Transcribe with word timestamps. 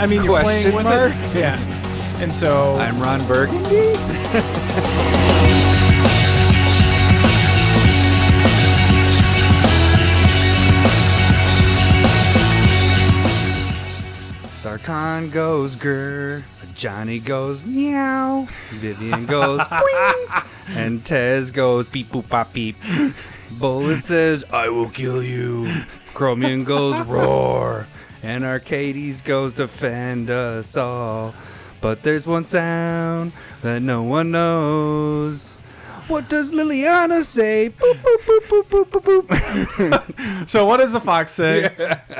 I 0.00 0.06
mean, 0.06 0.22
you're 0.24 0.40
Question 0.40 0.72
playing 0.72 0.76
with 0.76 0.84
mark? 0.84 1.12
it. 1.12 1.36
Yeah. 1.36 2.22
And 2.22 2.34
so 2.34 2.76
I'm 2.76 2.98
Ron 3.00 3.26
Burgundy. 3.26 3.94
Sarkhan 14.56 15.32
goes 15.32 15.74
grr, 15.76 16.42
Johnny 16.74 17.18
goes 17.18 17.64
meow, 17.64 18.46
Vivien 18.72 19.24
goes 19.26 19.60
boing, 19.70 20.46
and 20.70 21.04
Tez 21.04 21.50
goes 21.50 21.86
beep 21.88 22.08
boop 22.08 22.28
bop 22.28 22.52
beep. 22.52 22.76
Bullet 23.52 23.98
says, 23.98 24.44
I 24.52 24.68
will 24.68 24.88
kill 24.90 25.22
you. 25.22 25.72
Chromium 26.14 26.64
goes 26.64 27.00
roar, 27.06 27.86
and 28.22 28.44
Arcades 28.44 29.20
goes 29.22 29.54
defend 29.54 30.30
us 30.30 30.76
all. 30.76 31.34
But 31.80 32.02
there's 32.02 32.26
one 32.26 32.44
sound 32.44 33.32
that 33.62 33.80
no 33.80 34.02
one 34.02 34.30
knows. 34.30 35.58
What 36.08 36.28
does 36.28 36.50
Liliana 36.50 37.22
say? 37.22 37.70
Boop, 37.70 37.94
boop, 38.02 38.16
boop, 38.26 38.64
boop, 38.64 38.84
boop, 38.84 39.00
boop, 39.00 39.26
boop. 39.26 40.46
So 40.48 40.66
what 40.66 40.78
does 40.78 40.90
the 40.90 41.00
fox 41.00 41.30
say? 41.30 41.66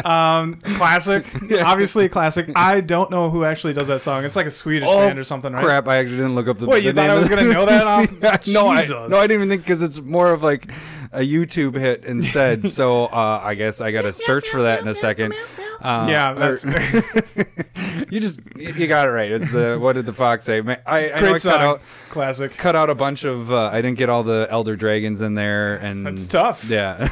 Um, 0.05 0.55
classic, 0.61 1.27
obviously 1.65 2.05
a 2.05 2.09
classic. 2.09 2.51
I 2.55 2.81
don't 2.81 3.11
know 3.11 3.29
who 3.31 3.45
actually 3.45 3.73
does 3.75 3.89
that 3.89 4.01
song. 4.01 4.25
It's 4.25 4.37
like 4.37 4.47
a 4.47 4.51
Swedish 4.51 4.89
Oh, 4.89 5.07
band 5.09 5.19
or 5.19 5.25
something, 5.25 5.53
right? 5.53 5.65
Crap! 5.65 5.89
I 5.89 5.97
actually 5.97 6.19
didn't 6.19 6.37
look 6.37 6.47
up 6.47 6.59
the. 6.59 6.67
What, 6.67 6.85
you 6.85 6.93
the 6.93 7.01
thought 7.01 7.11
I 7.11 7.15
was 7.15 7.29
gonna 7.29 7.53
know 7.53 7.67
that 7.67 7.87
off? 7.87 8.47
no, 8.47 8.69
I, 8.69 8.83
Jesus. 8.83 9.11
no, 9.11 9.19
I 9.19 9.23
didn't 9.27 9.43
even 9.43 9.49
think 9.49 9.63
because 9.63 9.83
it's 9.83 10.01
more 10.01 10.33
of 10.33 10.43
like 10.45 10.71
a 11.13 11.21
YouTube 11.21 11.75
hit 11.75 12.05
instead. 12.05 12.69
so 12.69 13.07
uh, 13.07 13.41
I 13.43 13.55
guess 13.57 13.81
I 13.81 13.91
got 13.91 14.03
to 14.03 14.13
search 14.13 14.49
for 14.49 14.63
that 14.63 14.81
in 14.81 14.87
a 14.89 14.95
second. 14.95 15.35
Uh, 15.81 16.07
Yeah, 16.09 16.33
or- 16.39 16.59
you 18.11 18.21
just 18.21 18.41
you 18.57 18.87
got 18.87 19.09
it 19.09 19.11
right. 19.11 19.31
It's 19.31 19.51
the 19.51 19.79
what 19.81 19.95
did 19.95 20.07
the 20.07 20.13
fox 20.13 20.45
say? 20.45 20.59
I, 20.61 20.63
I 20.63 20.67
know 20.67 20.77
I 21.15 21.19
great 21.21 21.33
cut 21.33 21.41
song. 21.43 21.55
out 21.63 21.81
Classic. 22.11 22.51
cut 22.57 22.77
out 22.77 22.91
a 22.91 22.95
bunch 22.95 23.25
of. 23.25 23.51
Uh, 23.51 23.71
I 23.73 23.81
didn't 23.83 23.97
get 23.99 24.09
all 24.09 24.23
the 24.23 24.47
elder 24.51 24.77
dragons 24.77 25.21
in 25.23 25.35
there, 25.35 25.77
and 25.77 26.07
That's 26.07 26.27
tough. 26.27 26.65
Yeah, 26.69 27.09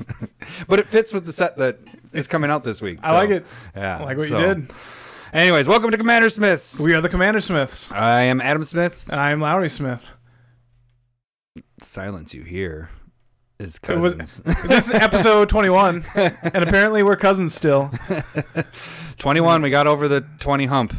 but 0.68 0.78
it 0.78 0.88
fits 0.88 1.12
with 1.12 1.26
the 1.26 1.32
set 1.32 1.56
that 1.58 1.78
is 2.12 2.26
coming 2.26 2.50
out 2.50 2.64
this 2.64 2.80
week. 2.80 3.00
I 3.02 3.12
like 3.12 3.30
it. 3.30 3.44
Yeah, 3.76 3.98
I 3.98 4.02
like 4.04 4.16
what 4.18 4.28
so- 4.28 4.38
you 4.38 4.54
did. 4.54 4.70
Anyways, 5.32 5.68
welcome 5.68 5.90
to 5.92 5.96
Commander 5.96 6.28
Smiths. 6.28 6.80
We 6.80 6.92
are 6.94 7.00
the 7.00 7.08
Commander 7.08 7.38
Smiths, 7.40 7.92
I 7.92 8.22
am 8.22 8.40
Adam 8.40 8.64
Smith. 8.64 9.06
and 9.10 9.20
I 9.20 9.30
am 9.30 9.40
Lowry 9.40 9.68
Smith. 9.68 10.08
silence 11.80 12.34
you 12.34 12.42
hear 12.42 12.90
is 13.60 13.78
It 13.88 13.98
was- 13.98 14.38
This 14.66 14.86
is 14.88 14.90
episode 14.92 15.48
21, 15.48 16.04
and 16.14 16.56
apparently 16.56 17.02
we're 17.02 17.16
cousins 17.16 17.54
still. 17.54 17.90
21, 19.18 19.62
we 19.62 19.70
got 19.70 19.86
over 19.86 20.08
the 20.08 20.22
20 20.38 20.66
hump. 20.66 20.94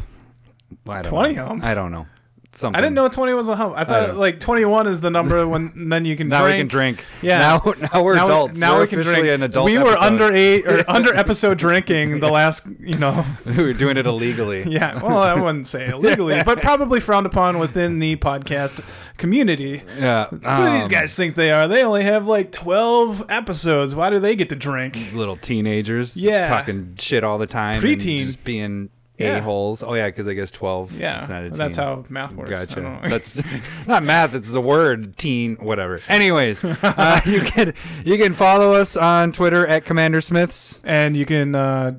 I 0.87 1.01
20 1.01 1.33
know. 1.35 1.45
hump? 1.45 1.63
I 1.63 1.73
don't 1.73 1.91
know. 1.91 2.05
Something. 2.53 2.77
I 2.77 2.81
didn't 2.81 2.95
know 2.95 3.07
20 3.07 3.33
was 3.33 3.47
a 3.47 3.55
hump. 3.55 3.75
I 3.77 3.85
thought 3.85 4.07
don't- 4.07 4.17
like 4.17 4.41
21 4.41 4.87
is 4.87 4.99
the 4.99 5.09
number 5.09 5.47
when 5.47 5.71
then 5.89 6.03
you 6.03 6.17
can 6.17 6.27
Now 6.27 6.41
drink. 6.41 6.53
we 6.55 6.59
can 6.59 6.67
drink. 6.67 7.05
Yeah. 7.21 7.39
Now, 7.39 7.73
now 7.93 8.03
we're 8.03 8.15
now, 8.15 8.25
adults. 8.25 8.59
Now 8.59 8.75
we're 8.75 8.81
we 8.81 8.87
can 8.87 9.01
drink. 9.01 9.27
an 9.27 9.43
adult. 9.43 9.65
we 9.65 9.77
were 9.77 9.91
episode. 9.91 10.03
under 10.05 10.33
eight 10.33 10.67
or 10.67 10.83
under 10.89 11.15
episode 11.15 11.57
drinking 11.57 12.19
the 12.19 12.29
last, 12.29 12.67
you 12.79 12.97
know. 12.97 13.25
we 13.45 13.63
were 13.63 13.71
doing 13.73 13.95
it 13.95 14.05
illegally. 14.05 14.63
Yeah, 14.63 15.01
well, 15.01 15.17
I 15.19 15.33
wouldn't 15.33 15.65
say 15.67 15.87
illegally, 15.87 16.41
but 16.45 16.59
probably 16.59 16.99
frowned 16.99 17.25
upon 17.25 17.57
within 17.57 17.99
the 17.99 18.17
podcast 18.17 18.83
community. 19.17 19.83
Yeah. 19.97 20.25
Who 20.27 20.37
do 20.39 20.71
these 20.71 20.83
um, 20.85 20.89
guys 20.89 21.15
think 21.15 21.35
they 21.35 21.51
are? 21.51 21.69
They 21.69 21.83
only 21.83 22.03
have 22.03 22.27
like 22.27 22.51
12 22.51 23.27
episodes. 23.29 23.95
Why 23.95 24.09
do 24.09 24.19
they 24.19 24.35
get 24.35 24.49
to 24.49 24.55
drink? 24.57 24.97
Little 25.13 25.37
teenagers. 25.37 26.17
Yeah. 26.17 26.47
Talking 26.49 26.95
shit 26.99 27.23
all 27.23 27.37
the 27.37 27.47
time. 27.47 27.75
and 27.75 27.83
Preteen. 27.83 28.43
Being 28.43 28.89
Yeah. 29.21 29.37
a-holes. 29.37 29.83
Oh, 29.83 29.93
yeah, 29.93 30.07
because 30.07 30.27
I 30.27 30.33
guess 30.33 30.51
12. 30.51 30.99
Yeah, 30.99 31.17
It's 31.19 31.29
not 31.29 31.43
a 31.43 31.49
teen. 31.49 31.57
that's 31.57 31.77
how 31.77 32.05
math 32.09 32.33
works. 32.33 32.49
Gotcha. 32.49 32.99
That's 33.09 33.35
not 33.87 34.03
math. 34.03 34.33
It's 34.33 34.51
the 34.51 34.61
word 34.61 35.15
teen, 35.17 35.55
whatever. 35.57 35.99
Anyways, 36.07 36.63
uh, 36.63 37.21
you 37.25 37.41
can 37.45 37.73
you 38.05 38.17
can 38.17 38.33
follow 38.33 38.73
us 38.73 38.95
on 38.97 39.31
Twitter 39.31 39.65
at 39.67 39.85
Commander 39.85 40.21
Smiths. 40.21 40.81
and 40.83 41.15
you 41.17 41.25
can 41.25 41.55
uh, 41.55 41.93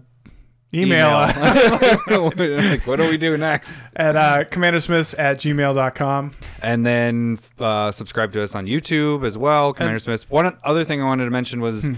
email, 0.75 1.11
like, 1.11 2.87
what 2.87 2.97
do 2.97 3.09
we 3.09 3.17
do 3.19 3.37
next? 3.37 3.83
at 3.97 4.17
uh, 4.17 4.45
commandersmiths 4.45 5.15
at 5.19 5.39
gmail.com. 5.39 6.33
And 6.63 6.87
then 6.87 7.39
uh, 7.59 7.91
subscribe 7.93 8.33
to 8.33 8.43
us 8.43 8.55
on 8.55 8.67
YouTube 8.67 9.27
as 9.27 9.37
well, 9.37 9.73
Commander 9.73 9.99
Smiths. 9.99 10.29
One 10.31 10.57
other 10.65 10.85
thing 10.85 11.03
I 11.03 11.05
wanted 11.05 11.25
to 11.25 11.31
mention 11.31 11.61
was 11.61 11.89
Hmm. 11.89 11.95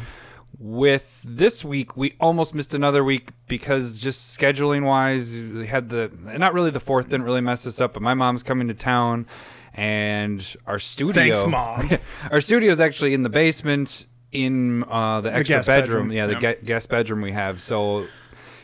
With 0.58 1.22
this 1.26 1.64
week, 1.64 1.96
we 1.96 2.14
almost 2.20 2.54
missed 2.54 2.74
another 2.74 3.02
week 3.04 3.28
because 3.48 3.98
just 3.98 4.38
scheduling 4.38 4.84
wise, 4.84 5.34
we 5.34 5.66
had 5.66 5.88
the 5.88 6.10
not 6.38 6.54
really 6.54 6.70
the 6.70 6.80
fourth 6.80 7.08
didn't 7.08 7.24
really 7.24 7.40
mess 7.40 7.66
us 7.66 7.80
up, 7.80 7.94
but 7.94 8.02
my 8.02 8.14
mom's 8.14 8.42
coming 8.42 8.68
to 8.68 8.74
town, 8.74 9.26
and 9.74 10.56
our 10.66 10.78
studio. 10.78 11.12
Thanks, 11.12 11.44
Mom. 11.46 11.90
our 12.30 12.40
studio 12.40 12.70
is 12.70 12.80
actually 12.80 13.14
in 13.14 13.22
the 13.22 13.28
basement 13.28 14.06
in 14.32 14.84
uh, 14.84 15.20
the 15.20 15.32
extra 15.34 15.56
guest 15.56 15.66
bedroom. 15.68 16.08
bedroom, 16.08 16.12
Yeah, 16.12 16.26
the 16.26 16.32
yeah. 16.34 16.54
gue- 16.54 16.64
guest 16.64 16.88
bedroom 16.88 17.20
we 17.20 17.32
have. 17.32 17.60
So 17.60 18.06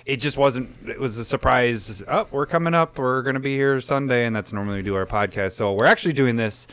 it 0.06 0.16
just 0.16 0.36
wasn't. 0.36 0.70
It 0.88 1.00
was 1.00 1.18
a 1.18 1.24
surprise. 1.24 2.02
Oh, 2.08 2.26
we're 2.30 2.46
coming 2.46 2.74
up. 2.74 2.98
We're 2.98 3.22
gonna 3.22 3.40
be 3.40 3.54
here 3.56 3.80
Sunday, 3.80 4.26
and 4.26 4.34
that's 4.34 4.52
normally 4.52 4.76
we 4.78 4.82
do 4.82 4.94
our 4.94 5.06
podcast. 5.06 5.52
So 5.52 5.72
we're 5.72 5.86
actually 5.86 6.14
doing 6.14 6.36
this 6.36 6.66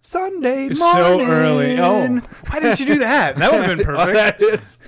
Sunday 0.00 0.68
morning. 0.68 0.74
so 0.74 1.20
early. 1.20 1.78
Oh, 1.78 2.20
why 2.48 2.60
didn't 2.60 2.80
you 2.80 2.86
do 2.86 2.98
that? 3.00 3.36
That 3.36 3.52
would 3.52 3.62
have 3.64 3.78
been 3.78 3.86
Oh, 3.96 4.06
perfect. 4.06 4.38
that 4.38 4.40
is. 4.40 4.78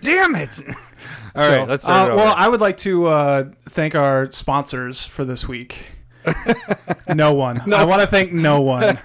Damn 0.00 0.34
it! 0.36 0.62
All 1.36 1.46
So, 1.46 1.58
right, 1.58 1.68
let's 1.68 1.84
start. 1.84 2.12
uh, 2.12 2.16
well, 2.16 2.28
over. 2.32 2.38
I 2.40 2.48
would 2.48 2.60
like 2.60 2.76
to 2.78 3.06
uh, 3.06 3.50
thank 3.68 3.94
our 3.94 4.30
sponsors 4.32 5.04
for 5.04 5.24
this 5.24 5.46
week. 5.46 5.90
no 7.14 7.34
one. 7.34 7.72
I 7.72 7.84
want 7.84 8.00
to 8.02 8.06
thank 8.06 8.32
no 8.32 8.60
one. 8.60 8.98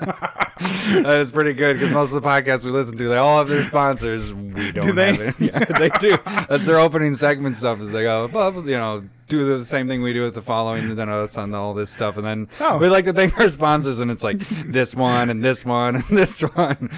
that 0.00 1.16
is 1.20 1.30
pretty 1.30 1.52
good 1.52 1.74
because 1.74 1.92
most 1.92 2.12
of 2.12 2.22
the 2.22 2.28
podcasts 2.28 2.64
we 2.64 2.70
listen 2.70 2.96
to, 2.98 3.08
they 3.08 3.16
all 3.16 3.38
have 3.38 3.48
their 3.48 3.62
sponsors. 3.64 4.32
We 4.32 4.72
don't. 4.72 4.86
Do 4.86 4.92
they? 4.92 5.14
Have 5.14 5.40
it. 5.40 5.52
Yeah, 5.52 5.58
they 5.78 5.88
do. 6.00 6.16
That's 6.48 6.66
their 6.66 6.78
opening 6.78 7.14
segment 7.14 7.56
stuff. 7.56 7.80
Is 7.80 7.92
they 7.92 8.02
go, 8.02 8.26
you 8.60 8.70
know, 8.72 9.04
do 9.28 9.58
the 9.58 9.64
same 9.64 9.88
thing 9.88 10.02
we 10.02 10.12
do 10.12 10.22
with 10.22 10.34
the 10.34 10.42
following, 10.42 10.84
and 10.84 10.96
then 10.98 11.08
us 11.08 11.36
on 11.36 11.54
all 11.54 11.74
this 11.74 11.90
stuff, 11.90 12.16
and 12.16 12.26
then 12.26 12.48
Oh. 12.60 12.78
we 12.78 12.88
like 12.88 13.04
to 13.06 13.12
thank 13.12 13.38
our 13.38 13.48
sponsors, 13.48 14.00
and 14.00 14.10
it's 14.10 14.22
like 14.22 14.38
this 14.66 14.94
one 14.94 15.30
and 15.30 15.42
this 15.44 15.64
one 15.64 15.96
and 15.96 16.04
this 16.18 16.40
one. 16.42 16.90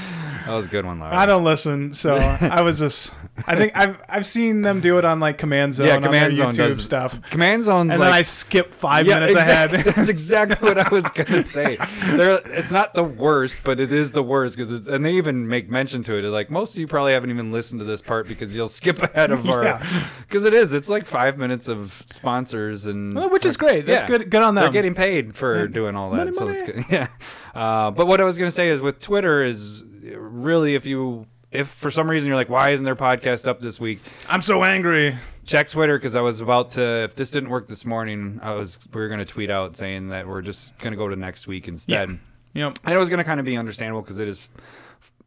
That 0.48 0.54
was 0.56 0.66
a 0.66 0.68
good 0.70 0.86
one, 0.86 0.98
Laura. 0.98 1.14
I 1.14 1.26
don't 1.26 1.44
listen, 1.44 1.92
so 1.92 2.16
I 2.40 2.62
was 2.62 2.78
just. 2.78 3.14
I 3.46 3.54
think 3.54 3.72
I've 3.76 3.98
I've 4.08 4.26
seen 4.26 4.62
them 4.62 4.80
do 4.80 4.98
it 4.98 5.04
on 5.04 5.20
like 5.20 5.38
Command 5.38 5.72
Zone 5.74 5.86
Yeah, 5.86 6.00
Command 6.00 6.34
Zone 6.34 6.52
YouTube 6.52 6.56
does- 6.56 6.84
stuff, 6.84 7.22
Command 7.30 7.62
zones, 7.62 7.92
and 7.92 8.00
like, 8.00 8.06
then 8.08 8.12
I 8.12 8.22
skip 8.22 8.74
five 8.74 9.06
Yeah, 9.06 9.20
minutes 9.20 9.34
exactly. 9.36 9.78
ahead. 9.78 9.94
That's 9.94 10.08
exactly 10.08 10.68
what 10.68 10.78
I 10.78 10.88
was 10.88 11.08
gonna 11.14 11.44
say. 11.44 11.76
They're, 12.16 12.40
it's 12.46 12.72
not 12.72 12.94
the 12.94 13.04
worst, 13.04 13.58
but 13.62 13.78
it 13.78 13.92
is 13.92 14.10
the 14.12 14.22
worst 14.24 14.56
because 14.56 14.72
it's 14.72 14.88
and 14.88 15.04
they 15.04 15.12
even 15.14 15.46
make 15.46 15.70
mention 15.70 16.02
to 16.04 16.14
it. 16.16 16.22
They're 16.22 16.30
like 16.32 16.50
most 16.50 16.74
of 16.74 16.80
you 16.80 16.88
probably 16.88 17.12
haven't 17.12 17.30
even 17.30 17.52
listened 17.52 17.78
to 17.78 17.84
this 17.84 18.00
part 18.02 18.26
because 18.26 18.56
you'll 18.56 18.66
skip 18.68 19.00
ahead 19.00 19.30
of 19.30 19.48
our 19.48 19.62
Yeah. 19.64 20.08
because 20.26 20.44
it 20.44 20.54
is. 20.54 20.72
It's 20.74 20.88
like 20.88 21.04
five 21.06 21.38
minutes 21.38 21.68
of 21.68 22.02
sponsors 22.06 22.86
and 22.86 23.14
Well, 23.14 23.30
which 23.30 23.46
is 23.46 23.56
great. 23.56 23.86
That's 23.86 24.02
Yeah. 24.02 24.08
good. 24.18 24.30
Good 24.30 24.42
on 24.42 24.54
them. 24.56 24.64
They're 24.64 24.72
getting 24.72 24.94
paid 24.94 25.36
for 25.36 25.68
doing 25.68 25.94
all 25.94 26.10
that, 26.10 26.16
Money, 26.16 26.32
so 26.32 26.44
money. 26.46 26.56
it's 26.58 26.62
good. 26.64 26.84
Yeah. 26.90 27.06
Uh, 27.54 27.90
but 27.92 28.06
what 28.06 28.20
I 28.20 28.24
was 28.24 28.36
gonna 28.36 28.50
say 28.50 28.68
is 28.70 28.80
with 28.80 29.00
Twitter 29.00 29.42
is 29.44 29.84
really 30.02 30.74
if 30.74 30.86
you 30.86 31.26
if 31.50 31.68
for 31.68 31.90
some 31.90 32.08
reason 32.10 32.28
you're 32.28 32.36
like 32.36 32.48
why 32.50 32.70
isn't 32.70 32.84
their 32.84 32.96
podcast 32.96 33.46
up 33.46 33.60
this 33.60 33.80
week 33.80 34.00
I'm 34.28 34.42
so 34.42 34.62
angry. 34.64 35.16
check 35.44 35.70
Twitter 35.70 35.96
because 35.98 36.14
I 36.14 36.20
was 36.20 36.40
about 36.40 36.72
to. 36.72 37.04
If 37.04 37.14
this 37.14 37.30
didn't 37.30 37.48
work 37.48 37.68
this 37.68 37.86
morning, 37.86 38.38
I 38.42 38.52
was 38.52 38.78
we 38.92 39.00
were 39.00 39.08
going 39.08 39.20
to 39.20 39.24
tweet 39.24 39.50
out 39.50 39.76
saying 39.76 40.08
that 40.10 40.28
we're 40.28 40.42
just 40.42 40.76
going 40.78 40.92
to 40.92 40.96
go 40.98 41.08
to 41.08 41.16
next 41.16 41.46
week 41.46 41.66
instead. 41.68 42.18
Yep. 42.54 42.78
And 42.84 42.94
it 42.94 42.98
was 42.98 43.08
going 43.08 43.18
to 43.18 43.24
kind 43.24 43.40
of 43.40 43.46
be 43.46 43.56
understandable 43.56 44.02
because 44.02 44.20
it 44.20 44.28
is 44.28 44.46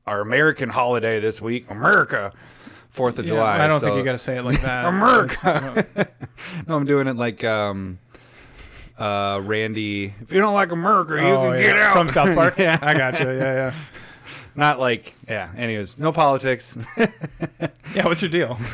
our 0.05 0.21
American 0.21 0.69
holiday 0.69 1.19
this 1.19 1.41
week, 1.41 1.69
America, 1.71 2.33
Fourth 2.89 3.17
of 3.19 3.25
Yeah, 3.25 3.31
July. 3.31 3.63
I 3.63 3.67
don't 3.67 3.79
so- 3.79 3.87
think 3.87 3.97
you 3.97 4.03
got 4.03 4.11
to 4.13 4.17
say 4.19 4.37
it 4.37 4.43
like 4.43 4.61
that. 4.63 4.85
America. 4.85 5.87
No, 6.67 6.75
I'm 6.75 6.85
doing 6.85 7.07
it 7.07 7.17
like 7.17 7.43
um, 7.43 7.99
uh, 8.97 9.39
Randy. 9.43 10.13
If 10.21 10.33
you 10.33 10.39
don't 10.39 10.53
like 10.55 10.71
America, 10.71 11.13
you 11.15 11.21
oh, 11.29 11.51
can 11.51 11.59
yeah. 11.59 11.65
get 11.65 11.77
out 11.77 11.93
from 11.93 12.09
South 12.09 12.35
Park. 12.35 12.55
yeah, 12.57 12.77
I 12.81 12.93
got 12.95 13.19
you. 13.19 13.27
Yeah, 13.27 13.53
yeah. 13.53 13.73
Not 14.55 14.79
like 14.79 15.13
yeah. 15.27 15.51
Anyways, 15.57 15.97
no 15.97 16.11
politics. 16.11 16.75
Yeah. 17.93 18.05
What's 18.05 18.21
your 18.21 18.31
deal? 18.31 18.57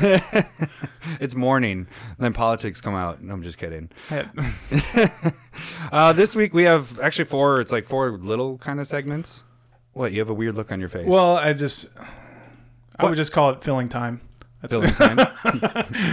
it's 1.20 1.34
morning, 1.34 1.88
then 2.20 2.32
politics 2.32 2.80
come 2.80 2.94
out. 2.94 3.20
No, 3.20 3.34
I'm 3.34 3.42
just 3.42 3.58
kidding. 3.58 3.88
Uh, 5.90 6.12
this 6.12 6.36
week 6.36 6.52
we 6.54 6.64
have 6.64 7.00
actually 7.00 7.24
four. 7.24 7.60
It's 7.60 7.72
like 7.72 7.84
four 7.84 8.10
little 8.10 8.58
kind 8.58 8.78
of 8.78 8.86
segments. 8.86 9.42
What? 9.92 10.12
You 10.12 10.20
have 10.20 10.30
a 10.30 10.34
weird 10.34 10.54
look 10.54 10.70
on 10.70 10.80
your 10.80 10.88
face. 10.88 11.06
well, 11.06 11.36
I 11.36 11.52
just. 11.54 11.88
I 11.98 13.02
What? 13.02 13.10
would 13.10 13.16
just 13.16 13.32
call 13.32 13.50
it 13.50 13.62
filling 13.62 13.88
time. 13.88 14.20
That's 14.60 14.72
filling 14.72 14.90
time 14.94 15.16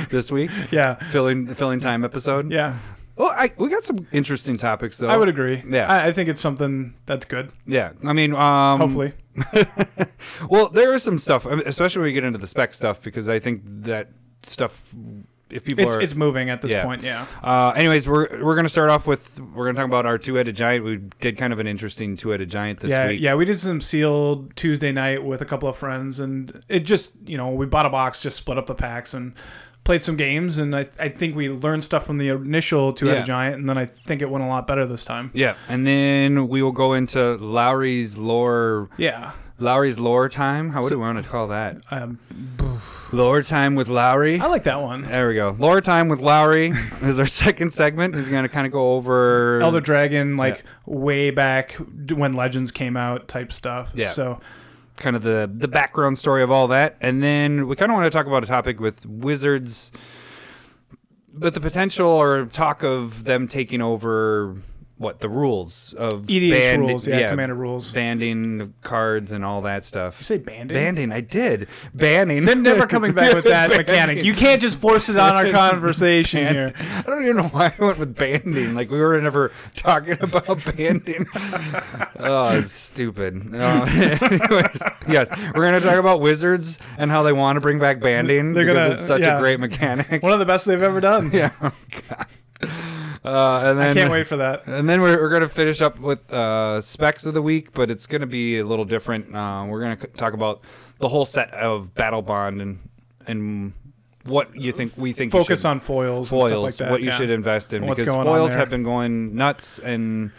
this 0.09 0.31
week. 0.31 0.49
Yeah. 0.71 0.95
Filling 1.09 1.53
filling 1.53 1.79
time 1.79 2.03
episode. 2.05 2.51
Yeah. 2.51 2.77
Well, 3.17 3.33
I, 3.35 3.51
we 3.57 3.69
got 3.69 3.83
some 3.83 4.07
interesting 4.11 4.57
topics 4.57 4.97
though. 4.97 5.07
I 5.09 5.17
would 5.17 5.29
agree. 5.29 5.61
Yeah. 5.67 5.87
I, 5.87 6.07
I 6.07 6.13
think 6.13 6.29
it's 6.29 6.41
something 6.41 6.93
that's 7.05 7.25
good. 7.25 7.51
Yeah. 7.67 7.91
I 8.03 8.13
mean, 8.13 8.33
um, 8.33 8.79
Hopefully. 8.79 9.13
well, 10.49 10.69
there 10.69 10.93
is 10.93 11.03
some 11.03 11.17
stuff, 11.17 11.45
especially 11.45 11.99
when 12.01 12.07
we 12.09 12.13
get 12.13 12.23
into 12.23 12.39
the 12.39 12.47
spec 12.47 12.73
stuff, 12.73 13.01
because 13.01 13.29
I 13.29 13.39
think 13.39 13.61
that 13.65 14.09
stuff 14.43 14.93
if 15.49 15.63
people 15.63 15.85
It's 15.85 15.95
are. 15.95 16.01
it's 16.01 16.15
moving 16.15 16.49
at 16.49 16.61
this 16.61 16.71
Yeah. 16.71 16.83
point. 16.83 17.03
Yeah. 17.03 17.25
uh, 17.43 17.71
anyways, 17.75 18.07
we're 18.07 18.43
we're 18.43 18.55
gonna 18.55 18.67
start 18.67 18.89
off 18.89 19.05
with 19.05 19.39
we're 19.39 19.65
gonna 19.65 19.75
talk 19.77 19.85
about 19.85 20.05
our 20.05 20.17
two-headed 20.17 20.55
giant. 20.55 20.83
We 20.83 20.97
did 21.21 21.37
kind 21.37 21.53
of 21.53 21.59
an 21.59 21.67
interesting 21.67 22.17
two-headed 22.17 22.49
giant 22.49 22.79
this 22.79 22.91
yeah, 22.91 23.07
week. 23.07 23.21
yeah, 23.21 23.35
we 23.35 23.45
did 23.45 23.59
some 23.59 23.79
sealed 23.79 24.55
Tuesday 24.55 24.91
night 24.91 25.23
with 25.23 25.41
a 25.41 25.45
couple 25.45 25.69
of 25.69 25.77
friends, 25.77 26.19
and 26.19 26.63
it 26.67 26.79
just 26.81 27.17
you 27.27 27.37
know 27.37 27.49
we 27.51 27.65
bought 27.67 27.85
a 27.85 27.89
box, 27.89 28.21
just 28.21 28.37
split 28.37 28.57
up 28.57 28.65
the 28.65 28.73
packs, 28.75 29.13
and 29.13 29.33
played 29.85 30.01
some 30.01 30.17
games, 30.17 30.57
and 30.57 30.75
I, 30.75 30.87
I 30.99 31.07
think 31.07 31.35
we 31.35 31.47
learned 31.49 31.83
stuff 31.85 32.05
from 32.05 32.17
the 32.17 32.27
initial 32.29 32.91
two 32.91 33.05
headed 33.05 33.21
Yeah. 33.21 33.25
giant, 33.25 33.55
and 33.57 33.69
then 33.69 33.77
I 33.77 33.85
think 33.85 34.21
it 34.21 34.29
went 34.29 34.43
a 34.43 34.47
lot 34.47 34.67
better 34.67 34.85
this 34.85 35.05
time. 35.05 35.31
Yeah, 35.33 35.55
and 35.69 35.87
then 35.87 36.49
we 36.49 36.61
will 36.61 36.73
go 36.73 36.93
into 36.93 37.35
Lowry's 37.37 38.17
lore. 38.17 38.89
Yeah, 38.97 39.31
Lowry's 39.59 39.97
lore 39.99 40.27
time. 40.27 40.71
How 40.71 40.81
would 40.81 40.89
So- 40.89 40.97
we 40.97 41.01
want 41.01 41.23
to 41.23 41.29
call 41.29 41.47
that? 41.47 41.77
um, 41.91 42.19
Lore 43.11 43.41
time 43.43 43.75
with 43.75 43.87
Lowry. 43.87 44.41
I 44.41 44.47
like 44.47 44.63
that 44.63 44.81
one. 44.81 45.03
There 45.03 45.29
we 45.29 45.35
go. 45.35 45.55
Lore 45.57 45.79
time 45.79 46.09
with 46.09 46.19
Lowry 46.19 46.73
is 47.01 47.17
our 47.19 47.25
second 47.27 47.71
segment. 47.71 48.15
He's 48.15 48.27
going 48.27 48.43
to 48.43 48.49
kind 48.49 48.65
of 48.67 48.73
go 48.73 48.93
over 48.95 49.61
Elder 49.61 49.79
Dragon, 49.79 50.35
like 50.35 50.63
way 50.85 51.29
back 51.31 51.73
when 52.11 52.33
Legends 52.33 52.71
came 52.71 52.97
out, 52.97 53.27
type 53.29 53.53
stuff. 53.53 53.91
Yeah. 53.93 54.09
So 54.09 54.41
kind 54.97 55.15
of 55.15 55.23
the 55.23 55.49
the 55.53 55.67
background 55.67 56.17
story 56.17 56.43
of 56.43 56.51
all 56.51 56.67
that, 56.69 56.97
and 57.01 57.21
then 57.21 57.67
we 57.67 57.75
kind 57.75 57.91
of 57.91 57.95
want 57.95 58.05
to 58.05 58.11
talk 58.11 58.27
about 58.27 58.43
a 58.43 58.47
topic 58.47 58.79
with 58.79 59.05
Wizards, 59.05 59.91
but 61.33 61.53
the 61.53 61.59
potential 61.59 62.07
or 62.07 62.45
talk 62.45 62.83
of 62.83 63.23
them 63.23 63.47
taking 63.47 63.81
over 63.81 64.57
what 64.97 65.19
the 65.19 65.27
rules 65.27 65.93
of 65.97 66.21
EDH 66.27 66.51
band- 66.51 66.81
rules, 66.87 67.05
yeah, 67.05 67.29
Commander 67.29 67.53
rules. 67.55 67.91
banding 67.91 68.61
of 68.61 68.81
cards 68.81 69.33
and 69.33 69.43
all 69.43 69.61
that 69.63 69.83
stuff. 69.83 70.17
you 70.19 70.23
say 70.23 70.37
banding? 70.37 70.73
Banding, 70.73 71.11
I 71.11 71.19
did. 71.19 71.67
Banning. 71.93 72.45
They're 72.45 72.55
never 72.55 72.87
coming 72.87 73.11
back 73.13 73.33
with 73.35 73.43
that 73.43 73.71
Banding. 73.71 73.77
mechanic. 73.87 74.23
You 74.23 74.33
can't 74.33 74.61
just 74.61 74.77
force 74.79 75.09
it 75.09 75.17
on 75.17 75.35
our 75.35 75.51
conversation 75.51 76.47
here. 76.47 76.73
I 76.79 77.01
don't 77.01 77.23
even 77.23 77.35
know 77.35 77.43
why 77.49 77.73
I 77.77 77.83
went 77.83 77.99
with 77.99 78.15
banding. 78.15 78.73
Like 78.73 78.89
we 78.89 78.97
were 78.99 79.19
never 79.21 79.51
talking 79.75 80.17
about 80.21 80.63
banding. 80.77 81.27
oh, 82.19 82.57
it's 82.57 82.71
stupid. 82.71 83.51
No. 83.51 83.83
anyways, 83.85 84.81
yes, 85.09 85.29
we're 85.53 85.65
gonna 85.65 85.81
talk 85.81 85.97
about 85.97 86.21
wizards 86.21 86.79
and 86.97 87.11
how 87.11 87.21
they 87.23 87.33
want 87.33 87.57
to 87.57 87.61
bring 87.61 87.79
back 87.79 87.99
banding 87.99 88.53
They're 88.53 88.65
because 88.65 88.77
gonna- 88.83 88.93
it's 88.93 89.03
such 89.05 89.21
yeah. 89.23 89.37
a 89.37 89.41
great 89.41 89.59
mechanic. 89.59 90.23
One 90.23 90.31
of 90.31 90.39
the 90.39 90.45
best 90.45 90.65
they've 90.65 90.81
ever 90.81 91.01
done. 91.01 91.31
yeah. 91.33 91.51
Oh, 91.61 91.71
God. 92.09 92.27
Uh, 93.25 93.69
and 93.69 93.79
then 93.79 93.91
I 93.91 93.93
can't 93.93 94.11
wait 94.11 94.27
for 94.27 94.37
that. 94.37 94.67
and 94.67 94.87
then 94.87 95.01
we're, 95.01 95.19
we're 95.21 95.29
going 95.29 95.41
to 95.41 95.49
finish 95.49 95.81
up 95.81 95.99
with 95.99 96.31
uh, 96.31 96.81
specs 96.81 97.25
of 97.25 97.33
the 97.33 97.41
week, 97.41 97.73
but 97.73 97.89
it's 97.89 98.07
going 98.07 98.21
to 98.21 98.27
be 98.27 98.59
a 98.59 98.65
little 98.65 98.85
different. 98.85 99.35
Uh, 99.35 99.65
we're 99.67 99.81
going 99.81 99.97
to 99.97 100.07
talk 100.07 100.33
about 100.33 100.61
the 100.99 101.09
whole 101.09 101.25
set 101.25 101.53
of 101.53 101.93
Battlebond 101.95 102.61
and 102.61 102.89
and 103.27 103.73
what 104.27 104.55
you 104.55 104.71
think 104.71 104.93
we 104.97 105.13
think 105.13 105.31
Focus 105.31 105.61
should- 105.61 105.67
on 105.67 105.79
foils, 105.79 106.31
and 106.31 106.39
stuff 106.39 106.51
foils, 106.51 106.63
like 106.63 106.75
that. 106.75 106.91
what 106.91 107.01
you 107.01 107.07
yeah. 107.09 107.17
should 107.17 107.29
invest 107.29 107.73
in 107.73 107.85
because 107.85 108.07
foils 108.07 108.53
have 108.53 108.69
been 108.69 108.83
going 108.83 109.35
nuts, 109.35 109.79
and 109.79 110.31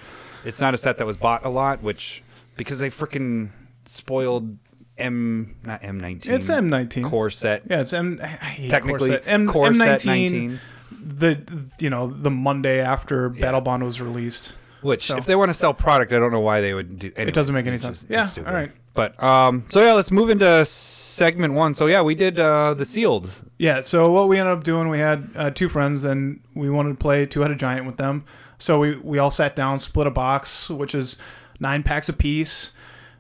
it's 0.45 0.61
not 0.61 0.75
a 0.75 0.79
set 0.79 0.99
that 0.99 1.07
was 1.07 1.17
bought 1.17 1.45
a 1.45 1.49
lot, 1.49 1.83
which 1.83 2.23
because 2.57 2.79
they 2.79 2.91
freaking 2.91 3.51
spoiled 3.85 4.57
M 4.99 5.57
not 5.63 5.85
M 5.85 6.01
nineteen. 6.01 6.35
It's 6.35 6.49
M19. 6.49 7.05
core 7.05 7.31
set. 7.31 7.63
Yeah, 7.69 7.81
it's 7.81 7.93
M. 7.93 8.19
I 8.23 8.27
hate 8.27 8.71
Technically, 8.71 9.11
Corset. 9.11 9.25
M, 9.27 9.47
core 9.47 9.69
M19, 9.69 9.77
set 9.77 10.07
nineteen. 10.07 10.61
The 10.91 11.41
you 11.81 11.91
know 11.91 12.09
the 12.09 12.31
Monday 12.31 12.81
after 12.81 13.31
Battlebond 13.31 13.85
was 13.85 14.01
released. 14.01 14.55
Which, 14.83 15.07
So- 15.07 15.17
if 15.17 15.25
they 15.27 15.35
want 15.35 15.49
to 15.49 15.55
sell 15.55 15.75
product, 15.75 16.13
I 16.13 16.19
don't 16.19 16.31
know 16.31 16.41
why 16.41 16.61
they 16.61 16.73
would 16.75 16.99
do. 16.99 17.11
It 17.17 17.33
doesn't 17.35 17.55
make 17.55 17.67
any 17.67 17.79
sense. 17.79 18.07
yeah. 18.09 18.29
All 18.47 18.53
right. 18.53 18.71
But 18.95 19.21
um, 19.23 19.65
so 19.69 19.85
yeah, 19.85 19.93
let's 19.95 20.11
move 20.11 20.31
into 20.31 20.65
segment 20.65 21.55
one. 21.55 21.75
So 21.75 21.87
yeah, 21.87 22.03
we 22.03 22.15
did 22.15 22.39
uh, 22.39 22.75
the 22.75 22.85
sealed. 22.85 23.29
Yeah. 23.59 23.81
So 23.81 24.11
what 24.11 24.29
we 24.29 24.39
ended 24.39 24.57
up 24.57 24.65
doing, 24.65 24.89
we 24.89 24.99
had 25.01 25.31
uh, 25.35 25.51
two 25.51 25.69
friends, 25.69 26.05
and 26.05 26.41
we 26.55 26.71
wanted 26.71 26.91
to 26.91 26.95
play 26.97 27.27
Two 27.27 27.41
Headed 27.41 27.59
Giant 27.59 27.85
with 27.87 27.97
them. 27.97 28.25
So 28.59 28.79
we 28.79 28.97
we 28.97 29.19
all 29.19 29.31
sat 29.31 29.57
down, 29.57 29.79
split 29.79 30.07
a 30.07 30.11
box, 30.11 30.71
which 30.71 30.95
is 30.95 31.17
nine 31.61 31.83
packs 31.83 32.09
a 32.09 32.13
piece. 32.13 32.73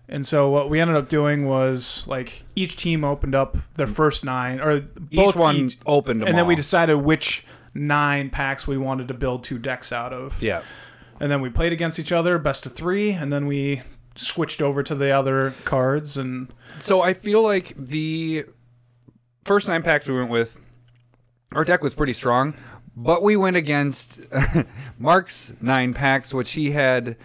And 0.08 0.24
so 0.24 0.48
what 0.48 0.70
we 0.70 0.78
ended 0.78 0.96
up 0.96 1.08
doing 1.08 1.46
was 1.46 2.04
like 2.06 2.44
each 2.54 2.76
team 2.76 3.02
opened 3.04 3.34
up 3.34 3.56
their 3.74 3.88
first 3.88 4.24
nine, 4.24 4.60
or 4.60 4.80
both 4.80 5.30
Each 5.30 5.34
one 5.36 5.56
each- 5.56 5.78
opened 5.84 6.20
them 6.22 6.28
and 6.28 6.38
then 6.38 6.46
we 6.46 6.54
decided 6.54 6.94
which 6.98 7.44
nine 7.76 8.30
packs 8.30 8.66
we 8.66 8.76
wanted 8.78 9.08
to 9.08 9.14
build 9.14 9.44
two 9.44 9.58
decks 9.58 9.92
out 9.92 10.12
of. 10.12 10.42
Yeah. 10.42 10.62
And 11.20 11.30
then 11.30 11.40
we 11.40 11.48
played 11.50 11.72
against 11.72 11.98
each 11.98 12.12
other, 12.12 12.38
best 12.38 12.66
of 12.66 12.72
three, 12.74 13.10
and 13.10 13.32
then 13.32 13.46
we 13.46 13.82
switched 14.14 14.60
over 14.62 14.82
to 14.82 14.94
the 14.94 15.10
other 15.10 15.54
cards 15.64 16.16
and 16.16 16.48
So 16.78 17.02
I 17.02 17.12
feel 17.14 17.42
like 17.42 17.74
the 17.76 18.44
first 19.44 19.68
nine 19.68 19.82
packs 19.82 20.08
we 20.08 20.14
went 20.14 20.30
with, 20.30 20.58
our 21.52 21.64
deck 21.64 21.82
was 21.82 21.94
pretty 21.94 22.12
strong, 22.12 22.54
but 22.96 23.22
we 23.22 23.36
went 23.36 23.56
against 23.56 24.20
Mark's 24.98 25.54
nine 25.60 25.94
packs, 25.94 26.32
which 26.34 26.52
he 26.52 26.70
had 26.70 27.16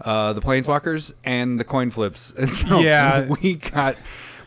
uh, 0.00 0.32
the 0.32 0.40
planeswalkers 0.40 1.12
and 1.24 1.58
the 1.60 1.64
coin 1.64 1.90
flips, 1.90 2.30
and 2.38 2.52
so 2.52 2.80
Yeah. 2.80 3.26
we 3.42 3.54
got. 3.54 3.96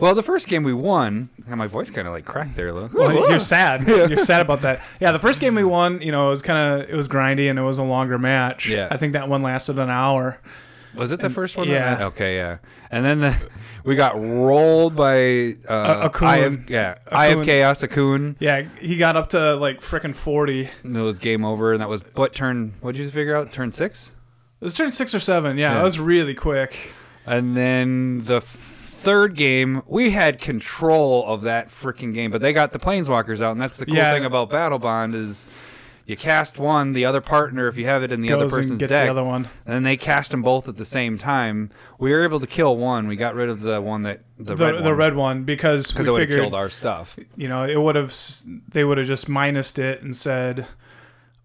Well, 0.02 0.16
the 0.16 0.24
first 0.24 0.48
game 0.50 0.64
we 0.64 0.74
won. 0.74 1.30
and 1.48 1.58
my 1.58 1.68
voice 1.68 1.90
kind 1.92 2.08
of 2.08 2.14
like 2.14 2.26
cracked 2.26 2.56
there 2.56 2.70
a 2.70 2.74
little. 2.74 2.90
well, 2.94 3.30
you're 3.30 3.40
sad. 3.40 3.88
You're 3.88 4.18
sad 4.18 4.42
about 4.42 4.62
that. 4.64 4.82
Yeah, 5.00 5.12
the 5.12 5.20
first 5.20 5.40
game 5.40 5.56
we 5.56 5.64
won, 5.64 6.02
you 6.02 6.12
know, 6.12 6.28
it 6.28 6.32
was 6.32 6.42
kind 6.42 6.82
of 6.82 6.90
it 6.90 6.96
was 6.96 7.08
grindy 7.08 7.50
and 7.50 7.58
it 7.60 7.62
was 7.62 7.78
a 7.78 7.84
longer 7.84 8.18
match. 8.18 8.68
Yeah. 8.68 8.88
I 8.92 8.98
think 8.98 9.14
that 9.14 9.30
one 9.30 9.42
lasted 9.44 9.78
an 9.80 9.90
hour. 9.90 10.40
Was 10.96 11.12
it 11.14 11.22
the 11.22 11.30
first 11.30 11.56
one? 11.56 11.70
yeah. 11.70 11.96
that- 11.96 12.02
Okay, 12.08 12.36
yeah. 12.36 12.58
And 12.94 13.06
then 13.06 13.20
the, 13.22 13.50
we 13.86 13.96
got 13.96 14.20
rolled 14.20 14.96
by 14.98 15.56
uh, 15.70 16.02
A- 16.04 16.10
Okaun. 16.10 16.28
Eye 16.28 16.38
of, 16.40 16.70
yeah, 16.70 16.96
Eye 17.10 17.28
of 17.28 17.40
Okaun. 17.40 17.46
Chaos 17.46 17.82
Okaun. 17.84 18.36
Yeah, 18.40 18.64
he 18.82 18.98
got 18.98 19.16
up 19.16 19.30
to 19.30 19.56
like 19.56 19.80
frickin' 19.80 20.14
40. 20.14 20.62
It 20.64 20.70
And 20.84 20.98
It 20.98 21.00
was 21.02 21.18
game 21.20 21.46
over, 21.46 21.72
and 21.72 21.80
that 21.82 21.88
was 21.88 22.02
what 22.16 22.34
turn? 22.34 22.74
What 22.82 22.96
did 22.96 23.06
you 23.06 23.10
figure 23.12 23.36
out? 23.36 23.54
Turn 23.54 23.72
six. 23.72 24.14
It 24.60 24.66
was 24.66 24.74
turn 24.74 24.92
six 24.92 25.16
or 25.16 25.20
seven. 25.22 25.58
Yeah, 25.58 25.74
Yeah. 25.76 25.80
it 25.80 25.84
was 25.84 26.00
really 26.00 26.34
quick. 26.34 26.92
And 27.26 27.56
then 27.56 28.24
the 28.26 28.38
f- 28.38 28.81
third 29.02 29.36
game, 29.36 29.82
we 29.88 30.12
had 30.12 30.40
control 30.40 31.26
of 31.26 31.42
that 31.42 31.70
freaking 31.70 32.14
game, 32.14 32.32
but 32.32 32.42
they 32.42 32.54
got 32.54 32.72
the 32.72 32.80
planeswalkers 32.80 33.42
out, 33.42 33.52
and 33.52 33.62
that's 33.62 33.78
the 33.78 33.86
cool 33.86 33.96
Yeah. 33.96 34.14
thing 34.14 34.26
about 34.26 34.50
Battlebond 34.50 35.16
is 35.16 35.48
you 36.06 36.18
cast 36.18 36.60
one, 36.60 36.94
the 36.94 37.06
other 37.06 37.22
partner, 37.22 37.68
if 37.68 37.78
you 37.78 37.86
have 37.86 38.04
it 38.04 38.12
in 38.12 38.22
the 38.22 38.32
other 38.34 38.46
Goes 38.46 38.54
and 38.54 38.62
person's 38.64 38.80
gets 38.80 38.92
deck, 38.92 39.06
the 39.06 39.12
other 39.12 39.24
one. 39.24 39.46
and 39.66 39.76
then 39.76 39.84
they 39.84 39.96
cast 39.98 40.32
them 40.32 40.42
both 40.42 40.68
at 40.68 40.78
the 40.78 40.86
same 40.86 41.18
time. 41.18 41.70
We 42.00 42.12
were 42.12 42.24
able 42.24 42.40
to 42.40 42.48
kill 42.48 42.76
one. 42.78 43.08
We 43.08 43.16
got 43.16 43.34
rid 43.36 43.50
of 43.50 43.62
the 43.62 43.80
one 43.82 44.04
that 44.04 44.22
the, 44.38 44.56
The, 44.56 44.66
red 44.66 44.78
the 44.84 44.90
one, 44.90 44.98
red 44.98 45.16
one 45.16 45.44
because 45.44 45.88
because 45.88 46.08
we 46.08 46.10
it 46.10 46.20
would 46.20 46.30
have 46.30 46.40
killed 46.40 46.56
our 46.56 46.70
stuff. 46.70 47.18
you 47.38 47.48
know 47.48 47.64
it 47.64 47.80
would 47.82 47.96
have 47.96 48.14
they 48.70 48.84
would 48.84 48.98
have 48.98 49.08
just 49.08 49.30
minused 49.30 49.80
it 49.80 50.02
and 50.02 50.16
said 50.16 50.66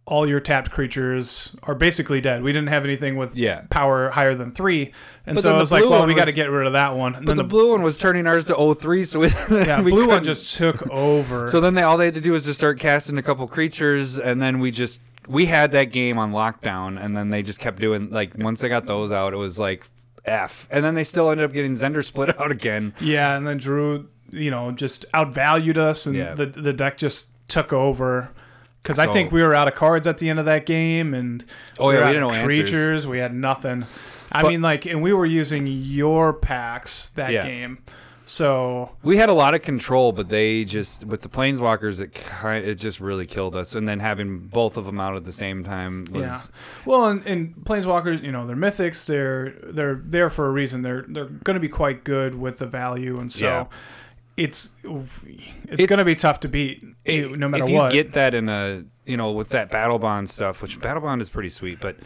all 0.06 0.24
your 0.28 0.38
tapped 0.38 0.70
creatures 0.70 1.54
are 1.64 1.74
basically 1.74 2.20
dead. 2.20 2.42
We 2.42 2.52
didn't 2.52 2.68
have 2.68 2.84
anything 2.84 3.16
with 3.16 3.36
Yeah. 3.36 3.62
power 3.70 4.10
higher 4.10 4.34
than 4.36 4.52
three, 4.52 4.92
and 5.26 5.34
But 5.34 5.42
so 5.42 5.54
I 5.54 5.58
was 5.58 5.72
like, 5.72 5.82
well, 5.84 6.06
we 6.06 6.14
got 6.14 6.26
to 6.26 6.32
get 6.32 6.48
rid 6.48 6.66
of 6.66 6.74
that 6.74 6.96
one. 6.96 7.16
And 7.16 7.26
But 7.26 7.32
then 7.32 7.36
the, 7.38 7.42
the, 7.42 7.48
blue 7.48 7.72
one 7.72 7.82
was 7.82 7.96
turning 7.96 8.26
ours 8.26 8.44
to 8.44 8.74
03, 8.80 9.02
so 9.04 9.18
we, 9.20 9.28
yeah, 9.50 9.80
we 9.82 9.90
blue 9.90 10.02
one 10.02 10.20
couldn't- 10.20 10.24
just 10.24 10.54
took 10.56 10.88
over. 10.90 11.48
So 11.48 11.60
then 11.60 11.74
they 11.74 11.82
all 11.82 11.96
they 11.96 12.04
had 12.04 12.14
to 12.14 12.20
do 12.20 12.30
was 12.32 12.44
just 12.44 12.60
start 12.60 12.78
casting 12.78 13.18
a 13.18 13.22
couple 13.22 13.46
creatures, 13.48 14.16
and 14.18 14.40
then 14.40 14.60
we 14.60 14.70
just 14.70 15.00
we 15.26 15.46
had 15.46 15.72
that 15.72 15.86
game 15.90 16.18
on 16.18 16.30
lockdown, 16.32 17.02
and 17.04 17.16
then 17.16 17.30
they 17.30 17.42
just 17.42 17.58
kept 17.58 17.80
doing 17.80 18.10
like 18.10 18.34
once 18.38 18.60
they 18.60 18.68
got 18.68 18.86
those 18.86 19.10
out, 19.10 19.32
it 19.32 19.38
was 19.38 19.58
like 19.58 19.88
F, 20.24 20.68
and 20.70 20.84
then 20.84 20.94
they 20.94 21.02
still 21.04 21.30
ended 21.32 21.44
up 21.44 21.52
getting 21.52 21.72
Zndrsplt 21.72 22.38
out 22.40 22.52
again. 22.52 22.94
yeah, 23.00 23.36
and 23.36 23.44
then 23.44 23.56
Drew, 23.58 24.08
you 24.30 24.52
know, 24.52 24.70
just 24.70 25.04
outvalued 25.12 25.78
us, 25.78 26.06
and 26.06 26.14
Yeah. 26.14 26.34
the 26.34 26.46
the 26.46 26.72
deck 26.72 26.96
just 26.96 27.30
took 27.48 27.72
over. 27.72 28.30
Because 28.86 28.98
I 28.98 29.12
think 29.12 29.32
we 29.32 29.42
were 29.42 29.54
out 29.54 29.68
of 29.68 29.74
cards 29.74 30.06
at 30.06 30.18
the 30.18 30.30
end 30.30 30.38
of 30.38 30.44
that 30.46 30.66
game, 30.66 31.12
and 31.14 31.44
Oh, 31.78 31.90
yeah, 31.90 31.98
we 31.98 32.02
out 32.02 32.06
didn't 32.08 32.20
know 32.20 32.32
answers. 32.32 32.56
creatures. 32.56 33.06
We 33.06 33.18
had 33.18 33.34
nothing. 33.34 33.84
I 34.32 34.42
But- 34.42 34.48
mean, 34.48 34.62
like, 34.62 34.86
and 34.86 35.02
we 35.02 35.12
were 35.12 35.26
using 35.26 35.66
your 35.66 36.32
packs 36.32 37.08
that 37.10 37.32
Yeah. 37.32 37.44
game, 37.46 37.78
so 38.26 38.90
We 39.04 39.16
had 39.18 39.28
a 39.28 39.32
lot 39.32 39.54
of 39.54 39.62
control, 39.62 40.10
but 40.12 40.28
they 40.28 40.64
just 40.64 41.04
with 41.04 41.22
the 41.22 41.28
planeswalkers, 41.28 42.00
it 42.00 42.12
kind 42.14 42.64
it 42.64 42.74
just 42.76 43.00
really 43.00 43.24
killed 43.26 43.54
us. 43.54 43.74
And 43.74 43.86
then 43.88 44.00
having 44.00 44.38
both 44.38 44.76
of 44.76 44.84
them 44.84 44.98
out 45.00 45.14
at 45.16 45.24
the 45.24 45.32
same 45.32 45.62
time 45.64 46.06
was 46.12 46.22
Yeah. 46.22 46.38
Well, 46.84 47.06
and, 47.06 47.24
and 47.26 47.54
planeswalkers, 47.64 48.22
you 48.22 48.32
know, 48.32 48.46
they're 48.46 48.56
mythics. 48.56 49.06
They're 49.06 49.54
they're 49.62 50.00
there 50.04 50.28
for 50.30 50.46
a 50.46 50.50
reason. 50.50 50.82
They're 50.82 51.04
they're 51.08 51.26
going 51.26 51.54
to 51.54 51.60
be 51.60 51.68
quite 51.68 52.02
good 52.04 52.34
with 52.38 52.58
the 52.58 52.66
value, 52.66 53.18
and 53.18 53.30
so 53.30 53.46
Yeah. 53.46 53.64
It's 54.36 54.70
it's, 54.84 55.18
It's- 55.70 55.86
going 55.88 55.98
to 55.98 56.04
be 56.04 56.14
tough 56.14 56.40
to 56.40 56.48
beat, 56.48 56.82
eh, 57.06 57.22
no 57.22 57.48
matter 57.48 57.64
what. 57.64 57.68
if 57.68 57.70
you 57.70 57.76
what. 57.76 57.92
get 57.92 58.12
that 58.12 58.34
in 58.34 58.48
a 58.48 58.84
you 59.04 59.16
know 59.16 59.30
with 59.32 59.50
that 59.50 59.70
Battlebond 59.70 60.28
stuff 60.28 60.60
which 60.62 60.78
Battlebond 60.80 61.20
is 61.20 61.28
pretty 61.28 61.48
sweet 61.48 61.80
but 61.80 61.96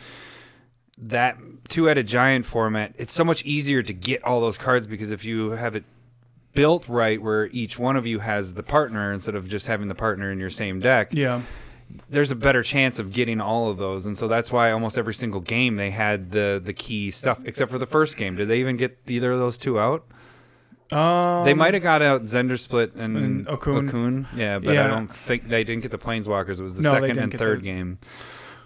that 0.99 1.38
two-headed 1.68 2.06
giant 2.06 2.44
format 2.44 2.92
it's 2.99 3.12
so 3.12 3.25
much 3.25 3.42
easier 3.44 3.82
to 3.82 3.92
get 3.92 4.22
all 4.22 4.40
those 4.40 4.58
cards 4.58 4.87
because 4.87 5.10
if 5.10 5.25
you 5.25 5.52
have 5.52 5.75
it 5.75 5.84
built 6.54 6.87
right 6.88 7.22
where 7.22 7.46
each 7.46 7.78
one 7.78 7.96
of 7.96 8.06
you 8.06 8.18
has 8.18 8.52
the 8.54 8.62
partner 8.62 9.12
instead 9.12 9.34
of 9.34 9.49
just 9.49 9.66
having 9.66 9.88
the 9.88 9.94
partner 9.94 10.30
in 10.30 10.38
your 10.38 10.50
same 10.50 10.78
deck 10.78 11.08
yeah, 11.12 11.40
there's 12.10 12.30
a 12.30 12.34
better 12.37 12.62
chance 12.62 12.99
of 12.99 13.12
getting 13.14 13.40
all 13.40 13.70
of 13.70 13.78
those 13.78 14.04
and 14.04 14.16
so 14.18 14.28
that's 14.28 14.52
why 14.52 14.70
almost 14.72 14.99
every 14.99 15.14
single 15.14 15.40
game 15.40 15.76
they 15.76 15.90
had 15.90 16.30
the 16.32 16.60
the 16.62 16.75
key 16.75 17.10
stuff 17.10 17.40
except 17.44 17.70
for 17.70 17.78
the 17.78 17.87
first 17.87 18.16
game 18.18 18.37
did 18.37 18.46
they 18.49 18.60
even 18.60 18.76
get 18.76 18.99
either 19.06 19.32
of 19.32 19.38
those 19.38 19.56
two 19.56 19.80
out 19.80 20.04
Um, 20.92 21.44
They 21.44 21.54
might 21.54 21.75
have 21.75 21.82
got 21.82 22.02
out 22.02 22.23
Zndrsplt 22.23 22.97
and, 22.97 23.16
And 23.16 23.47
Okaun. 23.47 24.26
Yeah, 24.37 24.59
but 24.59 24.76
I 24.76 24.87
don't 24.88 25.09
think 25.09 25.49
they 25.49 25.64
didn't 25.64 25.82
get 25.82 25.90
the 25.90 25.99
Planeswalkers. 25.99 26.59
It 26.59 26.62
was 26.62 26.75
the 26.76 26.82
No, 26.82 26.92
second 26.92 27.18
and 27.18 27.32
third 27.32 27.61
the- 27.61 27.64
game. 27.64 27.99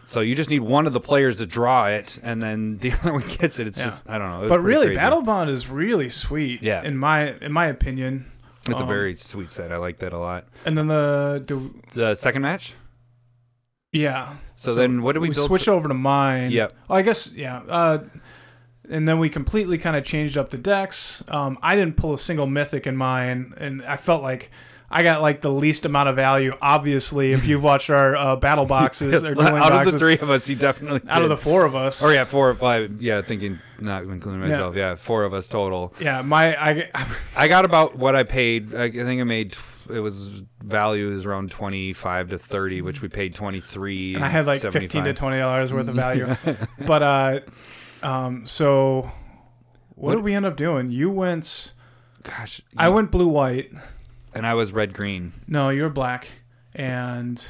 So 0.07 0.21
you 0.21 0.35
just 0.35 0.51
need 0.51 0.61
one 0.61 0.87
of 0.87 0.93
the 0.93 1.01
players 1.01 1.39
to 1.39 1.47
draw 1.47 1.87
it, 1.87 2.19
and 2.23 2.43
then 2.43 2.77
the 2.83 2.93
other 2.93 3.15
one 3.15 3.25
gets 3.39 3.59
it. 3.59 3.67
It's 3.67 3.79
Yeah. 3.79 3.85
just 3.85 4.09
I 4.09 4.19
don't 4.19 4.31
know. 4.43 4.49
But 4.49 4.61
really, 4.61 4.87
crazy. 4.89 4.97
Battle 4.99 5.23
Bond 5.23 5.49
is 5.49 5.69
really 5.69 6.09
sweet. 6.11 6.63
Yeah. 6.63 6.83
In 6.83 6.97
my 6.99 7.33
in 7.41 7.53
my 7.53 7.67
opinion. 7.67 8.27
It's 8.69 8.81
a 8.81 8.83
um, 8.85 8.89
very 8.89 9.15
sweet 9.15 9.51
set. 9.51 9.73
I 9.73 9.77
like 9.77 9.99
that 9.99 10.13
a 10.15 10.19
lot. 10.19 10.47
And 10.65 10.77
then 10.77 10.87
the, 10.89 11.43
the 11.47 11.71
The 11.93 12.15
second 12.15 12.41
match. 12.43 12.75
yeah. 13.93 14.37
So, 14.57 14.73
then 14.75 15.03
what 15.03 15.13
did 15.13 15.19
we, 15.21 15.29
we 15.31 15.35
switched 15.35 15.69
over 15.69 15.89
to 15.89 15.95
mine. 15.95 16.51
Yep. 16.51 16.75
Oh, 16.89 16.95
I 16.95 17.03
guess 17.03 17.33
yeah. 17.33 17.59
Uh, 17.69 17.99
and 18.89 19.09
then 19.09 19.19
we 19.19 19.29
completely 19.29 19.79
kind 19.79 19.97
of 19.97 20.05
changed 20.05 20.37
up 20.37 20.51
the 20.51 20.59
decks. 20.59 21.23
Um, 21.29 21.59
I 21.63 21.77
didn't 21.77 21.97
pull 21.97 22.15
a 22.15 22.19
single 22.19 22.47
mythic 22.47 22.87
in 22.87 22.97
mine, 22.97 23.55
and 23.57 23.83
I 23.85 23.97
felt 23.97 24.23
like 24.23 24.51
I 24.91 25.03
got 25.03 25.23
like 25.23 25.41
the 25.41 25.51
least 25.51 25.85
amount 25.85 26.09
of 26.09 26.17
value. 26.17 26.57
Obviously, 26.63 27.33
if 27.33 27.47
you've 27.47 27.65
watched 27.65 27.91
our 27.91 28.15
uh, 28.15 28.37
battle 28.37 28.65
boxes 28.65 29.25
or 29.25 29.41
out 29.41 29.87
of 29.87 29.93
the 29.93 29.99
three 29.99 30.19
of 30.19 30.31
us, 30.31 30.47
he 30.47 30.55
definitely 30.55 31.01
out 31.09 31.23
of 31.23 31.29
the 31.29 31.37
four 31.37 31.65
of 31.65 31.75
us. 31.75 32.03
Or 32.03 32.13
yeah, 32.13 32.25
four 32.25 32.51
or 32.51 32.55
five. 32.55 33.03
Yeah, 33.03 33.21
thinking 33.23 33.59
not 33.81 34.05
including 34.05 34.41
myself. 34.49 34.77
Yeah, 34.77 34.95
four 34.95 35.25
of 35.25 35.35
us 35.35 35.49
total. 35.49 35.93
yeah. 35.99 36.23
My 36.23 36.55
I, 36.57 36.91
I 37.37 37.49
got 37.49 37.65
about 37.65 37.97
what 37.97 38.15
I 38.15 38.23
paid. 38.23 38.75
I, 38.75 38.85
I 38.85 38.91
think 38.91 39.21
I 39.21 39.25
made. 39.25 39.57
It 39.91 40.01
was 40.01 40.43
value 40.63 41.13
is 41.13 41.27
around 41.27 41.51
twenty 41.51 41.93
five 41.93 42.29
to 42.31 42.39
thirty, 42.39 42.81
which 42.81 43.03
we 43.03 43.09
paid 43.09 43.35
twenty 43.35 43.61
three. 43.61 44.15
I 44.17 44.29
had 44.29 44.47
like 44.47 44.61
fifteen 44.61 45.05
to 45.05 45.13
twenty 45.13 45.39
dollars 45.39 45.73
worth 45.73 45.89
of 45.89 45.97
value. 45.97 46.37
but 46.87 47.03
uh, 47.03 47.41
um, 48.05 48.47
so 48.47 49.03
what, 49.03 49.13
What- 49.97 50.15
did 50.17 50.25
we 50.25 50.35
end 50.35 50.47
up 50.47 50.57
doing? 50.57 50.91
You 50.91 51.11
went. 51.11 51.73
Gosh, 52.23 52.61
I 52.77 52.89
went 52.89 53.11
blue 53.11 53.29
white. 53.29 53.71
and 54.35 54.47
I 54.47 54.55
was 54.55 54.73
red 54.73 54.95
green. 54.95 55.33
No, 55.47 55.69
you 55.71 55.83
were 55.83 55.91
black. 55.91 56.29
And 56.75 57.45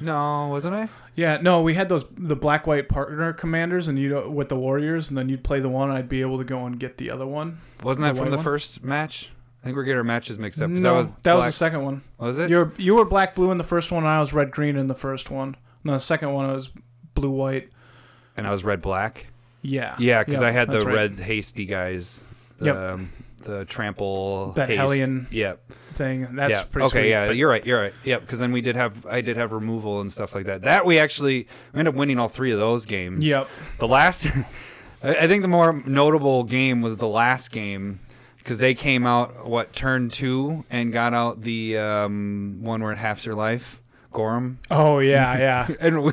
No, 0.00 0.48
wasn't 0.48 0.74
I? 0.74 0.88
yeah, 1.14 1.38
no, 1.40 1.60
we 1.62 1.74
had 1.74 1.88
those 1.88 2.04
the 2.16 2.36
black 2.36 2.66
white 2.66 2.88
partner 2.88 3.32
commanders, 3.32 3.86
and 3.88 3.98
you 3.98 4.28
with 4.30 4.48
the 4.48 4.56
warriors, 4.56 5.08
and 5.10 5.16
then 5.18 5.28
you'd 5.28 5.44
play 5.44 5.60
the 5.60 5.68
one, 5.68 5.90
I'd 5.90 6.08
be 6.08 6.20
able 6.22 6.38
to 6.38 6.44
go 6.44 6.66
and 6.66 6.78
get 6.78 6.96
the 6.98 7.10
other 7.10 7.26
one. 7.26 7.58
Wasn't 7.82 8.02
that 8.04 8.14
The 8.14 8.20
from 8.22 8.30
the 8.30 8.36
one? 8.36 8.44
first 8.44 8.82
match? 8.84 9.30
I 9.62 9.64
think 9.64 9.76
we're 9.76 9.84
getting 9.84 9.98
our 9.98 10.04
matches 10.04 10.38
mixed 10.38 10.60
up. 10.62 10.70
no, 10.70 10.80
that 10.80 10.92
was 10.92 11.06
that 11.22 11.34
was 11.36 11.44
the 11.46 11.52
second 11.52 11.84
one. 11.84 12.02
was 12.18 12.38
it? 12.38 12.50
You 12.50 12.56
were 12.56 12.72
you 12.78 12.94
were 12.96 13.04
black 13.04 13.34
blue 13.34 13.50
in 13.50 13.58
the 13.58 13.64
first 13.64 13.92
one, 13.92 14.02
and 14.04 14.12
I 14.12 14.18
was 14.20 14.32
red 14.32 14.50
green 14.50 14.76
in 14.76 14.86
the 14.88 14.94
first 14.94 15.30
one. 15.30 15.56
And 15.84 15.94
the 15.94 15.98
second 16.00 16.32
one 16.32 16.48
I 16.50 16.52
was 16.54 16.70
blue 17.14 17.30
white. 17.30 17.70
and 18.36 18.46
I 18.46 18.50
was 18.50 18.64
red 18.64 18.82
black. 18.82 19.26
Yeah, 19.62 19.96
Yeah, 19.98 20.24
because 20.24 20.40
Yep, 20.40 20.48
I 20.48 20.52
had 20.52 20.70
the 20.70 20.78
right. 20.84 20.94
red 20.94 21.18
hasty 21.18 21.66
guys. 21.66 22.22
Yep. 22.60 22.76
Um, 22.76 23.10
the 23.42 23.64
trample. 23.64 24.52
That 24.52 24.68
haste. 24.68 24.78
Hellion 24.78 25.26
Yep. 25.30 25.60
thing. 25.94 26.28
That's 26.36 26.52
yeah. 26.52 26.62
pretty 26.70 26.86
okay. 26.86 27.00
sweet. 27.02 27.08
yeah. 27.10 27.26
but- 27.28 27.36
You're 27.36 27.48
right. 27.48 27.64
You're 27.64 27.80
right. 27.80 27.94
Yep. 28.04 28.20
Because 28.22 28.38
then 28.38 28.52
we 28.52 28.60
did 28.60 28.76
have 28.76 29.06
I 29.06 29.20
did 29.22 29.36
have 29.36 29.52
removal 29.52 30.00
and 30.00 30.12
stuff 30.12 30.34
like 30.34 30.46
that. 30.46 30.62
That 30.62 30.84
we 30.86 30.98
actually 30.98 31.46
we 31.72 31.78
ended 31.78 31.94
up 31.94 31.98
winning 31.98 32.18
all 32.18 32.28
three 32.28 32.52
of 32.52 32.58
those 32.60 32.84
games. 32.86 33.26
Yep. 33.26 33.48
The 33.78 33.88
last, 33.88 34.26
I 35.02 35.14
I 35.16 35.26
think 35.26 35.42
the 35.42 35.48
more 35.48 35.72
notable 35.86 36.44
game 36.44 36.82
was 36.82 36.98
the 36.98 37.08
last 37.08 37.50
game 37.50 38.00
because 38.38 38.58
they 38.58 38.74
came 38.74 39.06
out 39.06 39.46
what 39.48 39.72
turn 39.72 40.08
two 40.10 40.64
and 40.70 40.92
got 40.92 41.14
out 41.14 41.40
the 41.42 41.78
um, 41.78 42.58
one 42.60 42.82
where 42.82 42.92
it 42.92 42.98
halves 42.98 43.24
your 43.24 43.34
life, 43.34 43.80
Gorm. 44.12 44.58
Oh 44.70 44.98
yeah, 44.98 45.38
yeah. 45.38 45.68
And 45.80 46.02
we, 46.02 46.12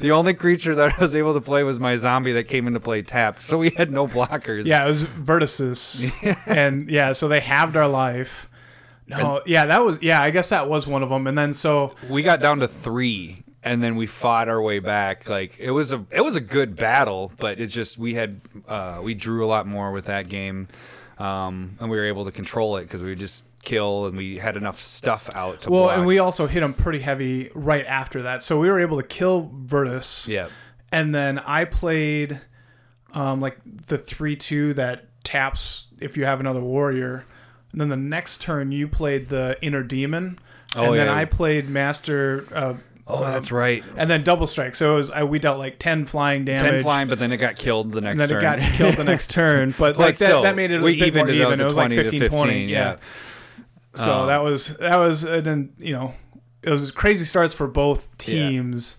the 0.00 0.10
only 0.10 0.34
creature 0.34 0.74
that 0.74 0.94
I 0.98 1.00
was 1.00 1.14
able 1.14 1.34
to 1.34 1.40
play 1.40 1.62
was 1.62 1.80
my 1.80 1.96
zombie 1.96 2.32
that 2.32 2.44
came 2.44 2.66
into 2.66 2.80
play 2.80 3.02
tapped. 3.02 3.42
So 3.42 3.58
we 3.58 3.70
had 3.70 3.90
no 3.90 4.06
blockers. 4.06 4.66
Yeah, 4.66 4.84
it 4.84 4.88
was 4.88 5.02
Virtus. 5.02 6.10
and 6.46 6.90
yeah, 6.90 7.12
so 7.12 7.28
they 7.28 7.40
halved 7.40 7.76
our 7.76 7.88
life. 7.88 8.48
No, 9.06 9.40
yeah, 9.46 9.64
that 9.64 9.82
was 9.82 9.98
yeah, 10.02 10.20
I 10.20 10.30
guess 10.30 10.50
that 10.50 10.68
was 10.68 10.86
one 10.86 11.02
of 11.02 11.08
them. 11.08 11.26
And 11.26 11.38
then 11.38 11.54
so 11.54 11.94
we 12.10 12.22
got 12.22 12.40
down 12.40 12.58
to 12.60 12.68
three 12.68 13.44
and 13.62 13.82
then 13.82 13.96
we 13.96 14.06
fought 14.06 14.48
our 14.48 14.62
way 14.62 14.78
back 14.78 15.28
like 15.28 15.58
it 15.58 15.70
was 15.70 15.92
a 15.92 16.04
it 16.10 16.20
was 16.20 16.36
a 16.36 16.40
good 16.40 16.76
battle 16.76 17.32
but 17.38 17.58
it 17.60 17.66
just 17.66 17.98
we 17.98 18.14
had 18.14 18.40
uh 18.68 19.00
we 19.02 19.14
drew 19.14 19.44
a 19.44 19.48
lot 19.48 19.66
more 19.66 19.90
with 19.90 20.06
that 20.06 20.28
game 20.28 20.68
um 21.18 21.76
and 21.80 21.90
we 21.90 21.96
were 21.96 22.06
able 22.06 22.24
to 22.24 22.30
control 22.30 22.76
it 22.76 22.84
because 22.84 23.02
we 23.02 23.14
just 23.14 23.44
kill 23.68 24.06
and 24.06 24.16
we 24.16 24.38
had 24.38 24.56
enough 24.56 24.80
stuff 24.80 25.28
out 25.34 25.60
to 25.60 25.70
well, 25.70 25.84
block. 25.84 25.98
and 25.98 26.06
we 26.06 26.18
also 26.18 26.46
hit 26.46 26.62
him 26.62 26.72
pretty 26.72 27.00
heavy 27.00 27.50
right 27.54 27.84
after 27.84 28.22
that. 28.22 28.42
So 28.42 28.58
we 28.58 28.68
were 28.70 28.80
able 28.80 28.96
to 28.96 29.06
kill 29.06 29.50
Virtus. 29.52 30.26
yeah 30.26 30.48
And 30.90 31.14
then 31.14 31.38
I 31.38 31.66
played 31.66 32.40
um 33.12 33.40
like 33.40 33.58
the 33.64 33.98
3-2 33.98 34.74
that 34.76 35.04
taps 35.22 35.86
if 36.00 36.16
you 36.16 36.24
have 36.24 36.40
another 36.40 36.60
warrior. 36.60 37.26
And 37.72 37.80
then 37.80 37.90
the 37.90 37.96
next 37.96 38.40
turn 38.40 38.72
you 38.72 38.88
played 38.88 39.28
the 39.28 39.58
inner 39.60 39.82
demon. 39.82 40.38
Oh, 40.74 40.92
and 40.92 41.00
then. 41.00 41.08
I 41.08 41.26
played 41.26 41.68
master 41.68 42.46
uh 42.54 42.74
oh 43.06 43.24
that's 43.24 43.52
right 43.52 43.84
and 43.96 44.08
then 44.08 44.24
double 44.24 44.46
strike. 44.46 44.76
So 44.76 44.94
it 44.94 44.96
was 44.96 45.10
I, 45.10 45.24
we 45.24 45.38
dealt 45.38 45.58
like 45.58 45.78
10 45.78 46.06
flying 46.06 46.46
damage. 46.46 46.72
10 46.72 46.82
flying 46.82 47.08
but 47.08 47.18
then 47.18 47.32
it 47.32 47.36
got 47.36 47.56
killed 47.56 47.92
the 47.92 48.00
next 48.00 48.12
and 48.12 48.20
then 48.20 48.28
turn 48.30 48.38
it 48.38 48.60
got 48.60 48.72
killed 48.78 48.94
the 48.94 49.04
next 49.04 49.28
turn. 49.38 49.74
But, 49.78 49.98
like 49.98 50.16
that, 50.18 50.42
that 50.42 50.56
made 50.56 50.70
it 50.70 50.80
a 50.80 50.82
we 50.82 50.98
bit 50.98 51.14
more 51.14 51.28
evened 51.28 51.30
it 51.30 51.42
even. 51.42 51.60
It 51.60 51.64
was 51.64 51.76
like 51.76 51.88
20 51.88 51.96
15, 51.96 52.20
15, 52.20 52.38
20. 52.38 52.64
Yeah. 52.64 52.78
yeah. 52.78 52.96
So 54.04 54.12
Um, 54.20 54.26
that 54.28 54.42
was 54.42 54.76
that 54.78 54.96
was 54.96 55.24
and 55.24 55.44
then 55.44 55.72
you 55.78 55.92
know 55.92 56.14
it 56.62 56.70
was 56.70 56.90
crazy 56.90 57.24
starts 57.24 57.54
for 57.54 57.66
both 57.66 58.16
teams, 58.18 58.96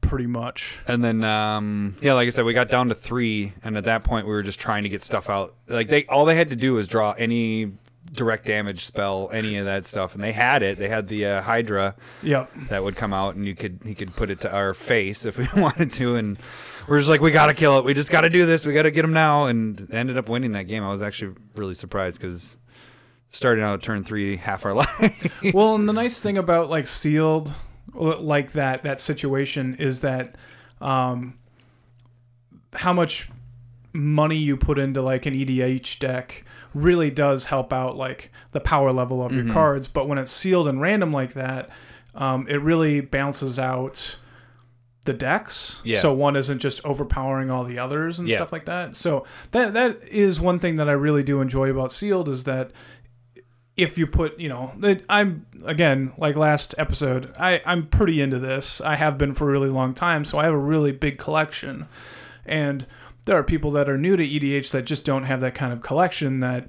pretty 0.00 0.26
much. 0.26 0.78
And 0.86 1.02
then, 1.04 1.24
um, 1.24 1.96
yeah, 2.00 2.14
like 2.14 2.26
I 2.28 2.30
said, 2.30 2.44
we 2.44 2.54
got 2.54 2.68
down 2.68 2.88
to 2.88 2.94
three, 2.94 3.52
and 3.64 3.76
at 3.76 3.84
that 3.84 4.04
point, 4.04 4.26
we 4.26 4.32
were 4.32 4.42
just 4.44 4.60
trying 4.60 4.84
to 4.84 4.88
get 4.88 5.02
stuff 5.02 5.28
out. 5.28 5.54
Like 5.68 5.88
they, 5.88 6.06
all 6.06 6.24
they 6.24 6.36
had 6.36 6.50
to 6.50 6.56
do 6.56 6.74
was 6.74 6.86
draw 6.88 7.12
any 7.12 7.72
direct 8.12 8.46
damage 8.46 8.84
spell, 8.84 9.28
any 9.32 9.56
of 9.58 9.66
that 9.66 9.84
stuff, 9.84 10.14
and 10.14 10.22
they 10.22 10.32
had 10.32 10.62
it. 10.62 10.78
They 10.78 10.88
had 10.88 11.08
the 11.08 11.26
uh, 11.26 11.42
Hydra 11.42 11.94
Yep. 12.22 12.50
that 12.70 12.82
would 12.82 12.96
come 12.96 13.12
out, 13.12 13.34
and 13.34 13.46
you 13.46 13.54
could 13.56 13.80
he 13.84 13.94
could 13.94 14.14
put 14.14 14.30
it 14.30 14.40
to 14.40 14.50
our 14.52 14.72
face 14.72 15.26
if 15.26 15.36
we 15.38 15.48
wanted 15.60 15.90
to, 15.92 16.14
and 16.16 16.38
we're 16.88 16.98
just 16.98 17.10
like, 17.10 17.20
we 17.20 17.30
gotta 17.32 17.54
kill 17.54 17.76
it. 17.78 17.84
We 17.84 17.92
just 17.94 18.10
gotta 18.10 18.30
do 18.30 18.46
this. 18.46 18.64
We 18.64 18.72
gotta 18.72 18.90
get 18.92 19.04
him 19.04 19.12
now, 19.12 19.46
and 19.46 19.92
ended 19.92 20.16
up 20.16 20.28
winning 20.28 20.52
that 20.52 20.64
game. 20.68 20.82
I 20.84 20.90
was 20.90 21.02
actually 21.02 21.34
really 21.56 21.74
surprised 21.74 22.20
because 22.20 22.56
starting 23.30 23.64
out 23.64 23.82
turn 23.82 24.04
three, 24.04 24.36
half 24.36 24.64
our 24.66 24.74
life. 24.74 25.42
well, 25.54 25.74
and 25.74 25.88
the 25.88 25.92
nice 25.92 26.20
thing 26.20 26.36
about 26.36 26.68
like 26.68 26.86
sealed, 26.86 27.54
like 27.94 28.52
that 28.52 28.82
that 28.82 29.00
situation 29.00 29.74
is 29.78 30.00
that, 30.02 30.36
um, 30.80 31.34
how 32.74 32.92
much 32.92 33.28
money 33.92 34.36
you 34.36 34.56
put 34.56 34.78
into 34.78 35.02
like 35.02 35.26
an 35.26 35.34
EDH 35.34 35.98
deck 35.98 36.44
really 36.74 37.10
does 37.10 37.46
help 37.46 37.72
out 37.72 37.96
like 37.96 38.30
the 38.52 38.60
power 38.60 38.92
level 38.92 39.24
of 39.24 39.32
Mhm. 39.32 39.44
your 39.46 39.52
cards. 39.52 39.88
But 39.88 40.06
when 40.08 40.18
it's 40.18 40.30
sealed 40.30 40.68
and 40.68 40.80
random 40.80 41.12
like 41.12 41.32
that, 41.32 41.68
um, 42.14 42.46
it 42.48 42.62
really 42.62 43.00
balances 43.00 43.58
out 43.58 44.16
the 45.06 45.12
decks. 45.12 45.80
Yeah. 45.82 45.98
So 45.98 46.12
one 46.12 46.36
isn't 46.36 46.60
just 46.60 46.84
overpowering 46.84 47.50
all 47.50 47.64
the 47.64 47.78
others 47.80 48.20
and 48.20 48.28
Yeah. 48.28 48.36
stuff 48.36 48.52
like 48.52 48.66
that. 48.66 48.94
So 48.94 49.24
that 49.50 49.72
that 49.74 49.98
is 50.08 50.38
one 50.38 50.60
thing 50.60 50.76
that 50.76 50.88
I 50.88 50.92
really 50.92 51.24
do 51.24 51.40
enjoy 51.40 51.68
about 51.70 51.90
sealed 51.90 52.28
is 52.28 52.44
that 52.44 52.70
if 53.80 53.96
you 53.98 54.06
put, 54.06 54.38
you 54.38 54.48
know, 54.48 54.72
I'm 55.08 55.46
again 55.64 56.12
like 56.18 56.36
last 56.36 56.74
episode, 56.78 57.32
I 57.38 57.60
I'm 57.64 57.86
pretty 57.86 58.20
into 58.20 58.38
this. 58.38 58.80
I 58.80 58.96
have 58.96 59.18
been 59.18 59.34
for 59.34 59.48
a 59.48 59.52
really 59.52 59.68
long 59.70 59.94
time, 59.94 60.24
so 60.24 60.38
I 60.38 60.44
have 60.44 60.54
a 60.54 60.58
really 60.58 60.92
big 60.92 61.18
collection, 61.18 61.86
and 62.44 62.86
there 63.26 63.36
are 63.36 63.42
people 63.42 63.70
that 63.72 63.88
are 63.88 63.98
new 63.98 64.16
to 64.16 64.22
EDH 64.26 64.70
that 64.72 64.82
just 64.86 65.04
don't 65.04 65.24
have 65.24 65.40
that 65.40 65.54
kind 65.54 65.72
of 65.72 65.82
collection 65.82 66.40
that 66.40 66.68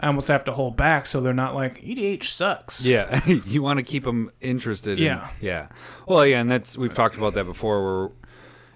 I 0.00 0.06
almost 0.06 0.28
have 0.28 0.44
to 0.44 0.52
hold 0.52 0.76
back 0.76 1.06
so 1.06 1.20
they're 1.20 1.32
not 1.34 1.54
like 1.54 1.80
EDH 1.82 2.24
sucks. 2.24 2.84
Yeah, 2.84 3.24
you 3.26 3.62
want 3.62 3.78
to 3.78 3.82
keep 3.82 4.04
them 4.04 4.30
interested. 4.40 4.98
in- 4.98 5.04
Yeah. 5.04 5.28
yeah. 5.40 5.68
Well, 6.06 6.24
yeah, 6.26 6.40
and 6.40 6.50
that's 6.50 6.78
we've 6.78 6.94
talked 6.94 7.16
about 7.16 7.34
that 7.34 7.44
before. 7.44 7.82
Where 8.02 8.10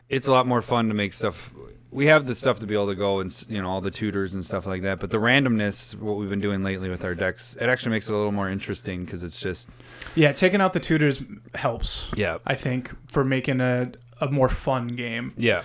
it's 0.09 0.27
a 0.27 0.33
lot 0.33 0.47
more 0.47 0.63
fun 0.63 0.89
to 0.89 0.95
make 0.95 1.13
stuff. 1.13 1.53
We 1.93 2.07
have 2.07 2.27
the 2.27 2.35
stuff 2.35 2.59
to 2.61 2.67
be 2.67 2.75
able 2.75 2.87
to 2.89 2.95
go 2.95 3.21
and 3.21 3.45
you 3.49 3.61
know 3.63 3.69
all 3.69 3.81
the 3.83 3.91
tutors 3.91 4.35
and 4.35 4.45
stuff 4.45 4.67
like 4.67 4.83
that. 4.83 4.99
But 4.99 5.11
the 5.11 5.19
randomness, 5.19 5.95
what 5.99 6.17
we've 6.17 6.31
been 6.31 6.41
doing 6.41 6.63
lately 6.63 6.89
with 6.89 7.05
our 7.05 7.15
decks, 7.15 7.55
it 7.61 7.69
actually 7.69 7.91
makes 7.93 8.09
it 8.09 8.13
a 8.15 8.17
little 8.17 8.33
more 8.33 8.49
interesting 8.49 9.05
because 9.05 9.23
it's 9.23 9.39
just 9.39 9.69
Yeah, 10.15 10.33
taking 10.33 10.61
out 10.63 10.73
the 10.73 10.81
tutors 10.81 11.23
helps. 11.55 12.09
yeah, 12.17 12.39
I 12.47 12.55
think 12.55 12.93
for 13.11 13.25
making 13.25 13.61
a 13.61 13.93
a 14.21 14.31
more 14.31 14.49
fun 14.49 14.89
game. 14.89 15.35
yeah. 15.37 15.63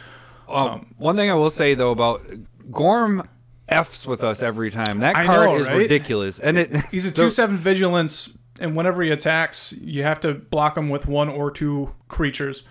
Um, 0.49 0.67
Um, 0.67 0.95
one 0.97 1.15
thing 1.15 1.29
I 1.29 1.33
will 1.33 1.49
say 1.49 1.73
though 1.75 1.91
about 1.91 2.21
Gorm 2.71 3.27
f's 3.69 4.05
with 4.07 4.23
us 4.23 4.41
every 4.43 4.71
time. 4.71 4.99
That 4.99 5.15
card 5.15 5.27
know, 5.49 5.57
is 5.57 5.67
right? 5.67 5.77
ridiculous, 5.77 6.39
and 6.39 6.57
it 6.57 6.75
He's 6.91 7.05
a 7.05 7.11
two 7.21 7.29
seven 7.29 7.55
vigilance, 7.57 8.31
and 8.59 8.75
whenever 8.75 9.01
he 9.03 9.11
attacks, 9.11 9.73
you 9.73 10.03
have 10.03 10.19
to 10.21 10.33
block 10.33 10.77
him 10.77 10.89
with 10.89 11.05
one 11.07 11.29
or 11.29 11.51
two 11.51 11.93
creatures. 12.07 12.63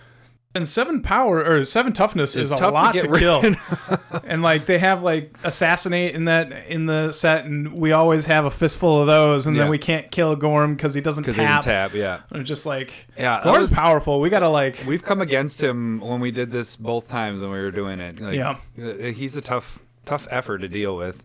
And 0.57 0.67
seven 0.69 1.03
power 1.03 1.45
or 1.45 1.65
seven 1.65 1.93
toughness 1.93 2.35
is 2.35 2.51
a 2.51 2.57
tough 2.57 2.69
to 2.71 2.75
lot 2.75 2.93
get 2.95 3.03
to, 3.03 3.09
rid 3.11 3.21
kill. 3.21 3.55
and 4.25 4.43
like 4.43 4.67
they 4.67 4.79
have 4.79 5.03
like 5.03 5.37
assassinate 5.45 6.15
in 6.15 6.25
that 6.25 6.51
in 6.67 6.87
the 6.87 7.13
set, 7.13 7.45
and 7.45 7.75
we 7.75 7.93
always 7.93 8.27
have 8.27 8.45
a 8.45 8.51
fistful 8.51 9.01
of 9.03 9.07
those, 9.07 9.47
and 9.47 9.55
Yeah. 9.55 9.63
then 9.63 9.71
we 9.71 9.79
can't 9.79 10.11
kill 10.11 10.35
Gorm 10.35 10.75
because 10.75 10.95
he 10.95 11.01
doesn't 11.01 11.23
because 11.23 11.37
they 11.37 11.45
tap. 11.45 11.63
tap. 11.63 11.95
Yeah, 11.95 12.21
just 12.43 12.67
like 12.67 12.93
yeah. 13.17 13.37
that 13.37 13.45
Gorm's 13.45 13.71
was- 13.71 13.79
powerful. 13.79 14.21
We 14.21 14.31
gotta 14.31 14.49
like 14.49 14.85
We've 14.87 15.03
come 15.05 15.21
against 15.21 15.63
him 15.63 16.01
when 16.01 16.21
we 16.21 16.31
did 16.31 16.51
this 16.51 16.75
both 16.77 17.09
times 17.09 17.41
when 17.43 17.51
we 17.51 17.59
were 17.61 17.71
doing 17.71 18.01
it. 18.01 18.21
Like, 18.21 18.35
Yeah. 18.35 18.57
uh, 18.83 19.13
he's 19.13 19.37
a 19.37 19.41
tough, 19.43 19.79
tough 20.05 20.27
effort 20.31 20.59
to 20.59 20.69
deal 20.69 20.97
with. 20.97 21.23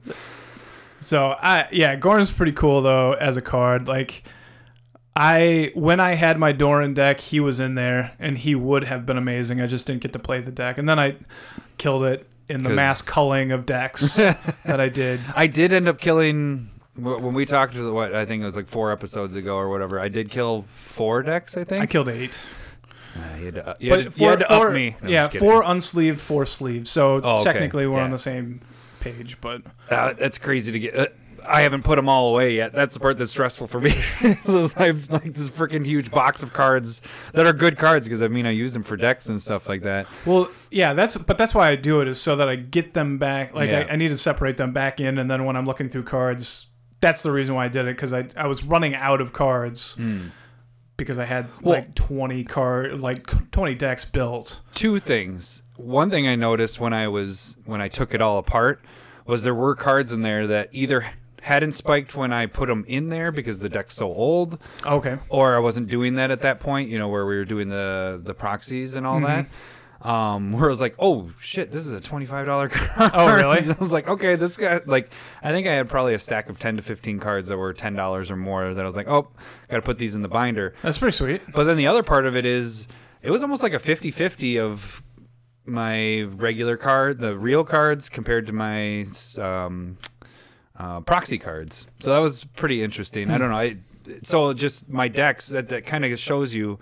So 0.99 1.35
I 1.41 1.67
yeah, 1.71 1.95
Gorm's 1.95 2.31
pretty 2.31 2.51
cool 2.51 2.81
though 2.81 3.13
as 3.13 3.37
a 3.37 3.41
card. 3.41 3.87
Like 3.87 4.23
I 5.15 5.71
when 5.73 5.99
I 5.99 6.13
had 6.13 6.39
my 6.39 6.51
Doran 6.51 6.93
deck, 6.93 7.19
he 7.19 7.39
was 7.39 7.59
in 7.59 7.75
there 7.75 8.13
and 8.19 8.37
he 8.37 8.55
would 8.55 8.85
have 8.85 9.05
been 9.05 9.17
amazing. 9.17 9.61
I 9.61 9.67
just 9.67 9.85
didn't 9.87 10.01
get 10.01 10.13
to 10.13 10.19
play 10.19 10.39
the 10.39 10.51
deck. 10.51 10.77
And 10.77 10.87
then 10.87 10.99
I 10.99 11.15
killed 11.77 12.03
it 12.03 12.27
in 12.47 12.63
the 12.63 12.69
mass 12.69 13.01
culling 13.01 13.51
of 13.51 13.65
decks 13.65 14.15
that 14.65 14.79
I 14.79 14.89
did. 14.89 15.19
I 15.35 15.47
did 15.47 15.73
end 15.73 15.87
up 15.87 15.99
killing 15.99 16.69
when 16.95 17.33
we 17.33 17.45
talked 17.45 17.73
to 17.73 17.81
the, 17.81 17.91
what 17.93 18.13
I 18.15 18.25
think 18.25 18.41
it 18.41 18.45
was 18.45 18.55
like 18.55 18.67
four 18.67 18.91
episodes 18.91 19.35
ago 19.35 19.55
or 19.55 19.69
whatever. 19.69 19.99
I 19.99 20.07
did 20.07 20.29
kill 20.31 20.63
four 20.63 21.23
decks. 21.23 21.57
I 21.57 21.63
think. 21.63 21.83
I 21.83 21.85
killed 21.85 22.09
eight. 22.09 22.37
Uh, 23.15 23.19
you 23.39 23.45
had 23.45 23.55
to, 23.55 23.75
you 23.79 23.89
but 23.89 24.03
had 24.03 24.13
four, 24.13 24.23
you 24.25 24.29
had 24.29 24.39
to 24.39 24.47
four- 24.47 24.67
up 24.69 24.73
me. 24.73 24.95
No, 25.01 25.09
yeah, 25.09 25.27
four 25.27 25.63
unsleeved, 25.63 26.17
four 26.19 26.45
sleeves. 26.45 26.89
So 26.89 27.19
Oh, 27.21 27.35
okay. 27.35 27.43
technically 27.43 27.85
we're 27.85 27.99
on 27.99 28.11
the 28.11 28.17
same 28.17 28.61
page, 29.01 29.37
but 29.41 29.61
Uh, 29.89 30.13
that's 30.13 30.37
crazy 30.37 30.71
to 30.71 30.79
get. 30.79 30.95
Uh, 30.97 31.07
I 31.47 31.61
haven't 31.61 31.83
put 31.83 31.95
them 31.95 32.09
all 32.09 32.29
away 32.29 32.55
yet. 32.55 32.73
That's 32.73 32.93
the 32.93 32.99
part 32.99 33.17
that's 33.17 33.31
stressful 33.31 33.67
for 33.67 33.79
me. 33.79 33.93
So 34.45 34.67
I 34.75 34.87
have 34.87 35.09
like 35.09 35.33
this 35.33 35.49
freaking 35.49 35.85
huge 35.85 36.11
box 36.11 36.43
of 36.43 36.53
cards 36.53 37.01
that 37.33 37.45
are 37.45 37.53
good 37.53 37.77
cards 37.77 38.05
because 38.07 38.21
I 38.21 38.27
mean 38.27 38.45
I 38.45 38.51
use 38.51 38.73
them 38.73 38.83
for 38.83 38.97
decks 38.97 39.29
and 39.29 39.41
stuff 39.41 39.69
like 39.69 39.83
that. 39.83 40.07
Well, 40.25 40.49
yeah, 40.69 40.93
that's 40.93 41.15
but 41.17 41.37
that's 41.37 41.53
why 41.53 41.69
I 41.69 41.75
do 41.75 42.01
it 42.01 42.07
is 42.07 42.19
so 42.19 42.35
that 42.35 42.49
I 42.49 42.55
get 42.55 42.93
them 42.93 43.17
back. 43.17 43.53
Like 43.53 43.69
Yeah. 43.69 43.85
I, 43.89 43.93
I 43.93 43.95
need 43.95 44.09
to 44.09 44.17
separate 44.17 44.57
them 44.57 44.73
back 44.73 44.99
in, 44.99 45.17
and 45.17 45.29
then 45.29 45.45
when 45.45 45.55
I'm 45.55 45.65
looking 45.65 45.89
through 45.89 46.03
cards, 46.03 46.67
that's 47.01 47.23
the 47.23 47.31
reason 47.31 47.55
why 47.55 47.65
I 47.65 47.67
did 47.67 47.85
it 47.85 47.95
because 47.95 48.13
I 48.13 48.27
I 48.35 48.47
was 48.47 48.63
running 48.63 48.95
out 48.95 49.21
of 49.21 49.33
cards 49.33 49.93
hmm. 49.93 50.27
because 50.97 51.19
I 51.19 51.25
had 51.25 51.47
Well- 51.61 51.75
like 51.75 51.95
20 51.95 52.43
card 52.45 52.99
like 52.99 53.51
20 53.51 53.75
decks 53.75 54.05
built. 54.05 54.61
Two 54.73 54.99
things. 54.99 55.63
One 55.77 56.09
thing 56.09 56.27
I 56.27 56.35
noticed 56.35 56.79
when 56.79 56.93
I 56.93 57.07
was 57.07 57.57
when 57.65 57.81
I 57.81 57.87
took 57.87 58.13
it 58.13 58.21
all 58.21 58.37
apart 58.37 58.81
was 59.25 59.43
there 59.43 59.55
were 59.55 59.75
cards 59.75 60.11
in 60.11 60.21
there 60.23 60.47
that 60.47 60.69
either 60.71 61.05
hadn't 61.41 61.73
spiked 61.73 62.15
when 62.15 62.31
I 62.31 62.45
put 62.45 62.67
them 62.69 62.85
in 62.87 63.09
there 63.09 63.31
because 63.31 63.59
the 63.59 63.69
deck's 63.69 63.95
so 63.95 64.07
old, 64.13 64.59
Okay, 64.85 65.17
or 65.29 65.55
I 65.55 65.59
wasn't 65.59 65.87
doing 65.89 66.15
that 66.15 66.31
at 66.31 66.41
that 66.41 66.59
point. 66.59 66.89
You 66.89 66.97
know 66.99 67.07
where 67.09 67.25
we 67.25 67.35
were 67.35 67.45
doing 67.45 67.67
the 67.69 68.19
the 68.23 68.33
proxies 68.33 68.95
and 68.95 69.05
all 69.05 69.19
that. 69.21 69.47
Um, 70.01 70.53
where 70.53 70.65
I 70.65 70.69
was 70.69 70.81
like, 70.81 70.95
oh 70.97 71.31
shit, 71.39 71.71
this 71.71 71.85
is 71.85 71.91
a 71.93 72.01
twenty 72.01 72.25
five 72.25 72.47
dollar 72.47 72.69
card. 72.73 73.11
Oh, 73.13 73.35
really? 73.35 73.59
I 73.69 73.75
was 73.79 73.91
like, 73.91 74.07
okay, 74.07 74.35
this 74.35 74.57
guy 74.57 74.81
like 74.87 75.11
I 75.43 75.51
think 75.51 75.67
I 75.67 75.73
had 75.73 75.89
probably 75.89 76.15
a 76.15 76.19
stack 76.19 76.49
of 76.49 76.57
ten 76.57 76.75
to 76.77 76.81
fifteen 76.81 77.19
cards 77.19 77.49
that 77.49 77.57
were 77.57 77.71
ten 77.73 77.93
dollars 77.93 78.31
or 78.31 78.35
more. 78.35 78.73
That 78.73 78.81
I 78.81 78.85
was 78.87 78.95
like, 78.95 79.07
oh, 79.07 79.27
got 79.67 79.75
to 79.75 79.81
put 79.83 79.99
these 79.99 80.15
in 80.15 80.23
the 80.23 80.27
binder. 80.27 80.73
that's 80.81 80.97
pretty 80.97 81.15
sweet. 81.15 81.41
But 81.53 81.65
then 81.65 81.77
the 81.77 81.85
other 81.87 82.01
part 82.01 82.25
of 82.25 82.35
it 82.35 82.45
is 82.47 82.87
it 83.21 83.29
was 83.29 83.43
almost 83.43 83.61
like 83.61 83.73
a 83.73 83.79
50-50 83.79 84.59
of 84.59 85.03
my 85.65 86.21
regular 86.23 86.75
card, 86.77 87.19
the 87.19 87.37
real 87.37 87.63
cards 87.63 88.09
compared 88.09 88.47
to 88.47 88.53
my 88.53 89.05
um, 89.37 89.97
uh, 90.77 91.01
proxy 91.01 91.37
cards. 91.37 91.87
So 91.99 92.11
that 92.11 92.19
was 92.19 92.43
pretty 92.55 92.81
interesting. 92.83 93.29
I 93.29 93.37
don't 93.37 93.49
know. 93.49 93.57
I, 93.57 93.77
so 94.23 94.53
just 94.53 94.89
my 94.89 95.07
decks 95.07 95.49
that, 95.49 95.69
that 95.69 95.85
kind 95.85 96.03
of 96.05 96.19
shows 96.19 96.53
you 96.53 96.79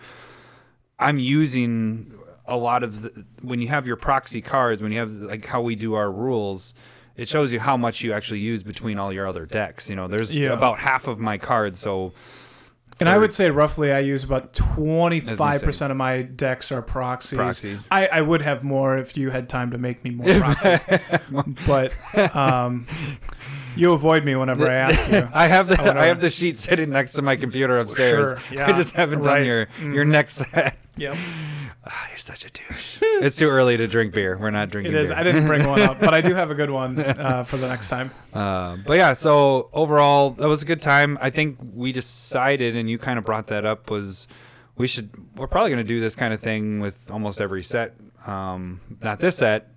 I'm 0.99 1.17
using 1.17 2.13
a 2.45 2.57
lot 2.57 2.83
of 2.83 3.01
the, 3.01 3.25
when 3.41 3.61
you 3.61 3.67
have 3.69 3.87
your 3.87 3.95
proxy 3.95 4.41
cards, 4.41 4.81
when 4.81 4.91
you 4.91 4.99
have 4.99 5.11
like 5.11 5.45
how 5.45 5.61
we 5.61 5.75
do 5.75 5.93
our 5.93 6.11
rules, 6.11 6.73
it 7.15 7.29
shows 7.29 7.51
you 7.51 7.59
how 7.59 7.77
much 7.77 8.01
you 8.01 8.13
actually 8.13 8.39
use 8.39 8.63
between 8.63 8.97
all 8.97 9.13
your 9.13 9.27
other 9.27 9.45
decks. 9.45 9.89
You 9.89 9.95
know, 9.95 10.07
there's 10.07 10.37
Yeah. 10.37 10.51
about 10.53 10.79
half 10.79 11.07
of 11.07 11.19
my 11.19 11.37
cards, 11.37 11.79
so 11.79 12.13
And 12.99 13.07
I 13.07 13.17
would 13.17 13.31
say 13.31 13.49
roughly 13.49 13.93
I 13.93 13.99
use 13.99 14.23
about 14.25 14.53
25% 14.53 15.91
of 15.91 15.95
my 15.97 16.21
decks 16.21 16.71
are 16.71 16.81
proxies. 16.81 17.37
Proxies. 17.37 17.87
I, 17.91 18.07
I 18.07 18.21
would 18.21 18.41
have 18.41 18.63
more 18.63 18.97
if 18.97 19.15
you 19.15 19.29
had 19.29 19.47
time 19.47 19.71
to 19.71 19.77
make 19.77 20.03
me 20.03 20.09
more 20.09 20.33
proxies. 20.39 20.99
but 21.67 21.93
um, 22.35 22.87
you 23.75 23.93
avoid 23.93 24.23
me 24.25 24.35
whenever 24.35 24.69
I 24.69 24.75
ask 24.75 25.11
you. 25.11 25.27
I 25.33 25.47
have 25.47 25.67
the 25.67 25.81
I 25.81 26.03
I 26.03 26.05
have 26.07 26.21
the 26.21 26.29
sheet 26.29 26.57
sitting 26.57 26.89
next 26.89 27.13
to 27.13 27.21
my 27.21 27.35
computer 27.35 27.79
upstairs. 27.79 28.31
Sure, 28.39 28.55
yeah, 28.57 28.67
I 28.69 28.73
just 28.73 28.93
haven't 28.95 29.19
done 29.23 29.27
right. 29.39 29.45
your 29.45 29.67
your 29.81 30.05
Mhm. 30.05 30.09
next 30.09 30.33
set. 30.35 30.77
Yep. 30.97 31.15
Ah, 31.85 32.07
you're 32.09 32.17
such 32.19 32.45
a 32.45 32.49
douche. 32.51 32.99
it's 33.01 33.37
too 33.37 33.47
early 33.47 33.77
to 33.77 33.87
drink 33.87 34.13
beer. 34.13 34.37
We're 34.37 34.51
not 34.51 34.69
drinking. 34.69 34.93
It 34.93 34.99
is. 35.01 35.09
Beer. 35.09 35.17
I 35.17 35.23
didn't 35.23 35.47
bring 35.47 35.65
one 35.65 35.81
up, 35.81 35.99
but 35.99 36.13
I 36.13 36.21
do 36.21 36.35
have 36.35 36.51
a 36.51 36.55
good 36.55 36.69
one 36.69 36.99
uh, 36.99 37.43
for 37.45 37.57
the 37.57 37.67
next 37.67 37.89
time. 37.89 38.11
Uh, 38.33 38.75
but 38.85 38.97
yeah, 38.97 39.13
so 39.13 39.69
overall, 39.73 40.31
that 40.31 40.47
was 40.47 40.61
a 40.61 40.65
good 40.65 40.81
time. 40.81 41.17
I 41.21 41.29
think 41.29 41.57
we 41.73 41.91
decided, 41.93 42.75
and 42.75 42.89
you 42.89 42.97
kind 42.99 43.17
of 43.17 43.23
brought 43.25 43.47
that 43.47 43.65
up, 43.65 43.89
was 43.89 44.27
we 44.75 44.87
should. 44.87 45.09
We're 45.35 45.47
probably 45.47 45.71
going 45.71 45.83
to 45.83 45.87
do 45.87 45.99
this 46.01 46.15
kind 46.15 46.33
of 46.33 46.41
thing 46.41 46.79
with 46.81 47.09
almost 47.09 47.39
every 47.39 47.63
set. 47.63 47.95
Um, 48.27 48.81
not 49.01 49.19
this 49.19 49.37
set, 49.37 49.69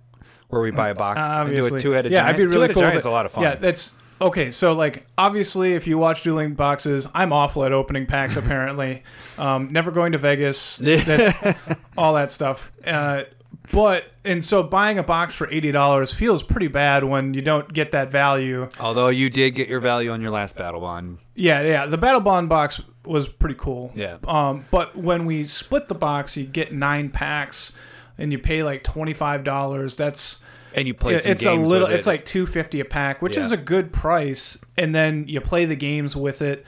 where 0.53 0.61
we 0.61 0.71
buy 0.71 0.89
a 0.89 0.93
box 0.93 1.19
and 1.19 1.49
do 1.49 1.75
a 1.75 1.81
two-headed 1.81 2.11
yeah, 2.11 2.21
giant. 2.21 2.35
I'd 2.35 2.37
be 2.37 2.43
really 2.45 2.53
two-headed 2.53 2.73
cool. 2.73 2.81
giant's 2.83 2.95
with 2.97 3.05
a 3.05 3.11
lot 3.11 3.25
of 3.25 3.31
fun. 3.31 3.43
Yeah, 3.43 3.55
that's 3.55 3.95
okay. 4.21 4.51
So 4.51 4.73
like, 4.73 5.05
obviously, 5.17 5.73
if 5.73 5.87
you 5.87 5.97
watch 5.97 6.23
dueling 6.23 6.53
boxes, 6.53 7.07
I'm 7.13 7.33
awful 7.33 7.65
at 7.65 7.73
opening 7.73 8.05
packs. 8.05 8.37
Apparently, 8.43 9.03
um, 9.37 9.69
never 9.71 9.91
going 9.91 10.11
to 10.13 10.17
Vegas, 10.17 10.77
that, 10.77 11.77
all 11.97 12.13
that 12.13 12.31
stuff. 12.31 12.71
Uh, 12.85 13.23
but 13.71 14.05
and 14.25 14.43
so 14.43 14.61
buying 14.61 14.99
a 14.99 15.03
box 15.03 15.33
for 15.33 15.49
eighty 15.49 15.71
dollars 15.71 16.13
feels 16.13 16.43
pretty 16.43 16.67
bad 16.67 17.03
when 17.03 17.33
you 17.33 17.41
don't 17.41 17.71
get 17.73 17.91
that 17.91 18.11
value. 18.11 18.67
Although 18.79 19.07
you 19.07 19.29
did 19.29 19.51
get 19.51 19.67
your 19.67 19.79
value 19.79 20.11
on 20.11 20.21
your 20.21 20.31
last 20.31 20.57
Battlebond. 20.57 21.17
Yeah, 21.35 21.61
yeah. 21.61 21.85
The 21.85 21.97
Battlebond 21.97 22.49
box 22.49 22.81
was 23.05 23.27
pretty 23.27 23.55
cool. 23.57 23.91
Yeah. 23.95 24.17
Um, 24.27 24.65
but 24.69 24.95
when 24.95 25.25
we 25.25 25.45
split 25.45 25.87
the 25.87 25.95
box, 25.95 26.37
you 26.37 26.45
get 26.45 26.73
nine 26.73 27.09
packs, 27.09 27.73
and 28.17 28.31
you 28.31 28.39
pay 28.39 28.63
like 28.63 28.83
twenty 28.83 29.13
five 29.13 29.43
dollars. 29.43 29.95
That's 29.95 30.39
And 30.75 30.87
you 30.87 30.93
play 30.93 31.17
some 31.17 31.31
it's 31.31 31.45
a 31.45 31.53
little. 31.53 31.87
It's 31.87 32.05
it. 32.07 32.09
like 32.09 32.25
two 32.25 32.45
fifty 32.45 32.79
a 32.79 32.85
pack, 32.85 33.21
which 33.21 33.37
Yeah. 33.37 33.43
is 33.43 33.51
a 33.51 33.57
good 33.57 33.91
price. 33.93 34.57
And 34.77 34.93
then 34.95 35.25
you 35.27 35.39
play 35.41 35.65
the 35.65 35.75
games 35.75 36.15
with 36.15 36.41
it. 36.41 36.65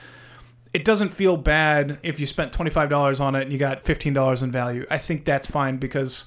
It 0.72 0.84
doesn't 0.84 1.08
feel 1.10 1.36
bad 1.36 1.98
if 2.02 2.20
you 2.20 2.26
spent 2.26 2.52
twenty 2.52 2.70
five 2.70 2.88
dollars 2.88 3.18
on 3.20 3.34
it 3.34 3.42
and 3.42 3.52
you 3.52 3.58
got 3.58 3.82
fifteen 3.82 4.12
dollars 4.12 4.42
in 4.42 4.50
value. 4.52 4.86
I 4.90 4.98
think 4.98 5.24
that's 5.24 5.46
fine 5.46 5.78
because 5.78 6.26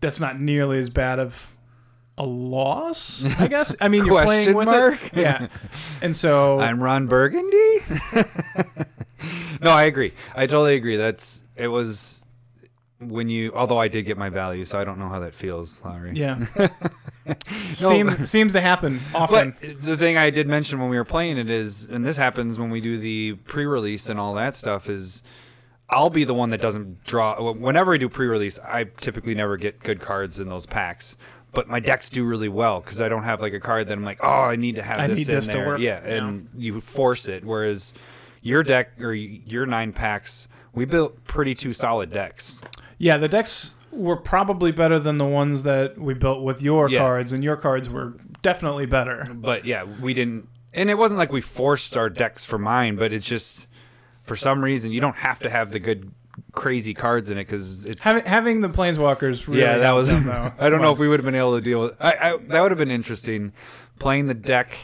that's 0.00 0.20
not 0.20 0.40
nearly 0.40 0.78
as 0.78 0.90
bad 0.90 1.18
of 1.18 1.54
a 2.18 2.24
loss. 2.26 3.24
I 3.40 3.46
guess. 3.48 3.74
I 3.80 3.88
mean, 3.88 4.04
you're 4.06 4.22
playing 4.24 4.54
with 4.54 4.66
mark? 4.66 4.98
it. 5.06 5.12
Yeah. 5.18 5.48
And 6.02 6.16
so 6.16 6.58
I'm 6.60 6.82
Ron 6.82 7.06
Burgundy. 7.06 7.82
no, 9.60 9.70
I 9.70 9.84
agree. 9.84 10.12
I 10.34 10.46
totally 10.46 10.74
agree. 10.76 10.96
That's 10.96 11.42
it 11.56 11.68
was 11.68 12.22
when 12.98 13.28
you. 13.28 13.52
Although 13.54 13.78
I 13.78 13.88
did 13.88 14.02
get 14.02 14.18
my 14.18 14.28
value, 14.28 14.64
so 14.64 14.78
I 14.78 14.84
don't 14.84 14.98
know 14.98 15.08
how 15.08 15.20
that 15.20 15.34
feels, 15.34 15.84
Larry. 15.84 16.12
Yeah. 16.14 16.44
seems 17.72 18.30
seems 18.30 18.52
to 18.52 18.60
happen 18.60 19.00
often. 19.14 19.54
But 19.60 19.82
the 19.82 19.96
thing 19.96 20.16
I 20.16 20.30
did 20.30 20.46
mention 20.46 20.78
when 20.80 20.90
we 20.90 20.96
were 20.96 21.04
playing 21.04 21.38
it 21.38 21.50
is, 21.50 21.88
and 21.88 22.04
this 22.04 22.16
happens 22.16 22.58
when 22.58 22.70
we 22.70 22.80
do 22.80 22.98
the 22.98 23.34
pre-release 23.44 24.08
and 24.08 24.18
all 24.20 24.34
that 24.34 24.54
stuff, 24.54 24.88
is 24.88 25.22
I'll 25.88 26.10
be 26.10 26.24
the 26.24 26.34
one 26.34 26.50
that 26.50 26.60
doesn't 26.60 27.04
draw. 27.04 27.52
Whenever 27.52 27.94
I 27.94 27.98
do 27.98 28.08
pre-release, 28.08 28.58
I 28.58 28.84
typically 28.84 29.34
never 29.34 29.56
get 29.56 29.80
good 29.80 30.00
cards 30.00 30.38
in 30.40 30.48
those 30.48 30.66
packs. 30.66 31.16
But 31.52 31.68
my 31.68 31.78
decks 31.78 32.10
do 32.10 32.24
really 32.24 32.48
well 32.48 32.80
because 32.80 33.00
I 33.00 33.08
don't 33.08 33.22
have 33.22 33.40
like 33.40 33.52
a 33.52 33.60
card 33.60 33.86
that 33.86 33.92
I'm 33.92 34.04
like, 34.04 34.18
oh, 34.24 34.28
I 34.28 34.56
need 34.56 34.74
to 34.74 34.82
have 34.82 34.98
I 34.98 35.06
this 35.06 35.18
need 35.18 35.28
in 35.28 35.34
this 35.36 35.46
to 35.46 35.52
there. 35.52 35.66
work. 35.68 35.80
Yeah, 35.80 35.98
and 35.98 36.48
you 36.56 36.80
force 36.80 37.28
it. 37.28 37.44
Whereas 37.44 37.94
your 38.42 38.64
deck 38.64 39.00
or 39.00 39.14
your 39.14 39.64
nine 39.64 39.92
packs, 39.92 40.48
we 40.72 40.84
built 40.84 41.24
pretty 41.26 41.54
two 41.54 41.72
solid 41.72 42.10
decks. 42.10 42.60
yeah, 42.98 43.16
the 43.18 43.28
decks 43.28 43.74
were 43.94 44.16
probably 44.16 44.72
better 44.72 44.98
than 44.98 45.18
the 45.18 45.24
ones 45.24 45.62
that 45.64 45.98
we 45.98 46.14
built 46.14 46.42
with 46.42 46.62
your 46.62 46.88
Yeah. 46.90 47.00
cards, 47.00 47.32
and 47.32 47.42
your 47.44 47.56
cards 47.56 47.88
were 47.88 48.14
definitely 48.42 48.86
better. 48.86 49.28
But 49.32 49.64
yeah, 49.64 49.84
we 49.84 50.14
didn't, 50.14 50.48
and 50.72 50.90
it 50.90 50.98
wasn't 50.98 51.18
like 51.18 51.32
we 51.32 51.40
forced 51.40 51.96
our 51.96 52.10
decks 52.10 52.44
for 52.44 52.58
mine, 52.58 52.96
but 52.96 53.12
it's 53.12 53.26
just 53.26 53.66
for 54.22 54.36
some 54.36 54.62
reason 54.64 54.90
you 54.92 55.00
don't 55.00 55.16
have 55.16 55.38
to 55.40 55.50
have 55.50 55.70
the 55.70 55.78
good 55.78 56.10
crazy 56.52 56.94
cards 56.94 57.30
in 57.30 57.38
it 57.38 57.44
because 57.44 57.84
it's 57.84 58.02
Having, 58.02 58.24
having 58.24 58.60
the 58.60 58.68
planeswalkers, 58.68 59.46
really 59.46 59.60
yeah 59.60 59.78
that 59.78 59.92
was 59.92 60.08
them. 60.08 60.28
I 60.58 60.68
don't 60.68 60.80
know 60.82 60.92
if 60.92 60.98
we 60.98 61.06
would 61.08 61.20
have 61.20 61.24
been 61.24 61.34
able 61.36 61.54
to 61.56 61.60
deal 61.60 61.80
with 61.80 61.92
I, 62.00 62.12
I 62.12 62.36
that 62.48 62.60
would 62.60 62.70
have 62.72 62.78
been 62.78 62.90
interesting 62.90 63.52
playing 64.00 64.26
the 64.26 64.34
deck 64.34 64.76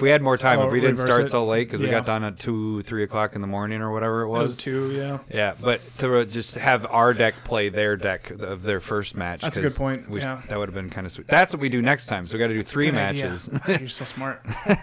if 0.00 0.02
we 0.02 0.08
had 0.10 0.22
more 0.22 0.38
time 0.38 0.58
Oh, 0.58 0.66
if 0.66 0.72
we 0.72 0.80
didn't 0.80 0.96
reverse 0.96 1.06
start 1.06 1.22
it. 1.26 1.28
so 1.30 1.44
late 1.44 1.68
because 1.68 1.80
we 1.80 1.86
Yeah. 1.86 1.92
got 1.92 2.06
done 2.06 2.24
at 2.24 2.38
two 2.38 2.80
three 2.82 3.02
o'clock 3.02 3.34
in 3.34 3.42
the 3.42 3.46
morning 3.46 3.82
or 3.82 3.92
whatever 3.92 4.22
it 4.22 4.28
was 4.28 4.52
those 4.52 4.56
two. 4.56 4.92
Yeah, 4.92 5.18
yeah, 5.30 5.52
but 5.60 5.80
to 5.98 6.18
uh, 6.20 6.24
just 6.24 6.54
have 6.54 6.86
our 6.86 7.12
deck 7.12 7.34
play 7.44 7.68
their 7.68 7.96
deck 7.96 8.30
of 8.30 8.62
their 8.62 8.80
first 8.80 9.14
match. 9.14 9.42
That's 9.42 9.58
a 9.58 9.62
'cause 9.62 9.74
good 9.74 9.78
point, 9.78 10.10
we- 10.10 10.20
yeah. 10.20 10.40
that 10.48 10.58
would 10.58 10.68
have 10.68 10.74
been 10.74 10.88
kind 10.88 11.06
of 11.06 11.12
sweet. 11.12 11.26
That's 11.28 11.52
what 11.52 11.60
we 11.60 11.68
do 11.68 11.82
next 11.82 12.06
time. 12.06 12.26
So 12.26 12.34
we 12.34 12.38
got 12.40 12.46
to 12.48 12.54
do 12.54 12.62
three 12.62 12.86
Good 12.90 12.94
idea. 12.94 13.24
matches. 13.28 13.50
You're 13.68 13.88
so 13.88 14.06
smart. 14.06 14.40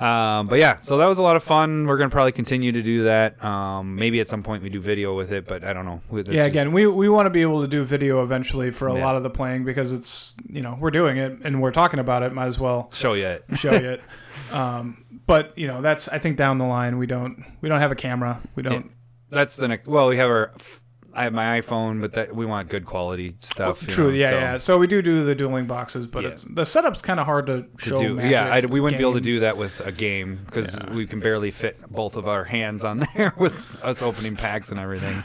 Um, 0.00 0.46
but 0.48 0.58
yeah, 0.58 0.78
so 0.78 0.98
that 0.98 1.06
was 1.06 1.18
a 1.18 1.22
lot 1.22 1.36
of 1.36 1.42
fun. 1.42 1.86
We're 1.86 1.96
gonna 1.98 2.10
probably 2.10 2.32
continue 2.32 2.72
to 2.72 2.82
do 2.82 3.04
that. 3.04 3.42
Um, 3.44 3.96
maybe 3.96 4.20
at 4.20 4.28
some 4.28 4.42
point 4.42 4.62
we 4.62 4.68
do 4.68 4.80
video 4.80 5.14
with 5.16 5.32
it, 5.32 5.46
but 5.46 5.64
I 5.64 5.72
don't 5.72 5.84
know. 5.84 6.00
That's 6.12 6.28
yeah, 6.28 6.34
just- 6.34 6.46
again, 6.48 6.72
we 6.72 6.86
we 6.86 7.08
want 7.08 7.26
to 7.26 7.30
be 7.30 7.42
able 7.42 7.60
to 7.62 7.68
do 7.68 7.84
video 7.84 8.22
eventually 8.22 8.70
for 8.70 8.88
a 8.88 8.94
Yeah. 8.94 9.04
lot 9.04 9.16
of 9.16 9.22
the 9.22 9.30
playing 9.30 9.64
because 9.64 9.92
it's 9.92 10.34
you 10.48 10.62
know 10.62 10.76
we're 10.80 10.90
doing 10.90 11.16
it 11.16 11.38
and 11.44 11.60
we're 11.62 11.72
talking 11.72 11.98
about 12.00 12.22
it. 12.22 12.32
Might 12.32 12.46
as 12.46 12.58
well 12.58 12.90
show 12.92 13.14
you 13.14 13.26
it. 13.26 13.44
show 13.54 13.72
you 13.72 13.90
it. 13.90 14.02
Um, 14.50 15.04
but 15.26 15.56
you 15.56 15.66
know 15.66 15.80
that's 15.80 16.08
I 16.08 16.18
think 16.18 16.36
down 16.36 16.58
the 16.58 16.66
line 16.66 16.98
we 16.98 17.06
don't 17.06 17.42
we 17.62 17.70
don't 17.70 17.80
have 17.80 17.90
a 17.92 17.94
camera. 17.94 18.38
We 18.54 18.62
don't. 18.62 18.90
That's 19.30 19.56
the 19.56 19.66
next. 19.68 19.86
Well, 19.88 20.08
we 20.08 20.18
have 20.18 20.28
our 20.28 20.52
f- 20.56 20.81
I 21.14 21.24
have 21.24 21.32
my 21.32 21.60
iPhone, 21.60 22.00
but 22.00 22.14
that 22.14 22.34
we 22.34 22.46
want 22.46 22.68
good 22.68 22.86
quality 22.86 23.34
stuff. 23.38 23.82
you 23.82 23.88
True, 23.88 24.08
know, 24.08 24.14
yeah, 24.16 24.30
so 24.30 24.36
yeah. 24.38 24.56
So 24.58 24.78
we 24.78 24.86
do 24.86 25.02
do 25.02 25.24
the 25.24 25.34
dueling 25.34 25.66
boxes, 25.66 26.06
but 26.06 26.22
Yeah. 26.24 26.30
it's 26.30 26.44
the 26.44 26.64
setup's 26.64 27.00
kind 27.02 27.20
of 27.20 27.26
hard 27.26 27.46
to 27.48 27.62
To 27.62 27.68
show. 27.78 27.96
do, 27.96 28.18
yeah, 28.20 28.48
I, 28.52 28.60
we 28.66 28.80
wouldn't 28.80 28.98
be 28.98 29.02
able 29.04 29.14
to 29.14 29.20
do 29.20 29.40
that 29.40 29.56
with 29.56 29.80
a 29.80 29.92
game 29.92 30.40
because 30.46 30.74
Yeah. 30.74 30.92
we 30.94 31.06
can 31.06 31.20
barely 31.20 31.50
fit 31.50 31.78
both 31.90 32.16
of 32.16 32.26
our 32.26 32.44
hands 32.44 32.82
on 32.84 32.98
there 33.16 33.32
with 33.36 33.84
us 33.84 34.00
opening 34.02 34.36
packs 34.36 34.70
and 34.70 34.80
everything. 34.80 35.22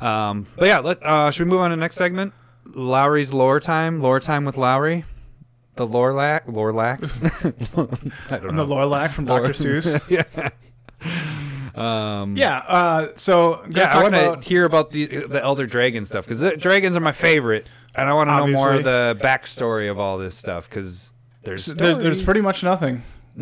Um, 0.00 0.46
but 0.56 0.66
yeah, 0.68 0.78
let, 0.78 1.02
uh, 1.02 1.30
should 1.30 1.46
we 1.46 1.50
move 1.50 1.60
on 1.60 1.70
to 1.70 1.76
the 1.76 1.80
next 1.80 1.96
segment? 1.96 2.32
Lowry's 2.66 3.32
lore 3.32 3.60
time. 3.60 4.00
Lore 4.00 4.20
time 4.20 4.44
with 4.44 4.56
Lowry. 4.56 5.04
The 5.76 5.86
lore 5.86 6.12
Lorlax. 6.12 7.18
I 8.30 8.38
don't 8.38 8.48
And 8.50 8.58
the 8.58 8.64
know. 8.64 8.74
Lorlac 8.88 9.10
from 9.10 9.26
Lore- 9.26 9.40
Dr. 9.40 9.52
Seuss. 9.54 10.08
yeah. 10.10 10.50
Um, 11.78 12.36
yeah. 12.36 12.58
Uh, 12.58 13.08
so 13.16 13.64
Yeah, 13.70 13.92
I 13.92 14.02
want 14.02 14.14
about 14.14 14.42
to 14.42 14.48
hear 14.48 14.64
about 14.64 14.90
the 14.90 15.26
the 15.26 15.42
Elder 15.42 15.66
Dragon 15.66 16.04
stuff 16.04 16.24
because 16.26 16.40
dragons 16.60 16.96
are 16.96 17.00
my 17.00 17.12
favorite, 17.12 17.68
and 17.94 18.08
I 18.08 18.12
want 18.12 18.28
to 18.28 18.36
know 18.36 18.46
more 18.48 18.74
of 18.74 18.84
the 18.84 19.16
backstory 19.22 19.90
of 19.90 19.98
all 19.98 20.18
this 20.18 20.34
stuff 20.36 20.68
because 20.68 21.12
there's 21.44 21.66
there's, 21.66 21.98
there's 21.98 22.22
pretty 22.22 22.42
much 22.42 22.62
nothing. 22.62 23.02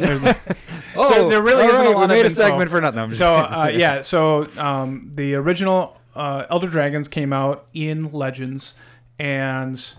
Oh 0.98 1.10
there- 1.10 1.28
there 1.30 1.42
really 1.42 1.64
isn't 1.64 1.86
a 1.86 1.90
lot 1.90 2.08
we 2.10 2.14
made 2.16 2.26
a 2.26 2.30
segment 2.30 2.70
for 2.70 2.80
nothing. 2.80 3.14
So 3.14 3.34
uh, 3.34 3.70
yeah, 3.72 4.00
so 4.02 4.48
um, 4.58 5.10
the 5.14 5.34
original 5.34 5.98
uh, 6.14 6.44
Elder 6.50 6.68
Dragons 6.68 7.06
came 7.08 7.32
out 7.32 7.66
in 7.74 8.12
Legends, 8.12 8.74
and 9.18 9.92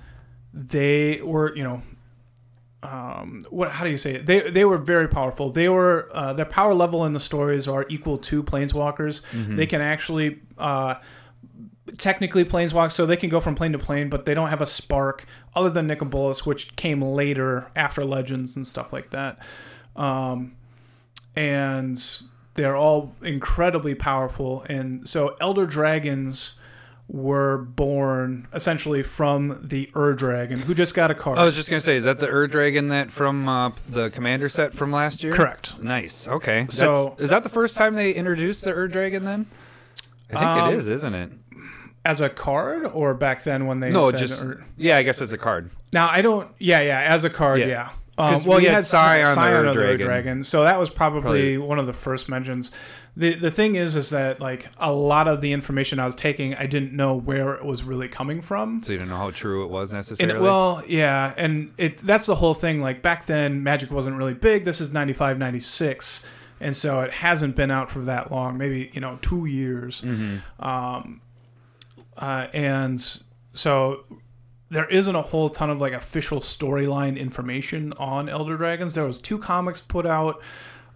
they 0.53 1.21
were 1.23 1.55
you 1.55 1.63
know. 1.63 1.81
Um, 2.83 3.43
what? 3.49 3.71
How 3.71 3.83
do 3.83 3.89
you 3.89 3.97
say 3.97 4.15
it? 4.15 4.25
They 4.25 4.49
they 4.49 4.63
were 4.63 4.77
very 4.77 5.07
powerful. 5.07 5.49
They 5.49 5.67
were 5.67 6.09
uh, 6.13 6.33
their 6.33 6.45
power 6.45 6.73
level 6.73 7.05
in 7.05 7.13
the 7.13 7.19
stories 7.19 7.67
are 7.67 7.85
equal 7.89 8.17
to 8.19 8.43
planeswalkers. 8.43 9.21
Mm-hmm. 9.31 9.55
They 9.55 9.65
can 9.65 9.81
actually 9.81 10.39
uh, 10.57 10.95
technically 11.97 12.45
planeswalk, 12.45 12.91
so 12.91 13.05
they 13.05 13.17
can 13.17 13.29
go 13.29 13.39
from 13.39 13.55
plane 13.55 13.71
to 13.71 13.79
plane, 13.79 14.09
but 14.09 14.25
they 14.25 14.33
don't 14.33 14.49
have 14.49 14.61
a 14.61 14.65
spark 14.65 15.25
other 15.55 15.69
than 15.69 15.87
Nicol 15.87 16.07
Bolas, 16.07 16.45
which 16.45 16.75
came 16.75 17.01
later 17.01 17.71
after 17.75 18.05
Legends 18.05 18.55
and 18.55 18.65
stuff 18.65 18.93
like 18.93 19.09
that. 19.09 19.39
Um, 19.95 20.55
and 21.35 22.03
they're 22.53 22.75
all 22.75 23.15
incredibly 23.21 23.95
powerful. 23.95 24.65
And 24.67 25.07
so 25.07 25.35
Elder 25.39 25.65
Dragons 25.65 26.53
were 27.09 27.57
born 27.59 28.47
essentially 28.53 29.01
from 29.01 29.59
the 29.63 29.89
Ur 29.95 30.13
Dragon, 30.13 30.59
who 30.59 30.73
just 30.73 30.93
got 30.93 31.09
a 31.09 31.15
card. 31.15 31.37
I 31.37 31.45
was 31.45 31.55
just 31.55 31.69
gonna 31.69 31.79
say, 31.79 31.95
is 31.95 32.03
that 32.03 32.19
the 32.19 32.27
Ur 32.27 32.47
Dragon 32.47 32.89
that 32.89 33.11
from 33.11 33.47
uh, 33.47 33.71
the 33.87 34.09
Commander 34.09 34.49
set 34.49 34.73
from 34.73 34.91
last 34.91 35.23
year? 35.23 35.33
Correct. 35.33 35.81
Nice. 35.81 36.27
Okay. 36.27 36.67
So- 36.69 37.09
That's, 37.09 37.21
is 37.23 37.29
that 37.29 37.43
the 37.43 37.49
first 37.49 37.77
time 37.77 37.95
they 37.95 38.11
introduced 38.11 38.65
the 38.65 38.71
Ur 38.73 38.87
Dragon? 38.89 39.23
Then 39.23 39.45
I 40.29 40.33
think 40.33 40.43
Um, 40.43 40.73
it 40.73 40.77
is, 40.77 40.89
isn't 40.89 41.13
it? 41.13 41.31
As 42.03 42.19
a 42.21 42.29
card, 42.29 42.85
or 42.85 43.13
back 43.13 43.43
then 43.43 43.67
when 43.67 43.79
they 43.79 43.89
No, 43.89 44.11
just 44.11 44.45
Ur- 44.45 44.63
yeah. 44.77 44.97
I 44.97 45.03
guess 45.03 45.21
as 45.21 45.31
a 45.33 45.37
card. 45.37 45.69
now 45.93 46.09
I 46.09 46.21
don't. 46.21 46.49
Yeah, 46.59 46.81
yeah. 46.81 46.99
As 47.01 47.23
a 47.23 47.29
card, 47.29 47.61
Yeah. 47.61 47.67
yeah. 47.67 47.89
Um, 48.19 48.43
well, 48.45 48.57
we 48.57 48.63
you 48.63 48.69
had 48.69 48.77
had 48.77 48.85
Scion 48.85 49.25
the 49.27 49.33
Scion 49.33 49.53
Ur 49.55 49.61
the 49.63 49.69
Ur 49.69 49.73
Dragon. 49.73 50.05
Dragon, 50.07 50.43
so 50.43 50.63
that 50.63 50.79
was 50.79 50.89
probably, 50.89 51.21
Probably- 51.21 51.57
one 51.59 51.79
of 51.79 51.85
the 51.85 51.93
first 51.93 52.27
mentions. 52.29 52.71
The 53.19 53.33
The 53.35 53.51
thing 53.51 53.75
is, 53.75 53.95
is 53.95 54.11
that 54.11 54.39
like 54.39 54.69
a 54.77 54.91
lot 54.93 55.27
of 55.27 55.41
the 55.41 55.51
information 55.51 55.99
I 55.99 56.05
was 56.05 56.15
taking, 56.15 56.53
I 56.55 56.67
didn't 56.67 56.93
know 56.93 57.15
where 57.15 57.53
it 57.55 57.65
was 57.65 57.83
really 57.83 58.07
coming 58.07 58.41
from. 58.41 58.79
So 58.81 58.91
you 58.91 58.97
didn't 58.99 59.09
know 59.09 59.17
how 59.17 59.31
true 59.31 59.63
it 59.63 59.69
was 59.69 59.91
And 59.91 59.97
necessarily. 59.97 60.39
well, 60.39 60.83
yeah, 60.87 61.33
and 61.35 61.71
it 61.77 61.97
that's 61.99 62.27
the 62.27 62.35
whole 62.35 62.53
thing. 62.53 62.81
Like 62.81 63.01
back 63.01 63.25
then, 63.25 63.63
Magic 63.63 63.89
wasn't 63.91 64.17
really 64.17 64.35
big. 64.35 64.65
This 64.65 64.79
is 64.79 64.93
95, 64.93 65.37
96. 65.39 66.23
and 66.59 66.75
so 66.75 67.01
it 67.01 67.11
hasn't 67.11 67.55
been 67.55 67.71
out 67.71 67.89
for 67.91 67.99
that 68.01 68.31
long. 68.31 68.57
Maybe 68.57 68.89
you 68.93 69.01
know 69.01 69.17
two 69.21 69.45
years. 69.45 70.01
Mhm. 70.01 70.41
Um, 70.59 71.21
uh, 72.17 72.47
and 72.53 73.21
so 73.53 74.03
there 74.69 74.85
isn't 74.89 75.15
a 75.15 75.21
whole 75.21 75.49
ton 75.49 75.69
of 75.69 75.79
like 75.79 75.93
official 75.93 76.39
storyline 76.41 77.17
information 77.17 77.93
on 77.93 78.27
Elder 78.29 78.57
Dragons. 78.57 78.93
There 78.95 79.05
was 79.05 79.19
two 79.19 79.37
comics 79.37 79.81
put 79.81 80.05
out. 80.05 80.41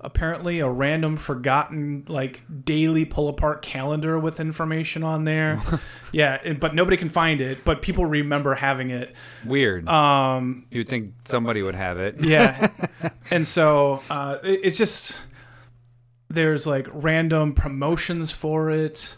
Apparently, 0.03 0.59
a 0.59 0.67
random 0.69 1.15
forgotten 1.15 2.05
like 2.07 2.41
daily 2.65 3.05
pull 3.05 3.27
apart 3.29 3.61
calendar 3.61 4.17
with 4.17 4.39
information 4.39 5.03
on 5.03 5.25
there. 5.25 5.61
yeah, 6.11 6.39
and- 6.43 6.59
but 6.59 6.73
nobody 6.73 6.97
can 6.97 7.09
find 7.09 7.39
it. 7.39 7.63
But 7.63 7.81
people 7.83 8.05
remember 8.07 8.55
having 8.55 8.89
it. 8.89 9.13
Weird. 9.45 9.87
Um, 9.87 10.65
You'd 10.71 10.89
think 10.89 11.13
somebody 11.25 11.61
would 11.61 11.75
have 11.75 11.99
it. 11.99 12.15
yeah 12.19 12.69
and 13.31 13.47
so 13.47 14.01
uh, 14.09 14.37
it- 14.43 14.61
it's 14.63 14.77
just 14.77 15.21
there's 16.29 16.65
like 16.65 16.87
random 16.91 17.53
promotions 17.53 18.31
for 18.31 18.69
it 18.71 19.15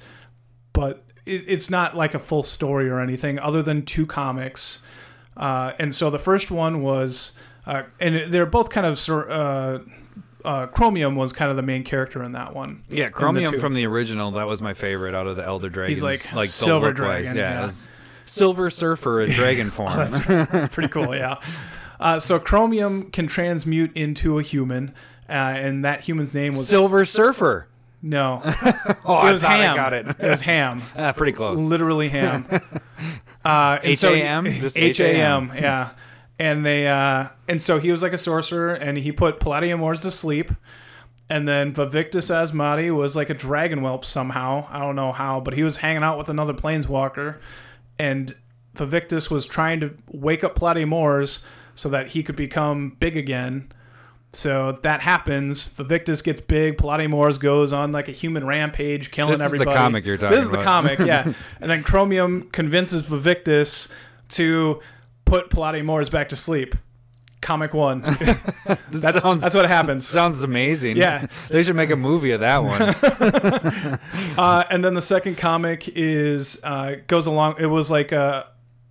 but 0.73 1.05
it, 1.25 1.43
it's 1.47 1.69
not 1.69 1.95
like 1.95 2.13
a 2.15 2.19
full 2.19 2.41
story 2.43 2.89
or 2.89 2.99
anything 2.99 3.37
other 3.39 3.61
than 3.61 3.85
two 3.85 4.05
comics 4.05 4.81
uh, 5.37 5.71
and 5.79 5.93
so 5.93 6.09
the 6.09 6.19
first 6.19 6.49
one 6.51 6.81
was 6.81 7.33
uh, 7.65 7.83
and 7.99 8.33
they're 8.33 8.45
both 8.45 8.69
kind 8.69 8.85
of 8.85 8.97
sort. 8.99 9.31
uh, 9.31 9.79
uh, 10.45 10.67
chromium 10.67 11.15
was 11.15 11.33
kind 11.33 11.49
of 11.51 11.55
the 11.57 11.61
main 11.63 11.83
character 11.83 12.21
in 12.23 12.33
that 12.33 12.53
one 12.53 12.83
Yeah, 12.89 13.05
In 13.05 13.11
the 13.11 13.13
Chromium 13.17 13.59
from 13.59 13.73
the 13.73 13.85
original. 13.85 14.31
That 14.31 14.47
was 14.47 14.61
my 14.61 14.73
favorite 14.73 15.15
out 15.15 15.27
of 15.27 15.35
the 15.35 15.43
Elder 15.45 15.69
Dragons. 15.69 16.03
like 16.03 16.33
like 16.33 16.49
Silver 16.49 16.91
Dragon, 16.93 17.35
Yeah, 17.35 17.65
yeah. 17.65 17.71
Silver 18.23 18.69
Surfer 18.69 19.21
in 19.21 19.31
dragon 19.31 19.69
form. 19.71 19.93
That's 19.95 20.73
pretty 20.73 20.89
cool, 20.89 21.15
yeah. 21.15 21.39
Uh, 21.99 22.19
so 22.19 22.39
chromium 22.39 23.11
can 23.11 23.27
transmute 23.27 23.95
into 23.95 24.39
a 24.39 24.43
human, 24.43 24.93
uh, 25.29 25.31
and 25.31 25.83
that 25.85 26.01
human's 26.05 26.33
name 26.33 26.53
was 26.53 26.67
Silver 26.67 27.05
Surfer. 27.05 27.67
no, 28.01 28.41
Oh, 29.05 29.25
it 29.27 29.31
was 29.31 29.43
I 29.43 29.55
ham. 29.57 29.73
I 29.73 29.75
got 29.75 29.93
it. 29.93 30.07
It 30.07 30.19
was 30.21 30.41
ham. 30.41 30.81
Ah, 30.97 31.11
pretty 31.13 31.31
close. 31.33 31.59
literally 31.59 32.09
ham. 32.09 32.45
Uh, 33.45 33.79
he- 33.79 33.89
H.A.M.? 33.91 34.45
Just 34.45 34.77
H 34.77 34.99
A 34.99 35.09
M, 35.15 35.51
yeah. 35.55 35.91
And 36.43 36.65
they 36.65 36.89
uh, 36.89 37.29
and 37.47 37.61
so 37.61 37.79
he 37.79 37.89
was 37.89 38.01
like 38.01 38.11
a 38.11 38.17
sorcerer, 38.17 38.73
and 38.73 38.97
he 38.97 39.13
put 39.13 39.39
Palladia-Mors 39.39 40.01
to 40.01 40.11
sleep. 40.11 40.51
And 41.29 41.47
then 41.47 41.73
Vaevictis 41.73 42.29
Asmadi 42.29 42.93
was 42.93 43.15
like 43.15 43.29
a 43.29 43.33
dragon 43.33 43.79
whelp 43.79 44.03
somehow. 44.03 44.67
I 44.69 44.79
don't 44.79 44.97
know 44.97 45.13
how, 45.13 45.39
but 45.39 45.53
he 45.53 45.63
was 45.63 45.77
hanging 45.77 46.03
out 46.03 46.17
with 46.17 46.27
another 46.27 46.53
planeswalker, 46.53 47.37
and 47.97 48.35
Vaevictis 48.75 49.31
was 49.31 49.45
trying 49.45 49.79
to 49.79 49.95
wake 50.11 50.43
up 50.43 50.55
Palladia-Mors 50.55 51.45
so 51.75 51.87
that 51.87 52.07
he 52.07 52.23
could 52.23 52.35
become 52.35 52.97
big 52.99 53.15
again. 53.15 53.71
So 54.33 54.79
that 54.83 54.99
happens. 54.99 55.69
Vaevictis 55.69 56.25
gets 56.25 56.41
big. 56.41 56.77
Palladia-Mors 56.77 57.37
goes 57.37 57.71
on 57.71 57.93
like 57.93 58.09
a 58.09 58.11
human 58.11 58.45
rampage, 58.45 59.11
killing 59.11 59.31
This 59.31 59.39
is 59.39 59.51
the 59.51 59.55
everybody. 59.55 59.77
comic 59.77 60.05
you're 60.05 60.17
talking 60.17 60.35
This 60.35 60.43
is 60.43 60.51
the 60.51 60.61
comic, 60.61 60.99
yeah. 60.99 61.23
and 61.61 61.71
then 61.71 61.83
Chromium 61.83 62.49
convinces 62.51 63.09
Vaevictis 63.09 63.89
to 64.31 64.81
put 65.25 65.49
Palladia-Mors 65.49 66.09
back 66.09 66.29
to 66.29 66.35
sleep. 66.35 66.75
Comic 67.41 67.73
one. 67.73 68.01
This 68.89 69.01
That's 69.01 69.19
sounds 69.21 69.41
that's 69.41 69.53
what 69.55 69.65
happens. 69.65 70.07
sounds 70.07 70.41
amazing. 70.43 70.95
Yeah. 70.95 71.27
they 71.49 71.63
should 71.63 71.75
make 71.75 71.89
a 71.89 71.95
movie 71.97 72.31
of 72.31 72.39
that 72.39 72.63
one. 72.63 73.99
Uh, 74.37 74.63
and 74.69 74.83
then 74.83 74.93
the 74.93 75.01
second 75.01 75.37
comic 75.37 75.89
is 75.89 76.59
uh, 76.63 76.95
goes 77.07 77.25
along. 77.27 77.55
It 77.59 77.65
was 77.65 77.91
like 77.91 78.11
a, 78.11 78.47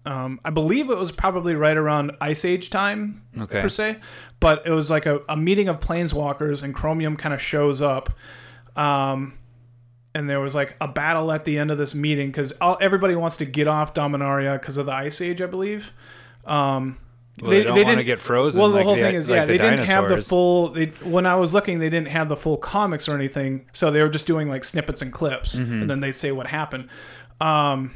um, 0.07 0.41
I 0.45 0.51
believe 0.51 0.91
it 0.91 0.97
was 0.97 1.11
probably 1.13 1.55
right 1.55 1.77
around 1.77 2.13
Ice 2.21 2.45
Age 2.45 2.69
time 2.71 3.23
Okay. 3.41 3.61
per 3.61 3.69
se, 3.69 3.99
but 4.41 4.67
it 4.67 4.71
was 4.71 4.91
like 4.91 5.07
a, 5.07 5.21
a 5.29 5.37
meeting 5.37 5.69
of 5.69 5.81
planeswalkers, 5.81 6.63
and 6.63 6.75
Chromium 6.75 7.17
kind 7.17 7.33
of 7.35 7.41
shows 7.41 7.81
up. 7.81 8.11
Um, 8.77 9.35
and 10.15 10.29
there 10.29 10.41
was 10.41 10.55
like 10.55 10.77
a 10.81 10.89
battle 10.89 11.33
at 11.33 11.45
the 11.45 11.59
end 11.59 11.71
of 11.71 11.79
this 11.79 11.95
meeting 11.95 12.29
because 12.29 12.53
everybody 12.81 13.15
wants 13.17 13.37
to 13.39 13.45
get 13.47 13.67
off 13.67 13.95
Dominaria 13.95 14.61
because 14.61 14.77
of 14.77 14.87
the 14.87 14.93
Ice 14.93 15.21
Age, 15.21 15.41
I 15.41 15.47
believe. 15.47 15.93
Um, 16.47 16.99
Well, 17.41 17.51
they, 17.51 17.63
don't 17.63 17.83
want 17.85 17.99
to 17.99 18.05
get 18.05 18.19
frozen. 18.19 18.61
well, 18.61 18.71
the 18.71 18.77
like 18.77 18.85
whole 18.85 18.95
the, 18.97 19.01
thing 19.03 19.15
is, 19.15 19.29
like 19.29 19.37
yeah, 19.37 19.45
the 19.47 19.53
they 19.53 19.59
didn't 19.59 19.87
have 19.87 20.09
the 20.09 20.19
full. 20.19 20.69
They, 20.69 20.87
when 20.87 21.25
I 21.27 21.35
was 21.37 21.55
looking, 21.55 21.79
they 21.79 21.89
didn't 21.91 22.09
have 22.09 22.29
the 22.29 22.37
full 22.37 22.57
comics 22.57 23.09
or 23.09 23.15
anything, 23.15 23.67
so 23.73 23.91
they 23.91 24.03
were 24.03 24.09
just 24.11 24.27
doing 24.27 24.49
like 24.49 24.65
snippets 24.65 25.03
and 25.03 25.13
clips, 25.13 25.57
Mm-hmm. 25.59 25.83
and 25.83 25.91
then 25.91 26.01
they'd 26.01 26.13
say 26.13 26.31
what 26.33 26.47
happened. 26.47 26.89
Um, 27.41 27.93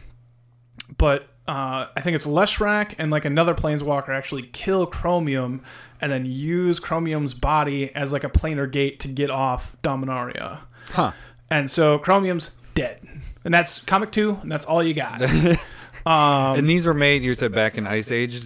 but 0.98 1.28
uh, 1.48 1.86
I 1.96 2.00
think 2.00 2.14
it's 2.16 2.26
Leshrac 2.26 2.94
and 2.98 3.10
like 3.10 3.24
another 3.24 3.54
planeswalker 3.54 4.08
actually 4.10 4.42
kill 4.52 4.86
Chromium, 4.86 5.62
and 6.00 6.10
then 6.10 6.24
use 6.26 6.80
Chromium's 6.80 7.34
body 7.34 7.94
as 7.94 8.12
like 8.12 8.24
a 8.24 8.28
planar 8.30 8.70
gate 8.70 9.00
to 9.00 9.08
get 9.08 9.30
off 9.30 9.76
Dominaria, 9.82 10.60
Huh. 10.90 11.12
and 11.50 11.70
so 11.70 11.98
Chromium's 11.98 12.54
dead, 12.74 13.00
and 13.44 13.52
that's 13.54 13.82
comic 13.84 14.12
two, 14.12 14.38
and 14.42 14.50
that's 14.50 14.64
all 14.64 14.82
you 14.82 14.94
got. 14.94 15.20
um, 16.10 16.58
And 16.58 16.68
these 16.68 16.86
were 16.86 16.94
made. 16.94 17.22
You 17.22 17.34
said 17.34 17.52
back 17.52 17.76
in 17.76 17.86
Ice 17.86 18.10
Age. 18.10 18.40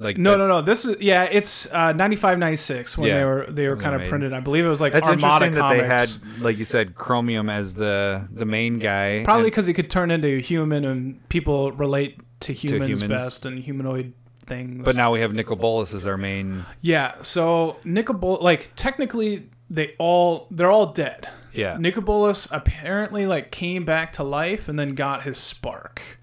Like 0.00 0.16
No, 0.16 0.36
no, 0.36 0.46
no. 0.46 0.62
This 0.62 0.84
is 0.84 0.96
yeah. 1.00 1.24
It's 1.24 1.72
uh, 1.72 1.92
95, 1.92 2.38
96 2.38 2.96
when 2.98 3.08
Yeah. 3.08 3.18
they 3.18 3.24
were 3.24 3.46
they 3.48 3.68
were 3.68 3.76
kind 3.76 3.94
of 3.96 4.02
made- 4.02 4.10
printed. 4.10 4.32
I 4.32 4.38
believe 4.40 4.64
it 4.64 4.68
was 4.68 4.80
like 4.80 4.92
That's 4.92 5.08
Armada 5.08 5.46
interesting 5.46 5.54
that 5.54 5.68
they 5.76 5.84
had, 5.86 6.08
like 6.40 6.56
you 6.56 6.64
said, 6.64 6.94
Chromium 6.94 7.50
as 7.50 7.74
the 7.74 8.28
the 8.32 8.44
main 8.46 8.78
guy. 8.78 9.24
Probably 9.24 9.44
because 9.50 9.66
he 9.66 9.74
could 9.74 9.90
turn 9.90 10.10
into 10.12 10.28
a 10.28 10.40
human, 10.40 10.84
and 10.84 11.28
people 11.28 11.72
relate 11.72 12.20
to 12.40 12.52
humans, 12.52 13.00
humans. 13.02 13.20
best 13.24 13.44
and 13.46 13.58
humanoid 13.64 14.12
things. 14.46 14.84
but 14.84 14.94
now 14.94 15.10
we 15.12 15.20
have 15.20 15.34
Nicol 15.34 15.56
Bolas 15.56 15.92
as 15.92 16.06
our 16.06 16.16
main. 16.16 16.64
yeah. 16.80 17.14
So 17.22 17.76
Nicol, 17.84 18.38
like 18.40 18.70
technically, 18.76 19.48
they 19.68 19.96
all 19.98 20.46
they're 20.52 20.70
all 20.70 20.92
dead. 20.92 21.28
Yeah. 21.52 21.76
Nicol 21.76 22.02
Bolas 22.04 22.46
apparently 22.52 23.26
like 23.26 23.50
came 23.50 23.84
back 23.84 24.12
to 24.12 24.22
life 24.22 24.68
and 24.68 24.78
then 24.78 24.94
got 24.94 25.24
his 25.24 25.38
spark. 25.38 26.17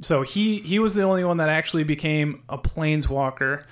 So 0.00 0.22
he 0.22 0.58
he 0.58 0.78
was 0.78 0.94
the 0.94 1.02
only 1.02 1.24
one 1.24 1.38
that 1.38 1.48
actually 1.48 1.84
became 1.84 2.42
a 2.48 2.58
planeswalker. 2.58 3.64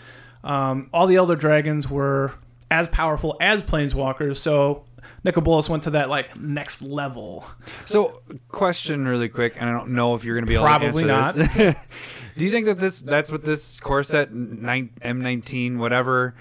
Um, 0.43 0.91
all 0.93 1.07
the 1.07 1.17
elder 1.17 1.37
dragons 1.37 1.89
were 1.91 2.35
as 2.71 2.89
powerful 2.89 3.37
as 3.41 3.63
planeswalkers, 3.63 4.37
so 4.37 4.85
Nicol 5.25 5.43
Bolas 5.43 5.69
went 5.69 5.83
to 5.85 5.91
that 5.91 6.09
like 6.09 6.37
next 6.37 6.83
level. 6.83 7.45
So, 7.85 8.23
question 8.49 9.07
really 9.07 9.29
quick, 9.29 9.57
and 9.59 9.69
I 9.69 9.73
don't 9.73 9.91
know 9.91 10.15
if 10.15 10.25
you're 10.25 10.37
going 10.37 10.47
to 10.47 10.49
be 10.49 10.55
able 10.55 10.67
Probably 10.67 11.05
to 11.05 11.13
answer 11.13 11.43
this. 11.45 11.77
Do 12.37 12.45
you 12.45 12.51
think 12.51 12.67
that 12.67 12.79
this 12.79 13.01
that's 13.01 13.33
what 13.33 13.43
this 13.45 13.81
corset 13.81 14.33
M19 14.33 15.79
whatever 15.79 16.35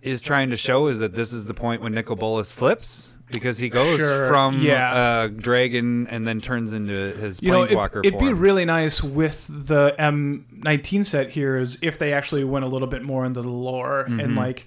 is 0.00 0.22
trying 0.22 0.50
to 0.50 0.56
show 0.56 0.88
is 0.88 0.98
that 0.98 1.14
this 1.14 1.32
is 1.32 1.46
the 1.46 1.54
point 1.54 1.82
when 1.82 1.92
Nicol 1.94 2.16
Bolas 2.16 2.50
flips 2.50 3.11
because 3.32 3.58
he 3.58 3.68
goes 3.68 3.98
Sure, 3.98 4.28
from 4.28 4.60
yeah. 4.60 5.24
a 5.24 5.28
dragon 5.28 6.06
and 6.08 6.26
then 6.28 6.40
turns 6.40 6.72
into 6.72 7.12
his 7.14 7.42
You 7.42 7.50
know, 7.50 7.62
it, 7.62 7.72
it'd 8.04 8.18
be 8.18 8.32
really 8.32 8.64
nice 8.64 9.02
with 9.02 9.46
the 9.48 9.94
M19 9.98 11.04
set 11.04 11.30
here 11.30 11.56
is 11.56 11.78
if 11.82 11.98
they 11.98 12.12
actually 12.12 12.44
went 12.44 12.64
a 12.64 12.68
little 12.68 12.88
bit 12.88 13.02
more 13.02 13.24
into 13.24 13.42
the 13.42 13.48
lore 13.48 14.02
and 14.02 14.36
like 14.36 14.66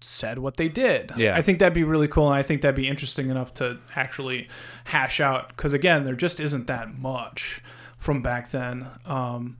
said 0.00 0.38
what 0.38 0.56
they 0.56 0.68
did. 0.68 1.08
Mm-hmm. 1.08 1.20
Yeah. 1.20 1.36
I 1.36 1.42
think 1.42 1.58
that'd 1.58 1.74
be 1.74 1.84
really 1.84 2.08
cool, 2.08 2.26
and 2.26 2.34
I 2.34 2.42
think 2.42 2.62
that'd 2.62 2.76
be 2.76 2.88
interesting 2.88 3.30
enough 3.30 3.52
to 3.54 3.78
actually 3.94 4.48
hash 4.84 5.20
out 5.20 5.48
because 5.48 5.72
again, 5.72 6.04
there 6.04 6.14
just 6.14 6.38
isn't 6.40 6.66
that 6.66 6.98
much 6.98 7.62
from 7.98 8.22
back 8.22 8.50
then. 8.50 8.86
Um, 9.04 9.56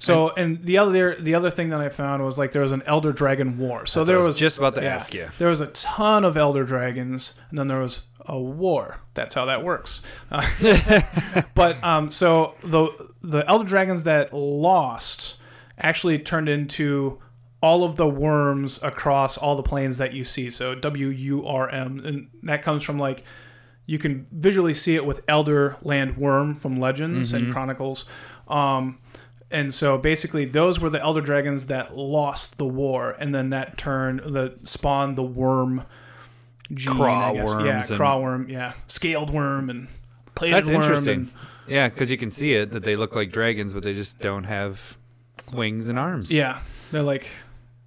so, 0.00 0.30
and 0.30 0.64
the 0.64 0.78
other 0.78 1.14
the 1.14 1.34
other 1.34 1.50
thing 1.50 1.68
that 1.68 1.80
I 1.80 1.90
found 1.90 2.24
was 2.24 2.38
like 2.38 2.52
there 2.52 2.62
was 2.62 2.72
an 2.72 2.82
Elder 2.86 3.12
Dragon 3.12 3.58
War. 3.58 3.84
So 3.84 4.00
That's 4.00 4.08
there 4.08 4.16
was 4.16 4.26
was 4.26 4.38
just 4.38 4.56
about 4.56 4.74
to 4.76 4.82
yeah, 4.82 4.94
ask 4.94 5.12
you. 5.12 5.28
There 5.38 5.48
was 5.48 5.60
a 5.60 5.66
ton 5.68 6.24
of 6.24 6.38
Elder 6.38 6.64
Dragons, 6.64 7.34
and 7.50 7.58
then 7.58 7.68
there 7.68 7.80
was 7.80 8.04
a 8.24 8.38
war. 8.38 9.00
That's 9.12 9.34
how 9.34 9.44
that 9.44 9.62
works. 9.62 10.00
Uh, 10.30 10.42
but 11.54 11.82
um, 11.84 12.10
so 12.10 12.54
the 12.62 13.10
the 13.20 13.44
Elder 13.46 13.64
Dragons 13.64 14.04
that 14.04 14.32
lost 14.32 15.36
actually 15.78 16.18
turned 16.18 16.48
into 16.48 17.20
all 17.62 17.84
of 17.84 17.96
the 17.96 18.08
worms 18.08 18.82
across 18.82 19.36
all 19.36 19.54
the 19.54 19.62
planes 19.62 19.98
that 19.98 20.14
you 20.14 20.24
see. 20.24 20.48
So 20.48 20.74
W 20.74 21.08
U 21.08 21.46
R 21.46 21.68
M, 21.68 22.00
and 22.06 22.28
that 22.44 22.62
comes 22.62 22.82
from 22.82 22.98
like 22.98 23.22
you 23.84 23.98
can 23.98 24.26
visually 24.32 24.72
see 24.72 24.94
it 24.94 25.04
with 25.04 25.22
Elder 25.28 25.76
Land 25.82 26.16
Wurm 26.16 26.56
from 26.56 26.80
Legends 26.80 27.32
and 27.34 27.52
Chronicles. 27.52 28.06
Um, 28.48 28.98
and 29.50 29.72
so 29.74 29.98
basically, 29.98 30.44
those 30.44 30.78
were 30.80 30.90
the 30.90 31.00
Elder 31.00 31.20
Dragons 31.20 31.66
that 31.66 31.96
lost 31.96 32.58
the 32.58 32.64
war, 32.66 33.16
and 33.18 33.34
then 33.34 33.50
that 33.50 33.76
turned 33.78 34.20
the 34.20 34.54
spawned 34.64 35.16
the 35.16 35.22
worm 35.22 35.84
gene. 36.72 36.94
Craw 36.96 37.30
I 37.30 37.34
guess. 37.34 37.48
worms 37.54 37.90
yeah, 37.90 37.96
craw 37.96 38.18
worm, 38.18 38.48
yeah, 38.48 38.72
scaled 38.86 39.30
worm 39.30 39.68
and 39.70 39.88
plated 40.34 40.56
That's 40.56 40.68
worm. 40.68 40.82
interesting. 40.82 41.14
and- 41.20 41.30
Yeah, 41.66 41.88
because 41.88 42.10
you 42.10 42.16
can 42.18 42.30
see 42.30 42.54
it 42.54 42.72
that 42.72 42.84
they 42.84 42.96
look 42.96 43.14
like 43.14 43.30
dragons, 43.32 43.74
but 43.74 43.82
they 43.82 43.94
just 43.94 44.20
don't 44.20 44.44
have 44.44 44.96
wings 45.52 45.88
and 45.88 45.98
arms. 45.98 46.32
yeah, 46.32 46.60
they're 46.92 47.02
like 47.02 47.28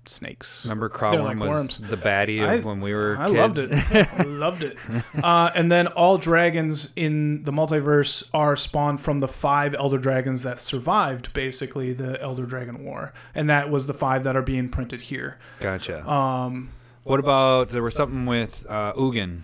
snakes. 0.10 0.64
Remember, 0.66 0.90
Craw 0.90 1.14
Wurm 1.14 1.24
like 1.24 1.40
was 1.40 1.50
worms. 1.50 1.78
the 1.78 1.98
baddie 1.98 2.42
of 2.44 2.50
I- 2.64 2.68
when 2.68 2.82
we 2.82 2.94
were 2.94 3.18
I 3.20 3.30
kids. 3.30 3.36
loved 3.36 3.58
it. 3.60 4.08
I 4.20 4.24
loved 4.28 4.64
it. 4.64 4.78
Uh, 5.24 5.52
and 5.56 5.72
then 5.72 5.88
all 5.88 6.18
dragons 6.18 6.92
in 6.96 7.44
the 7.44 7.52
multiverse 7.52 8.28
are 8.34 8.56
spawned 8.56 9.02
from 9.02 9.20
the 9.20 9.28
five 9.28 9.74
elder 9.76 9.98
dragons 9.98 10.44
that 10.44 10.60
survived, 10.60 11.34
basically 11.34 11.94
the 11.94 12.22
Elder 12.22 12.46
Dragon 12.46 12.84
War, 12.84 13.14
and 13.36 13.50
that 13.50 13.70
was 13.70 13.88
the 13.88 13.94
five 13.94 14.24
that 14.24 14.36
are 14.36 14.42
being 14.42 14.70
printed 14.70 15.04
here. 15.04 15.38
Gotcha. 15.60 16.08
Um, 16.10 16.72
What 17.04 17.20
about 17.20 17.70
there 17.70 17.84
was 17.84 17.96
something 17.96 18.26
with 18.26 18.66
uh, 18.70 18.94
Ugin? 18.94 19.42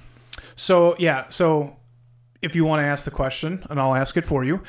so 0.55 0.95
yeah, 0.99 1.25
so 1.29 1.75
if 2.41 2.55
you 2.55 2.63
want 2.65 2.79
to 2.81 2.85
ask 2.85 3.03
the 3.05 3.11
question, 3.11 3.65
and 3.69 3.79
I'll 3.79 3.95
ask 3.95 4.15
it 4.17 4.23
for 4.25 4.43
you. 4.45 4.61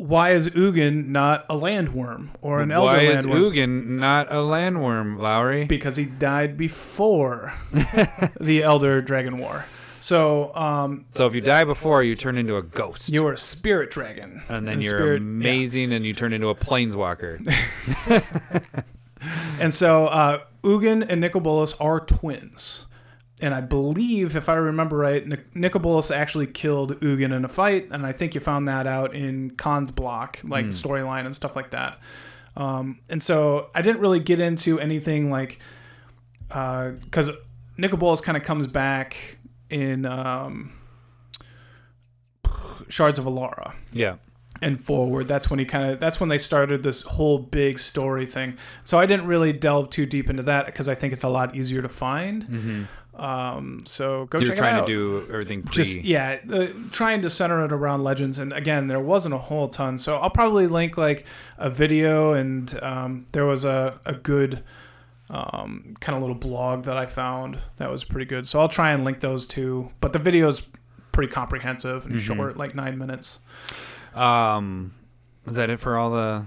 Why 0.00 0.30
is 0.32 0.48
Ugin 0.48 1.08
not 1.08 1.44
a 1.50 1.54
landworm 1.54 2.28
or 2.40 2.60
an 2.60 2.70
elder 2.72 2.86
Why 2.92 3.00
is? 3.00 3.26
Ugin 3.26 3.86
not 3.86 4.28
a 4.30 4.36
landworm, 4.36 5.18
Lowry? 5.18 5.64
because 5.66 5.96
he 5.96 6.04
died 6.06 6.56
before 6.56 7.52
the 8.40 8.62
Elder 8.62 9.02
Dragon 9.02 9.38
War. 9.38 9.66
So 10.00 10.54
um, 10.56 11.04
so 11.10 11.26
if 11.26 11.34
you 11.34 11.42
die 11.42 11.64
before, 11.64 12.02
you 12.02 12.16
turn 12.16 12.38
into 12.38 12.56
a 12.56 12.62
ghost, 12.62 13.10
you're 13.12 13.32
a 13.32 13.36
spirit 13.36 13.90
dragon, 13.90 14.42
and 14.48 14.66
then 14.66 14.74
And 14.74 14.82
you're 14.82 14.94
spirit- 14.98 15.20
yeah. 15.20 15.28
amazing, 15.28 15.92
and 15.92 16.06
you 16.06 16.14
turn 16.14 16.32
into 16.32 16.48
a 16.48 16.54
planeswalker. 16.54 17.36
And 19.60 19.74
so 19.74 20.06
uh, 20.06 20.40
Ugin 20.62 21.04
and 21.06 21.20
Nicol 21.20 21.42
Bolas 21.42 21.74
are 21.74 22.00
twins. 22.00 22.86
And 23.42 23.54
I 23.54 23.60
believe, 23.60 24.36
if 24.36 24.48
I 24.48 24.54
remember 24.54 24.96
right, 24.96 25.26
Nic- 25.26 25.54
Nicol 25.56 25.80
Bolas 25.80 26.10
actually 26.10 26.46
killed 26.46 27.00
Ugin 27.00 27.34
in 27.34 27.44
a 27.44 27.48
fight, 27.48 27.88
and 27.90 28.04
I 28.04 28.12
think 28.12 28.34
you 28.34 28.40
found 28.40 28.68
that 28.68 28.86
out 28.86 29.14
in 29.14 29.50
Khans 29.56 29.90
block, 29.90 30.40
like 30.44 30.66
Hmm. 30.66 30.70
storyline 30.70 31.26
and 31.26 31.34
stuff 31.34 31.56
like 31.56 31.70
that. 31.70 31.98
Um, 32.56 32.98
and 33.08 33.22
so 33.22 33.70
I 33.74 33.82
didn't 33.82 34.00
really 34.00 34.20
get 34.20 34.40
into 34.40 34.78
anything 34.80 35.30
like 35.30 35.58
because 36.48 37.30
Nicol 37.76 37.96
Bolas 37.98 38.20
kind 38.20 38.36
of 38.36 38.42
comes 38.42 38.66
back 38.66 39.38
in 39.70 40.04
um, 40.04 40.72
Shards 42.88 43.18
of 43.18 43.24
Alara 43.24 43.74
yeah, 43.92 44.16
and 44.60 44.80
forward 44.80 45.28
that's 45.28 45.48
when 45.48 45.58
he 45.60 45.64
kind 45.64 45.84
of 45.84 46.00
that's 46.00 46.18
when 46.18 46.28
they 46.28 46.38
started 46.38 46.82
this 46.82 47.02
whole 47.02 47.38
big 47.38 47.78
story 47.78 48.26
thing 48.26 48.56
so 48.82 48.98
i 48.98 49.06
didn't 49.06 49.26
really 49.26 49.52
delve 49.52 49.88
too 49.90 50.04
deep 50.04 50.28
into 50.28 50.42
that 50.42 50.66
because 50.66 50.88
i 50.88 50.94
think 50.94 51.12
it's 51.12 51.22
a 51.22 51.28
lot 51.28 51.54
easier 51.54 51.80
to 51.80 51.88
find 51.88 52.44
mm-hmm. 52.46 52.82
Um 53.20 53.82
so 53.84 54.24
go 54.26 54.38
you're 54.38 54.48
check 54.48 54.56
trying 54.56 54.76
it 54.76 54.80
out. 54.80 54.86
to 54.86 55.22
do 55.24 55.32
everything 55.32 55.62
pre. 55.62 55.74
just 55.74 55.94
yeah 55.96 56.38
uh, 56.50 56.66
trying 56.90 57.20
to 57.20 57.28
center 57.28 57.62
it 57.64 57.70
around 57.70 58.02
legends 58.02 58.38
and 58.38 58.50
again 58.52 58.86
there 58.88 58.98
wasn't 58.98 59.34
a 59.34 59.38
whole 59.38 59.68
ton 59.68 59.98
so 59.98 60.16
i'll 60.16 60.30
probably 60.30 60.66
link 60.66 60.96
like 60.96 61.26
a 61.58 61.68
video 61.68 62.32
and 62.32 62.82
um, 62.82 63.26
there 63.32 63.44
was 63.44 63.62
a, 63.64 64.00
a 64.06 64.14
good 64.14 64.62
um, 65.28 65.92
kind 66.00 66.16
of 66.16 66.22
little 66.22 66.34
blog 66.34 66.84
that 66.84 66.96
i 66.96 67.04
found 67.06 67.58
that 67.76 67.90
was 67.92 68.04
pretty 68.04 68.24
good 68.24 68.48
so 68.48 68.58
i'll 68.58 68.68
try 68.68 68.90
and 68.92 69.04
link 69.04 69.20
those 69.20 69.46
two 69.46 69.90
but 70.00 70.12
the 70.14 70.18
video 70.18 70.48
is 70.48 70.62
pretty 71.12 71.30
comprehensive 71.30 72.06
and 72.06 72.14
Mhm. 72.14 72.20
short 72.20 72.56
like 72.56 72.74
nine 72.74 72.96
minutes 72.98 73.38
Um, 74.14 74.92
is 75.46 75.56
that 75.56 75.68
it 75.70 75.78
for 75.78 75.96
all 75.98 76.10
the 76.10 76.46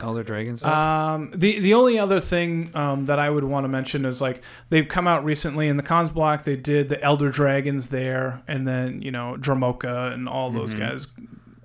Elder 0.00 0.22
Dragon 0.22 0.56
stuff? 0.56 0.72
Um, 0.72 1.32
the 1.34 1.58
the 1.60 1.74
only 1.74 1.98
other 1.98 2.20
thing 2.20 2.70
um, 2.74 3.04
that 3.06 3.18
I 3.18 3.30
would 3.30 3.44
want 3.44 3.64
to 3.64 3.68
mention 3.68 4.04
is 4.04 4.20
like 4.20 4.42
they've 4.70 4.86
come 4.88 5.06
out 5.06 5.24
recently 5.24 5.68
in 5.68 5.76
the 5.76 5.82
Khans 5.82 6.10
block. 6.10 6.44
They 6.44 6.56
did 6.56 6.88
the 6.88 7.02
Elder 7.02 7.30
Dragons 7.30 7.88
there, 7.88 8.42
and 8.48 8.66
then 8.66 9.02
you 9.02 9.10
know 9.10 9.36
Dromoka 9.38 10.12
and 10.12 10.28
all 10.28 10.50
those 10.50 10.74
Mhm. 10.74 10.78
guys. 10.78 11.06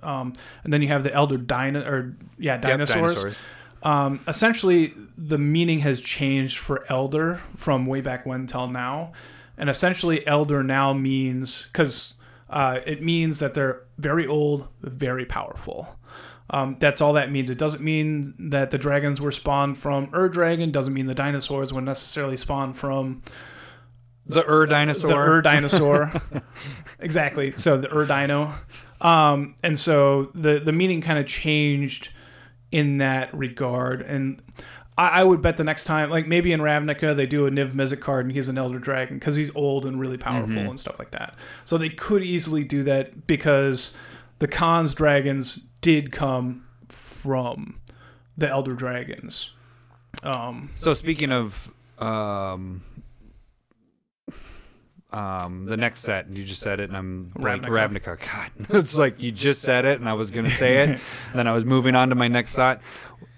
Um, 0.02 0.32
and 0.64 0.72
then 0.72 0.80
you 0.82 0.88
have 0.88 1.02
the 1.02 1.12
Elder 1.12 1.36
Dino 1.36 1.80
or 1.82 2.14
yeah 2.38 2.54
Yep, 2.54 2.62
dinosaurs. 2.62 3.40
Um, 3.82 4.20
essentially, 4.28 4.92
the 5.16 5.38
meaning 5.38 5.80
has 5.80 6.00
changed 6.00 6.58
for 6.58 6.84
Elder 6.90 7.40
from 7.56 7.86
way 7.86 8.00
back 8.00 8.26
when 8.26 8.46
till 8.46 8.66
now, 8.68 9.12
and 9.58 9.68
essentially 9.70 10.26
Elder 10.26 10.62
now 10.62 10.92
means 10.92 11.66
because 11.72 12.14
uh, 12.50 12.80
it 12.84 13.02
means 13.02 13.38
that 13.38 13.54
they're 13.54 13.80
very 13.98 14.26
old, 14.26 14.66
very 14.82 15.24
powerful. 15.24 15.96
Um, 16.52 16.76
that's 16.80 17.00
all 17.00 17.12
that 17.12 17.30
means. 17.30 17.48
It 17.48 17.58
doesn't 17.58 17.82
mean 17.82 18.34
that 18.50 18.70
the 18.72 18.78
dragons 18.78 19.20
were 19.20 19.30
spawned 19.32 19.78
from 19.78 20.10
Ur 20.12 20.28
Dragon. 20.28 20.70
Doesn't 20.72 20.92
mean 20.92 21.06
the 21.06 21.14
dinosaurs 21.14 21.72
were 21.72 21.80
necessarily 21.80 22.36
spawned 22.36 22.76
from 22.76 23.22
The 24.26 24.44
Ur 24.48 24.66
dinosaur. 24.66 25.10
the 25.10 25.16
Ur 25.16 25.42
dinosaur. 25.42 26.12
exactly. 26.98 27.52
So 27.56 27.76
the 27.78 27.88
Ur 27.94 28.04
dino. 28.06 28.54
Um, 29.00 29.54
and 29.62 29.78
so 29.78 30.30
the 30.34 30.58
the 30.58 30.72
meaning 30.72 31.00
kind 31.00 31.18
of 31.18 31.26
changed 31.26 32.10
in 32.70 32.98
that 32.98 33.32
regard. 33.34 34.02
And 34.02 34.42
I, 34.98 35.20
I 35.20 35.24
would 35.24 35.40
bet 35.40 35.56
the 35.56 35.64
next 35.64 35.84
time, 35.84 36.10
like 36.10 36.26
maybe 36.26 36.52
in 36.52 36.60
Ravnica, 36.60 37.16
they 37.16 37.26
do 37.26 37.46
a 37.46 37.50
Niv 37.50 37.72
Mizzet 37.74 38.00
card 38.00 38.26
and 38.26 38.34
he's 38.34 38.48
an 38.48 38.58
Elder 38.58 38.78
Dragon 38.78 39.18
because 39.18 39.36
he's 39.36 39.50
old 39.54 39.86
and 39.86 39.98
really 39.98 40.18
powerful 40.18 40.54
Mhm. 40.54 40.68
and 40.70 40.80
stuff 40.80 40.98
like 40.98 41.12
that. 41.12 41.34
So 41.64 41.78
they 41.78 41.88
could 41.88 42.22
easily 42.22 42.62
do 42.64 42.82
that 42.84 43.26
because 43.26 43.94
the 44.40 44.46
Khan's 44.48 44.94
dragons 44.94 45.64
did 45.80 46.12
come 46.12 46.66
from 46.88 47.80
the 48.36 48.48
Elder 48.48 48.74
Dragons. 48.74 49.50
Um, 50.22 50.70
So 50.74 50.94
speaking 50.94 51.32
of 51.32 51.72
um, 51.98 52.82
um, 55.12 55.66
the 55.66 55.76
next 55.76 56.00
set, 56.00 56.30
you 56.30 56.44
just 56.44 56.60
said 56.60 56.80
it, 56.80 56.88
and 56.88 56.96
I'm 56.96 57.24
blank. 57.34 57.64
Ravnica. 57.64 58.18
God, 58.68 58.76
it's 58.76 58.96
like 58.96 59.20
you 59.20 59.32
just 59.32 59.62
said 59.62 59.84
it, 59.84 59.98
and 60.00 60.08
I 60.08 60.12
was 60.12 60.30
gonna 60.30 60.50
say 60.50 60.78
it, 60.82 60.88
and 60.90 61.00
then 61.34 61.46
I 61.46 61.52
was 61.52 61.64
moving 61.64 61.94
on 61.94 62.10
to 62.10 62.14
my 62.14 62.28
next 62.28 62.54
thought. 62.54 62.80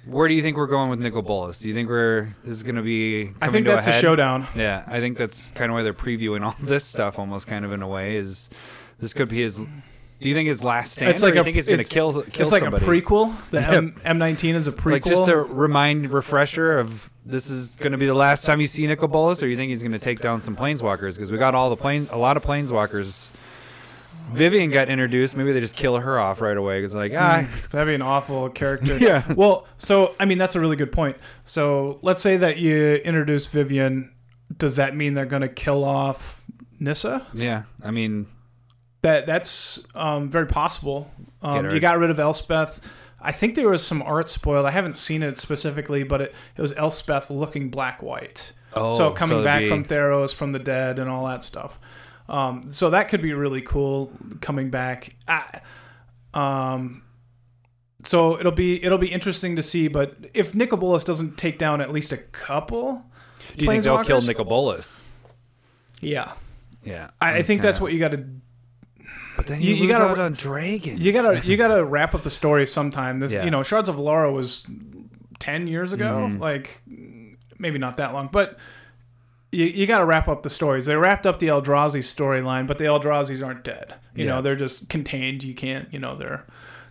Where 0.04 0.26
do 0.26 0.34
you 0.34 0.42
think 0.42 0.56
we're 0.56 0.66
going 0.66 0.90
with 0.90 0.98
Nicol 0.98 1.22
Bolas? 1.22 1.60
Do 1.60 1.68
you 1.68 1.74
think 1.74 1.88
we're 1.88 2.34
this 2.42 2.52
is 2.54 2.62
gonna 2.62 2.82
be? 2.82 3.26
Coming 3.26 3.36
I 3.40 3.48
think 3.48 3.66
that's 3.66 3.86
a 3.86 3.92
head? 3.92 4.00
showdown. 4.00 4.46
Yeah, 4.54 4.84
I 4.86 5.00
think 5.00 5.16
that's 5.16 5.52
kind 5.52 5.70
of 5.70 5.74
why 5.76 5.82
they're 5.82 5.94
previewing 5.94 6.44
all 6.44 6.56
this 6.60 6.84
stuff, 6.84 7.18
almost 7.18 7.46
kind 7.46 7.64
of 7.64 7.72
in 7.72 7.82
a 7.82 7.88
way. 7.88 8.16
Is 8.16 8.50
this 8.98 9.14
could 9.14 9.28
be 9.28 9.42
his? 9.42 9.60
Do 10.22 10.28
you 10.28 10.34
think 10.34 10.48
his 10.48 10.62
last 10.64 10.92
stand? 10.92 11.10
It's 11.10 11.22
like 11.22 11.34
or 11.36 11.40
a- 11.40 11.44
think 11.44 11.56
he's 11.56 11.66
going 11.66 11.78
to 11.78 11.82
it's- 11.82 11.92
kill 11.92 12.22
kill 12.22 12.42
it's 12.42 12.52
like 12.52 12.62
somebody? 12.62 12.84
a 12.84 12.88
prequel. 12.88 13.34
The 13.50 13.60
Yeah. 13.60 13.70
M 13.76 13.94
M19 14.04 14.54
is 14.54 14.68
a 14.68 14.72
prequel. 14.72 14.96
It's 14.96 15.06
like 15.06 15.14
just 15.16 15.28
a 15.28 15.36
remind 15.36 16.10
refresher 16.10 16.78
of 16.78 17.10
this 17.26 17.50
is 17.50 17.76
going 17.76 17.92
to 17.92 17.98
be 17.98 18.06
the 18.06 18.14
last 18.14 18.44
time 18.44 18.60
you 18.60 18.66
see 18.66 18.86
Nicol 18.86 19.08
Bolas, 19.08 19.42
or 19.42 19.48
you 19.48 19.56
think 19.56 19.70
he's 19.70 19.82
going 19.82 19.92
to 19.92 19.98
take 19.98 20.20
down 20.20 20.40
some 20.40 20.56
planeswalkers 20.56 21.14
because 21.14 21.30
we 21.30 21.38
got 21.38 21.54
all 21.54 21.70
the 21.70 21.76
plane, 21.76 22.08
a 22.10 22.16
lot 22.18 22.36
of 22.36 22.42
planeswalkers. 22.44 23.30
Vivien 24.30 24.70
got 24.70 24.88
introduced. 24.88 25.36
Maybe 25.36 25.52
they 25.52 25.60
just 25.60 25.76
kill 25.76 25.98
her 25.98 26.18
off 26.18 26.40
right 26.40 26.56
away 26.56 26.80
because 26.80 26.94
like 26.94 27.12
ah 27.14 27.46
That'd 27.70 27.88
be 27.88 27.94
an 27.94 28.02
awful 28.02 28.48
character. 28.50 28.96
Yeah. 29.00 29.30
Well, 29.34 29.66
so 29.78 30.14
I 30.18 30.24
mean 30.24 30.38
that's 30.38 30.54
a 30.54 30.60
really 30.60 30.76
good 30.76 30.92
point. 30.92 31.16
So 31.44 31.98
let's 32.02 32.22
say 32.22 32.36
that 32.38 32.56
you 32.58 32.94
introduce 32.96 33.46
Vivien. 33.46 34.12
Does 34.56 34.76
that 34.76 34.94
mean 34.96 35.14
they're 35.14 35.26
going 35.26 35.42
to 35.42 35.48
kill 35.48 35.84
off 35.84 36.44
Nissa? 36.78 37.26
yeah. 37.34 37.64
I 37.84 37.90
mean 37.90 38.26
That 39.02 39.26
that's 39.26 39.80
um, 39.94 40.30
very 40.30 40.46
possible. 40.46 41.10
Um, 41.42 41.70
you 41.70 41.80
got 41.80 41.98
rid 41.98 42.10
of 42.10 42.18
Elspeth. 42.18 42.80
I 43.20 43.32
think 43.32 43.54
there 43.54 43.68
was 43.68 43.84
some 43.84 44.02
art 44.02 44.28
spoiled. 44.28 44.66
I 44.66 44.70
haven't 44.70 44.94
seen 44.94 45.22
it 45.22 45.38
specifically, 45.38 46.02
but 46.02 46.20
it, 46.20 46.34
it 46.56 46.62
was 46.62 46.76
Elspeth 46.76 47.30
looking 47.30 47.68
black 47.68 48.02
white. 48.02 48.52
oh 48.74 48.96
so 48.96 49.10
coming 49.10 49.38
it'd 49.38 49.44
back 49.44 49.66
from 49.66 49.84
Theros 49.84 50.34
from 50.34 50.52
the 50.52 50.58
dead 50.58 50.98
and 50.98 51.08
all 51.08 51.26
that 51.26 51.42
stuff. 51.42 51.78
Um, 52.28 52.72
so 52.72 52.90
that 52.90 53.08
could 53.08 53.22
be 53.22 53.32
really 53.32 53.60
cool 53.60 54.12
coming 54.40 54.70
back. 54.70 55.16
I, 55.28 55.60
um, 56.34 57.02
so 58.04 58.38
it'll 58.38 58.52
be 58.52 58.82
it'll 58.82 58.98
be 58.98 59.12
interesting 59.12 59.56
to 59.56 59.62
see. 59.62 59.88
But 59.88 60.16
if 60.34 60.54
Nicol 60.54 60.78
Bolas 60.78 61.04
doesn't 61.04 61.38
take 61.38 61.58
down 61.58 61.80
at 61.80 61.92
least 61.92 62.12
a 62.12 62.16
couple, 62.16 63.04
Do 63.56 63.64
you 63.64 63.70
think 63.70 63.84
they'll 63.84 64.04
kill 64.04 64.20
Bolas? 64.44 65.04
yeah, 66.00 66.32
Yeah, 66.84 67.10
I, 67.20 67.38
I 67.38 67.42
think 67.42 67.62
that's 67.62 67.80
what 67.80 67.92
you 67.92 68.00
got 68.00 68.12
to 68.12 68.24
But 69.42 69.48
then 69.48 69.60
you- 69.60 69.74
you, 69.74 69.82
you 69.84 69.88
gotta- 69.88 70.22
on 70.22 70.32
dragons. 70.34 71.00
you 71.00 71.12
gotta 71.12 71.40
you 71.46 71.56
gotta 71.56 71.84
wrap 71.84 72.14
up 72.14 72.22
the 72.22 72.30
story 72.30 72.66
sometime. 72.66 73.18
This 73.18 73.32
Yeah. 73.32 73.44
you 73.44 73.50
know 73.50 73.62
Shards 73.62 73.88
of 73.88 73.96
Alara 73.96 74.32
was 74.32 74.66
ten 75.40 75.66
years 75.66 75.92
ago, 75.92 76.28
Mhm. 76.30 76.40
like 76.40 76.80
maybe 77.58 77.78
not 77.78 77.96
that 77.98 78.12
long, 78.12 78.28
but. 78.32 78.58
You, 79.54 79.66
you 79.66 79.86
got 79.86 79.98
to 79.98 80.06
wrap 80.06 80.28
up 80.28 80.44
the 80.44 80.48
stories. 80.48 80.86
They 80.86 80.96
wrapped 80.96 81.26
up 81.26 81.38
the 81.38 81.48
Eldrazi 81.48 81.98
storyline, 82.00 82.66
but 82.66 82.78
the 82.78 82.84
Eldrazi's 82.84 83.42
aren't 83.42 83.62
dead. 83.64 83.96
You 84.14 84.24
Yeah. 84.24 84.30
know, 84.36 84.40
they're 84.40 84.56
just 84.56 84.88
contained. 84.88 85.44
You 85.44 85.52
can't, 85.54 85.92
you 85.92 85.98
know, 85.98 86.16
they're 86.16 86.46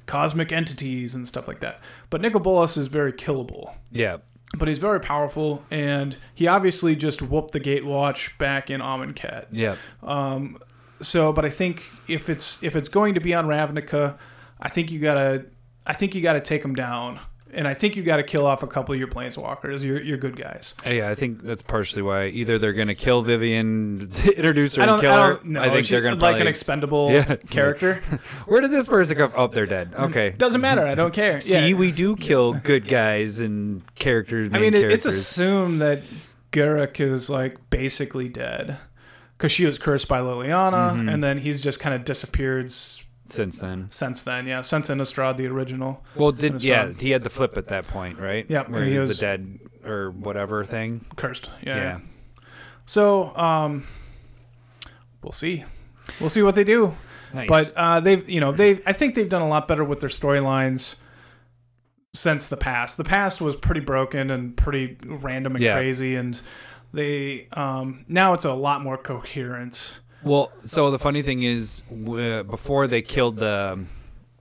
cosmic 0.05 0.51
entities 0.51 1.15
and 1.15 1.27
stuff 1.27 1.47
like 1.47 1.59
that. 1.61 1.79
But 2.11 2.21
Nicol 2.21 2.39
Bolas 2.39 2.77
is 2.77 2.85
very 2.87 3.13
killable. 3.13 3.73
yeah. 3.91 4.17
But 4.55 4.67
he's 4.67 4.77
very 4.77 4.99
powerful, 4.99 5.63
and 5.71 6.17
he 6.35 6.45
obviously 6.45 6.95
just 6.95 7.19
whooped 7.23 7.51
the 7.53 7.59
Gatewatch 7.59 8.37
back 8.37 8.69
in 8.69 8.79
Amonkhet. 8.79 9.45
Yeah. 9.51 9.77
Um, 10.03 10.57
so, 11.01 11.33
but 11.33 11.45
I 11.45 11.49
think 11.49 11.83
if 12.07 12.29
it's 12.29 12.61
if 12.63 12.75
it's 12.75 12.89
going 12.89 13.13
to 13.15 13.19
be 13.19 13.33
on 13.33 13.45
Ravnica, 13.47 14.17
I 14.59 14.69
think 14.69 14.91
you 14.91 14.99
gotta 14.99 15.45
I 15.85 15.93
think 15.93 16.15
you 16.15 16.21
gotta 16.21 16.41
take 16.41 16.61
them 16.61 16.75
down, 16.75 17.19
and 17.53 17.67
I 17.67 17.73
think 17.73 17.95
you 17.95 18.03
gotta 18.03 18.23
kill 18.23 18.45
off 18.45 18.61
a 18.63 18.67
couple 18.67 18.93
of 18.93 18.99
your 18.99 19.07
planeswalkers, 19.07 19.81
your 19.83 19.99
your 20.01 20.17
good 20.17 20.35
guys. 20.35 20.75
Uh, 20.85 20.91
yeah, 20.91 21.09
I 21.09 21.15
think 21.15 21.41
that's 21.41 21.61
partially 21.63 22.01
why 22.03 22.27
either 22.27 22.59
they're 22.59 22.73
going 22.73 22.87
to 22.87 22.95
kill 22.95 23.23
Vivien, 23.23 24.11
introduce 24.37 24.75
her, 24.75 24.83
and 24.83 25.01
kill 25.01 25.11
I 25.13 25.27
her. 25.27 25.39
know. 25.43 25.61
I 25.61 25.69
think 25.69 25.85
She- 25.85 25.93
they're 25.93 26.01
going 26.01 26.17
to 26.19 26.23
like 26.23 26.39
an 26.39 26.47
expendable 26.47 27.11
Yeah. 27.13 27.35
character. 27.49 27.95
Where 28.45 28.61
did 28.61 28.71
this 28.71 28.87
person 28.87 29.17
come? 29.17 29.33
Oh, 29.35 29.47
they're 29.47 29.65
dead. 29.65 29.91
Mm-hmm. 29.91 30.03
Okay. 30.03 30.29
Doesn't 30.37 30.61
matter. 30.61 30.85
I 30.85 30.93
don't 30.95 31.13
care. 31.13 31.41
See, 31.41 31.69
yeah. 31.69 31.75
we 31.75 31.91
do 31.91 32.15
kill 32.15 32.53
good 32.53 32.87
guys 32.87 33.39
and 33.39 33.81
characters. 33.95 34.49
I 34.53 34.59
mean, 34.59 34.73
it, 34.75 34.91
it's 34.91 35.05
assumed 35.05 35.81
that 35.81 36.03
Garruk 36.51 36.99
is 36.99 37.29
like 37.29 37.57
basically 37.69 38.29
dead 38.29 38.77
because 39.41 39.51
she 39.51 39.65
was 39.65 39.79
cursed 39.79 40.07
by 40.07 40.19
Liliana, 40.19 40.91
Mhm. 40.95 41.11
and 41.11 41.23
then 41.23 41.39
he's 41.39 41.63
just 41.63 41.79
kind 41.79 41.95
of 41.95 42.05
disappeared 42.05 42.69
since 42.69 43.57
then. 43.57 43.87
since 43.89 44.21
then. 44.21 44.45
Yeah, 44.45 44.61
since 44.61 44.87
Innistrad, 44.87 45.37
the 45.37 45.47
original. 45.47 46.05
Well, 46.15 46.31
did 46.31 46.53
That's 46.53 46.63
yeah, 46.63 46.89
he 46.95 47.09
had 47.09 47.23
the 47.23 47.31
flip 47.31 47.57
at 47.57 47.67
that 47.69 47.87
point, 47.87 48.19
right? 48.19 48.45
Yeah, 48.47 48.63
where 48.69 48.85
he 48.85 48.91
he's 48.91 49.01
was- 49.01 49.17
the 49.17 49.21
dead 49.21 49.59
or 49.83 50.11
whatever 50.11 50.63
thing. 50.63 51.05
cursed. 51.15 51.49
Yeah. 51.63 51.75
Yeah. 51.75 51.99
So, 52.85 53.35
um, 53.35 53.85
we'll 55.23 55.31
see. 55.31 55.63
We'll 56.19 56.29
see 56.29 56.43
what 56.43 56.53
they 56.53 56.63
do. 56.63 56.93
Nice. 57.33 57.47
But 57.49 57.73
uh, 57.75 57.99
they've, 57.99 58.29
you 58.29 58.41
know, 58.41 58.51
they. 58.51 58.81
I 58.85 58.93
think 58.93 59.15
they've 59.15 59.27
done 59.29 59.41
a 59.41 59.47
lot 59.47 59.67
better 59.67 59.83
with 59.83 60.01
their 60.01 60.09
storylines 60.09 60.95
since 62.13 62.47
the 62.47 62.57
past. 62.57 62.97
The 62.97 63.03
past 63.05 63.41
was 63.41 63.55
pretty 63.55 63.79
broken 63.81 64.29
and 64.29 64.55
pretty 64.55 64.97
random 65.05 65.55
and 65.55 65.63
Yeah. 65.63 65.73
crazy, 65.75 66.15
and 66.15 66.39
they 66.93 67.47
um, 67.53 68.05
now 68.07 68.33
it's 68.33 68.45
a 68.45 68.53
lot 68.53 68.81
more 68.81 68.97
coherent. 68.97 69.99
Well, 70.23 70.51
so 70.61 70.91
the 70.91 70.99
funny 70.99 71.21
thing 71.23 71.41
is, 71.43 71.81
before 71.89 72.87
they 72.87 73.01
killed 73.01 73.37
the 73.37 73.83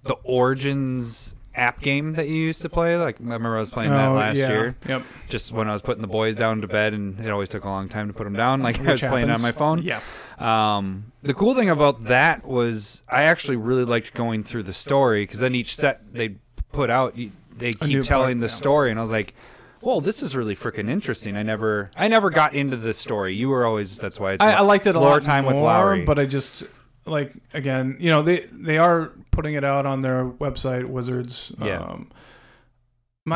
the 0.04 0.14
Origins 0.24 1.34
app 1.54 1.80
game 1.80 2.14
that 2.14 2.28
you 2.28 2.34
used 2.36 2.62
to 2.62 2.68
play, 2.68 2.96
like 2.96 3.16
I 3.20 3.24
remember 3.24 3.56
I 3.56 3.60
was 3.60 3.70
playing 3.70 3.90
that 3.90 4.08
Oh, 4.08 4.14
last 4.14 4.36
yeah. 4.36 4.48
year, 4.48 4.76
Yep. 4.88 5.02
just 5.28 5.52
when 5.52 5.68
I 5.68 5.72
was 5.72 5.82
putting 5.82 6.00
the 6.00 6.06
boys 6.08 6.36
down 6.36 6.60
to 6.60 6.68
bed, 6.68 6.92
and 6.94 7.18
it 7.20 7.28
always 7.30 7.48
took 7.48 7.64
a 7.64 7.68
long 7.68 7.88
time 7.88 8.08
to 8.08 8.14
put 8.14 8.24
them 8.24 8.34
down. 8.34 8.62
Like 8.62 8.78
I 8.78 8.82
was 8.92 9.02
Which 9.02 9.10
playing 9.10 9.30
on 9.30 9.40
my 9.42 9.52
phone. 9.52 9.82
Yeah. 9.82 10.00
Um, 10.38 11.12
the 11.22 11.34
cool 11.34 11.54
thing 11.54 11.68
about 11.70 12.04
that 12.04 12.46
was 12.46 13.02
I 13.08 13.24
actually 13.24 13.56
really 13.56 13.84
liked 13.84 14.14
going 14.14 14.42
through 14.42 14.62
the 14.64 14.72
story 14.72 15.22
because 15.24 15.40
then 15.40 15.54
each 15.54 15.74
set 15.76 16.00
they 16.12 16.36
put 16.72 16.88
out, 16.90 17.14
they 17.56 17.72
keep 17.72 18.04
telling 18.04 18.38
part, 18.38 18.40
the 18.40 18.46
yeah. 18.46 18.60
story, 18.62 18.90
and 18.90 18.98
I 18.98 19.02
was 19.02 19.10
like. 19.10 19.34
Whoa, 19.81 20.01
this 20.01 20.23
is 20.23 20.37
really 20.37 20.55
freaking 20.55 20.90
interesting. 20.90 21.37
I 21.37 21.43
never, 21.43 21.90
I 21.97 22.09
never 22.09 22.31
got 22.31 22.55
into 22.55 22.77
the 22.77 22.93
story. 22.93 23.35
You 23.35 23.49
were 23.49 23.64
always. 23.64 23.97
That's 23.97 24.21
why 24.21 24.33
it's. 24.33 24.43
I, 24.43 24.53
I 24.53 24.61
liked 24.61 24.87
it 24.87 24.95
a 24.95 25.01
lot 25.01 25.23
time 25.23 25.45
more, 25.45 25.55
with 25.55 25.62
Lowry. 25.62 26.05
but 26.05 26.19
I 26.19 26.27
just 26.27 26.64
like 27.07 27.33
again, 27.55 27.97
you 27.99 28.11
know, 28.11 28.23
they 28.23 28.40
they 28.53 28.79
are 28.79 29.12
putting 29.31 29.55
it 29.55 29.64
out 29.64 29.87
on 29.87 30.01
their 30.01 30.27
website, 30.27 30.87
Wizards. 30.87 31.53
Yeah. 31.59 31.81
Um, 31.81 32.11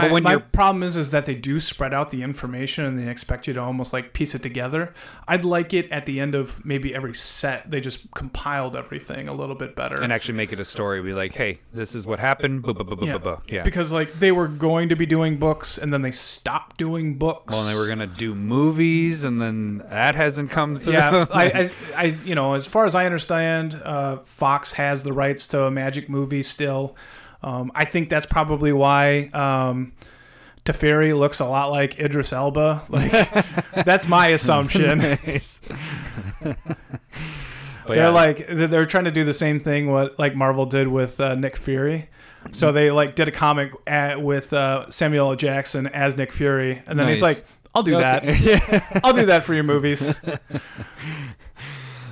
my 0.03 0.21
my 0.21 0.31
you're- 0.33 0.45
problem 0.53 0.83
is 0.83 0.97
is 0.97 1.11
that 1.11 1.27
they 1.27 1.35
do 1.35 1.61
spread 1.61 1.95
out 1.95 2.11
the 2.11 2.23
information 2.23 2.85
and 2.85 2.99
they 2.99 3.11
expect 3.11 3.47
you 3.47 3.55
to 3.55 3.61
almost 3.61 3.93
like 3.93 4.13
piece 4.13 4.35
it 4.35 4.43
together. 4.43 4.93
I'd 5.27 5.45
like 5.45 5.73
it 5.73 5.91
at 5.91 6.07
the 6.07 6.21
end 6.21 6.35
of 6.35 6.65
maybe 6.65 6.95
every 6.95 7.15
set 7.15 7.71
they 7.71 7.81
just 7.81 8.11
compiled 8.15 8.77
everything 8.77 9.29
a 9.29 9.35
little 9.35 9.55
bit 9.55 9.75
better. 9.77 10.01
and 10.01 10.13
actually 10.13 10.35
make 10.35 10.53
it 10.53 10.61
a 10.61 10.65
story. 10.65 11.03
Be 11.03 11.13
like, 11.13 11.33
hey, 11.35 11.61
this 11.73 11.95
is 11.95 12.07
what 12.07 12.19
happened. 12.19 12.65
Yeah. 13.03 13.37
yeah. 13.49 13.63
because 13.63 13.93
like 13.93 14.13
they 14.15 14.33
were 14.33 14.49
going 14.49 14.89
to 14.91 14.97
be 14.97 15.07
doing 15.07 15.39
books 15.39 15.79
and 15.79 15.93
then 15.93 16.03
they 16.03 16.11
stopped 16.11 16.77
doing 16.77 17.17
books. 17.19 17.53
Well, 17.53 17.63
and 17.67 17.71
they 17.71 17.79
were 17.79 17.89
gonna 17.89 18.07
do 18.07 18.35
movies, 18.35 19.25
and 19.25 19.41
then 19.41 19.79
that 19.89 20.15
hasn't 20.15 20.51
come 20.51 20.77
through. 20.77 20.95
yeah, 20.95 21.27
I, 21.33 21.45
I, 21.45 21.71
I, 21.97 22.05
you 22.25 22.35
know, 22.35 22.55
as 22.55 22.67
far 22.67 22.87
as 22.87 22.95
I 22.95 23.07
understand, 23.07 23.81
uh, 23.85 24.19
Fox 24.19 24.73
has 24.75 25.03
the 25.03 25.13
rights 25.13 25.47
to 25.49 25.65
a 25.65 25.71
Magic 25.71 26.09
movie 26.09 26.43
still. 26.43 26.97
Um, 27.45 27.71
I 27.75 27.85
think 27.85 28.09
that's 28.09 28.25
probably 28.25 28.73
why 28.73 29.27
um, 29.35 29.93
Teferi 30.65 31.17
looks 31.17 31.41
a 31.41 31.47
lot 31.47 31.71
like 31.71 32.01
Idris 32.01 32.33
Elba. 32.33 32.83
Like, 32.89 33.13
that's 33.85 34.09
my 34.09 34.29
assumption. 34.29 34.99
They're 37.87 37.97
yeah, 37.97 38.09
like 38.09 38.47
they're 38.49 38.87
trying 38.87 39.05
to 39.05 39.11
do 39.11 39.25
the 39.25 39.35
same 39.35 39.61
thing 39.61 39.91
what 39.91 40.19
like 40.19 40.35
Marvel 40.35 40.65
did 40.65 40.89
with 40.89 41.21
uh, 41.21 41.35
Nick 41.35 41.59
Fury. 41.59 42.09
So 42.51 42.73
they 42.73 42.91
like 42.91 43.15
did 43.15 43.29
a 43.29 43.31
comic 43.31 43.73
at, 43.87 44.23
with 44.23 44.55
uh, 44.55 44.91
Samuel 44.91 45.33
L. 45.33 45.37
Jackson 45.37 45.87
as 45.89 46.17
Nick 46.17 46.33
Fury, 46.33 46.83
and 46.87 46.99
then 46.99 47.09
he's 47.09 47.21
like, 47.21 47.43
"I'll 47.75 47.83
do 47.83 47.97
that. 47.97 48.25
I'll 49.05 49.13
do 49.13 49.27
that 49.27 49.45
for 49.45 49.53
your 49.53 49.65
movies." 49.65 50.19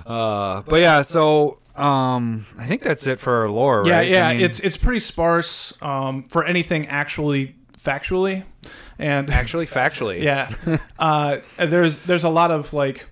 uh, 0.06 0.60
but 0.62 0.80
yeah, 0.80 1.00
so 1.00 1.58
um, 1.76 2.46
I 2.58 2.66
think 2.66 2.82
that's 2.82 3.06
it 3.06 3.18
for 3.18 3.42
our 3.42 3.48
lore, 3.50 3.84
Yeah, 3.86 3.96
right? 3.98 4.08
yeah, 4.08 4.28
I 4.28 4.32
mean, 4.34 4.44
it's 4.44 4.60
it's 4.60 4.76
pretty 4.76 5.00
sparse 5.00 5.76
um, 5.82 6.24
for 6.28 6.44
anything 6.44 6.86
actually 6.88 7.56
factually, 7.78 8.44
and 8.98 9.30
actually 9.40 9.66
factually. 9.66 10.22
yeah, 10.22 10.50
uh, 10.98 11.38
there's 11.58 11.98
there's 11.98 12.24
a 12.24 12.28
lot 12.28 12.50
of 12.50 12.72
like 12.72 13.06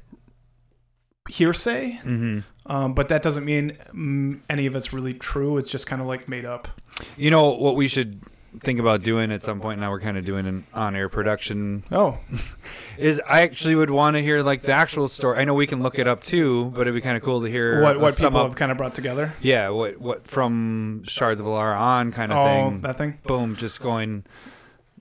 hearsay, 1.29 1.93
hmm 2.03 2.41
um, 2.67 2.95
but 2.95 3.09
that 3.09 3.23
doesn't 3.23 3.45
mean 3.45 3.77
mm, 3.93 4.41
any 4.49 4.67
of 4.67 4.77
it's 4.77 4.93
really 4.93 5.15
true. 5.15 5.59
It's 5.59 5.71
just 5.71 5.87
kind 5.87 6.01
of 6.01 6.07
like 6.07 6.29
made 6.29 6.45
up. 6.45 6.69
You 7.17 7.31
know 7.31 7.51
what 7.53 7.75
we 7.77 7.89
should 7.89 8.21
think 8.59 8.81
about 8.81 9.03
doing 9.03 9.31
at 9.31 9.43
some 9.43 9.61
point. 9.61 9.81
Now 9.81 9.91
we're 9.91 10.01
kind 10.01 10.19
of 10.19 10.25
doing 10.25 10.47
an 10.47 10.67
on-air 10.75 11.09
production. 11.09 11.85
Oh, 11.93 12.19
Is 12.99 13.21
I 13.29 13.43
actually 13.43 13.75
would 13.77 13.91
want 13.91 14.17
to 14.17 14.23
hear 14.23 14.43
like 14.43 14.63
the 14.63 14.73
actual 14.73 15.09
story. 15.09 15.39
I 15.39 15.45
know 15.45 15.55
we 15.55 15.67
can 15.67 15.83
look 15.83 15.99
it 15.99 16.07
up 16.09 16.25
too, 16.25 16.67
but 16.75 16.83
it'd 16.83 16.95
be 16.95 17.01
kind 17.01 17.17
of 17.17 17.23
cool 17.23 17.41
to 17.43 17.47
hear 17.47 17.83
what 17.83 17.97
uh, 17.97 18.01
what 18.01 18.17
people 18.17 18.41
of- 18.41 18.49
have 18.49 18.57
kind 18.57 18.73
of 18.73 18.79
brought 18.79 18.95
together. 18.95 19.33
Yeah, 19.41 19.69
what 19.71 19.99
what 20.01 20.27
from 20.27 21.03
Shards 21.05 21.41
of 21.41 21.47
Alara 21.47 21.79
on 21.79 22.13
kind 22.13 22.33
of 22.33 22.39
thing. 22.45 22.65
Oh, 22.65 22.71
thing. 22.71 22.81
that 22.83 22.99
thing. 22.99 23.19
Boom, 23.25 23.57
just 23.57 23.81
going 23.81 24.25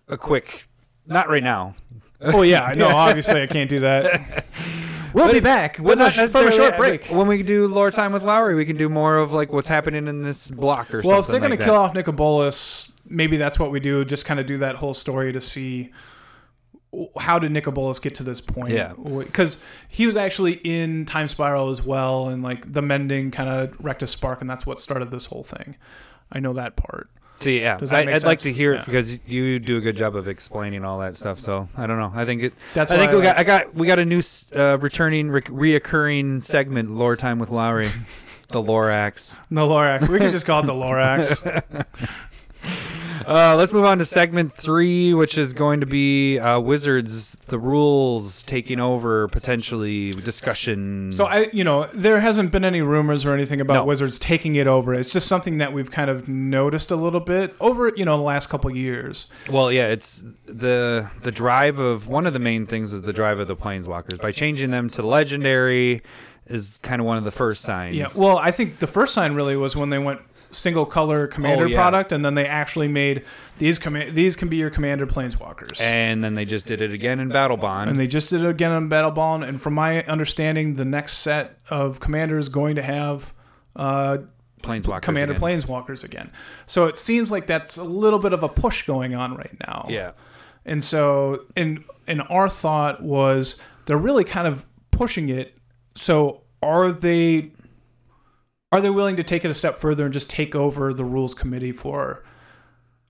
a 0.07 0.17
quick. 0.17 0.67
Not 1.07 1.27
right 1.29 1.43
now. 1.43 1.73
Oh 2.21 2.43
yeah, 2.43 2.73
no, 2.75 2.87
obviously 2.93 3.41
I 3.41 3.47
can't 3.47 3.69
do 3.69 3.79
that. 3.81 4.45
We'll 5.11 5.25
But- 5.25 5.33
be 5.33 5.39
back 5.39 5.79
with 5.79 5.97
not 5.97 6.15
a, 6.17 6.27
from 6.27 6.47
a 6.47 6.51
short 6.51 6.77
break. 6.77 7.07
When 7.07 7.25
we 7.27 7.41
do 7.41 7.65
lore 7.67 7.89
time 7.89 8.11
with 8.13 8.21
Lowry, 8.21 8.53
we 8.53 8.63
can 8.63 8.77
do 8.77 8.89
more 8.89 9.17
of 9.17 9.33
like 9.33 9.51
what's 9.51 9.67
happening 9.67 10.07
in 10.07 10.21
this 10.21 10.51
block 10.51 10.93
or 10.93 11.01
something. 11.01 11.09
Well, 11.09 11.19
if 11.21 11.25
they're 11.27 11.39
going 11.39 11.57
to 11.57 11.63
kill 11.63 11.73
off 11.73 11.95
Nicol 11.95 12.13
Bolas, 12.13 12.91
maybe 13.09 13.37
that's 13.37 13.59
what 13.59 13.71
we 13.71 13.79
do. 13.79 14.05
Just 14.05 14.25
kind 14.25 14.39
of 14.39 14.45
do 14.45 14.57
that 14.59 14.75
whole 14.77 14.93
story 14.93 15.33
to 15.33 15.41
see 15.41 15.91
how 17.19 17.37
did 17.37 17.51
Nicol 17.51 17.71
Bolas 17.71 17.99
get 17.99 18.15
to 18.15 18.23
this 18.23 18.41
point? 18.41 18.73
Yeah. 18.73 18.93
because 18.97 19.63
he 19.91 20.07
was 20.07 20.17
actually 20.17 20.53
in 20.53 21.05
Time 21.05 21.27
Spiral 21.27 21.69
as 21.69 21.83
well, 21.83 22.29
and 22.29 22.41
like 22.41 22.71
the 22.73 22.81
mending 22.81 23.29
kind 23.31 23.47
of 23.49 23.75
wrecked 23.83 24.01
a 24.01 24.07
spark, 24.07 24.41
and 24.41 24.49
that's 24.49 24.65
what 24.65 24.79
started 24.79 25.11
this 25.11 25.25
whole 25.25 25.43
thing. 25.43 25.75
I 26.31 26.39
know 26.39 26.53
that 26.53 26.75
part. 26.75 27.09
See, 27.35 27.61
yeah, 27.61 27.79
I, 27.91 27.99
I'd 28.11 28.23
like 28.23 28.39
to 28.39 28.51
hear 28.51 28.73
Yeah. 28.73 28.81
it 28.81 28.85
because 28.85 29.25
you 29.27 29.59
do 29.59 29.77
a 29.77 29.81
good 29.81 29.95
job 29.95 30.15
of 30.15 30.27
explaining 30.27 30.83
all 30.83 30.99
that 30.99 31.13
stuff. 31.15 31.39
So 31.39 31.69
I 31.77 31.87
don't 31.87 31.97
know. 31.97 32.11
I 32.13 32.25
think 32.25 32.43
it. 32.43 32.53
That's 32.73 32.91
I 32.91 32.97
think 32.97 33.11
why 33.11 33.15
we 33.17 33.21
I 33.21 33.25
got. 33.25 33.37
I 33.37 33.43
got. 33.43 33.75
We 33.75 33.87
got 33.87 33.99
a 33.99 34.05
new 34.05 34.21
uh, 34.55 34.77
returning, 34.81 35.29
re- 35.29 35.41
reoccurring 35.41 36.41
segment, 36.41 36.91
lore 36.91 37.15
time 37.15 37.39
with 37.39 37.49
Lowry, 37.49 37.87
the 38.49 38.61
Lorax. 38.61 39.37
The 39.51 39.61
Lorax. 39.61 40.09
We 40.09 40.19
could 40.19 40.31
just 40.31 40.45
call 40.45 40.63
it 40.63 40.65
the 40.65 40.73
Lorax. 40.73 41.85
Uh, 43.29 43.55
let's 43.55 43.71
move 43.71 43.85
on 43.85 43.99
to 43.99 44.05
segment 44.05 44.51
three, 44.51 45.13
which 45.13 45.37
is 45.37 45.53
going 45.53 45.79
to 45.81 45.85
be 45.85 46.39
uh, 46.39 46.59
Wizards, 46.59 47.37
the 47.45 47.59
rules 47.59 48.41
taking 48.41 48.79
over, 48.79 49.27
potentially 49.27 50.09
discussion. 50.09 51.11
So 51.13 51.25
I, 51.25 51.47
you 51.53 51.63
know, 51.63 51.87
there 51.93 52.21
hasn't 52.21 52.51
been 52.51 52.65
any 52.65 52.81
rumors 52.81 53.25
or 53.25 53.35
anything 53.35 53.61
about 53.61 53.73
No. 53.75 53.85
Wizards 53.85 54.17
taking 54.17 54.55
it 54.55 54.65
over. 54.65 54.95
It's 54.95 55.11
just 55.11 55.27
something 55.27 55.59
that 55.59 55.73
we've 55.73 55.91
kind 55.91 56.09
of 56.09 56.27
noticed 56.27 56.89
a 56.89 56.95
little 56.95 57.19
bit 57.19 57.55
over, 57.59 57.93
you 57.95 58.03
know, 58.03 58.17
the 58.17 58.23
last 58.23 58.49
couple 58.49 58.75
years. 58.75 59.29
Well, 59.47 59.71
yeah, 59.71 59.89
it's 59.89 60.25
the 60.45 61.07
the 61.21 61.31
drive 61.31 61.79
of 61.79 62.07
one 62.07 62.25
of 62.25 62.33
the 62.33 62.39
main 62.39 62.65
things 62.65 62.91
was 62.91 63.03
the 63.03 63.13
drive 63.13 63.37
of 63.37 63.47
the 63.47 63.55
planeswalkers. 63.55 64.19
By 64.19 64.31
changing 64.31 64.71
them 64.71 64.89
to 64.89 65.03
legendary 65.03 66.01
is 66.47 66.79
kind 66.81 66.99
of 66.99 67.05
one 67.05 67.19
of 67.19 67.25
the 67.25 67.31
first 67.31 67.61
signs. 67.61 67.95
Yeah. 67.95 68.07
Well, 68.17 68.39
I 68.39 68.49
think 68.49 68.79
the 68.79 68.87
first 68.87 69.13
sign 69.13 69.35
really 69.35 69.55
was 69.55 69.75
when 69.75 69.91
they 69.91 69.99
went 69.99 70.21
single 70.51 70.85
color 70.85 71.27
commander 71.27 71.65
Oh, 71.65 71.67
yeah. 71.67 71.77
product, 71.77 72.11
and 72.11 72.23
then 72.25 72.33
they 72.35 72.45
actually 72.45 72.87
made 72.87 73.23
these 73.59 73.77
command 73.79 74.15
these 74.15 74.35
can 74.35 74.47
be 74.49 74.57
your 74.57 74.69
commander 74.69 75.05
planeswalkers. 75.05 75.79
and 75.79 76.23
then 76.23 76.33
they 76.33 76.45
just 76.45 76.65
did 76.65 76.81
it 76.81 76.91
again 76.91 77.19
in 77.19 77.29
Battlebond. 77.29 77.89
And 77.89 77.99
they 77.99 78.07
just 78.07 78.29
did 78.29 78.41
it 78.43 78.47
again 78.49 78.71
in 78.71 78.89
Battlebond. 78.89 79.47
And 79.47 79.61
from 79.61 79.73
my 79.75 80.03
understanding, 80.03 80.75
the 80.75 80.85
next 80.85 81.17
set 81.19 81.59
of 81.69 81.99
commanders 81.99 82.49
going 82.49 82.75
to 82.75 82.81
have 82.81 83.33
uh, 83.75 84.17
planeswalkers 84.63 85.01
commander 85.03 85.33
again. 85.33 85.41
planeswalkers 85.59 86.03
again. 86.03 86.31
So 86.65 86.85
it 86.85 86.97
seems 86.97 87.31
like 87.31 87.47
that's 87.47 87.77
a 87.77 87.83
little 87.83 88.19
bit 88.19 88.33
of 88.33 88.43
a 88.43 88.49
push 88.49 88.85
going 88.85 89.13
on 89.15 89.35
right 89.35 89.55
now. 89.67 89.85
Yeah. 89.89 90.11
And 90.65 90.83
so, 90.83 91.45
and 91.55 91.83
and 92.07 92.21
our 92.29 92.49
thought 92.49 93.01
was 93.01 93.59
they're 93.85 93.97
really 93.97 94.23
kind 94.23 94.47
of 94.47 94.65
pushing 94.91 95.29
it. 95.29 95.57
So 95.95 96.41
are 96.61 96.91
they 96.91 97.51
are 98.71 98.81
they 98.81 98.89
willing 98.89 99.15
to 99.15 99.23
take 99.23 99.43
it 99.45 99.49
a 99.51 99.53
step 99.53 99.75
further 99.75 100.05
and 100.05 100.13
just 100.13 100.29
take 100.29 100.53
over 100.55 100.93
the 100.93 101.03
rules 101.05 101.33
committee 101.33 101.71
for 101.71 102.23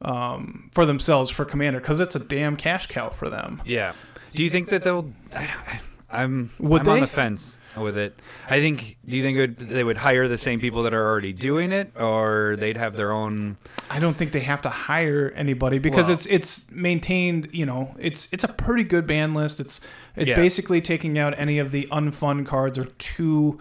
um 0.01 0.69
for 0.73 0.85
themselves 0.85 1.29
for 1.29 1.43
commander 1.43 1.79
because 1.79 1.99
it's 1.99 2.15
a 2.15 2.19
damn 2.19 2.55
cash 2.55 2.87
cow 2.87 3.09
for 3.09 3.29
them. 3.29 3.61
Yeah. 3.65 3.93
Do 4.33 4.43
you 4.43 4.49
think 4.49 4.69
that 4.69 4.83
they'll? 4.83 5.11
I 5.35 5.47
don't, 5.47 5.81
I'm. 6.11 6.51
Would 6.59 6.83
I'm 6.83 6.89
on 6.89 6.99
the 7.01 7.07
fence 7.07 7.57
with 7.75 7.97
it. 7.97 8.17
I 8.47 8.59
think. 8.59 8.97
Do 9.05 9.17
you 9.17 9.23
think 9.23 9.37
it 9.37 9.41
would, 9.41 9.57
they 9.69 9.83
would 9.83 9.97
hire 9.97 10.27
the 10.27 10.37
same 10.37 10.59
people 10.59 10.83
that 10.83 10.93
are 10.93 11.03
already 11.05 11.33
doing 11.33 11.71
it, 11.71 11.91
or 11.99 12.55
they'd 12.59 12.77
have 12.77 12.95
their 12.95 13.11
own? 13.11 13.57
I 13.89 13.99
don't 13.99 14.15
think 14.15 14.31
they 14.31 14.39
have 14.41 14.61
to 14.61 14.69
hire 14.69 15.33
anybody 15.35 15.79
because 15.79 16.07
Well- 16.07 16.13
it's 16.13 16.25
it's 16.27 16.71
maintained. 16.71 17.49
You 17.51 17.65
know, 17.65 17.95
it's 17.99 18.31
it's 18.31 18.43
a 18.43 18.53
pretty 18.53 18.83
good 18.83 19.05
ban 19.07 19.33
list. 19.33 19.59
It's 19.59 19.81
it's 20.15 20.29
Yeah. 20.29 20.35
basically 20.35 20.79
taking 20.79 21.17
out 21.17 21.33
any 21.37 21.57
of 21.59 21.71
the 21.71 21.87
unfun 21.91 22.45
cards 22.45 22.77
or 22.77 22.85
too 22.85 23.59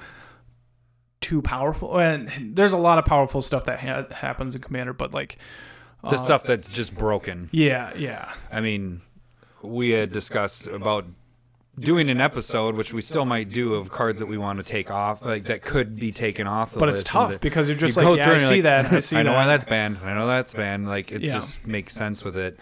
too 1.28 1.42
powerful. 1.42 1.98
And 1.98 2.30
there's 2.56 2.72
a 2.72 2.78
lot 2.78 2.98
of 2.98 3.04
powerful 3.04 3.42
stuff 3.42 3.64
that 3.66 3.80
ha- 3.80 4.06
happens 4.14 4.54
in 4.54 4.60
Commander, 4.60 4.92
but 4.92 5.12
like 5.12 5.38
The 6.02 6.08
uh, 6.10 6.16
stuff 6.16 6.42
that's 6.44 6.70
just 6.70 6.94
broken. 6.94 7.48
Yeah, 7.52 7.92
yeah, 7.96 8.32
I 8.52 8.60
mean, 8.60 9.02
we 9.62 9.90
had 9.90 10.12
discussed 10.12 10.66
about 10.66 11.04
doing 11.78 12.10
an 12.10 12.20
episode, 12.20 12.74
which 12.74 12.92
we 12.92 13.00
still 13.00 13.24
might 13.24 13.48
do, 13.50 13.74
of 13.74 13.90
cards 13.90 14.18
that 14.18 14.26
we 14.26 14.36
want 14.38 14.58
to 14.58 14.64
take 14.64 14.90
off, 14.90 15.24
like 15.24 15.44
that 15.46 15.62
could 15.62 15.94
be 15.96 16.10
taken 16.10 16.46
off. 16.46 16.72
The 16.72 16.78
but 16.80 16.88
it's 16.88 17.02
tough 17.04 17.30
that- 17.32 17.40
because 17.40 17.68
you're 17.68 17.78
just 17.78 17.96
you 17.96 18.02
like, 18.02 18.16
yeah, 18.18 18.32
I 18.32 18.38
see 18.38 18.54
like, 18.54 18.62
that, 18.64 18.92
I 18.92 18.98
see 19.08 19.16
I 19.16 19.22
know 19.22 19.30
that. 19.32 19.36
why 19.36 19.46
that's 19.46 19.64
banned. 19.64 19.98
I 20.02 20.14
know 20.14 20.26
that's 20.26 20.54
banned. 20.54 20.88
Like 20.88 21.12
it 21.12 21.22
Yeah. 21.22 21.34
just 21.34 21.66
makes 21.66 21.94
sense 21.94 22.24
with 22.24 22.36
it. 22.36 22.58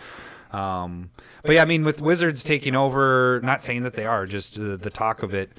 Um, 0.52 1.10
but 1.42 1.54
yeah, 1.54 1.62
I 1.62 1.64
mean, 1.64 1.84
with 1.84 2.00
Wizards 2.00 2.42
taking 2.44 2.74
over, 2.74 3.40
not 3.42 3.62
saying 3.62 3.82
that 3.84 3.94
they 3.94 4.04
are, 4.06 4.26
just 4.26 4.58
uh, 4.58 4.76
the 4.76 4.90
talk 4.90 5.22
of 5.22 5.32
it. 5.34 5.50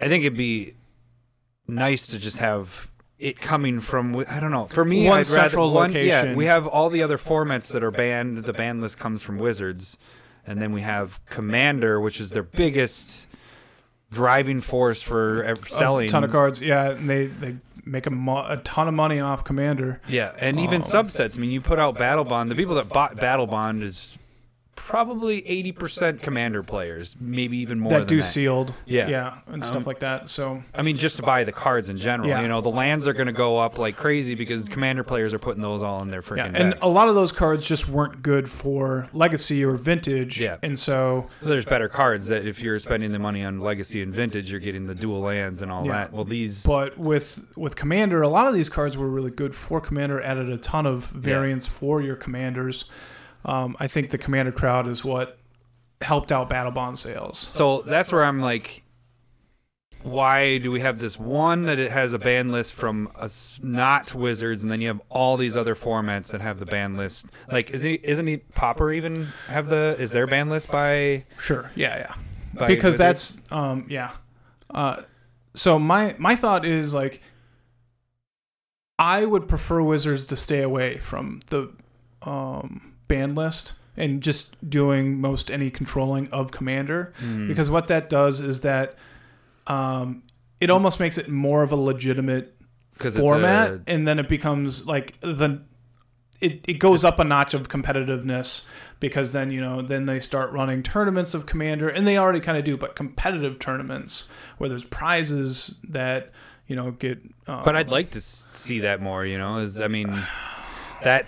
I 0.00 0.08
think 0.08 0.24
it'd 0.24 0.36
be 0.38 0.74
nice 1.66 2.06
to 2.08 2.18
just 2.18 2.38
have 2.38 2.90
it 3.18 3.40
coming 3.40 3.80
from 3.80 4.16
I 4.28 4.40
don't 4.40 4.50
know. 4.50 4.66
For 4.66 4.84
me, 4.84 5.04
One 5.06 5.12
I'd 5.14 5.16
rather- 5.18 5.24
central 5.24 5.72
one- 5.72 5.92
Yeah, 5.92 6.16
location. 6.16 6.36
we 6.36 6.46
have 6.46 6.66
all 6.66 6.90
the 6.90 7.02
other 7.02 7.16
formats 7.18 7.72
that 7.72 7.82
are 7.82 7.90
banned. 7.90 8.38
The 8.44 8.52
ban 8.52 8.80
list 8.80 8.98
comes 8.98 9.22
from 9.22 9.38
Wizards, 9.38 9.96
and 10.46 10.60
then 10.60 10.72
we 10.72 10.82
have 10.82 11.24
Commander, 11.26 12.00
which 12.00 12.20
is 12.20 12.30
their 12.30 12.42
biggest 12.42 13.26
driving 14.12 14.60
force 14.60 15.02
for 15.02 15.56
selling 15.66 16.06
a 16.06 16.08
ton 16.08 16.24
of 16.24 16.30
cards. 16.30 16.62
Yeah, 16.62 16.90
and 16.90 17.08
they 17.08 17.26
they 17.26 17.56
make 17.86 18.06
a, 18.06 18.10
mo- 18.10 18.46
a 18.48 18.56
ton 18.58 18.88
of 18.88 18.94
money 18.94 19.20
off 19.20 19.44
Commander. 19.44 20.00
Yeah, 20.08 20.32
and 20.38 20.58
even 20.58 20.76
Um, 20.76 20.82
subsets. 20.82 21.36
I 21.36 21.40
mean, 21.40 21.50
you 21.50 21.60
put 21.60 21.78
out 21.78 21.96
Battlebond. 21.96 22.48
The 22.48 22.54
people 22.54 22.74
that 22.76 22.88
bought 22.88 23.16
Battlebond 23.16 23.82
is 23.82 24.16
probably 24.76 25.46
eighty 25.48 25.72
percent 25.72 26.20
Commander 26.22 26.62
players, 26.62 27.16
maybe 27.20 27.56
even 27.58 27.78
more 27.80 27.92
that 27.92 27.98
than 28.00 28.18
do 28.18 28.22
that. 28.22 28.72
Yeah, 28.86 29.06
Yeah. 29.06 29.08
yeah, 29.08 29.34
and 29.46 29.64
stuff 29.64 29.78
Um, 29.78 29.82
like 29.84 30.00
that. 30.00 30.28
So 30.28 30.62
I 30.74 30.82
mean, 30.82 30.96
just 30.96 31.16
to 31.16 31.22
buy 31.22 31.44
the 31.44 31.52
cards 31.52 31.88
in 31.90 31.96
general. 31.96 32.28
Yeah. 32.28 32.42
You 32.42 32.48
know, 32.48 32.60
the 32.60 32.68
lands 32.70 33.06
are 33.08 33.12
going 33.12 33.26
to 33.26 33.32
go 33.32 33.58
up 33.58 33.78
like 33.78 33.96
crazy 33.96 34.34
because 34.34 34.68
Commander 34.68 35.04
players 35.04 35.32
are 35.34 35.38
putting 35.38 35.62
those 35.62 35.82
all 35.82 36.02
in 36.02 36.10
their 36.10 36.22
freaking 36.22 36.36
yeah, 36.52 36.60
and 36.62 36.72
decks. 36.72 36.84
a 36.84 36.88
lot 36.88 37.08
of 37.08 37.14
those 37.14 37.32
cards 37.32 37.66
just 37.66 37.88
weren't 37.88 38.22
good 38.22 38.50
for 38.50 39.08
Legacy 39.12 39.64
or 39.64 39.74
Vintage. 39.76 40.40
Yeah. 40.40 40.56
and 40.62 40.78
so 40.78 41.28
There's 41.42 41.64
better 41.64 41.88
cards 41.88 42.28
that 42.28 42.46
if 42.46 42.62
you're 42.62 42.78
spending 42.78 43.12
the 43.12 43.18
money 43.18 43.44
on 43.44 43.60
Legacy 43.60 44.02
and 44.02 44.12
Vintage, 44.14 44.50
you're 44.50 44.60
getting 44.60 44.86
the 44.86 44.94
dual 44.94 45.20
lands 45.20 45.62
and 45.62 45.70
all 45.72 45.86
Yeah. 45.86 45.92
that. 45.92 46.12
Well, 46.12 46.24
these. 46.24 46.62
But 46.64 46.98
with 46.98 47.40
with 47.56 47.76
Commander, 47.76 48.22
a 48.22 48.28
lot 48.28 48.46
of 48.46 48.54
these 48.54 48.68
cards 48.68 48.96
were 48.96 49.08
really 49.08 49.30
good 49.30 49.54
for 49.54 49.80
Commander. 49.80 50.20
Added 50.22 50.48
a 50.50 50.56
ton 50.58 50.86
of 50.86 51.06
variants 51.06 51.66
for 51.66 52.00
your 52.02 52.16
commanders. 52.16 52.84
Um, 53.44 53.76
I 53.78 53.88
think 53.88 54.10
the 54.10 54.18
Commander 54.18 54.52
crowd 54.52 54.88
is 54.88 55.04
what 55.04 55.38
helped 56.00 56.32
out 56.32 56.48
Battlebond 56.48 56.96
sales. 56.98 57.38
So 57.38 57.82
that's 57.82 58.12
where 58.12 58.24
I'm 58.24 58.40
like, 58.40 58.82
why 60.02 60.58
do 60.58 60.70
we 60.70 60.80
have 60.80 60.98
this 60.98 61.18
one 61.18 61.62
that 61.64 61.78
it 61.78 61.90
has 61.90 62.12
a 62.12 62.18
ban 62.18 62.52
list 62.52 62.74
from 62.74 63.10
us 63.16 63.58
not 63.62 64.14
wizards, 64.14 64.62
and 64.62 64.70
then 64.70 64.82
you 64.82 64.88
have 64.88 65.00
all 65.08 65.38
these 65.38 65.56
other 65.56 65.74
formats 65.74 66.30
that 66.32 66.42
have 66.42 66.58
the 66.58 66.66
ban 66.66 66.96
list? 66.96 67.26
Like, 67.50 67.70
isn't 67.70 67.90
he, 67.90 68.00
isn't 68.02 68.26
he 68.26 68.36
Pauper 68.36 68.92
even 68.92 69.28
have 69.48 69.68
the? 69.68 69.96
Is 69.98 70.12
their 70.12 70.26
ban 70.26 70.50
list 70.50 70.70
by? 70.70 71.24
Sure, 71.38 71.70
yeah, 71.74 71.96
yeah. 71.96 72.14
by 72.52 72.68
because 72.68 72.98
Wizards? 72.98 73.36
that's 73.36 73.52
um, 73.52 73.86
yeah. 73.88 74.12
Uh, 74.68 75.02
so 75.54 75.78
my 75.78 76.14
my 76.18 76.36
thought 76.36 76.66
is 76.66 76.92
like, 76.92 77.22
I 78.98 79.24
would 79.24 79.48
prefer 79.48 79.80
Wizards 79.80 80.26
to 80.26 80.36
stay 80.36 80.60
away 80.60 80.98
from 80.98 81.40
the 81.48 81.72
um, 82.22 82.93
ban 83.08 83.34
list 83.34 83.74
and 83.96 84.22
just 84.22 84.56
doing 84.68 85.20
most 85.20 85.50
any 85.50 85.70
controlling 85.70 86.28
of 86.28 86.50
Commander. 86.50 87.12
Hmm. 87.18 87.46
because 87.48 87.70
what 87.70 87.88
that 87.88 88.08
does 88.10 88.40
is 88.40 88.60
that 88.62 88.96
um, 89.66 90.22
it 90.60 90.70
almost 90.70 91.00
makes 91.00 91.16
it 91.18 91.28
more 91.28 91.62
of 91.62 91.72
a 91.72 91.76
legitimate 91.76 92.54
format, 92.92 93.70
a- 93.70 93.80
and 93.86 94.06
then 94.06 94.18
it 94.18 94.28
becomes 94.28 94.86
like 94.86 95.18
the 95.20 95.62
it, 96.40 96.64
it 96.68 96.74
goes 96.74 97.04
up 97.04 97.18
a 97.18 97.24
notch 97.24 97.54
of 97.54 97.68
competitiveness 97.68 98.64
because 99.00 99.32
then 99.32 99.50
you 99.50 99.60
know 99.60 99.80
then 99.82 100.06
they 100.06 100.20
start 100.20 100.50
running 100.52 100.82
tournaments 100.82 101.32
of 101.32 101.46
commander 101.46 101.88
and 101.88 102.06
they 102.06 102.18
already 102.18 102.40
kind 102.40 102.58
of 102.58 102.64
do 102.64 102.76
but 102.76 102.94
competitive 102.96 103.58
tournaments 103.58 104.28
where 104.58 104.68
there's 104.68 104.84
prizes 104.84 105.76
that 105.88 106.30
you 106.66 106.74
know 106.76 106.90
get 106.90 107.18
um, 107.46 107.62
But 107.64 107.76
I'd 107.76 107.88
like 107.88 108.10
to 108.10 108.20
see 108.20 108.80
that 108.80 109.00
more. 109.00 109.24
You 109.24 109.38
know, 109.38 109.58
is 109.58 109.80
I 109.80 109.88
mean, 109.88 110.08
that. 111.02 111.26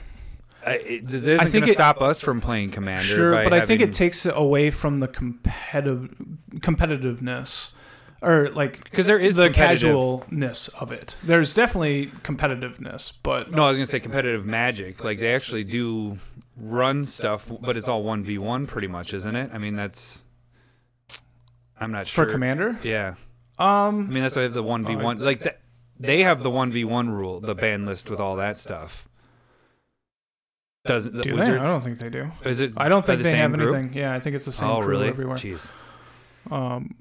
I, 0.66 1.00
this 1.02 1.22
isn't 1.22 1.38
think 1.38 1.52
going 1.52 1.64
to 1.64 1.70
it- 1.70 1.74
stop 1.74 2.02
us 2.02 2.20
from 2.20 2.40
playing 2.40 2.72
Commander. 2.72 3.04
sure 3.04 3.30
but 3.44 3.52
i 3.52 3.64
think 3.64 3.80
it 3.80 3.92
takes 3.92 4.26
it 4.26 4.34
away 4.36 4.70
from 4.70 4.98
the 5.00 5.08
competitive 5.08 6.14
competitiveness 6.56 7.70
or 8.22 8.50
like 8.50 8.82
because 8.84 9.06
there 9.06 9.18
is 9.18 9.36
the 9.36 9.50
casualness 9.50 10.68
of 10.68 10.90
it. 10.92 11.16
There's 11.22 11.54
definitely 11.54 12.06
competitiveness, 12.22 13.12
but 13.22 13.52
No, 13.52 13.64
I 13.64 13.68
was 13.68 13.76
gonna 13.76 13.86
say 13.86 14.00
competitive 14.00 14.44
magic. 14.46 15.04
Like 15.04 15.18
they 15.18 15.34
actually 15.34 15.64
do 15.64 16.18
run 16.56 17.02
stuff, 17.02 17.48
but 17.60 17.76
it's 17.76 17.88
all 17.88 18.02
one 18.02 18.24
v 18.24 18.38
one 18.38 18.66
pretty 18.66 18.88
much, 18.88 19.12
isn't 19.12 19.36
it? 19.36 19.50
I 19.52 19.58
mean, 19.58 19.76
that's. 19.76 20.22
I'm 21.78 21.92
not 21.92 22.06
sure 22.06 22.24
for 22.24 22.32
commander, 22.32 22.78
Yeah, 22.82 23.16
I 23.58 23.88
um, 23.88 24.08
mean 24.08 24.22
that's 24.22 24.34
why 24.34 24.40
they 24.40 24.46
have 24.46 24.54
the 24.54 24.62
one 24.62 24.84
v 24.86 24.96
one. 24.96 25.18
Like 25.18 25.40
that, 25.40 25.60
they 26.00 26.22
have 26.22 26.42
the 26.42 26.50
one 26.50 26.72
v 26.72 26.84
one 26.84 27.10
rule, 27.10 27.38
the 27.40 27.54
ban 27.54 27.84
list 27.84 28.08
with 28.08 28.18
all 28.18 28.36
that 28.36 28.56
stuff. 28.56 29.06
Does 30.86 31.08
do 31.08 31.22
they? 31.36 31.42
I 31.42 31.66
don't 31.66 31.82
think 31.82 31.98
they 31.98 32.10
do. 32.10 32.30
Is 32.44 32.60
it? 32.60 32.72
I 32.76 32.88
don't 32.88 33.04
think 33.04 33.18
the 33.18 33.24
they 33.30 33.36
have 33.36 33.52
group? 33.52 33.74
anything. 33.74 33.94
Yeah, 33.98 34.14
I 34.14 34.20
think 34.20 34.36
it's 34.36 34.44
the 34.44 34.52
same 34.52 34.68
Oh, 34.70 34.80
crew 34.80 34.90
really? 34.90 35.08
everywhere. 35.08 35.36
Jeez, 35.36 35.70
Um, 36.50 36.96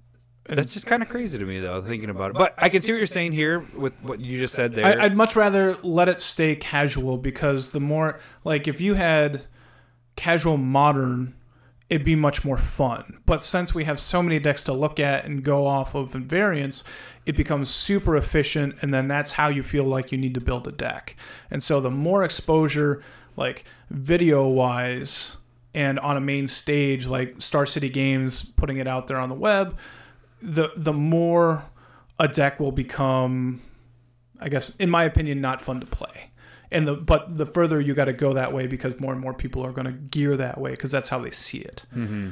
that's 0.48 0.74
just 0.74 0.86
kind 0.86 1.02
of 1.02 1.10
crazy 1.10 1.40
to 1.40 1.46
me 1.46 1.60
though, 1.60 1.82
thinking 1.82 2.10
about 2.10 2.32
it. 2.32 2.38
But 2.38 2.54
I 2.58 2.70
can 2.70 2.82
see 2.82 2.92
what 2.92 2.98
you're 2.98 3.08
saying 3.08 3.32
here 3.32 3.66
with 3.76 3.94
what 4.02 4.20
you 4.22 4.38
just 4.38 4.54
said 4.54 4.74
there. 4.74 4.86
I, 5.00 5.06
I'd 5.06 5.16
much 5.16 5.36
rather 5.36 5.76
let 5.82 6.08
it 6.10 6.20
stay 6.20 6.56
casual 6.56 7.18
because 7.18 7.70
the 7.72 7.80
more 7.80 8.20
like 8.44 8.68
if 8.68 8.80
you 8.80 8.94
had 8.94 9.46
casual 10.16 10.58
modern 10.58 11.36
it'd 11.88 12.04
be 12.04 12.16
much 12.16 12.44
more 12.44 12.58
fun. 12.58 13.20
But 13.28 13.44
since 13.44 13.76
we 13.76 13.84
have 13.84 14.00
so 14.00 14.24
many 14.24 14.40
decks 14.40 14.64
to 14.64 14.74
look 14.74 15.00
at 15.00 15.26
and 15.26 15.44
go 15.44 15.68
off 15.68 15.94
of 15.94 16.16
in 16.16 16.28
variants, 16.28 16.84
it 17.28 17.38
becomes 17.38 17.70
super 17.70 18.18
efficient, 18.18 18.76
and 18.82 18.92
then 18.92 19.08
that's 19.08 19.34
how 19.34 19.50
you 19.50 19.62
feel 19.62 19.84
like 19.84 20.12
you 20.12 20.18
need 20.18 20.34
to 20.34 20.42
build 20.42 20.68
a 20.68 20.72
deck. 20.72 21.16
And 21.52 21.62
so 21.62 21.80
the 21.80 21.92
more 21.92 22.24
exposure, 22.24 23.04
like 23.36 23.66
video 23.90 24.48
wise, 24.48 25.38
and 25.74 26.00
on 26.00 26.18
a 26.18 26.22
main 26.22 26.48
stage 26.48 27.06
like 27.06 27.42
Star 27.42 27.66
City 27.66 27.90
Games 27.90 28.44
putting 28.44 28.78
it 28.78 28.88
out 28.88 29.08
there 29.08 29.20
on 29.20 29.30
the 29.30 29.36
web, 29.36 29.78
the 30.42 30.72
the 30.76 30.94
more 30.94 31.66
a 32.20 32.28
deck 32.28 32.60
will 32.60 32.72
become, 32.72 33.62
I 34.40 34.50
guess, 34.50 34.76
in 34.78 34.90
my 34.90 35.04
opinion, 35.04 35.42
not 35.42 35.62
fun 35.62 35.80
to 35.80 35.86
play. 35.86 36.32
And 36.72 36.88
the 36.88 36.96
but 36.96 37.38
the 37.38 37.46
further 37.46 37.80
you 37.80 37.94
got 37.94 38.06
to 38.06 38.14
go 38.14 38.34
that 38.34 38.54
way 38.54 38.68
because 38.68 39.00
more 39.00 39.12
and 39.12 39.22
more 39.22 39.34
people 39.34 39.66
are 39.66 39.72
going 39.72 39.86
to 39.86 39.92
gear 39.92 40.36
that 40.38 40.60
way 40.60 40.72
because 40.72 40.92
that's 40.92 41.10
how 41.10 41.20
they 41.20 41.32
see 41.32 41.60
it. 41.60 41.86
Mm-hmm. 41.94 42.32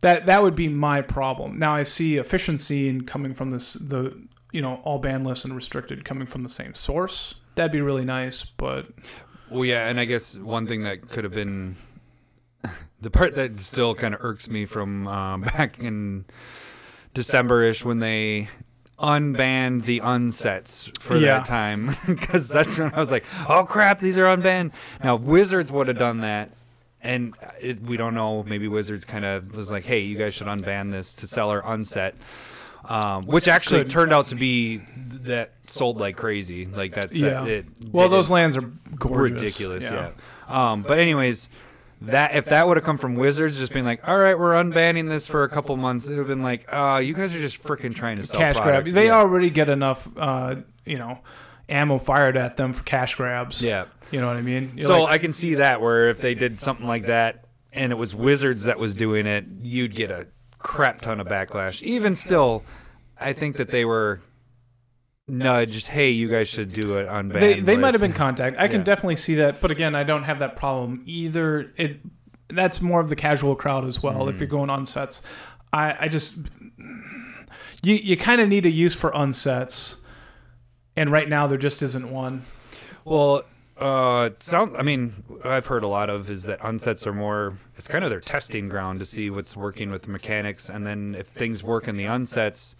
That 0.00 0.26
that 0.26 0.42
would 0.42 0.54
be 0.54 0.68
my 0.68 1.00
problem. 1.00 1.58
Now 1.58 1.74
I 1.74 1.82
see 1.82 2.16
efficiency 2.16 2.88
in 2.88 3.04
coming 3.04 3.34
from 3.34 3.50
this 3.50 3.74
the 3.74 4.26
you 4.52 4.60
know 4.60 4.80
all 4.84 5.00
banless 5.00 5.44
and 5.44 5.54
restricted 5.56 6.04
coming 6.04 6.26
from 6.26 6.42
the 6.42 6.48
same 6.48 6.74
source. 6.74 7.34
That'd 7.54 7.72
be 7.72 7.80
really 7.80 8.04
nice, 8.04 8.44
but 8.44 8.88
Well, 9.50 9.64
yeah, 9.64 9.88
and 9.88 9.98
I 10.00 10.04
guess 10.04 10.36
one 10.36 10.66
thing 10.66 10.82
that 10.82 11.08
could 11.08 11.24
have 11.24 11.32
been 11.34 11.76
the 13.00 13.10
part 13.10 13.34
that 13.36 13.58
still 13.58 13.94
kind 13.94 14.14
of 14.14 14.20
irks 14.24 14.48
me 14.48 14.64
from 14.66 15.06
um, 15.08 15.40
back 15.56 15.78
in 15.78 16.24
December-ish 17.14 17.84
when 17.84 17.98
they 18.00 18.48
unbanned 18.98 19.84
the 19.84 20.00
unsets 20.00 20.90
for 21.00 21.16
Yeah. 21.16 21.38
that 21.38 21.46
time 21.46 21.94
because 22.06 22.48
that's 22.48 22.78
when 22.78 22.92
I 22.94 22.98
was 23.00 23.10
like, 23.12 23.24
oh 23.48 23.64
crap, 23.64 23.98
these 24.00 24.18
are 24.18 24.24
unbanned. 24.24 24.72
Now 25.04 25.16
Wizards 25.16 25.70
would 25.70 25.88
have 25.88 25.98
done 25.98 26.20
that. 26.22 26.50
And 27.02 27.34
it, 27.60 27.80
we 27.82 27.96
don't 27.96 28.14
know. 28.14 28.42
Maybe 28.42 28.66
Wizards 28.66 29.04
kind 29.04 29.24
of 29.24 29.54
was 29.54 29.70
like, 29.70 29.84
"Hey, 29.84 30.00
you 30.00 30.16
guys 30.18 30.34
should 30.34 30.48
unban 30.48 30.90
this 30.90 31.14
to 31.16 31.28
sell 31.28 31.50
our 31.50 31.64
unset," 31.64 32.16
um, 32.88 33.24
which 33.26 33.48
actually 33.48 33.84
turned 33.84 34.12
out 34.12 34.28
to 34.28 34.34
be 34.34 34.78
that 35.22 35.54
sold 35.62 35.98
like 36.00 36.16
crazy. 36.16 36.66
Like 36.66 36.94
that 36.94 37.10
set. 37.10 37.20
Yeah. 37.20 37.44
It, 37.44 37.66
well, 37.92 38.06
it- 38.06 38.10
those 38.10 38.30
lands 38.30 38.56
are 38.56 38.70
gorgeous. 38.98 39.40
ridiculous. 39.40 39.82
Yeah. 39.84 40.10
Um, 40.48 40.82
but 40.82 40.98
anyways, 40.98 41.48
that 42.02 42.36
if 42.36 42.44
that 42.46 42.66
would 42.66 42.76
have 42.76 42.84
come 42.84 42.98
from 42.98 43.16
Wizards, 43.16 43.58
just 43.58 43.72
being 43.72 43.84
like, 43.84 44.06
all 44.06 44.16
right, 44.18 44.38
we're 44.38 44.52
unbanning 44.52 45.08
this 45.08 45.26
for 45.26 45.44
a 45.44 45.48
couple 45.48 45.76
months, 45.76 46.06
it 46.06 46.10
would 46.12 46.18
have 46.18 46.28
been 46.28 46.42
like, 46.42 46.66
oh, 46.72 46.98
you 46.98 47.14
guys 47.14 47.34
are 47.34 47.40
just 47.40 47.62
freaking 47.62 47.94
trying 47.94 48.16
to 48.18 48.26
sell 48.26 48.38
cash 48.38 48.56
product. 48.56 48.84
grab. 48.84 48.94
They 48.94 49.06
yeah. 49.06 49.16
already 49.16 49.50
get 49.50 49.68
enough, 49.68 50.08
uh, 50.16 50.56
you 50.84 50.96
know, 50.98 51.18
ammo 51.68 51.98
fired 51.98 52.36
at 52.36 52.56
them 52.56 52.72
for 52.72 52.84
cash 52.84 53.14
grabs. 53.16 53.60
Yeah. 53.60 53.86
You 54.12 54.20
know 54.20 54.28
what 54.28 54.36
I 54.36 54.42
mean? 54.42 54.72
You're 54.76 54.86
So 54.86 55.02
like, 55.04 55.14
I 55.14 55.18
can 55.18 55.32
see 55.32 55.56
that 55.56 55.80
where 55.80 56.10
if 56.10 56.20
they 56.20 56.34
did 56.34 56.60
something 56.60 56.86
like 56.86 57.06
that 57.06 57.44
and 57.72 57.90
it 57.90 57.96
was 57.96 58.14
Wizards 58.14 58.64
that 58.64 58.78
was 58.78 58.94
doing 58.94 59.26
it, 59.26 59.44
you'd 59.62 59.94
get 59.96 60.10
a 60.12 60.28
crap 60.58 61.00
ton 61.00 61.20
of 61.20 61.26
backlash. 61.26 61.82
Even 61.82 62.14
still, 62.14 62.64
I 63.18 63.32
think 63.32 63.56
that 63.56 63.70
they 63.70 63.84
were 63.84 64.20
nudged. 65.28 65.88
Hey, 65.88 66.10
you 66.10 66.28
guys 66.28 66.48
should 66.48 66.72
do 66.72 66.96
it 66.98 67.08
on 67.08 67.28
they 67.28 67.60
they 67.60 67.76
might 67.76 67.94
have 67.94 68.00
been 68.00 68.12
contact. 68.12 68.58
I 68.58 68.68
can 68.68 68.80
Yeah. 68.80 68.84
definitely 68.84 69.16
see 69.16 69.34
that, 69.36 69.60
but 69.60 69.70
again, 69.70 69.94
I 69.94 70.04
don't 70.04 70.22
have 70.24 70.38
that 70.38 70.56
problem 70.56 71.02
either. 71.06 71.72
It 71.76 72.00
that's 72.48 72.80
more 72.80 73.00
of 73.00 73.08
the 73.08 73.16
casual 73.16 73.56
crowd 73.56 73.84
as 73.84 74.02
well. 74.02 74.20
Mm-hmm. 74.20 74.28
If 74.30 74.38
you're 74.40 74.46
going 74.48 74.70
on 74.70 74.86
sets, 74.86 75.20
I 75.72 75.96
I 76.00 76.08
just 76.08 76.38
you 77.82 77.94
you 77.94 78.16
kind 78.16 78.40
of 78.40 78.48
need 78.48 78.66
a 78.66 78.70
use 78.70 78.94
for 78.94 79.10
unsets, 79.10 79.96
and 80.96 81.10
right 81.10 81.28
now 81.28 81.46
there 81.46 81.58
just 81.58 81.82
isn't 81.82 82.10
one. 82.10 82.42
Well, 83.04 83.42
uh, 83.78 84.30
sound. 84.36 84.76
I 84.76 84.82
mean, 84.82 85.22
I've 85.44 85.66
heard 85.66 85.84
a 85.84 85.88
lot 85.88 86.08
of 86.10 86.30
is 86.30 86.44
that 86.44 86.60
unsets 86.60 87.06
are 87.06 87.12
more. 87.12 87.58
It's 87.76 87.88
kind 87.88 88.04
of 88.04 88.10
their 88.10 88.20
testing 88.20 88.68
ground 88.68 89.00
to 89.00 89.06
see 89.06 89.30
what's 89.30 89.56
working 89.56 89.90
with 89.90 90.08
mechanics, 90.08 90.68
and 90.68 90.86
then 90.86 91.14
if 91.18 91.26
things 91.26 91.62
work 91.62 91.88
in 91.88 91.96
the 91.96 92.04
unsets, 92.04 92.74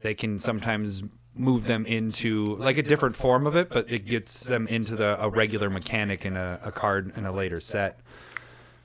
they 0.00 0.14
can 0.14 0.38
sometimes 0.38 1.02
move 1.36 1.66
them 1.66 1.84
into 1.84 2.56
like 2.56 2.78
a 2.78 2.82
different 2.82 3.16
form 3.16 3.46
of 3.46 3.56
it, 3.56 3.68
but 3.68 3.90
it 3.90 4.06
gets 4.06 4.46
them 4.46 4.66
into 4.68 4.94
the 4.96 5.20
a 5.22 5.28
regular 5.28 5.68
mechanic 5.68 6.24
in 6.24 6.36
a, 6.36 6.60
a 6.64 6.70
card 6.72 7.12
in 7.16 7.26
a 7.26 7.32
later 7.32 7.60
set. 7.60 8.00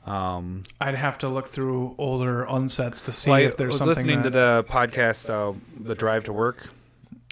Um, 0.06 0.64
I'd 0.82 0.96
have 0.96 1.20
to 1.20 1.30
look 1.30 1.48
through 1.48 1.94
older 2.00 2.46
unsets 2.50 3.04
to 3.06 3.12
see 3.12 3.30
well, 3.30 3.40
I 3.40 3.44
if 3.44 3.58
there's 3.58 3.74
was 3.74 3.80
something 3.80 3.96
listening 4.08 4.24
to 4.24 4.30
the 4.30 4.66
podcast, 4.68 5.30
uh, 5.30 5.58
the 5.80 5.94
Drive 5.94 6.24
to 6.24 6.34
Work. 6.34 6.70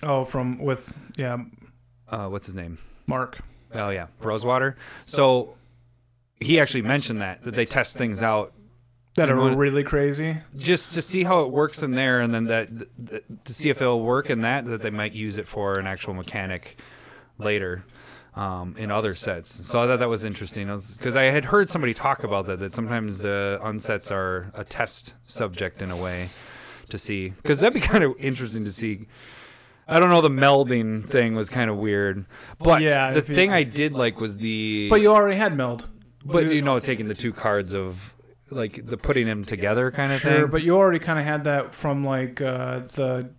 oh 0.03 0.23
from 0.25 0.59
with 0.59 0.95
yeah 1.15 1.37
Uh, 2.07 2.27
what's 2.27 2.45
his 2.45 2.55
name? 2.55 2.77
Mark. 3.07 3.39
Oh 3.73 3.89
yeah, 3.89 4.07
Rosewater. 4.21 4.77
So 5.05 5.55
he 6.39 6.59
actually 6.59 6.83
mentioned 6.83 7.21
that 7.21 7.43
that 7.43 7.55
they 7.55 7.65
test 7.65 7.97
things 7.97 8.21
out 8.23 8.53
That 9.15 9.29
are 9.29 9.55
really 9.55 9.83
crazy. 9.83 10.37
just 10.55 10.93
to 10.93 11.01
see 11.01 11.23
how 11.23 11.41
it 11.43 11.51
works 11.51 11.81
in 11.83 11.91
there, 11.91 12.21
and 12.21 12.33
then 12.33 12.45
that 12.45 12.69
th- 12.77 12.89
th- 13.09 13.23
to 13.45 13.53
see 13.53 13.69
if 13.69 13.81
it'll 13.81 14.01
work 14.01 14.29
in 14.29 14.41
that, 14.41 14.65
that 14.65 14.81
they 14.81 14.91
might 14.91 15.13
use 15.13 15.37
it 15.37 15.47
for 15.47 15.79
an 15.79 15.87
actual 15.87 16.13
mechanic 16.13 16.79
later 17.39 17.83
um, 18.35 18.75
in 18.77 18.91
other 18.91 19.15
sets. 19.15 19.67
So 19.67 19.81
I 19.81 19.87
thought 19.87 19.99
that 19.99 20.09
was 20.09 20.23
interesting 20.23 20.67
because 20.97 21.15
I 21.15 21.23
had 21.23 21.45
heard 21.45 21.69
somebody 21.69 21.93
talk 21.95 22.23
about 22.23 22.45
that. 22.45 22.59
That 22.59 22.71
sometimes 22.71 23.19
the 23.19 23.59
unsets 23.63 24.11
are 24.11 24.51
a 24.53 24.63
test 24.63 25.15
subject 25.25 25.81
in 25.81 25.89
a 25.91 25.97
way 25.97 26.29
to 26.89 26.97
see 26.97 27.29
because 27.29 27.59
that'd 27.59 27.73
be 27.73 27.79
kind 27.93 28.03
of 28.03 28.13
interesting 28.19 28.63
to 28.65 28.71
see. 28.71 29.07
I 29.87 29.99
don't 29.99 30.09
know. 30.09 30.21
The 30.21 30.29
melding 30.29 31.07
thing 31.07 31.35
was 31.35 31.49
kind 31.49 31.69
of 31.69 31.77
weird, 31.77 32.25
but 32.59 32.81
Yeah, 32.81 33.11
the 33.11 33.21
thing 33.21 33.53
I 33.53 33.63
did 33.63 33.93
like 33.93 34.19
was 34.19 34.37
the 34.37 34.87
But 34.89 35.01
you 35.01 35.11
already 35.11 35.37
had 35.37 35.55
meld. 35.55 35.87
but 36.25 36.45
you 36.51 36.61
know 36.61 36.79
taking 36.79 37.07
the 37.07 37.13
two 37.13 37.31
cards 37.33 37.73
of 37.73 38.13
like 38.49 38.85
the 38.85 38.97
putting 38.97 39.27
them 39.27 39.43
together 39.43 39.91
kind 39.91 40.11
of 40.11 40.19
Sure, 40.21 40.41
thing. 40.41 40.47
but 40.51 40.63
you 40.63 40.75
already 40.75 40.99
kind 40.99 41.19
of 41.19 41.25
had 41.25 41.43
that 41.45 41.73
from 41.73 42.03
like 42.05 42.41
uh, 42.41 42.79
the 42.95 43.29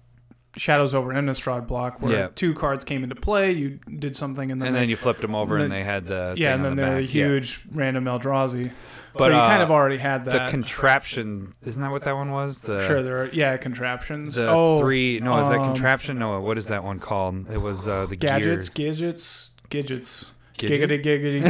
Shadows 0.56 0.94
over 0.94 1.12
Innistrad 1.12 1.66
block, 1.66 2.00
where 2.00 2.12
Yeah. 2.12 2.28
two 2.34 2.54
cards 2.54 2.84
came 2.84 3.02
into 3.02 3.14
play. 3.14 3.52
You 3.52 3.78
did 3.98 4.16
something, 4.16 4.50
and 4.50 4.60
then 4.60 4.68
and 4.68 4.76
they- 4.76 4.80
then 4.80 4.88
you 4.88 4.96
flipped 4.96 5.20
them 5.20 5.34
over, 5.34 5.56
and 5.56 5.64
then- 5.64 5.70
they 5.70 5.84
had 5.84 6.06
the 6.06 6.34
yeah, 6.36 6.48
thing 6.48 6.54
and 6.54 6.64
then 6.64 6.76
the 6.76 6.82
they're 6.82 7.00
back. 7.02 7.14
Yeah. 7.14 7.26
huge 7.26 7.60
random 7.72 8.04
Eldrazi. 8.04 8.70
But, 9.14 9.24
so 9.24 9.28
you 9.30 9.34
uh, 9.36 9.48
kind 9.48 9.62
of 9.62 9.70
already 9.70 9.98
had 9.98 10.24
that. 10.26 10.46
The 10.46 10.50
contraption 10.50 11.54
isn't 11.64 11.82
that 11.82 11.90
what 11.90 12.04
that 12.04 12.14
one 12.14 12.30
was? 12.30 12.62
The 12.62 12.86
sure, 12.86 13.02
there 13.02 13.22
are 13.22 13.26
yeah 13.32 13.56
contraptions. 13.56 14.36
the 14.36 14.48
oh, 14.48 14.78
three 14.80 15.20
no 15.20 15.38
is 15.40 15.48
that 15.48 15.58
um, 15.58 15.64
contraption? 15.66 16.18
No, 16.18 16.40
what 16.40 16.56
is 16.58 16.68
that 16.68 16.84
one 16.84 16.98
called? 16.98 17.50
It 17.50 17.60
was 17.60 17.88
uh, 17.88 18.06
the 18.06 18.16
gadgets, 18.16 18.68
gears. 18.68 18.98
gadgets, 18.98 19.50
gadgets? 19.70 20.26
Giggity, 20.58 21.02
giggity. 21.02 21.46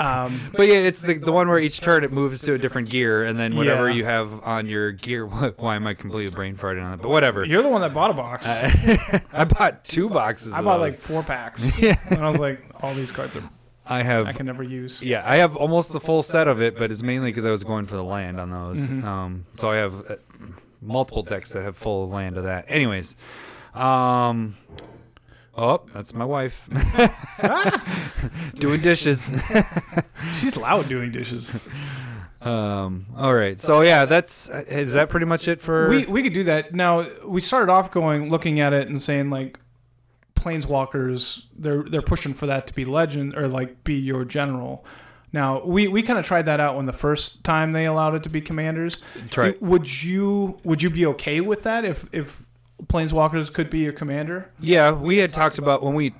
um, 0.04 0.40
But 0.56 0.68
yeah, 0.68 0.74
it's 0.76 1.02
the 1.02 1.14
the 1.14 1.32
one 1.32 1.48
where 1.48 1.58
each 1.58 1.80
turn 1.80 2.04
it 2.04 2.12
moves 2.12 2.42
to 2.42 2.54
a 2.54 2.58
different 2.58 2.90
gear, 2.90 3.24
and 3.24 3.38
then 3.38 3.56
whatever 3.56 3.88
Yeah. 3.88 3.96
you 3.96 4.04
have 4.04 4.42
on 4.42 4.66
your 4.66 4.92
gear. 4.92 5.26
Why 5.26 5.76
am 5.76 5.86
I 5.86 5.94
completely 5.94 6.34
brain 6.34 6.56
farting 6.56 6.84
on 6.84 6.94
it? 6.94 7.02
But 7.02 7.10
whatever. 7.10 7.44
you're 7.44 7.62
the 7.62 7.68
one 7.68 7.80
that 7.82 7.94
bought 7.94 8.10
a 8.10 8.14
box. 8.14 8.46
I, 8.48 9.22
I 9.32 9.44
bought 9.44 9.84
two 9.84 10.08
boxes. 10.08 10.54
I 10.54 10.62
bought 10.62 10.80
like 10.80 10.94
four 10.94 11.22
packs, 11.22 11.78
Yeah. 11.80 11.96
and 12.10 12.24
I 12.24 12.28
was 12.28 12.40
like, 12.40 12.64
all 12.82 12.94
these 12.94 13.12
cards 13.12 13.36
are 13.36 13.48
I 13.90 14.02
have 14.02 14.26
I 14.26 14.32
can 14.32 14.44
never 14.44 14.62
use. 14.62 15.00
Yeah, 15.00 15.22
I 15.24 15.36
have 15.36 15.56
almost 15.56 15.94
the 15.94 16.00
full 16.00 16.22
set 16.22 16.46
of 16.46 16.60
it, 16.60 16.76
but 16.76 16.92
it's 16.92 17.02
mainly 17.02 17.30
because 17.30 17.46
I 17.46 17.50
was 17.50 17.64
going 17.64 17.86
for 17.86 17.96
the 17.96 18.04
land 18.04 18.38
on 18.38 18.50
those. 18.50 18.88
Mhm. 18.90 19.02
Um, 19.04 19.46
so 19.56 19.70
I 19.70 19.76
have 19.76 20.10
uh, 20.10 20.16
multiple 20.82 21.22
decks 21.22 21.52
that 21.52 21.62
have 21.62 21.74
full 21.76 22.08
land 22.10 22.36
of 22.36 22.44
that. 22.44 22.66
Anyways, 22.68 23.16
um, 23.74 24.56
oh, 25.58 25.82
that's 25.92 26.14
my 26.14 26.24
wife 26.24 26.68
doing 28.54 28.80
dishes. 28.80 29.30
She's 30.40 30.56
loud 30.56 30.88
doing 30.88 31.10
dishes. 31.12 31.68
Um, 32.40 33.06
all 33.16 33.34
right, 33.34 33.58
so 33.58 33.80
yeah, 33.82 34.04
that's 34.04 34.48
is 34.48 34.92
that 34.92 35.08
pretty 35.08 35.26
much 35.26 35.48
it 35.48 35.60
for? 35.60 35.88
we 35.88 36.06
we 36.06 36.22
could 36.22 36.32
do 36.32 36.44
that. 36.44 36.72
Now 36.72 37.06
we 37.26 37.40
started 37.40 37.70
off 37.70 37.90
going 37.90 38.30
looking 38.30 38.60
at 38.60 38.72
it 38.72 38.88
and 38.88 39.02
saying 39.02 39.28
like 39.30 39.58
planeswalkers 40.36 41.44
they're 41.56 41.82
they're 41.82 42.00
pushing 42.02 42.32
for 42.32 42.46
that 42.46 42.66
to 42.68 42.72
be 42.74 42.84
legend 42.84 43.34
or 43.36 43.48
like 43.48 43.82
be 43.84 43.94
your 43.94 44.24
general. 44.24 44.84
Now 45.32 45.62
we, 45.64 45.88
we 45.88 46.02
kind 46.02 46.18
of 46.18 46.24
tried 46.24 46.42
that 46.46 46.58
out 46.58 46.76
when 46.76 46.86
the 46.86 46.92
first 46.92 47.44
time 47.44 47.72
they 47.72 47.84
allowed 47.84 48.14
it 48.14 48.22
to 48.22 48.30
be 48.30 48.40
commanders. 48.40 48.98
It- 49.50 49.62
would 49.62 50.02
you 50.02 50.58
would 50.64 50.80
you 50.80 50.90
be 50.90 51.04
okay 51.06 51.40
with 51.40 51.64
that 51.64 51.84
if 51.84 52.06
if 52.12 52.46
planeswalkers 52.86 53.52
could 53.52 53.70
be 53.70 53.80
your 53.80 53.92
commander? 53.92 54.50
yeah, 54.60 54.90
we 54.90 55.18
had 55.18 55.32
talked 55.32 55.58
about 55.58 55.82
when 55.82 55.94
we 55.94 56.14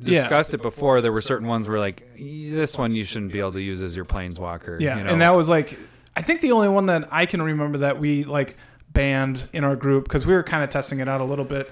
Yeah. 0.00 0.20
discussed 0.22 0.54
it 0.54 0.62
before. 0.62 1.00
There 1.00 1.12
were 1.12 1.20
certain 1.22 1.46
ones 1.48 1.68
where 1.68 1.78
like 1.78 2.02
this 2.18 2.76
one 2.76 2.94
you 2.94 3.04
shouldn't 3.04 3.32
be 3.32 3.38
able 3.40 3.52
to 3.52 3.62
use 3.62 3.80
as 3.82 3.94
your 3.96 4.04
planeswalker. 4.04 4.80
Yeah, 4.80 4.98
you 4.98 5.04
know? 5.04 5.10
and 5.10 5.20
that 5.22 5.34
was 5.34 5.48
like 5.48 5.78
I 6.16 6.22
think 6.22 6.40
the 6.40 6.52
only 6.52 6.68
one 6.68 6.86
that 6.86 7.08
I 7.10 7.26
can 7.26 7.40
remember 7.42 7.78
that 7.78 7.98
we 7.98 8.24
like 8.24 8.56
banned 8.92 9.48
in 9.52 9.64
our 9.64 9.76
group 9.76 10.04
because 10.04 10.24
we 10.26 10.34
were 10.34 10.42
kind 10.44 10.62
of 10.62 10.70
testing 10.70 11.00
it 11.00 11.08
out 11.08 11.20
a 11.20 11.24
little 11.24 11.44
bit 11.44 11.70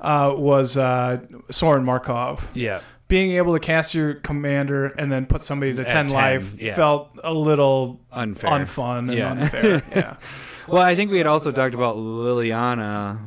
uh, 0.00 0.34
was 0.36 0.76
uh, 0.76 1.20
Sorin 1.50 1.84
Markov. 1.84 2.50
yeah. 2.54 2.80
Being 3.06 3.32
able 3.32 3.52
to 3.52 3.60
cast 3.60 3.94
your 3.94 4.14
commander 4.14 4.86
and 4.86 5.12
then 5.12 5.26
put 5.26 5.42
somebody 5.42 5.74
to 5.74 5.82
At 5.82 5.88
10, 5.88 6.06
10, 6.08 6.16
life 6.16 6.54
yeah. 6.58 6.74
felt 6.74 7.10
a 7.22 7.32
little 7.34 8.00
Unfair. 8.10 8.50
unfun 8.50 8.98
and 9.10 9.14
Yeah. 9.14 9.30
unfair. 9.32 9.82
Yeah. 9.94 10.16
Well, 10.66 10.80
I 10.82 10.94
think 10.96 11.10
we 11.10 11.18
had 11.18 11.26
also 11.26 11.52
talked 11.52 11.74
about 11.74 11.96
Liliana 11.96 13.18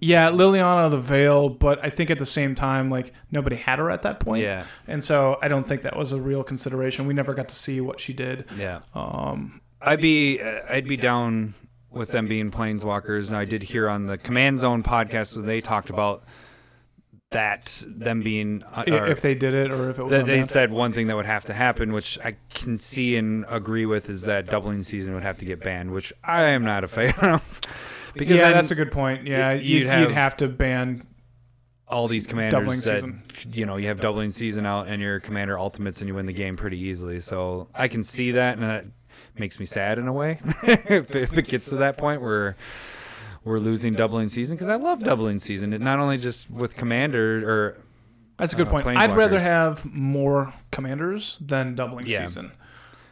Yeah, 0.00 0.30
Liliana 0.30 0.90
the 0.90 0.98
Veil, 0.98 1.50
but 1.50 1.84
I 1.84 1.90
think 1.90 2.10
at 2.10 2.18
the 2.18 2.26
same 2.26 2.54
time, 2.54 2.90
like 2.90 3.12
nobody 3.30 3.56
had 3.56 3.78
her 3.78 3.90
at 3.90 4.02
that 4.02 4.18
point. 4.18 4.42
Yeah, 4.42 4.64
And 4.86 5.04
so 5.04 5.38
I 5.42 5.48
don't 5.48 5.68
think 5.68 5.82
that 5.82 5.96
was 5.96 6.12
a 6.12 6.20
real 6.20 6.42
consideration. 6.42 7.06
We 7.06 7.14
never 7.14 7.34
got 7.34 7.48
to 7.50 7.54
see 7.54 7.80
what 7.80 8.00
she 8.00 8.12
did. 8.12 8.46
yeah. 8.56 8.80
Um, 8.94 9.60
I'd 9.82 10.00
be 10.00 10.40
uh, 10.40 10.60
I'd 10.70 10.86
be 10.88 10.96
down 10.96 11.54
with 11.90 12.10
them 12.10 12.28
being 12.28 12.50
planeswalkers, 12.50 13.28
and 13.28 13.36
I 13.36 13.44
did 13.44 13.62
hear 13.62 13.88
on 13.88 14.06
the 14.06 14.18
Command 14.18 14.58
Zone 14.58 14.82
podcast 14.82 15.36
where 15.36 15.44
they 15.44 15.60
talked 15.60 15.90
about 15.90 16.24
that 17.30 17.84
them 17.86 18.22
being 18.22 18.62
uh, 18.74 18.84
if 18.86 19.20
they 19.20 19.34
did 19.34 19.54
it 19.54 19.70
or 19.70 19.90
if 19.90 19.98
it 20.00 20.02
was 20.02 20.24
they 20.24 20.42
said 20.44 20.72
one 20.72 20.92
thing 20.92 21.06
that 21.06 21.16
would 21.16 21.26
have 21.26 21.44
to 21.46 21.54
happen, 21.54 21.92
which 21.92 22.18
I 22.24 22.34
can 22.52 22.76
see 22.76 23.16
and 23.16 23.44
agree 23.48 23.86
with, 23.86 24.10
is 24.10 24.22
that 24.22 24.46
doubling 24.46 24.82
season 24.82 25.14
would 25.14 25.22
have 25.22 25.38
to 25.38 25.44
get 25.44 25.60
banned, 25.60 25.92
which 25.92 26.12
I 26.24 26.42
am 26.44 26.64
not 26.64 26.84
a 26.84 26.88
fan 26.88 27.14
of. 27.20 27.60
Because 28.14 28.36
yeah, 28.36 28.52
that's 28.52 28.70
a 28.70 28.74
good 28.74 28.92
point. 28.92 29.26
Yeah, 29.26 29.52
you'd 29.52 29.62
you'd, 29.64 29.78
you'd, 29.80 29.88
have- 29.88 30.10
have, 30.10 30.36
to 30.38 30.48
ban. 30.48 31.06
all 31.88 32.08
these 32.08 32.26
commanders 32.26 32.58
Doubling 32.58 32.78
that 32.80 33.00
season. 33.00 33.22
you 33.52 33.66
know 33.66 33.76
you 33.76 33.88
have 33.88 34.00
doubling 34.00 34.30
season 34.30 34.64
out 34.66 34.86
and 34.88 35.02
your 35.02 35.18
commander 35.20 35.58
ultimates 35.58 36.00
and 36.00 36.08
you 36.08 36.14
win 36.14 36.26
the 36.26 36.32
game 36.32 36.56
pretty 36.56 36.78
easily. 36.78 37.18
So 37.20 37.68
I 37.74 37.88
can 37.88 38.02
see 38.02 38.32
that, 38.32 38.54
and 38.58 38.62
that 38.62 38.84
makes 39.36 39.58
me 39.58 39.66
sad 39.66 39.98
in 39.98 40.06
a 40.06 40.12
way 40.12 40.40
if, 40.64 41.14
if 41.14 41.36
it 41.38 41.48
gets 41.48 41.68
to 41.70 41.76
that 41.76 41.96
point 41.96 42.20
where 42.22 42.56
we're 43.44 43.58
losing 43.58 43.94
doubling 43.94 44.28
season 44.28 44.56
because 44.56 44.68
I 44.68 44.76
love 44.76 45.02
doubling 45.02 45.38
season. 45.38 45.72
It 45.72 45.80
not 45.80 45.98
only 45.98 46.18
just 46.18 46.50
with 46.50 46.76
commander 46.76 47.48
or 47.48 47.76
That's 48.36 48.52
a 48.52 48.56
good 48.56 48.68
uh, 48.68 48.70
point. 48.70 48.86
I'd 48.86 49.16
rather 49.16 49.40
have 49.40 49.84
more 49.84 50.52
commanders 50.70 51.38
than 51.40 51.74
doubling 51.74 52.06
Yeah. 52.06 52.26
season. 52.26 52.52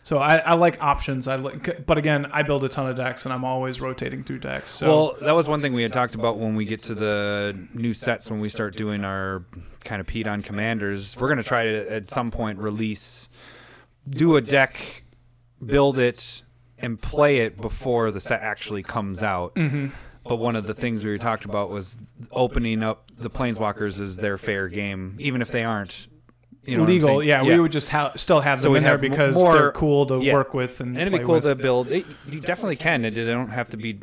So 0.08 0.16
I, 0.16 0.36
I 0.36 0.54
like 0.54 0.82
options. 0.82 1.28
I 1.28 1.36
like, 1.36 1.84
but 1.84 1.98
again, 1.98 2.30
I 2.32 2.40
build 2.40 2.64
a 2.64 2.68
ton 2.70 2.88
of 2.88 2.96
decks, 2.96 3.26
and 3.26 3.32
I'm 3.34 3.44
always 3.44 3.78
rotating 3.78 4.24
through 4.24 4.38
decks. 4.38 4.70
So 4.70 4.86
well, 4.88 5.16
that 5.20 5.32
was 5.32 5.50
one 5.50 5.60
thing 5.60 5.74
we 5.74 5.82
had 5.82 5.92
talked 5.92 6.14
about 6.14 6.38
when 6.38 6.54
we 6.54 6.64
get 6.64 6.82
to 6.84 6.94
the 6.94 7.68
new 7.74 7.92
sets 7.92 8.30
when 8.30 8.40
we 8.40 8.48
start 8.48 8.74
doing 8.74 9.04
our 9.04 9.44
kind 9.84 10.00
of 10.00 10.06
Pete 10.06 10.26
on 10.26 10.40
commanders. 10.40 11.14
We're 11.14 11.28
gonna 11.28 11.42
try 11.42 11.64
to 11.64 11.92
at 11.92 12.06
some 12.06 12.30
point 12.30 12.58
release, 12.58 13.28
do 14.08 14.36
a 14.36 14.40
deck, 14.40 15.02
build 15.62 15.98
it, 15.98 16.42
and 16.78 16.98
play 16.98 17.40
it 17.40 17.60
before 17.60 18.10
the 18.10 18.20
set 18.22 18.40
actually 18.40 18.82
comes 18.82 19.22
out. 19.22 19.56
Mhm. 19.56 19.90
But 20.24 20.36
one 20.36 20.56
of 20.56 20.66
the 20.66 20.72
things 20.72 21.04
we 21.04 21.18
talked 21.18 21.44
about 21.44 21.68
was 21.68 21.98
opening 22.32 22.82
up 22.82 23.10
the 23.18 23.28
planeswalkers 23.28 24.00
as 24.00 24.16
their 24.16 24.38
fair 24.38 24.68
game, 24.68 25.16
even 25.18 25.42
if 25.42 25.50
they 25.50 25.64
aren't. 25.64 26.08
You 26.68 26.78
know 26.78 26.84
legal, 26.84 27.18
saying? 27.18 27.28
yeah, 27.28 27.42
we 27.42 27.58
would 27.58 27.72
just 27.72 27.90
ha- 27.90 28.12
still 28.16 28.40
have 28.40 28.58
So 28.58 28.64
them 28.64 28.72
we'd 28.72 28.78
in 28.78 28.84
there 28.84 28.98
because 28.98 29.34
more- 29.34 29.54
they're 29.54 29.72
cool 29.72 30.06
to 30.06 30.20
yeah. 30.22 30.32
work 30.32 30.54
with 30.54 30.80
and, 30.80 30.96
And 30.96 31.08
it'd 31.08 31.18
be 31.20 31.24
cool 31.24 31.36
with. 31.36 31.44
to 31.44 31.54
build. 31.54 31.90
It, 31.90 32.04
you 32.28 32.40
definitely 32.40 32.76
can. 32.76 33.04
It, 33.04 33.14
they 33.14 33.24
don't 33.24 33.50
have 33.50 33.70
to 33.70 33.76
be. 33.76 34.00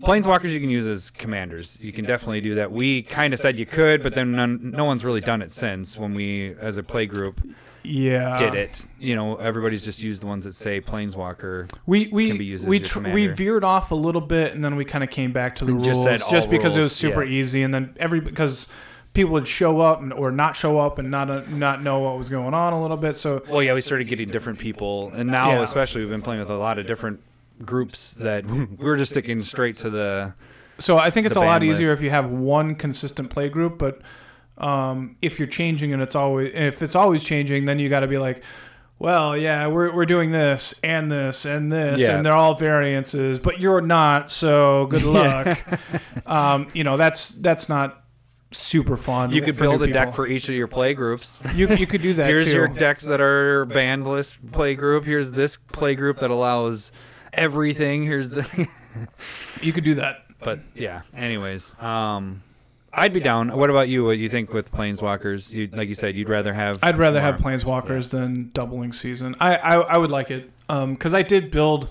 Planeswalkers 0.00 0.48
you 0.52 0.58
can 0.58 0.70
use 0.70 0.86
as 0.86 1.10
commanders. 1.10 1.78
You 1.80 1.92
can 1.92 2.04
definitely 2.04 2.40
do 2.40 2.54
that. 2.56 2.72
We 2.72 3.02
kind 3.02 3.34
of 3.34 3.40
said 3.40 3.58
you 3.58 3.66
could, 3.66 4.02
but 4.02 4.14
then 4.14 4.32
none, 4.32 4.70
no 4.72 4.84
one's 4.84 5.04
really 5.04 5.20
done 5.20 5.42
it 5.42 5.50
since 5.50 5.96
when 5.98 6.14
we, 6.14 6.54
as 6.54 6.78
a 6.78 6.82
play 6.82 7.04
group, 7.06 7.40
yeah, 7.84 8.36
did 8.36 8.54
it. 8.54 8.86
You 8.98 9.14
know, 9.14 9.36
everybody's 9.36 9.84
just 9.84 10.02
used 10.02 10.22
the 10.22 10.26
ones 10.26 10.44
that 10.44 10.54
say 10.54 10.80
Planeswalker. 10.80 11.70
We 11.84 12.08
we 12.08 12.28
can 12.28 12.38
be 12.38 12.44
used 12.46 12.66
we 12.66 12.80
tr- 12.80 13.00
we 13.10 13.26
veered 13.26 13.64
off 13.64 13.90
a 13.90 13.94
little 13.94 14.20
bit, 14.20 14.54
and 14.54 14.64
then 14.64 14.76
we 14.76 14.84
kind 14.84 15.04
of 15.04 15.10
came 15.10 15.32
back 15.32 15.56
to 15.56 15.64
the 15.64 15.72
And 15.72 15.84
rules 15.86 16.04
just 16.04 16.30
just 16.30 16.48
because 16.50 16.74
it 16.74 16.80
was 16.80 16.92
super 16.96 17.22
yeah. 17.22 17.38
easy, 17.40 17.62
and 17.62 17.74
then 17.74 17.94
every 18.00 18.20
because 18.20 18.68
people 19.14 19.32
would 19.32 19.46
show 19.48 19.80
up 19.80 20.00
and, 20.00 20.12
or 20.12 20.30
not 20.30 20.56
show 20.56 20.78
up 20.78 20.98
and 20.98 21.10
not 21.10 21.30
uh, 21.30 21.42
not 21.48 21.82
know 21.82 22.00
what 22.00 22.16
was 22.18 22.28
going 22.28 22.54
on 22.54 22.72
a 22.72 22.80
little 22.80 22.96
bit. 22.96 23.16
So 23.16 23.42
Well, 23.48 23.62
yeah, 23.62 23.74
we 23.74 23.80
started 23.80 24.08
getting 24.08 24.28
different 24.30 24.58
people, 24.58 25.10
and 25.14 25.28
now 25.30 25.52
Yeah. 25.52 25.62
especially 25.62 26.00
we've 26.02 26.10
been 26.10 26.22
playing 26.22 26.40
with 26.40 26.50
a 26.50 26.56
lot 26.56 26.78
of 26.78 26.86
different 26.86 27.20
groups 27.64 28.14
that 28.14 28.44
we're 28.78 28.96
just 28.96 29.10
sticking 29.12 29.42
straight 29.42 29.76
to 29.78 29.90
the. 29.90 30.34
So 30.78 30.96
I 30.98 31.10
think 31.10 31.26
it's 31.26 31.36
a 31.36 31.40
lot 31.40 31.62
easier 31.62 31.88
list. 31.90 31.98
if 31.98 32.02
you 32.02 32.10
have 32.10 32.30
one 32.30 32.74
consistent 32.74 33.30
play 33.30 33.48
group, 33.48 33.78
but 33.78 34.00
um, 34.58 35.16
if 35.22 35.38
you're 35.38 35.48
changing 35.48 35.92
and 35.92 36.02
it's 36.02 36.14
always 36.16 36.52
if 36.54 36.82
it's 36.82 36.94
always 36.96 37.22
changing, 37.24 37.66
then 37.66 37.78
you 37.78 37.88
got 37.88 38.00
to 38.00 38.06
be 38.08 38.18
like, 38.18 38.42
well, 38.98 39.36
yeah, 39.36 39.66
we're 39.66 39.94
we're 39.94 40.06
doing 40.06 40.32
this 40.32 40.74
and 40.82 41.10
this 41.12 41.44
and 41.44 41.70
this, 41.70 42.00
Yeah. 42.00 42.16
and 42.16 42.24
they're 42.26 42.34
all 42.34 42.54
variances, 42.54 43.38
but 43.38 43.60
you're 43.60 43.80
not, 43.80 44.30
so 44.30 44.86
good 44.86 45.02
luck. 45.04 45.58
um, 46.26 46.68
you 46.72 46.84
know, 46.84 46.96
that's 46.96 47.28
that's 47.30 47.68
not 47.68 48.01
super 48.52 48.96
fun. 48.96 49.30
You 49.32 49.42
could 49.42 49.56
build 49.56 49.82
a 49.82 49.86
deck 49.86 50.14
for 50.14 50.26
each 50.26 50.48
of 50.48 50.54
your 50.54 50.68
play 50.68 50.94
groups. 50.94 51.38
you 51.54 51.68
you 51.68 51.86
could 51.86 52.02
do 52.02 52.14
that. 52.14 52.26
Here's 52.28 52.44
too. 52.44 52.52
your 52.52 52.68
decks 52.68 53.04
that 53.06 53.20
are 53.20 53.64
banned 53.66 54.06
list 54.06 54.36
play 54.52 54.74
group. 54.74 55.04
Here's 55.04 55.32
this 55.32 55.56
play 55.56 55.94
group 55.94 56.18
that 56.20 56.30
allows 56.30 56.92
everything. 57.32 58.04
Here's 58.04 58.30
the. 58.30 58.68
You 59.62 59.72
could 59.72 59.84
do 59.84 59.94
that. 59.94 60.24
but 60.40 60.58
yeah. 60.74 61.02
Anyways, 61.16 61.70
um, 61.80 62.42
I'd 62.92 63.12
be 63.14 63.20
down. 63.20 63.56
What 63.56 63.70
about 63.70 63.88
you? 63.88 64.04
What 64.04 64.18
you 64.18 64.28
think 64.28 64.52
with 64.52 64.70
planeswalkers? 64.70 65.54
You 65.54 65.68
like 65.72 65.88
you 65.88 65.94
said, 65.94 66.14
you'd 66.16 66.28
rather 66.28 66.52
have. 66.52 66.78
I'd 66.82 66.98
rather 66.98 67.20
more- 67.20 67.32
have 67.32 67.40
planeswalkers 67.40 68.10
than 68.10 68.50
doubling 68.52 68.92
season. 68.92 69.34
I, 69.40 69.56
I 69.56 69.74
I 69.76 69.96
would 69.96 70.10
like 70.10 70.30
it 70.30 70.50
because 70.68 71.14
I 71.14 71.22
did 71.22 71.50
build 71.50 71.88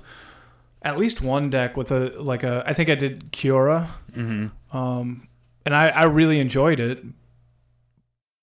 at 0.83 0.97
least 0.99 1.21
one 1.21 1.49
deck 1.49 1.75
with 1.77 1.91
a 1.91 2.09
like 2.21 2.43
a 2.43 2.63
I 2.67 2.73
think 2.73 2.89
I 2.89 2.95
did 2.95 3.31
Kiora, 3.31 3.87
Mhm. 4.15 4.51
um, 4.73 5.27
and 5.65 5.75
I 5.75 5.89
I 5.89 6.03
really 6.03 6.39
enjoyed 6.39 6.79
it, 6.79 7.03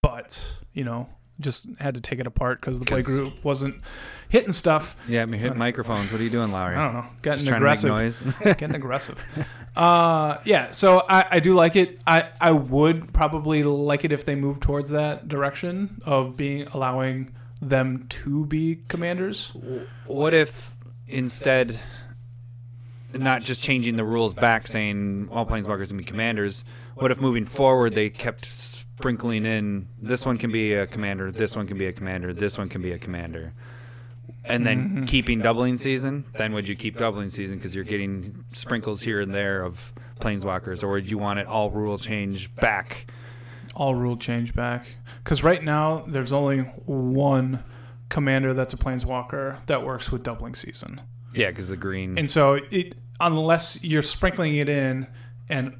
but 0.03 0.57
you 0.73 0.85
know 0.85 1.09
just 1.41 1.67
had 1.79 1.95
to 1.95 2.01
take 2.01 2.19
it 2.19 2.27
apart 2.27 2.61
because 2.61 2.79
the 2.79 2.85
play 2.85 3.03
group 3.03 3.33
wasn't 3.45 3.81
hitting 4.29 4.53
stuff. 4.53 4.97
Yeah, 5.09 5.25
me 5.25 5.39
hitting 5.39 5.59
microphones. 5.59 6.11
What 6.11 6.21
are 6.21 6.25
you 6.25 6.31
doing, 6.31 6.51
Lowry? 6.51 6.77
I 6.77 6.85
don't 6.85 6.95
know, 6.95 7.07
getting 7.23 7.45
Just 7.45 7.53
aggressive. 7.53 8.37
getting 8.45 8.75
aggressive. 8.75 9.47
Uh, 9.77 10.39
yeah. 10.45 10.71
So 10.73 11.05
I, 11.09 11.27
I 11.33 11.41
do 11.41 11.55
like 11.55 11.77
it. 11.77 12.01
I, 12.07 12.31
I 12.41 12.51
would 12.53 13.13
probably 13.13 13.63
like 13.63 14.05
it 14.05 14.13
if 14.13 14.25
they 14.25 14.35
move 14.35 14.61
towards 14.61 14.91
that 14.91 15.29
direction 15.29 16.03
of 16.05 16.37
being 16.37 16.67
allowing 16.69 17.35
them 17.61 18.07
to 18.09 18.45
be 18.47 18.83
commanders. 18.89 19.53
What 20.07 20.35
if 20.35 20.75
instead, 21.07 21.79
not 23.13 23.43
just 23.43 23.63
changing 23.63 23.97
the 23.97 24.05
rules 24.05 24.35
back, 24.35 24.67
saying 24.67 25.29
all 25.31 25.47
planeswalkers 25.47 25.89
can 25.89 25.97
be 25.97 26.05
commanders? 26.05 26.65
What 26.99 27.11
if 27.13 27.21
moving 27.21 27.45
forward 27.47 27.95
they 27.95 28.11
kept 28.11 28.45
sprinkling 28.47 29.47
in 29.47 29.87
this 30.01 30.27
one 30.27 30.37
can 30.39 30.51
be 30.51 30.75
a 30.75 30.87
commander, 30.87 31.31
this 31.31 31.55
one 31.55 31.67
can 31.69 31.79
be 31.79 31.87
a 31.87 31.93
commander, 31.93 32.33
this 32.35 32.59
one 32.59 32.69
can 32.69 32.83
be 32.83 32.91
a 32.93 32.99
commander, 32.99 33.53
and 34.45 34.67
then 34.67 35.03
Mhm. 35.03 35.07
keeping 35.07 35.39
doubling 35.41 35.77
season? 35.77 36.25
Then 36.37 36.53
would 36.55 36.67
you 36.67 36.75
keep 36.75 36.97
doubling 36.99 37.29
season 37.31 37.59
because 37.59 37.75
you're 37.75 37.85
getting 37.85 38.45
sprinkles 38.49 39.03
here 39.03 39.21
and 39.21 39.33
there 39.33 39.63
of 39.63 39.93
planeswalkers, 40.21 40.83
or 40.83 40.89
would 40.91 41.09
you 41.09 41.19
want 41.19 41.39
it 41.39 41.47
all 41.47 41.71
rule 41.71 41.99
change 41.99 42.53
back? 42.57 43.07
All 43.77 43.95
rule 43.95 44.17
change 44.17 44.55
back 44.55 44.97
because 45.23 45.45
right 45.45 45.63
now 45.63 46.05
there's 46.09 46.33
only 46.33 46.63
one 46.87 47.63
commander 48.09 48.53
that's 48.55 48.75
a 48.75 48.77
planeswalker 48.77 49.59
that 49.67 49.85
works 49.85 50.11
with 50.11 50.25
doubling 50.25 50.57
season, 50.57 51.01
Yeah, 51.35 51.51
because 51.51 51.69
the 51.69 51.77
green. 51.77 52.19
and 52.19 52.29
so 52.29 52.55
it 52.73 52.97
unless 53.21 53.83
you're 53.85 54.03
sprinkling 54.03 54.57
it 54.57 54.69
in 54.69 55.07
and 55.49 55.75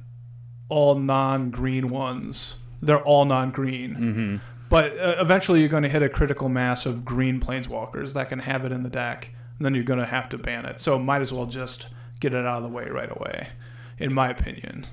all 0.69 0.95
non-green 0.95 1.89
ones, 1.89 2.57
they're 2.81 3.03
all 3.03 3.25
non-green. 3.25 3.93
hmm 3.95 4.35
But 4.69 4.97
uh, 4.97 5.15
eventually, 5.19 5.59
you're 5.59 5.69
going 5.69 5.83
to 5.83 5.89
hit 5.89 6.03
a 6.03 6.09
critical 6.09 6.47
mass 6.49 6.85
of 6.85 7.03
green 7.03 7.39
planeswalkers 7.39 8.13
that 8.13 8.29
can 8.29 8.39
have 8.39 8.65
it 8.65 8.71
in 8.71 8.83
the 8.83 8.89
deck, 8.89 9.33
and 9.57 9.65
then 9.65 9.73
you're 9.75 9.83
going 9.83 9.99
to 9.99 10.05
have 10.05 10.29
to 10.29 10.37
ban 10.37 10.65
it. 10.65 10.79
So 10.79 10.97
might 10.99 11.21
as 11.21 11.33
well 11.33 11.47
just 11.47 11.87
get 12.19 12.33
it 12.33 12.45
out 12.45 12.63
of 12.63 12.63
the 12.63 12.69
way 12.69 12.85
right 12.85 13.09
away, 13.11 13.49
in 13.97 14.13
my 14.13 14.29
opinion. 14.29 14.85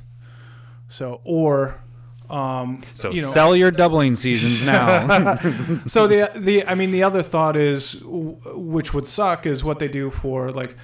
So 0.89 1.20
or, 1.24 1.81
um, 2.31 2.81
So 2.93 3.11
you 3.12 3.22
know, 3.22 3.29
sell 3.29 3.55
your 3.57 3.70
doubling 3.70 4.14
seasons 4.16 4.64
now. 4.66 5.37
so 5.87 6.07
the 6.07 6.31
the 6.35 6.66
I 6.66 6.74
mean 6.74 6.91
the 6.91 7.03
other 7.03 7.22
thought 7.22 7.57
is, 7.57 8.01
which 8.05 8.95
would 8.95 9.07
suck, 9.07 9.47
is 9.47 9.62
what 9.62 9.79
they 9.79 9.89
do 9.89 10.11
for 10.11 10.51
like 10.53 10.77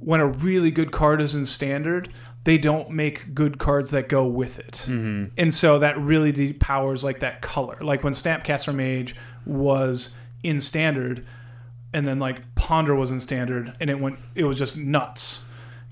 when 0.00 0.20
a 0.20 0.26
really 0.26 0.70
good 0.70 0.90
card 0.92 1.20
is 1.20 1.34
in 1.34 1.44
standard, 1.44 2.08
they 2.48 2.56
don't 2.56 2.88
make 2.88 3.34
good 3.34 3.58
cards 3.58 3.90
that 3.90 4.08
go 4.08 4.24
with 4.24 4.58
it. 4.58 4.84
hmm 4.86 5.26
And 5.36 5.54
so 5.54 5.78
that 5.80 5.98
really 5.98 6.32
depowers 6.32 7.02
like 7.04 7.20
that 7.20 7.42
color. 7.42 7.76
Like 7.78 8.02
when 8.02 8.14
Snapcaster 8.14 8.74
Mage 8.74 9.14
was 9.44 10.14
in 10.42 10.58
standard 10.62 11.26
and 11.92 12.08
then 12.08 12.18
like 12.18 12.54
Ponder 12.54 12.94
was 12.94 13.10
in 13.10 13.20
standard 13.20 13.76
and 13.82 13.90
it 13.90 14.00
went 14.00 14.18
it 14.34 14.44
was 14.44 14.58
just 14.58 14.78
nuts. 14.78 15.42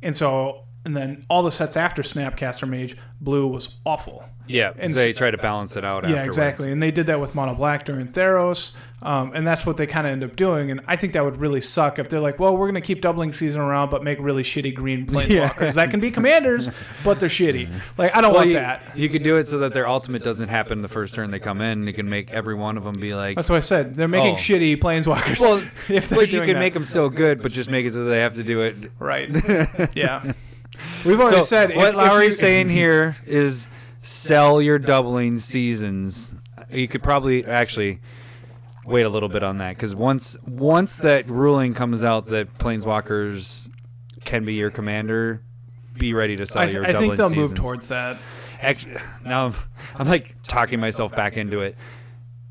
And 0.03 0.17
so 0.17 0.65
and 0.87 0.97
then 0.97 1.27
all 1.29 1.43
the 1.43 1.51
sets 1.53 1.77
after 1.77 2.01
Snapcaster 2.03 2.67
Mage, 2.67 2.97
blue 3.21 3.47
was 3.47 3.75
awful. 3.85 4.25
Yeah, 4.49 4.73
And 4.79 4.95
they 4.95 5.13
try 5.13 5.33
to 5.33 5.39
balance 5.39 5.75
it 5.77 5.85
out. 5.85 6.05
Yeah, 6.05 6.11
afterwards. 6.11 6.27
exactly. 6.39 6.71
And 6.71 6.81
they 6.81 6.93
did 6.93 7.09
that 7.09 7.21
with 7.21 7.35
Mono 7.35 7.55
Black 7.57 7.85
during 7.85 8.07
Theros. 8.07 8.75
Um, 9.03 9.33
and 9.35 9.45
that's 9.45 9.67
what 9.67 9.77
they 9.77 9.89
kind 9.89 10.07
of 10.07 10.13
end 10.13 10.23
up 10.23 10.37
doing. 10.37 10.71
And 10.71 10.83
I 10.87 10.95
think 10.95 11.15
that 11.15 11.25
would 11.25 11.39
really 11.39 11.61
suck 11.61 11.99
if 11.99 12.09
they're 12.09 12.21
like, 12.21 12.39
well, 12.39 12.57
we're 12.57 12.67
going 12.71 12.81
to 12.81 12.87
keep 12.87 13.01
doubling 13.01 13.33
season 13.33 13.61
around, 13.61 13.91
but 13.91 14.05
make 14.05 14.19
really 14.21 14.45
shitty 14.45 14.73
green 14.73 15.05
planeswalkers. 15.09 15.75
That 15.75 15.91
can 15.91 15.99
be 15.99 16.13
commanders, 16.13 16.71
but 17.03 17.19
they're 17.19 17.29
shitty. 17.29 17.69
Like, 17.99 18.15
I 18.15 18.21
don't 18.21 18.31
Well, 18.31 18.41
want 18.43 18.49
you, 18.51 18.55
that. 18.55 18.97
you 18.97 19.09
could 19.09 19.25
do 19.25 19.37
it 19.37 19.49
so 19.49 19.59
that 19.59 19.75
their 19.75 19.89
ultimate 19.89 20.23
doesn't 20.23 20.49
happen 20.49 20.81
the 20.81 20.89
first 20.89 21.15
turn 21.17 21.33
they 21.33 21.41
come 21.41 21.61
in. 21.61 21.85
You 21.89 21.93
can 21.93 22.09
make 22.09 22.31
every 22.31 22.55
one 22.55 22.77
of 22.77 22.85
them 22.85 23.01
be 23.01 23.15
like. 23.15 23.35
That's 23.35 23.51
what 23.51 23.57
I 23.57 23.61
said. 23.61 23.97
They're 23.97 24.07
making 24.07 24.35
Oh. 24.35 24.39
shitty 24.39 24.79
planeswalkers. 24.79 25.41
well, 25.41 25.57
if 25.89 26.11
you 26.33 26.41
can 26.43 26.47
that. 26.55 26.59
make 26.61 26.73
them 26.73 26.85
still 26.85 27.11
good, 27.11 27.43
but 27.43 27.51
just 27.51 27.69
make 27.69 27.85
it 27.85 27.93
so 27.93 28.05
they 28.05 28.21
have 28.21 28.35
to 28.35 28.45
do 28.45 28.63
it. 28.63 28.77
right. 29.01 29.29
yeah. 29.97 30.33
We've 31.05 31.19
already 31.21 31.39
So 31.41 31.45
said 31.45 31.77
what 31.77 31.95
Lowry's 31.95 32.33
you- 32.35 32.37
saying 32.39 32.69
here 32.81 33.17
is 33.27 33.69
sell 34.01 34.61
your 34.63 34.79
doubling 34.79 35.39
seasons. 35.39 36.35
You 36.71 36.89
could 36.89 37.03
probably 37.03 37.45
actually 37.45 38.01
wait 38.85 39.03
a 39.03 39.09
little 39.09 39.29
bit 39.29 39.43
on 39.43 39.59
that 39.59 39.71
because 39.77 39.95
once 39.95 40.37
once 40.47 40.99
that 40.99 41.29
ruling 41.29 41.75
comes 41.75 42.03
out 42.05 42.27
that 42.27 42.57
planeswalkers 42.59 43.69
can 44.25 44.45
be 44.45 44.55
your 44.55 44.71
commander, 44.71 45.43
be 45.95 46.13
ready 46.15 46.37
to 46.37 46.47
sell 46.47 46.63
I, 46.63 46.67
your 46.67 46.85
I 46.85 46.93
doubling 46.93 47.11
think 47.11 47.17
they'll 47.19 47.29
seasons. 47.29 47.51
move 47.51 47.59
towards 47.59 47.89
that. 47.89 48.17
Actually, 48.61 48.97
now 49.25 49.47
I'm, 49.47 49.55
I'm 49.97 50.09
like 50.09 50.35
talking 50.45 50.81
myself 50.81 51.15
back 51.15 51.37
into 51.37 51.61
it. 51.61 51.77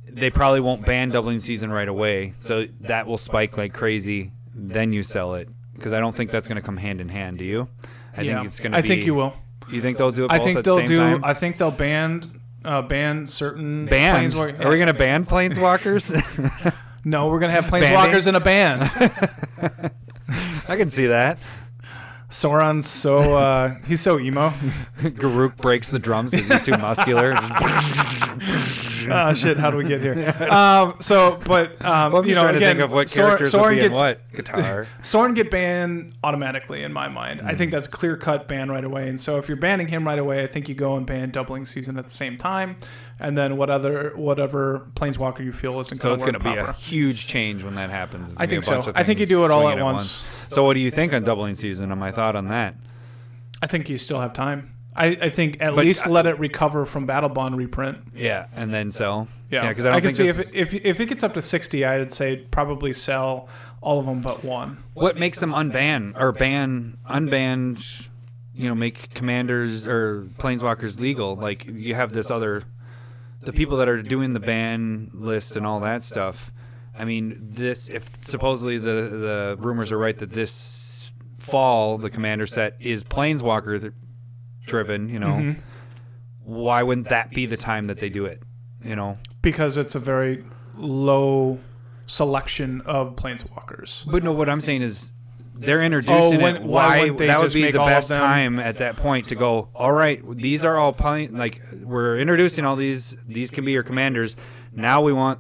They 0.08 0.30
probably 0.30 0.62
won't 0.62 0.86
ban 0.86 1.10
doubling 1.10 1.40
season 1.40 1.72
right 1.72 1.88
away, 1.90 2.34
so 2.40 2.66
that 2.82 3.06
will 3.08 3.18
spike 3.18 3.58
like 3.58 3.74
crazy. 3.74 4.32
Then 4.54 4.94
you 4.94 5.04
sell 5.04 5.36
it 5.36 5.50
because 5.74 5.92
I 5.92 6.00
don't 6.00 6.16
think 6.16 6.32
that's 6.32 6.48
going 6.48 6.56
to 6.56 6.62
come 6.62 6.78
hand 6.78 7.02
in 7.02 7.10
hand. 7.10 7.38
Do 7.40 7.44
you? 7.44 7.68
I 8.18 8.22
yeah. 8.22 8.36
think 8.36 8.48
it's 8.48 8.60
going 8.60 8.72
to. 8.72 8.78
I 8.78 8.82
be, 8.82 8.88
think 8.88 9.06
you 9.06 9.16
will. 9.16 9.34
You 9.70 9.82
think 9.82 9.98
they'll 9.98 10.12
do 10.12 10.26
it? 10.26 10.32
I 10.32 10.40
think 10.40 10.60
at 10.60 10.64
they'll 10.64 10.78
same 10.78 10.88
do. 10.88 10.98
Time? 10.98 11.24
I 11.24 11.34
think 11.34 11.58
they'll 11.58 11.72
ban 11.72 12.22
uh, 12.64 12.82
ban 12.82 13.26
certain 13.26 13.86
Band? 13.86 14.34
planeswalk- 14.34 14.64
Are 14.64 14.70
we 14.70 14.76
going 14.78 14.88
to 14.88 14.94
ban 14.94 15.26
planeswalkers? 15.26 16.76
No, 17.08 17.28
we're 17.28 17.40
gonna 17.40 17.54
have 17.54 17.70
Banding? 17.70 17.92
planeswalkers 17.92 18.26
in 18.26 18.34
a 18.34 18.40
band. 18.40 18.82
I 20.68 20.76
can 20.76 20.90
see 20.90 21.06
that. 21.06 21.38
Sorin's 22.32 22.90
so 22.90 23.38
uh, 23.38 23.76
he's 23.86 24.02
so 24.02 24.20
emo. 24.20 24.50
Garruk 24.98 25.56
breaks 25.58 25.92
the 25.92 26.00
drums 26.00 26.32
because 26.32 26.48
he's 26.48 26.64
too 26.64 26.72
muscular. 26.72 27.36
Oh 29.12 29.34
shit! 29.36 29.58
How 29.58 29.72
do 29.72 29.78
we 29.78 29.86
get 29.86 30.02
here? 30.02 30.16
Um, 30.56 30.96
so, 31.00 31.38
but 31.46 31.72
um, 31.86 32.12
Well, 32.12 32.22
I'm 32.22 32.28
you 32.28 32.34
just 32.34 32.36
know, 32.36 32.42
trying 32.44 32.54
to 32.54 32.58
again, 32.58 32.76
think 32.78 32.84
of 32.86 32.92
what 32.94 33.10
Sor- 33.10 33.26
characters 33.26 33.52
Sorin 33.52 33.76
would 33.76 33.80
be 33.82 33.86
in 33.88 33.92
what 33.94 34.32
guitar. 34.34 34.88
Sorin 35.02 35.34
get 35.34 35.50
banned 35.52 36.14
automatically 36.24 36.84
in 36.84 36.94
my 36.94 37.08
mind. 37.08 37.42
I 37.42 37.52
Hmm. 37.52 37.58
think 37.58 37.72
that's 37.72 37.88
clear 37.88 38.16
cut 38.18 38.48
ban 38.48 38.70
right 38.70 38.84
away. 38.84 39.10
And 39.10 39.20
so 39.20 39.38
if 39.38 39.48
you're 39.48 39.58
banning 39.58 39.88
him 39.88 40.06
right 40.06 40.20
away, 40.20 40.44
I 40.44 40.48
think 40.48 40.70
you 40.70 40.76
go 40.76 40.96
and 40.96 41.06
ban 41.06 41.32
doubling 41.32 41.66
season 41.66 41.98
at 41.98 42.06
the 42.06 42.14
same 42.14 42.38
time, 42.38 42.78
and 43.20 43.38
then 43.38 43.58
what 43.58 43.70
other 43.70 44.12
whatever 44.16 44.88
planeswalker 44.96 45.44
you 45.44 45.52
feel 45.54 45.80
isn't 45.80 45.98
So 45.98 46.14
it's 46.14 46.24
to 46.24 46.32
going 46.32 46.42
to 46.44 46.52
be 46.52 46.58
a 46.58 46.74
huge 46.74 47.28
change 47.28 47.64
when 47.64 47.76
that 47.76 47.90
happens. 47.90 48.32
It's 48.32 48.40
I 48.40 48.46
think 48.48 48.64
so. 48.64 48.92
I 48.96 49.04
think 49.04 49.20
you 49.20 49.26
do 49.26 49.44
it 49.46 49.52
all 49.52 49.62
swinging 49.62 49.80
at 49.80 49.84
once. 49.86 50.22
So 50.48 50.64
what 50.64 50.74
do 50.76 50.80
you 50.80 50.92
think 50.92 51.14
on 51.14 51.24
doubling 51.24 51.56
season? 51.56 51.92
On 51.92 51.98
my 52.00 52.12
thought 52.12 52.36
on 52.36 52.48
that? 52.50 52.76
I 53.62 53.68
think 53.68 53.90
you 53.90 53.98
still 53.98 54.20
have 54.22 54.34
time. 54.34 54.75
I, 54.96 55.08
I 55.22 55.30
think 55.30 55.58
at 55.62 55.76
But- 55.76 55.86
least 55.86 56.08
let 56.08 56.26
it 56.26 56.40
recover 56.40 56.86
from 56.86 57.06
Battlebond 57.08 57.56
reprint. 57.58 57.98
Yeah, 58.16 58.48
and 58.56 58.74
then 58.74 58.92
sell. 58.92 59.28
Yeah, 59.52 59.68
because 59.70 59.86
I 59.86 59.92
don't 59.92 60.02
can 60.02 60.14
think 60.14 60.36
see 60.36 60.42
if, 60.42 60.74
it, 60.74 60.74
if 60.74 60.86
if 60.86 61.00
it 61.00 61.06
gets 61.08 61.24
up 61.24 61.34
to 61.36 61.42
sixty, 61.42 61.86
I 61.86 61.98
would 62.00 62.12
say 62.12 62.38
probably 62.52 62.94
sell 62.94 63.48
all 63.82 64.00
of 64.00 64.06
them 64.08 64.20
but 64.20 64.44
one. 64.44 64.78
what 64.96 65.16
makes 65.16 65.40
them 65.40 65.52
unban 65.52 66.20
or 66.20 66.32
ban 66.32 66.98
unbanned 67.08 68.08
you 68.56 68.68
know 68.68 68.74
make 68.74 69.14
commanders 69.14 69.86
or 69.86 70.24
planeswalkers 70.40 71.00
legal 71.00 71.36
like 71.36 71.66
you 71.66 71.94
have 71.94 72.12
this 72.12 72.32
other 72.32 72.64
the 73.42 73.54
people 73.54 73.78
that 73.78 73.88
are 73.88 74.02
doing 74.02 74.34
the 74.34 74.40
ban 74.40 75.12
list 75.14 75.56
and 75.56 75.68
all 75.68 75.80
that 75.82 76.02
stuff 76.02 76.52
i 76.98 77.06
mean 77.06 77.38
this 77.54 77.88
if 77.88 78.20
supposedly 78.24 78.80
the 78.80 78.88
the 78.88 79.56
rumors 79.60 79.92
are 79.92 80.00
right 80.00 80.18
that 80.18 80.32
this 80.32 81.12
fall 81.38 82.00
the 82.00 82.10
commander 82.10 82.48
set 82.48 82.76
is 82.80 83.04
planeswalker 83.04 83.80
th- 83.80 83.94
driven 84.66 85.10
you 85.10 85.20
know 85.20 85.28
Mhm. 85.38 85.56
why 86.44 86.84
wouldn't 86.84 87.10
that 87.10 87.32
be 87.32 87.46
the 87.46 87.58
time 87.58 87.88
that 87.88 88.00
they 88.00 88.10
do 88.10 88.26
it 88.26 88.42
you 88.84 88.96
know 88.96 89.16
because 89.42 89.78
it's 89.78 89.96
a 89.96 90.00
very 90.00 90.44
low 90.76 91.60
selection 92.08 92.82
of 92.86 93.16
planeswalkers. 93.16 94.04
But 94.10 94.24
no, 94.24 94.32
what 94.32 94.50
I'm 94.50 94.62
saying 94.62 94.82
is 94.82 95.12
they're 95.56 95.82
introducing 95.82 96.40
Oh, 96.40 96.44
when- 96.44 96.56
it. 96.58 96.64
why 96.64 96.88
Why, 96.88 97.00
wouldn't 97.02 97.18
they 97.18 97.28
that 97.28 97.42
would 97.42 97.54
be 97.54 97.72
the 97.72 97.80
best 97.80 98.10
time 98.10 98.60
at 98.60 98.78
that 98.80 98.96
point 98.98 99.30
to 99.30 99.36
go. 99.36 99.70
All 99.74 99.92
right, 99.94 100.22
these 100.38 100.66
are 100.66 100.78
all 100.78 100.94
pla- 100.94 101.28
like 101.32 101.62
we're 101.84 102.18
introducing 102.20 102.66
all 102.66 102.76
these. 102.76 103.16
These 103.28 103.52
can 103.52 103.64
be 103.66 103.72
your 103.72 103.84
commanders. 103.84 104.36
Now 104.74 105.02
we 105.02 105.14
want 105.14 105.40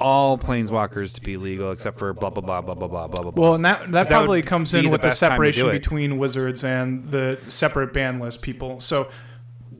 all 0.00 0.38
planeswalkers 0.38 1.14
to 1.14 1.20
be 1.20 1.36
legal 1.36 1.70
except 1.70 1.98
for 1.98 2.12
blah 2.14 2.30
blah 2.30 2.40
blah 2.42 2.60
blah 2.62 2.74
blah 2.74 2.88
blah 2.88 3.06
blah 3.06 3.30
blah. 3.30 3.42
Well, 3.42 3.54
and 3.54 3.64
that 3.64 3.92
that 3.92 4.08
that 4.08 4.08
probably 4.08 4.38
would 4.38 4.46
comes 4.46 4.74
in 4.74 4.84
the 4.84 4.90
with 4.90 5.02
the 5.02 5.10
to 5.10 5.14
separation 5.14 5.70
between 5.70 6.18
wizards 6.18 6.64
and 6.64 7.10
the 7.10 7.38
separate 7.48 7.92
ban 7.92 8.18
list 8.18 8.42
people. 8.42 8.80
So 8.80 9.10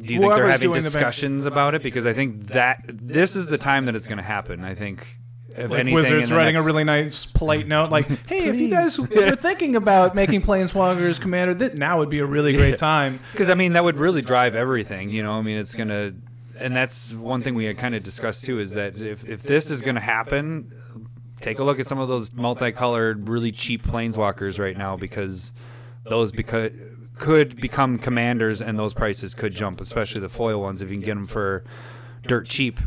do 0.01 0.15
you 0.15 0.21
think 0.21 0.35
they're 0.35 0.49
having 0.49 0.71
doing 0.71 0.83
the 0.83 0.91
discussions 0.91 1.47
about 1.47 1.75
it? 1.75 1.83
Because 1.83 2.07
I 2.07 2.13
think 2.13 2.47
that 2.49 2.83
this 2.87 3.37
is 3.37 3.47
the 3.47 3.59
time 3.59 3.87
that 3.87 3.97
it's 3.97 4.07
going 4.07 4.19
to 4.19 4.25
happen. 4.25 4.65
I 4.65 4.75
think. 4.75 5.07
If 5.53 5.69
like 5.69 5.81
anything, 5.81 5.95
wizards 5.95 6.31
writing 6.31 6.55
next- 6.55 6.65
a 6.65 6.67
really 6.67 6.85
nice 6.85 7.27
polite 7.27 7.67
note, 7.67 7.91
like, 7.91 8.07
"Hey, 8.29 8.45
if 8.45 8.61
you 8.61 8.69
guys 8.69 8.97
were 8.97 9.35
thinking 9.35 9.75
about 9.75 10.15
making 10.15 10.43
planeswalkers 10.43 11.21
commander, 11.21 11.55
that 11.55 11.75
now 11.75 11.99
would 11.99 12.09
be 12.09 12.21
a 12.21 12.25
really 12.25 12.53
great 12.53 12.79
time." 12.79 13.19
Because 13.33 13.51
I 13.51 13.55
mean, 13.55 13.73
that 13.73 13.83
would 13.83 13.99
really 13.99 14.23
drive 14.23 14.55
everything. 14.55 15.11
You 15.11 15.25
know, 15.25 15.33
I 15.33 15.43
mean, 15.43 15.59
it's 15.59 15.75
gonna, 15.75 16.13
and 16.61 16.77
that's 16.77 17.13
one 17.13 17.43
thing 17.43 17.55
we 17.55 17.65
had 17.65 17.79
kind 17.79 17.95
of 17.95 18.03
discussed 18.03 18.45
too. 18.45 18.59
Is 18.59 18.73
that 18.73 19.01
if 19.01 19.29
if 19.29 19.43
this 19.43 19.71
is 19.71 19.83
gonna 19.83 20.01
happen, 20.01 20.71
take 21.41 21.59
a 21.59 21.65
look 21.65 21.81
at 21.81 21.87
some 21.87 21.99
of 21.99 22.09
those 22.09 22.33
multicolored, 22.35 23.29
really 23.29 23.53
cheap 23.53 23.83
planeswalkers 23.83 24.59
right 24.59 24.77
now 24.77 24.97
because 24.97 25.53
those 26.05 26.33
could 26.33 27.61
become 27.61 27.99
commanders 27.99 28.63
and 28.63 28.79
those 28.79 28.95
prices 28.95 29.35
could 29.35 29.55
jump, 29.55 29.81
especially 29.81 30.21
the 30.21 30.29
foil 30.29 30.61
ones 30.61 30.83
if 30.83 30.89
you 30.89 30.97
can 30.97 31.05
get 31.05 31.15
them 31.15 31.27
for 31.27 31.65
dirt 32.23 32.47
cheap. 32.47 32.81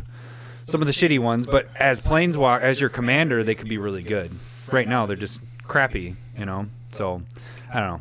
Some 0.64 0.80
of 0.80 0.86
the 0.86 0.92
shitty 0.92 1.18
ones, 1.18 1.46
but 1.46 1.68
as 1.76 2.00
planeswalk 2.00 2.60
as 2.60 2.80
your 2.80 2.88
commander, 2.88 3.44
they 3.44 3.54
could 3.54 3.68
be 3.68 3.76
really 3.76 4.02
good. 4.02 4.32
Right 4.72 4.88
now, 4.88 5.04
they're 5.04 5.16
just 5.16 5.40
crappy. 5.64 6.16
You 6.36 6.46
know, 6.46 6.66
so 6.90 7.22
I 7.72 7.80
don't 7.80 7.88
know. 7.90 8.00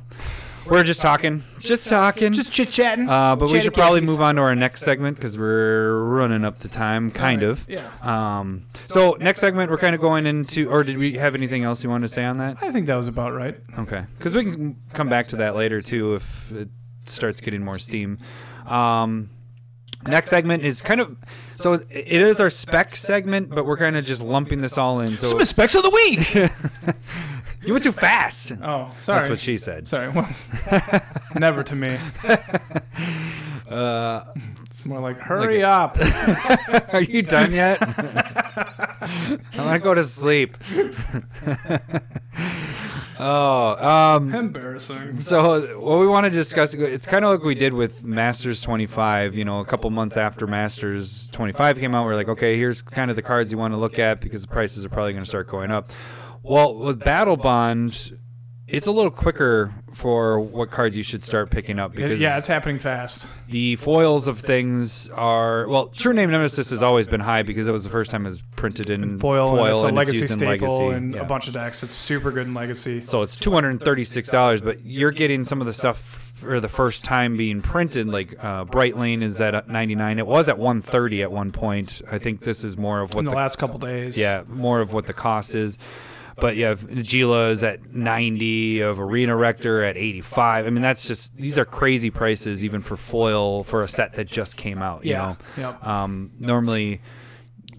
We're 0.66 0.84
just 0.84 1.02
talking, 1.02 1.44
just 1.60 1.90
talking, 1.90 2.32
Just 2.32 2.54
chit 2.54 2.70
chatting. 2.70 3.10
uh, 3.10 3.36
but 3.36 3.52
we 3.52 3.60
should 3.60 3.74
probably 3.74 4.02
move 4.02 4.22
on 4.22 4.36
to 4.36 4.42
our 4.42 4.56
next 4.56 4.82
segment 4.84 5.18
because 5.18 5.38
we're 5.38 6.02
running 6.04 6.46
up 6.46 6.60
to 6.60 6.70
time, 6.70 7.12
kind 7.12 7.44
of. 7.44 7.66
Yeah. 7.68 7.90
Um, 8.02 8.66
so 8.86 9.18
next 9.20 9.40
segment, 9.42 9.70
we're 9.70 9.78
kind 9.78 9.94
of 9.94 10.00
going 10.00 10.26
into, 10.26 10.70
or 10.70 10.84
did 10.84 10.98
we 10.98 11.18
have 11.18 11.36
anything 11.36 11.64
else 11.64 11.84
you 11.84 11.90
wanted 11.90 12.08
to 12.08 12.14
say 12.14 12.24
on 12.24 12.38
that? 12.38 12.64
I 12.64 12.72
think 12.72 12.88
that 12.88 12.96
was 12.96 13.08
about 13.10 13.34
right. 13.34 13.58
Okay, 13.78 14.06
because 14.18 14.34
we 14.34 14.44
can 14.46 14.78
come 14.94 15.10
back 15.10 15.28
to 15.28 15.36
that 15.38 15.56
later 15.56 15.82
too 15.82 16.16
if 16.16 16.52
it 16.54 16.70
starts 17.02 17.42
getting 17.42 17.64
more 17.64 17.78
steam. 17.78 18.18
Um, 18.66 19.30
next 20.08 20.30
segment 20.30 20.64
is 20.64 20.82
kind 20.82 21.00
of, 21.02 21.18
so 21.56 21.74
it 21.74 22.08
is 22.08 22.40
our 22.42 22.50
spec 22.50 22.96
segment, 22.96 23.50
but 23.50 23.66
we're 23.66 23.78
kind 23.78 23.96
of 23.96 24.06
just 24.06 24.22
lumping 24.24 24.60
this 24.60 24.78
all 24.78 25.00
in. 25.00 25.18
So 25.18 25.42
specs 25.44 25.76
of 25.76 25.84
the 25.84 25.90
week. 25.90 26.34
you 27.66 27.74
went 27.74 27.84
too 27.84 27.92
fast. 27.92 28.54
oh, 28.62 28.92
sorry. 29.00 29.20
That's 29.20 29.30
what 29.30 29.40
she 29.40 29.58
said. 29.58 29.88
Sorry. 29.88 30.10
Well, 30.10 30.28
never 31.36 31.64
to 31.64 31.76
me. 31.76 31.98
Uh, 33.70 34.24
It's 34.66 34.86
more 34.86 35.00
like, 35.00 35.18
hurry 35.20 35.64
up. 35.64 35.98
Are 36.94 37.02
you 37.02 37.22
done 37.22 37.54
yet? 37.54 37.78
i'm 39.02 39.40
gonna 39.56 39.80
go 39.80 39.94
to 39.94 40.04
sleep. 40.04 40.58
Oh, 43.20 44.16
um, 44.16 44.34
Embarrassing. 44.34 45.16
so 45.16 45.78
what 45.80 46.00
we 46.00 46.08
want 46.08 46.26
to 46.26 46.30
discuss, 46.30 46.74
it's 46.74 47.06
kind 47.06 47.24
of 47.24 47.32
like 47.32 47.44
we 47.44 47.56
did 47.56 47.74
with 47.74 48.04
Masters 48.04 48.62
25. 48.62 49.36
You 49.36 49.46
know, 49.46 49.60
a 49.60 49.66
couple 49.66 49.90
months 49.90 50.18
after 50.18 50.48
Masters 50.48 51.30
25 51.30 51.80
came 51.80 51.94
out, 51.96 52.06
we 52.06 52.14
are 52.14 52.16
like, 52.16 52.30
okay, 52.30 52.58
here's 52.58 52.82
kind 52.82 53.10
of 53.10 53.16
the 53.16 53.22
cards 53.22 53.52
you 53.52 53.58
want 53.58 53.74
to 53.74 53.78
look 53.78 54.00
at 54.00 54.22
because 54.22 54.42
the 54.42 54.48
prices 54.48 54.84
are 54.84 54.90
probably 54.90 55.14
going 55.14 55.24
to 55.24 55.30
start 55.30 55.48
going 55.48 55.72
up. 55.72 55.92
Well, 56.42 56.76
with 56.76 57.00
Battlebond, 57.00 58.18
it's 58.74 58.88
a 58.88 58.92
little 58.92 59.12
quicker 59.12 59.72
for 59.94 60.40
what 60.40 60.72
cards 60.72 60.98
you 60.98 61.04
should 61.04 61.24
start 61.24 61.52
picking 61.52 61.78
up 61.80 61.94
because 61.94 62.20
yeah, 62.20 62.38
it's 62.40 62.48
happening 62.48 62.80
fast. 62.80 63.28
the 63.48 63.76
foils 63.76 64.28
of 64.28 64.40
things 64.40 65.10
are 65.12 65.68
well. 65.68 65.88
True 65.88 66.14
Name 66.14 66.32
Nemesis 66.32 66.72
has 66.72 66.82
always 66.82 67.08
been 67.08 67.20
high 67.22 67.44
because 67.44 67.68
it 67.68 67.72
was 67.72 67.84
the 67.84 67.92
first 67.92 68.10
time 68.10 68.26
it 68.26 68.30
was 68.30 68.42
printed 68.56 68.90
in 68.90 69.20
Foil, 69.20 69.64
and 69.64 69.74
it's 69.74 69.84
a 69.84 69.88
and 69.88 69.96
legacy 69.96 70.22
in 70.24 70.28
staple 70.28 70.48
Legacy. 70.80 70.98
and 70.98 71.14
Yeah. 71.14 71.22
a 71.22 71.26
bunch 71.26 71.48
of 71.48 71.54
decks. 71.54 71.84
It's 71.84 71.94
super 71.94 72.32
good 72.32 72.48
in 72.48 72.54
legacy. 72.56 73.02
So 73.02 73.22
it's 73.22 73.36
two 73.36 73.52
hundred 73.52 73.70
and 73.70 73.80
thirty-six 73.82 74.30
dollars, 74.32 74.62
but 74.62 74.84
you're 74.84 75.12
getting 75.12 75.44
some 75.46 75.62
of 75.62 75.68
the 75.68 75.74
stuff 75.74 76.32
for 76.34 76.60
the 76.60 76.68
first 76.68 77.04
time 77.04 77.38
being 77.38 77.62
printed. 77.62 78.08
Like 78.08 78.36
uh, 78.44 78.66
Brightling 78.66 79.22
is 79.22 79.40
at 79.40 79.70
ninety-nine. 79.70 80.18
It 80.18 80.26
was 80.26 80.50
at 80.50 80.58
one 80.58 80.82
thirty 80.82 81.22
at 81.22 81.32
one 81.32 81.52
point. 81.52 82.02
I 82.12 82.18
think 82.18 82.42
this 82.42 82.64
is 82.64 82.76
more 82.76 83.02
of 83.02 83.14
what 83.14 83.20
in 83.20 83.26
the, 83.26 83.32
the 83.32 83.38
last 83.38 83.58
couple 83.60 83.78
days. 83.78 84.18
yeah, 84.18 84.42
more 84.50 84.82
of 84.82 84.92
what 84.94 85.06
the 85.06 85.14
cost 85.14 85.54
is. 85.54 85.78
But 86.38 86.56
you 86.56 86.66
have 86.66 86.82
Najeela 86.88 87.52
is 87.52 87.64
at 87.64 87.94
90, 87.94 88.82
of 88.82 89.00
Arena 89.00 89.36
Rector 89.36 89.84
at 89.84 89.98
85. 89.98 90.66
I 90.66 90.70
mean, 90.70 90.82
that's 90.82 91.06
just, 91.08 91.36
these 91.38 91.58
are 91.58 91.66
crazy 91.66 92.10
prices 92.10 92.64
even 92.64 92.82
for 92.82 92.98
foil 92.98 93.64
for 93.64 93.82
a 93.82 93.88
set 93.88 94.14
that 94.14 94.28
just 94.28 94.58
came 94.58 94.82
out, 94.82 95.06
you 95.06 95.12
Yeah. 95.12 95.22
know? 95.22 95.38
Yep. 95.58 95.86
Um, 95.88 96.32
normally, 96.40 97.02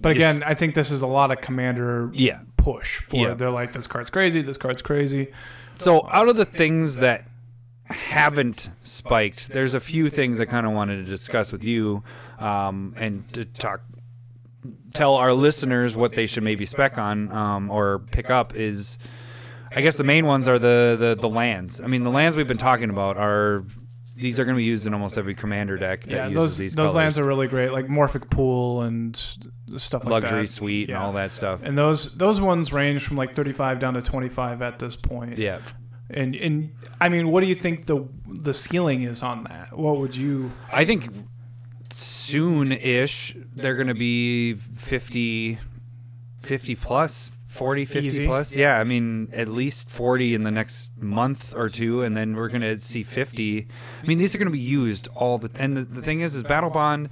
But 0.01 0.13
again, 0.13 0.43
I 0.47 0.55
think 0.55 0.75
this 0.75 0.91
is 0.91 1.03
a 1.03 1.07
lot 1.07 1.31
of 1.31 1.41
commander 1.41 2.11
yeah. 2.13 2.41
push 2.57 3.01
for 3.01 3.17
Yeah. 3.29 3.35
they're 3.35 3.51
like 3.51 3.73
this 3.73 3.87
card's 3.87 4.11
crazy, 4.11 4.43
this 4.43 4.57
card's 4.59 4.83
crazy. 4.83 5.29
So 5.73 6.07
out 6.11 6.29
of 6.29 6.37
the 6.37 6.45
things 6.45 6.97
that 6.99 7.27
haven't 7.87 8.71
spiked, 8.79 9.49
there's 9.53 9.75
a 9.75 9.81
few 9.81 10.11
things 10.11 10.41
I 10.41 10.45
kind 10.45 10.67
of 10.67 10.73
wanted 10.73 11.05
to 11.05 11.11
discuss 11.11 11.53
with 11.53 11.65
you 11.65 12.03
um, 12.39 12.95
and 12.97 13.31
to 13.35 13.45
talk, 13.45 13.81
tell 14.93 15.15
our 15.15 15.33
listeners 15.33 15.97
what 15.97 16.13
they 16.13 16.27
should 16.27 16.43
maybe 16.43 16.67
spec 16.67 16.99
on 16.99 17.31
um, 17.33 17.71
or 17.71 18.01
pick 18.11 18.31
up 18.31 18.55
is. 18.55 18.99
I 19.77 19.81
guess 19.81 19.97
the 19.97 20.05
main 20.05 20.25
ones 20.25 20.47
are 20.47 20.57
the, 20.57 20.97
the, 20.97 21.17
the 21.21 21.29
lands. 21.29 21.81
I 21.81 21.89
mean, 21.89 22.05
the 22.05 22.11
lands 22.11 22.37
we've 22.37 22.47
been 22.47 22.57
talking 22.57 22.91
about 22.91 23.17
are 23.17 23.65
these 24.15 24.39
are 24.39 24.45
going 24.45 24.55
to 24.55 24.59
be 24.59 24.63
used 24.65 24.87
in 24.87 24.95
almost 24.95 25.19
every 25.19 25.35
commander 25.35 25.77
deck 25.77 26.03
that 26.03 26.11
Yeah, 26.13 26.27
uses 26.29 26.37
those 26.37 26.57
these 26.59 26.75
those 26.77 26.91
colors. 26.91 26.95
lands 26.95 27.19
are 27.19 27.25
really 27.27 27.49
great, 27.49 27.71
like 27.73 27.87
Morphic 27.89 28.31
Pool 28.31 28.83
and 28.83 29.17
stuff 29.77 30.05
like 30.05 30.13
luxury 30.13 30.43
that. 30.43 30.47
suite 30.49 30.91
and 30.91 30.99
all 30.99 31.13
that 31.15 31.33
stuff. 31.33 31.59
And 31.65 31.77
those 31.77 32.15
those 32.15 32.41
ones 32.41 32.73
range 32.73 33.03
from 33.03 33.17
like 33.17 33.31
35 33.35 33.81
down 33.81 33.95
to 33.95 34.03
25 34.03 34.63
at 34.63 34.79
this 34.79 34.95
point. 34.95 35.39
Yeah, 35.39 35.59
And 36.09 36.37
and 36.37 36.73
I 37.01 37.09
mean, 37.09 37.33
what 37.33 37.41
do 37.41 37.49
you 37.49 37.57
think 37.57 37.87
the 37.87 38.07
the 38.29 38.55
ceiling 38.55 39.03
is 39.03 39.25
on 39.25 39.43
that? 39.51 39.77
What 39.77 39.99
would 39.99 40.15
you? 40.15 40.53
I 40.73 40.85
think 40.85 41.09
soon-ish 42.25 43.37
they're 43.55 43.77
going 43.77 43.89
to 43.89 43.95
be 43.95 44.55
50, 44.55 45.59
50 46.43 46.75
plus, 46.77 47.31
40, 47.47 47.85
50 47.85 48.07
Easy. 48.07 48.27
plus. 48.27 48.57
Yeah, 48.57 48.79
I 48.79 48.85
mean 48.85 49.29
at 49.33 49.49
least 49.49 49.89
40 49.89 50.35
in 50.35 50.43
the 50.43 50.51
next 50.51 50.91
month 51.01 51.55
or 51.55 51.69
two, 51.69 52.03
and 52.03 52.17
then 52.17 52.35
we're 52.35 52.49
going 52.49 52.63
to 52.63 52.79
see 52.79 53.03
50. 53.03 53.69
I 54.03 54.07
mean 54.07 54.19
these 54.19 54.35
are 54.35 54.39
going 54.39 54.49
to 54.49 54.53
be 54.53 54.59
used 54.59 55.09
all 55.15 55.39
the. 55.39 55.51
And 55.63 55.77
the, 55.77 55.85
the 55.85 56.03
thing 56.03 56.21
is, 56.21 56.35
is 56.35 56.43
Battle 56.43 56.71
Bond 56.71 57.09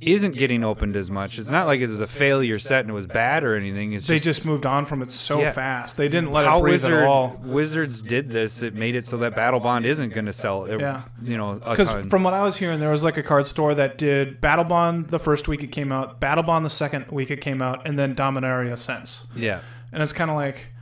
isn't 0.00 0.36
getting 0.36 0.62
opened 0.62 0.94
as 0.94 1.10
much. 1.10 1.38
It's 1.38 1.48
not 1.50 1.66
like 1.66 1.80
it 1.80 1.88
was 1.88 2.00
a 2.00 2.06
failure 2.06 2.58
set 2.58 2.80
and 2.80 2.90
it 2.90 2.92
was 2.92 3.06
bad 3.06 3.44
or 3.44 3.56
anything. 3.56 3.94
It's 3.94 4.06
They 4.06 4.16
just, 4.16 4.24
just 4.26 4.44
moved 4.44 4.66
on 4.66 4.84
from 4.84 5.00
it 5.00 5.10
so 5.10 5.40
Yeah. 5.40 5.52
fast. 5.52 5.96
They 5.96 6.08
didn't 6.08 6.32
let 6.32 6.44
how 6.46 6.58
it 6.58 6.62
breathe 6.62 6.72
Wizard, 6.74 6.92
at 7.00 7.04
all. 7.06 7.40
Wizards 7.42 8.02
did 8.02 8.28
this. 8.28 8.62
It 8.62 8.74
made 8.74 8.94
it 8.94 9.06
so 9.06 9.16
that 9.18 9.34
Battlebond 9.34 9.84
isn't 9.86 10.12
going 10.12 10.26
to 10.26 10.34
sell. 10.34 10.64
uh, 10.70 10.76
Yeah. 10.78 11.02
you 11.22 11.38
know, 11.38 11.54
Because 11.54 12.06
from 12.08 12.24
what 12.24 12.34
I 12.34 12.42
was 12.42 12.56
hearing, 12.56 12.78
there 12.78 12.90
was 12.90 13.02
like 13.04 13.16
a 13.16 13.22
card 13.22 13.46
store 13.46 13.74
that 13.74 13.96
did 13.96 14.40
Battlebond 14.42 15.08
the 15.08 15.18
first 15.18 15.48
week 15.48 15.62
it 15.62 15.72
came 15.72 15.90
out, 15.90 16.20
Battlebond 16.20 16.62
the 16.64 16.70
second 16.70 17.06
week 17.10 17.30
it 17.30 17.40
came 17.40 17.62
out, 17.62 17.86
and 17.86 17.98
then 17.98 18.14
Dominaria 18.14 18.76
since. 18.78 19.26
yeah, 19.34 19.60
And 19.92 20.02
it's 20.02 20.12
kind 20.12 20.30
of 20.30 20.36
like, 20.36 20.72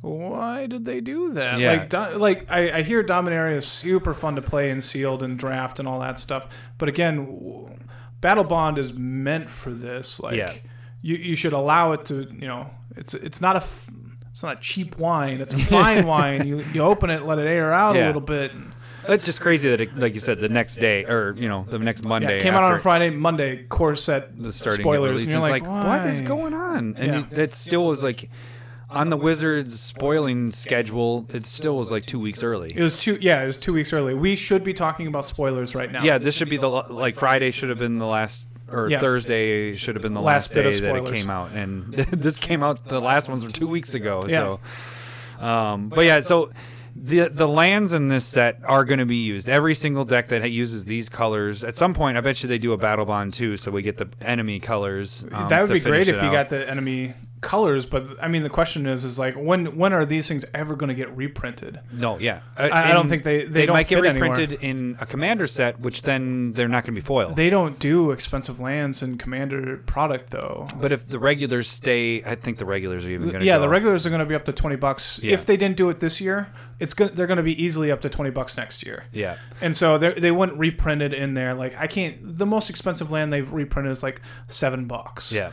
why 0.00 0.66
did 0.66 0.84
they 0.84 1.00
do 1.00 1.32
that? 1.34 1.58
Yeah. 1.58 1.70
Like, 1.72 1.88
Do- 1.90 2.18
like 2.18 2.46
I, 2.50 2.78
I 2.78 2.82
hear 2.82 3.02
Dominaria 3.02 3.56
is 3.56 3.66
super 3.66 4.14
fun 4.14 4.36
to 4.36 4.42
play 4.42 4.70
and 4.70 4.82
sealed 4.82 5.22
and 5.22 5.38
draft 5.38 5.78
and 5.78 5.88
all 5.88 6.00
that 6.00 6.18
stuff. 6.20 6.46
But 6.78 6.88
again, 6.88 7.75
Battlebond 8.26 8.78
is 8.78 8.92
meant 8.92 9.48
for 9.48 9.70
this. 9.70 10.18
Like, 10.20 10.36
Yeah. 10.36 10.52
you 11.02 11.16
you 11.16 11.36
should 11.36 11.52
allow 11.52 11.92
it 11.92 12.04
to. 12.06 12.14
You 12.32 12.48
know, 12.48 12.70
it's 12.96 13.14
it's 13.14 13.40
not 13.40 13.54
a 13.56 13.60
f- 13.60 13.90
it's 14.30 14.42
not 14.42 14.58
a 14.58 14.60
cheap 14.60 14.98
wine. 14.98 15.40
It's 15.40 15.54
a 15.54 15.58
fine 15.58 16.06
wine. 16.14 16.46
You 16.46 16.64
you 16.74 16.82
open 16.82 17.10
it, 17.10 17.22
let 17.24 17.38
it 17.38 17.46
air 17.46 17.72
out 17.72 17.94
Yeah. 17.94 18.06
a 18.06 18.08
little 18.08 18.20
bit. 18.20 18.52
And, 18.52 18.72
it's 19.08 19.24
just 19.24 19.40
crazy 19.40 19.68
that, 19.70 19.80
it, 19.80 19.96
like 19.96 20.14
you 20.14 20.20
said, 20.20 20.40
the 20.40 20.48
next 20.48 20.76
day 20.80 21.04
or 21.04 21.32
you 21.38 21.48
know 21.48 21.64
the 21.68 21.78
next 21.78 22.02
yeah, 22.02 22.08
Monday 22.08 22.38
it 22.38 22.42
came 22.42 22.54
out 22.54 22.64
on 22.64 22.72
a 22.72 22.80
Friday, 22.80 23.10
Monday. 23.10 23.62
Core 23.68 23.94
set 23.94 24.36
the 24.36 24.52
starting 24.52 24.82
spoilers, 24.82 25.22
and 25.22 25.30
you're 25.30 25.38
it's 25.38 25.48
like, 25.48 25.62
like, 25.62 25.84
what 26.00 26.06
is 26.06 26.20
going 26.22 26.52
on? 26.54 26.96
And 26.96 27.06
Yeah. 27.12 27.24
that 27.36 27.52
still 27.52 27.84
was 27.86 28.02
like 28.02 28.28
on 28.88 29.10
the 29.10 29.16
Wizards 29.16 29.78
spoiling 29.80 30.48
schedule. 30.48 31.26
It 31.32 31.44
still 31.44 31.76
was 31.76 31.90
like 31.90 32.06
two 32.06 32.20
weeks 32.20 32.42
early. 32.42 32.70
It 32.74 32.82
was 32.82 33.00
two. 33.00 33.18
Yeah, 33.20 33.42
it 33.42 33.46
was 33.46 33.58
two 33.58 33.72
weeks 33.72 33.92
early. 33.92 34.14
We 34.14 34.36
should 34.36 34.62
be 34.64 34.72
talking 34.74 35.06
about 35.06 35.26
spoilers 35.26 35.74
right 35.74 35.90
now. 35.90 36.04
Yeah, 36.04 36.18
this 36.18 36.34
should 36.34 36.48
be 36.48 36.56
the 36.56 36.68
like 36.68 37.14
Friday 37.16 37.50
should 37.50 37.68
have 37.68 37.78
been 37.78 37.98
the 37.98 38.06
last, 38.06 38.46
or 38.70 38.88
Yeah. 38.88 39.00
Thursday 39.00 39.74
should 39.76 39.94
have 39.96 40.02
been 40.02 40.14
the 40.14 40.20
Last 40.20 40.54
last, 40.54 40.54
day 40.54 40.80
that 40.80 40.96
it 40.96 41.14
came 41.14 41.30
out, 41.30 41.52
and 41.52 41.92
this 41.94 42.38
came 42.38 42.62
out. 42.62 42.86
The 42.88 43.00
last 43.00 43.28
ones 43.28 43.44
were 43.44 43.50
two 43.50 43.68
weeks 43.68 43.94
ago. 43.94 44.22
Yeah. 44.28 44.56
So, 45.38 45.44
um, 45.44 45.88
but 45.88 46.04
yeah, 46.04 46.20
so 46.20 46.50
the 46.94 47.28
the 47.28 47.46
lands 47.48 47.92
in 47.92 48.08
this 48.08 48.24
set 48.24 48.60
are 48.64 48.84
going 48.84 49.00
to 49.00 49.04
be 49.06 49.16
used. 49.16 49.48
Every 49.48 49.74
single 49.74 50.04
deck 50.04 50.28
that 50.28 50.50
uses 50.50 50.84
these 50.84 51.08
colors 51.08 51.62
at 51.64 51.74
some 51.76 51.92
point, 51.92 52.16
I 52.16 52.20
bet 52.20 52.42
you 52.42 52.48
they 52.48 52.58
do 52.58 52.72
a 52.72 52.78
Battlebond 52.78 53.34
too, 53.34 53.56
so 53.56 53.70
we 53.70 53.82
get 53.82 53.98
the 53.98 54.08
enemy 54.22 54.60
colors. 54.60 55.24
um, 55.32 55.48
that 55.48 55.60
would 55.60 55.72
be 55.72 55.80
great 55.80 56.08
if 56.08 56.16
you 56.22 56.28
out. 56.28 56.32
got 56.32 56.48
the 56.48 56.68
enemy 56.70 57.12
colors. 57.40 57.86
But 57.86 58.06
I 58.22 58.28
mean, 58.28 58.42
the 58.42 58.48
question 58.50 58.86
is, 58.86 59.04
is 59.04 59.18
like 59.18 59.34
when 59.34 59.76
when 59.76 59.92
are 59.92 60.04
these 60.06 60.26
things 60.28 60.44
ever 60.54 60.74
going 60.74 60.88
to 60.88 60.94
get 60.94 61.14
reprinted? 61.16 61.80
No, 61.92 62.18
yeah, 62.18 62.40
Uh, 62.56 62.68
I- 62.72 62.90
I 62.90 62.92
don't 62.92 63.08
think 63.08 63.24
they- 63.24 63.44
they 63.44 63.66
don't 63.66 63.74
might 63.74 63.88
get 63.88 64.04
anywhere. 64.04 64.30
reprinted 64.30 64.58
in 64.62 64.96
a 65.00 65.06
commander 65.06 65.46
set, 65.46 65.78
which 65.80 66.02
then 66.02 66.52
they're 66.52 66.68
not 66.68 66.84
going 66.84 66.94
to 66.94 67.00
be 67.00 67.04
foiled 67.04 67.36
They 67.36 67.50
don't 67.50 67.78
do 67.78 68.10
expensive 68.10 68.58
lands 68.60 69.02
in 69.02 69.18
Commander 69.18 69.76
product 69.86 70.30
though. 70.30 70.66
but 70.80 70.92
if 70.92 71.08
the 71.08 71.18
regulars 71.18 71.68
stay, 71.68 72.22
I 72.24 72.34
think 72.34 72.58
the 72.58 72.64
regulars 72.66 73.04
are 73.04 73.10
even 73.10 73.28
going 73.28 73.40
to 73.40 73.44
Yeah, 73.44 73.56
go. 73.56 73.62
the 73.62 73.68
regulars 73.68 74.06
are 74.06 74.10
going 74.10 74.20
to 74.20 74.26
be 74.26 74.34
up 74.34 74.44
to 74.46 74.52
twenty 74.52 74.76
bucks. 74.76 75.20
Yeah. 75.22 75.34
If 75.34 75.46
they 75.46 75.56
didn't 75.56 75.76
do 75.76 75.90
it 75.90 76.00
this 76.00 76.20
year, 76.20 76.48
it's 76.80 76.94
going 76.94 77.12
they're 77.14 77.26
going 77.26 77.36
to 77.36 77.42
be 77.42 77.60
easily 77.62 77.90
up 77.90 78.00
to 78.02 78.08
twenty 78.08 78.30
bucks 78.30 78.56
next 78.56 78.84
year. 78.86 79.04
Yeah, 79.12 79.36
And 79.60 79.76
so 79.76 79.98
they 79.98 80.12
they 80.14 80.30
wouldn't 80.30 80.58
reprint 80.58 81.02
it 81.02 81.12
in 81.14 81.34
there. 81.34 81.54
Like 81.54 81.74
I 81.78 81.86
can't. 81.86 82.36
The 82.36 82.46
most 82.46 82.70
expensive 82.70 83.10
land 83.12 83.32
they've 83.32 83.50
reprinted 83.52 83.92
is 83.92 84.02
like 84.02 84.20
seven 84.48 84.86
bucks. 84.86 85.32
yeah. 85.32 85.50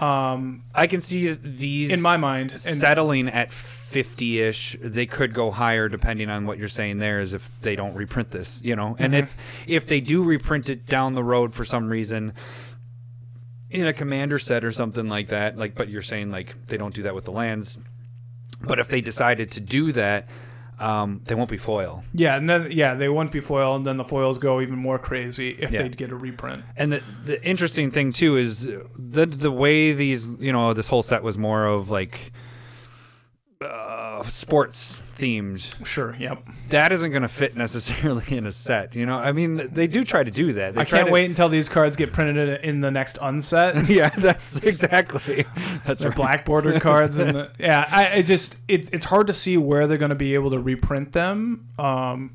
Um, 0.00 0.64
I 0.74 0.86
can 0.86 1.00
see 1.00 1.32
these 1.32 1.90
in 1.90 2.02
my 2.02 2.16
mind, 2.16 2.50
and 2.50 2.60
settling 2.60 3.28
at 3.28 3.50
50ish 3.50 4.80
they 4.82 5.06
could 5.06 5.32
go 5.32 5.52
higher 5.52 5.88
depending 5.88 6.28
on 6.28 6.46
what 6.46 6.58
you're 6.58 6.66
saying 6.66 6.98
there 6.98 7.20
is 7.20 7.32
if 7.32 7.48
they 7.60 7.76
don't 7.76 7.94
reprint 7.94 8.30
this 8.30 8.60
you 8.64 8.74
know? 8.74 8.96
And 8.98 9.14
if 9.14 9.36
if 9.68 9.86
they 9.86 10.00
do 10.00 10.24
reprint 10.24 10.68
it 10.68 10.86
down 10.86 11.14
the 11.14 11.22
road 11.22 11.54
for 11.54 11.64
some 11.64 11.88
reason 11.88 12.32
in 13.70 13.86
a 13.86 13.92
commander 13.92 14.38
set 14.38 14.64
or 14.64 14.72
something 14.72 15.08
like 15.08 15.28
that 15.28 15.56
like 15.56 15.76
but 15.76 15.88
you're 15.88 16.02
saying 16.02 16.32
like 16.32 16.66
they 16.66 16.76
don't 16.76 16.94
do 16.94 17.04
that 17.04 17.14
with 17.14 17.24
the 17.24 17.32
lands 17.32 17.78
but 18.60 18.80
if 18.80 18.88
they 18.88 19.00
decided 19.00 19.48
to 19.52 19.60
do 19.60 19.92
that 19.92 20.28
um, 20.84 21.20
they 21.24 21.34
won't 21.34 21.50
be 21.50 21.56
foil 21.56 22.02
yeah, 22.12 22.36
and 22.36 22.48
then 22.50 22.70
yeah, 22.70 22.94
they 22.94 23.08
won't 23.08 23.32
be 23.32 23.40
foil, 23.40 23.74
and 23.76 23.84
then 23.86 23.96
the 23.96 24.04
foils 24.04 24.38
go 24.38 24.60
even 24.60 24.76
more 24.78 24.98
crazy 24.98 25.50
if 25.58 25.72
Yeah. 25.72 25.82
they 25.82 25.88
get 25.88 26.10
a 26.10 26.16
reprint. 26.16 26.62
And 26.76 26.92
the 26.92 27.00
the 27.24 27.36
interesting 27.52 27.90
thing 27.90 28.12
too 28.12 28.36
is 28.36 28.66
the 29.16 29.26
the 29.26 29.50
way 29.50 29.92
these 29.92 30.30
you 30.38 30.52
know 30.52 30.74
this 30.74 30.88
whole 30.88 31.02
set 31.02 31.22
was 31.22 31.36
more 31.38 31.66
of 31.66 31.90
like 31.90 32.32
uh, 33.60 34.22
sports 34.24 35.00
themed. 35.16 35.86
Sure. 35.86 36.14
Yep. 36.18 36.42
That 36.70 36.92
isn't 36.92 37.10
going 37.10 37.22
to 37.22 37.28
fit 37.28 37.56
necessarily 37.56 38.24
in 38.36 38.46
a 38.46 38.52
set. 38.52 38.94
You 38.94 39.06
know, 39.06 39.16
I 39.16 39.32
mean, 39.32 39.68
they 39.72 39.86
do 39.86 40.04
try 40.04 40.24
to 40.24 40.30
do 40.30 40.52
that. 40.54 40.74
They 40.74 40.80
I 40.80 40.84
can't 40.84 41.06
to- 41.06 41.12
wait 41.12 41.26
until 41.26 41.48
these 41.48 41.68
cards 41.68 41.96
get 41.96 42.12
printed 42.12 42.60
in 42.64 42.80
the 42.80 42.90
next 42.90 43.18
unset. 43.22 43.88
Yeah, 43.94 44.08
that's 44.08 44.56
exactly. 44.60 45.44
That's 45.84 46.02
the 46.02 46.08
right. 46.08 46.16
black 46.16 46.44
bordered 46.46 46.80
cards 46.82 47.16
and 47.16 47.36
the, 47.36 47.50
yeah, 47.60 47.86
I, 47.90 48.14
I 48.18 48.22
just 48.22 48.56
it's 48.66 48.88
it's 48.90 49.04
hard 49.04 49.26
to 49.28 49.34
see 49.34 49.56
where 49.56 49.86
they're 49.86 49.98
going 49.98 50.08
to 50.08 50.14
be 50.16 50.34
able 50.34 50.50
to 50.50 50.58
reprint 50.58 51.12
them. 51.12 51.68
Um, 51.78 52.34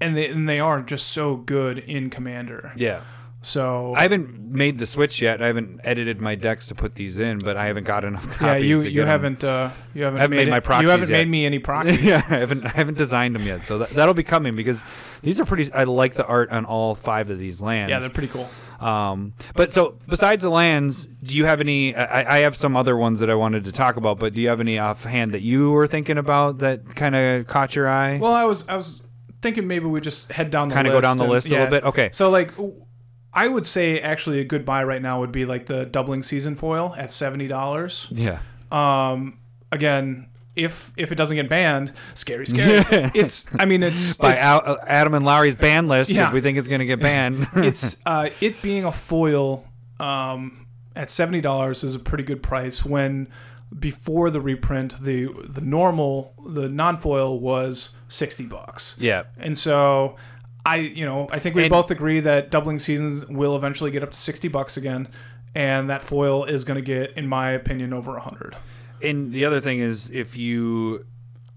and 0.00 0.16
they 0.16 0.26
and 0.28 0.48
they 0.48 0.60
are 0.60 0.82
just 0.82 1.08
so 1.08 1.36
good 1.36 1.78
in 1.78 2.10
Commander. 2.10 2.72
Yeah, 2.76 3.02
So 3.48 3.94
I 3.96 4.02
haven't 4.02 4.38
made 4.52 4.78
the 4.78 4.86
switch 4.86 5.22
yet. 5.22 5.40
I 5.42 5.46
haven't 5.46 5.80
edited 5.82 6.20
my 6.20 6.34
decks 6.34 6.68
to 6.68 6.74
put 6.74 6.94
these 6.94 7.18
in, 7.18 7.38
but 7.38 7.56
I 7.56 7.64
haven't 7.66 7.84
got 7.86 8.04
enough 8.04 8.24
copies. 8.36 8.42
yeah, 8.42 8.56
you 8.56 8.80
you 8.82 9.04
haven't 9.04 9.42
uh, 9.42 9.70
you 9.94 10.04
haven't, 10.04 10.18
I 10.18 10.22
haven't 10.22 10.36
made 10.36 10.48
it- 10.48 10.66
my 10.66 10.80
You 10.82 10.88
haven't 10.90 11.08
yet. 11.08 11.16
made 11.18 11.28
me 11.28 11.46
any 11.46 11.58
proxies. 11.70 12.02
yeah, 12.02 12.22
I 12.28 12.36
haven't 12.36 12.66
I 12.66 12.70
haven't 12.70 12.98
designed 12.98 13.34
them 13.34 13.46
yet, 13.46 13.64
so 13.64 13.78
that, 13.78 13.90
that'll 13.90 14.14
be 14.14 14.22
coming 14.22 14.54
because 14.54 14.84
these 15.22 15.40
are 15.40 15.44
pretty. 15.46 15.72
I 15.72 15.84
like 15.84 16.14
the 16.14 16.26
art 16.26 16.50
on 16.50 16.66
all 16.66 16.94
five 16.94 17.30
of 17.30 17.38
these 17.38 17.62
lands. 17.62 17.90
yeah, 17.90 17.98
they're 18.00 18.10
pretty 18.10 18.28
cool. 18.28 18.48
Um, 18.80 19.32
but 19.54 19.72
so 19.72 19.98
besides 20.08 20.42
the 20.42 20.50
lands, 20.50 21.06
do 21.06 21.34
you 21.36 21.46
have 21.46 21.60
any? 21.60 21.94
I, 21.96 22.36
I 22.36 22.38
have 22.40 22.54
some 22.56 22.76
other 22.76 22.96
ones 22.96 23.18
that 23.20 23.30
I 23.30 23.34
wanted 23.34 23.64
to 23.64 23.72
talk 23.72 23.96
about, 23.96 24.18
but 24.18 24.34
do 24.34 24.40
you 24.40 24.48
have 24.50 24.60
any 24.60 24.78
offhand 24.78 25.32
that 25.32 25.42
you 25.42 25.70
were 25.72 25.86
thinking 25.86 26.18
about 26.18 26.58
that 26.58 26.94
kind 26.94 27.16
of 27.16 27.46
caught 27.46 27.74
your 27.74 27.88
eye? 27.88 28.18
Well, 28.18 28.34
I 28.34 28.44
was 28.44 28.68
I 28.68 28.76
was 28.76 29.02
thinking 29.40 29.66
maybe 29.66 29.86
we 29.86 30.00
just 30.00 30.30
head 30.32 30.50
down 30.50 30.68
the 30.68 30.74
kind 30.74 30.86
of 30.86 30.92
go 30.92 31.00
down 31.00 31.16
the 31.16 31.24
and- 31.24 31.32
list 31.32 31.48
a 31.48 31.52
little 31.52 31.66
bit. 31.66 31.84
Okay. 31.84 32.10
So 32.12 32.28
like 32.30 32.52
I 33.32 33.48
would 33.48 33.66
say 33.66 34.00
actually 34.00 34.40
a 34.40 34.44
good 34.44 34.64
buy 34.64 34.82
right 34.84 35.02
now 35.02 35.20
would 35.20 35.32
be 35.32 35.44
like 35.44 35.66
the 35.66 35.84
doubling 35.84 36.22
season 36.22 36.54
foil 36.56 36.94
at 36.96 37.12
seventy 37.12 37.46
dollars. 37.46 38.06
Yeah. 38.10 38.40
Um, 38.72 39.38
again, 39.70 40.26
if 40.56 40.92
if 40.96 41.12
it 41.12 41.14
doesn't 41.16 41.36
get 41.36 41.48
banned, 41.48 41.92
scary, 42.14 42.46
scary. 42.46 42.82
it's 43.14 43.46
I 43.58 43.64
mean 43.64 43.82
it's 43.82 44.14
By 44.14 44.32
it's, 44.32 44.40
Al, 44.42 44.78
Adam 44.86 45.14
and 45.14 45.24
Lowry's 45.24 45.56
ban 45.56 45.88
list, 45.88 46.08
because 46.10 46.28
Yeah. 46.28 46.32
we 46.32 46.40
think 46.40 46.58
it's 46.58 46.68
going 46.68 46.80
to 46.80 46.86
get 46.86 47.00
banned. 47.00 47.46
it's 47.56 47.96
uh, 48.06 48.30
it 48.40 48.60
being 48.62 48.84
a 48.84 48.92
foil 48.92 49.64
um, 50.00 50.66
at 50.96 51.10
seventy 51.10 51.40
dollars 51.40 51.84
is 51.84 51.94
a 51.94 51.98
pretty 52.00 52.24
good 52.24 52.42
price 52.42 52.84
when 52.84 53.28
before 53.78 54.30
the 54.30 54.40
reprint 54.40 55.02
the 55.04 55.28
the 55.46 55.60
normal 55.60 56.32
the 56.48 56.68
non 56.68 56.96
foil 56.96 57.38
was 57.38 57.90
sixty 58.08 58.46
bucks. 58.46 58.96
yeah. 58.98 59.24
And 59.36 59.56
so 59.56 60.16
I, 60.68 60.76
you 60.76 61.04
know, 61.04 61.28
I 61.30 61.38
think 61.38 61.54
we 61.56 61.62
And- 61.64 61.70
both 61.70 61.90
agree 61.90 62.20
that 62.20 62.50
doubling 62.50 62.78
seasons 62.78 63.26
will 63.26 63.56
eventually 63.56 63.90
get 63.90 64.02
up 64.02 64.10
to 64.12 64.18
60 64.18 64.48
bucks 64.48 64.76
again 64.76 65.08
and 65.54 65.88
that 65.90 66.02
foil 66.02 66.44
is 66.44 66.64
going 66.64 66.76
to 66.76 66.82
get 66.84 67.12
in 67.16 67.26
my 67.26 67.50
opinion 67.50 67.92
over 67.92 68.12
a 68.16 68.20
100. 68.20 68.56
And 69.02 69.32
the 69.32 69.44
other 69.44 69.60
thing 69.60 69.78
is, 69.78 70.10
if 70.10 70.36
you 70.36 71.04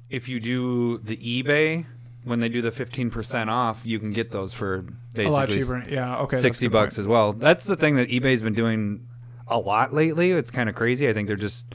if 0.09 0.27
you 0.29 0.39
do 0.39 0.97
the 0.99 1.17
eBay 1.17 1.85
when 2.23 2.39
they 2.39 2.49
do 2.49 2.61
the 2.61 2.69
fifteen 2.71 3.09
percent 3.09 3.49
off, 3.49 3.81
you 3.83 3.97
can 3.97 4.11
get 4.11 4.29
those 4.29 4.53
for 4.53 4.83
basically 5.15 5.25
a 5.25 5.29
lot 5.31 5.49
cheaper. 5.49 5.83
Yeah, 5.89 6.19
okay. 6.19 6.37
sixty 6.37 6.67
bucks 6.67 6.95
point. 6.95 6.99
as 7.03 7.07
well. 7.07 7.33
That's 7.33 7.65
the 7.65 7.75
thing 7.75 7.95
that 7.95 8.09
eBay's 8.09 8.41
been 8.43 8.53
doing 8.53 9.07
a 9.47 9.57
lot 9.57 9.91
lately. 9.93 10.31
It's 10.31 10.51
kind 10.51 10.69
of 10.69 10.75
crazy. 10.75 11.09
I 11.09 11.13
think 11.13 11.27
they're 11.27 11.35
just 11.35 11.73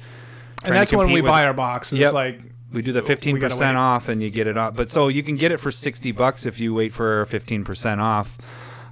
And 0.64 0.72
that's 0.74 0.92
when 0.92 1.08
we 1.10 1.20
with- 1.20 1.30
buy 1.30 1.44
our 1.46 1.52
boxes. 1.54 1.94
It's 1.94 2.02
Yep. 2.04 2.12
like 2.12 2.40
We 2.72 2.82
do 2.82 2.92
the 2.92 3.02
fifteen 3.02 3.38
percent 3.38 3.76
off, 3.76 4.08
and 4.08 4.22
you 4.22 4.30
get 4.30 4.46
it 4.46 4.56
off. 4.58 4.74
But 4.74 4.90
so 4.90 5.08
you 5.08 5.22
can 5.22 5.36
get 5.36 5.52
it 5.52 5.58
for 5.58 5.70
sixty 5.70 6.12
bucks 6.12 6.46
if 6.46 6.60
you 6.60 6.74
wait 6.74 6.92
for 6.92 7.24
fifteen 7.26 7.64
percent 7.64 8.00
off 8.00 8.36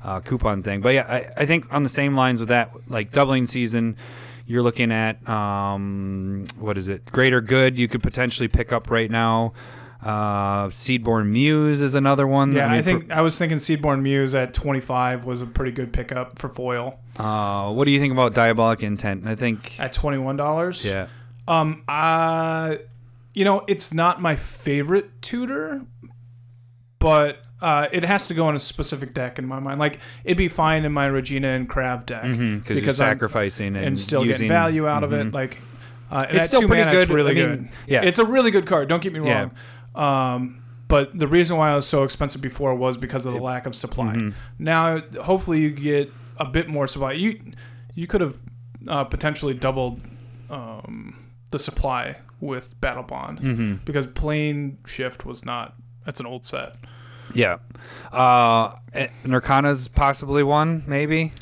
uh, 0.03 0.21
coupon 0.21 0.63
thing. 0.63 0.81
But 0.81 0.95
yeah, 0.95 1.07
I, 1.09 1.43
I 1.43 1.47
think 1.47 1.73
on 1.73 1.83
the 1.83 1.89
same 1.89 2.15
lines 2.15 2.41
with 2.41 2.51
that, 2.51 2.71
like 2.89 3.11
doubling 3.11 3.47
season, 3.47 3.97
you're 4.47 4.63
looking 4.63 4.93
at 4.93 5.27
um, 5.29 6.45
what 6.59 6.79
is 6.79 6.89
it? 6.89 7.05
Greater 7.07 7.41
Good. 7.41 7.77
You 7.77 7.89
could 7.89 8.03
potentially 8.03 8.49
pick 8.49 8.73
up 8.73 8.91
right 8.91 9.11
now. 9.11 9.55
Uh, 10.03 10.69
Seedborn 10.69 11.29
Muse 11.29 11.81
is 11.81 11.95
another 11.95 12.27
one. 12.27 12.53
Yeah, 12.53 12.67
I, 12.67 12.75
mean, 12.75 12.83
think 12.83 13.11
I 13.11 13.23
was 13.23 13.39
thinking 13.39 13.57
Seedborn 13.57 14.03
Muse 14.03 14.35
at 14.35 14.53
25 14.53 15.25
was 15.25 15.41
a 15.41 15.47
pretty 15.47 15.73
good 15.73 15.95
pickup 15.95 16.39
for 16.39 16.51
foil. 16.51 16.99
uh, 17.19 17.73
what 17.73 17.87
do 17.87 17.91
you 17.91 17.99
think 17.99 18.13
about 18.13 18.35
Diabolic 18.35 18.83
Intent? 18.83 19.27
I 19.27 19.35
think. 19.35 19.81
At 19.81 19.95
$21. 19.95 20.85
Yeah. 20.85 21.07
Um, 21.49 21.85
uh, 21.89 22.77
you 23.35 23.45
know, 23.45 23.63
it's 23.67 23.93
not 23.93 24.23
my 24.23 24.37
favorite 24.37 25.21
tutor, 25.21 25.83
but 26.99 27.39
uh, 27.61 27.89
it 27.93 28.05
has 28.05 28.27
to 28.29 28.35
go 28.35 28.47
on 28.47 28.55
a 28.55 28.59
specific 28.59 29.15
deck 29.15 29.39
in 29.39 29.47
my 29.47 29.59
mind. 29.59 29.81
Like 29.81 29.99
it'd 30.25 30.39
be 30.39 30.49
fine 30.49 30.85
in 30.85 30.93
my 30.93 31.09
Regna 31.09 31.49
and 31.49 31.69
Krav 31.69 32.07
deck 32.07 32.25
Mm-hmm, 32.25 32.59
because 32.59 32.83
you're 32.83 32.93
sacrificing 32.93 33.77
and, 33.77 33.85
and 33.85 34.01
still 34.01 34.25
using, 34.25 34.49
getting 34.49 34.49
value 34.49 34.87
out 34.87 35.03
of 35.05 35.11
mhm. 35.11 35.29
it. 35.29 35.35
Like 35.35 35.59
uh, 36.11 36.27
It's 36.31 36.47
still 36.47 36.61
pretty 36.67 36.85
mana, 36.85 36.97
it's 36.99 37.09
good. 37.09 37.15
really 37.15 37.31
I 37.31 37.35
mean, 37.47 37.57
good. 37.65 37.69
yeah. 37.87 38.03
it's 38.03 38.19
a 38.19 38.25
really 38.25 38.51
good 38.51 38.67
card. 38.67 38.89
Don't 38.89 39.03
get 39.03 39.13
me 39.13 39.21
Yeah. 39.25 39.49
wrong. 39.95 40.35
Um, 40.35 40.63
but 40.87 41.19
the 41.19 41.27
reason 41.27 41.57
why 41.57 41.73
it 41.73 41.75
was 41.77 41.87
so 41.89 42.03
expensive 42.05 42.41
before 42.41 42.75
was 42.75 42.97
because 42.97 43.25
of 43.27 43.33
the 43.33 43.41
lack 43.41 43.67
of 43.67 43.75
supply. 43.75 44.15
Mhm. 44.15 44.35
Now, 44.59 45.01
hopefully, 45.23 45.61
you 45.61 45.71
get 45.71 46.13
a 46.37 46.45
bit 46.45 46.69
more 46.69 46.87
supply. 46.87 47.13
You 47.13 47.41
you 47.95 48.07
could 48.07 48.21
have 48.21 48.39
uh, 48.87 49.05
potentially 49.05 49.55
doubled 49.55 50.01
um, 50.51 51.17
the 51.51 51.59
supply 51.59 52.17
with 52.41 52.81
Battlebond 52.81 53.41
Mhm. 53.41 53.85
because 53.85 54.07
Planeshift 54.07 55.25
was 55.25 55.45
not. 55.45 55.75
That's 56.05 56.21
an 56.21 56.27
old 56.27 56.45
set. 56.45 56.77
Yeah. 57.33 57.57
Uh, 58.13 58.75
eh, 58.93 59.09
Nirkana's 59.25 59.89
possibly 59.89 60.43
one, 60.43 60.85
maybe. 60.87 61.33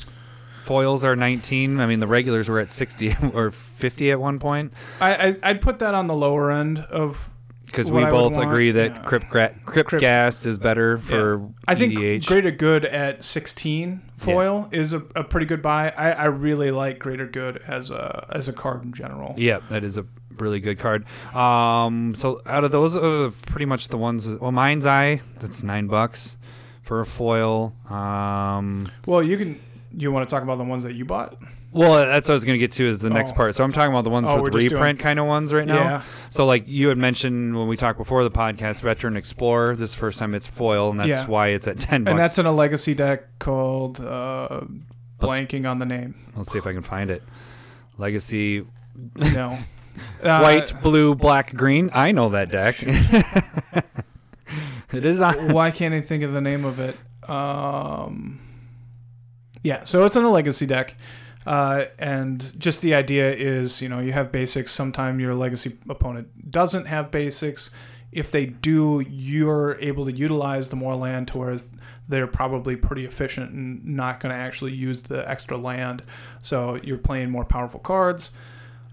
Foils 0.63 1.05
are 1.05 1.17
19. 1.17 1.81
I 1.81 1.87
mean, 1.87 1.99
the 1.99 2.07
regulars 2.07 2.49
were 2.49 2.61
at 2.61 2.69
60 2.69 3.17
or 3.35 3.51
50 3.51 4.13
at 4.13 4.21
one 4.21 4.39
point. 4.39 4.73
I, 5.01 5.15
I 5.29 5.37
I'd 5.43 5.61
put 5.61 5.81
that 5.81 5.95
on 5.95 6.07
the 6.07 6.15
lower 6.15 6.53
end 6.53 6.79
of. 6.79 7.29
Because 7.67 7.91
we 7.91 8.03
I 8.03 8.13
would 8.13 8.35
both 8.35 8.37
agree 8.37 8.71
that 8.73 8.97
yeah. 8.97 9.03
Crypt, 9.03 9.31
gra- 9.31 9.57
Crypt, 9.65 9.89
Crypt- 9.89 10.03
Ghast 10.03 10.45
is 10.45 10.59
better 10.59 10.99
for 10.99 11.49
I 11.67 11.75
think 11.75 11.95
EDH. 11.95 12.27
Greater 12.27 12.51
Good 12.51 12.85
at 12.85 13.25
16 13.25 14.03
foil 14.15 14.69
is 14.71 14.93
a, 14.93 14.99
a 15.17 15.25
pretty 15.25 15.47
good 15.47 15.63
buy. 15.63 15.89
I, 15.97 16.13
I 16.13 16.25
really 16.27 16.71
like 16.71 16.99
Greater 16.99 17.27
Good 17.27 17.63
as 17.67 17.91
a 17.91 18.27
as 18.31 18.47
a 18.47 18.53
card 18.53 18.85
in 18.85 18.93
general. 18.93 19.35
Yeah, 19.39 19.61
that 19.71 19.85
is 19.85 19.97
a 19.97 20.05
really 20.39 20.61
good 20.61 20.79
card. 20.79 21.05
Um, 21.35 22.15
so 22.15 22.41
out 22.47 22.65
of 22.65 22.71
those, 22.73 22.97
are 22.97 23.31
pretty 23.47 23.67
much 23.67 23.89
the 23.89 23.99
ones. 23.99 24.27
Well, 24.27 24.53
Mind's 24.53 24.87
Eye, 24.87 25.21
that's 25.41 25.63
nine 25.63 25.87
bucks 25.87 26.37
for 26.83 27.01
a 27.01 27.07
foil. 27.07 27.75
Um, 27.91 28.85
Well, 29.07 29.23
you 29.23 29.37
can. 29.37 29.61
You 29.95 30.11
want 30.11 30.27
to 30.29 30.35
talk 30.35 30.43
about 30.43 30.57
the 30.57 30.65
ones 30.65 30.85
that 30.85 30.95
you 30.95 31.05
bought? 31.05 31.37
well, 31.71 31.95
that's 32.07 32.29
what 32.29 32.33
I 32.33 32.35
was 32.35 32.45
going 32.47 32.55
to 32.55 32.59
get 32.59 32.73
to 32.73 32.85
is 32.87 33.01
the 33.01 33.09
next 33.11 33.33
Oh. 33.33 33.37
part. 33.37 33.55
So 33.55 33.63
I'm 33.65 33.73
talking 33.73 33.93
about 33.93 34.05
the 34.05 34.11
ones 34.11 34.27
Oh, 34.29 34.41
with 34.43 34.53
the 34.53 34.59
doing- 34.59 34.73
reprint 34.73 34.99
kind 34.99 35.19
of 35.19 35.27
ones 35.27 35.53
right 35.55 35.67
now. 35.67 35.75
Yeah. 35.83 36.03
So 36.31 36.45
like 36.47 36.65
you 36.67 36.89
had 36.89 36.99
mentioned 36.99 37.57
when 37.59 37.67
we 37.69 37.77
talked 37.79 37.99
before 37.99 38.25
the 38.25 38.31
podcast, 38.31 38.83
Veteran 38.83 39.17
Explorer. 39.17 39.75
This 39.77 39.91
is 39.91 39.95
the 39.95 40.01
first 40.01 40.19
time 40.19 40.35
it's 40.35 40.47
foil, 40.47 40.91
and 40.91 40.99
that's 41.01 41.09
Yeah. 41.09 41.27
why 41.27 41.49
it's 41.49 41.67
at 41.69 41.77
ten 41.79 42.05
bucks. 42.05 42.11
And 42.11 42.19
that's 42.19 42.39
in 42.39 42.47
a 42.47 42.53
legacy 42.53 42.95
deck 42.95 43.39
called 43.39 44.01
uh, 44.01 44.63
blanking 45.21 45.71
on 45.71 45.79
the 45.79 45.87
name. 45.87 46.15
Let's 46.37 46.51
see 46.53 46.59
if 46.59 46.67
I 46.67 46.73
can 46.73 46.83
find 46.83 47.11
it. 47.11 47.23
Legacy 47.99 48.65
No. 49.17 49.59
Uh, 50.23 50.41
white, 50.41 50.83
blue, 50.83 51.15
black, 51.15 51.55
green. 51.55 51.91
I 51.93 52.13
know 52.13 52.31
that 52.31 52.51
deck. 52.51 52.83
it 54.93 55.05
is 55.05 55.21
on. 55.21 55.53
Why 55.53 55.71
can't 55.71 55.95
I 55.95 56.01
think 56.01 56.23
of 56.23 56.33
the 56.33 56.41
name 56.41 56.65
of 56.65 56.79
it? 56.79 56.97
Um, 57.29 58.41
yeah, 59.63 59.85
so 59.85 60.05
it's 60.05 60.17
in 60.17 60.25
a 60.25 60.31
legacy 60.31 60.67
deck. 60.67 60.97
Uh, 61.45 61.87
and 61.99 62.59
just 62.59 62.83
the 62.83 62.95
idea 62.95 63.35
is, 63.35 63.83
you 63.83 63.89
know, 63.89 63.99
you 63.99 64.13
have 64.13 64.31
basics. 64.31 64.73
Sometime 64.73 65.19
your 65.19 65.35
legacy 65.35 65.79
opponent 65.89 66.51
doesn't 66.51 66.87
have 66.87 67.11
basics. 67.11 67.71
If 68.13 68.31
they 68.31 68.47
do, 68.47 69.01
you're 69.01 69.77
able 69.81 70.05
to 70.05 70.13
utilize 70.13 70.69
the 70.69 70.77
more 70.77 70.95
land 70.95 71.29
to 71.29 71.39
whereas 71.39 71.69
they're 72.09 72.27
probably 72.27 72.77
pretty 72.77 73.05
efficient 73.05 73.53
and 73.53 73.85
not 73.85 74.21
going 74.21 74.35
to 74.35 74.41
actually 74.41 74.73
use 74.73 75.03
the 75.03 75.29
extra 75.29 75.57
land. 75.57 76.03
So 76.43 76.79
you're 76.83 76.99
playing 76.99 77.31
more 77.31 77.45
powerful 77.45 77.81
cards. 77.81 78.33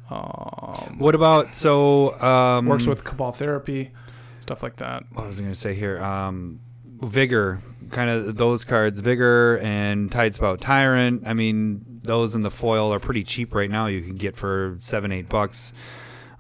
Um, 0.10 0.96
What 0.98 1.16
about 1.16 1.54
so 1.54 2.20
um, 2.22 2.66
works 2.66 2.88
with 2.88 3.04
Cabal 3.04 3.32
Therapy, 3.32 3.92
stuff 4.42 4.64
like 4.64 4.78
that. 4.78 5.04
what 5.14 5.28
was 5.28 5.40
I 5.40 5.44
going 5.44 5.54
to 5.54 5.60
say 5.60 5.74
here? 5.76 6.02
Um, 6.02 6.60
Vigor, 7.02 7.62
kind 7.92 8.10
of 8.10 8.36
those 8.36 8.66
cards, 8.66 9.00
Vigor 9.00 9.58
and 9.60 10.12
Tidespout 10.12 10.60
Tyrant. 10.60 11.24
I 11.26 11.34
mean, 11.34 11.82
those 12.04 12.36
in 12.36 12.42
the 12.42 12.52
foil 12.52 12.92
are 12.94 13.00
pretty 13.00 13.24
cheap 13.24 13.54
right 13.56 13.70
now. 13.70 13.88
You 13.88 14.02
can 14.02 14.16
get 14.16 14.36
for 14.36 14.78
seven, 14.80 15.12
eight 15.12 15.30
bucks. 15.30 15.72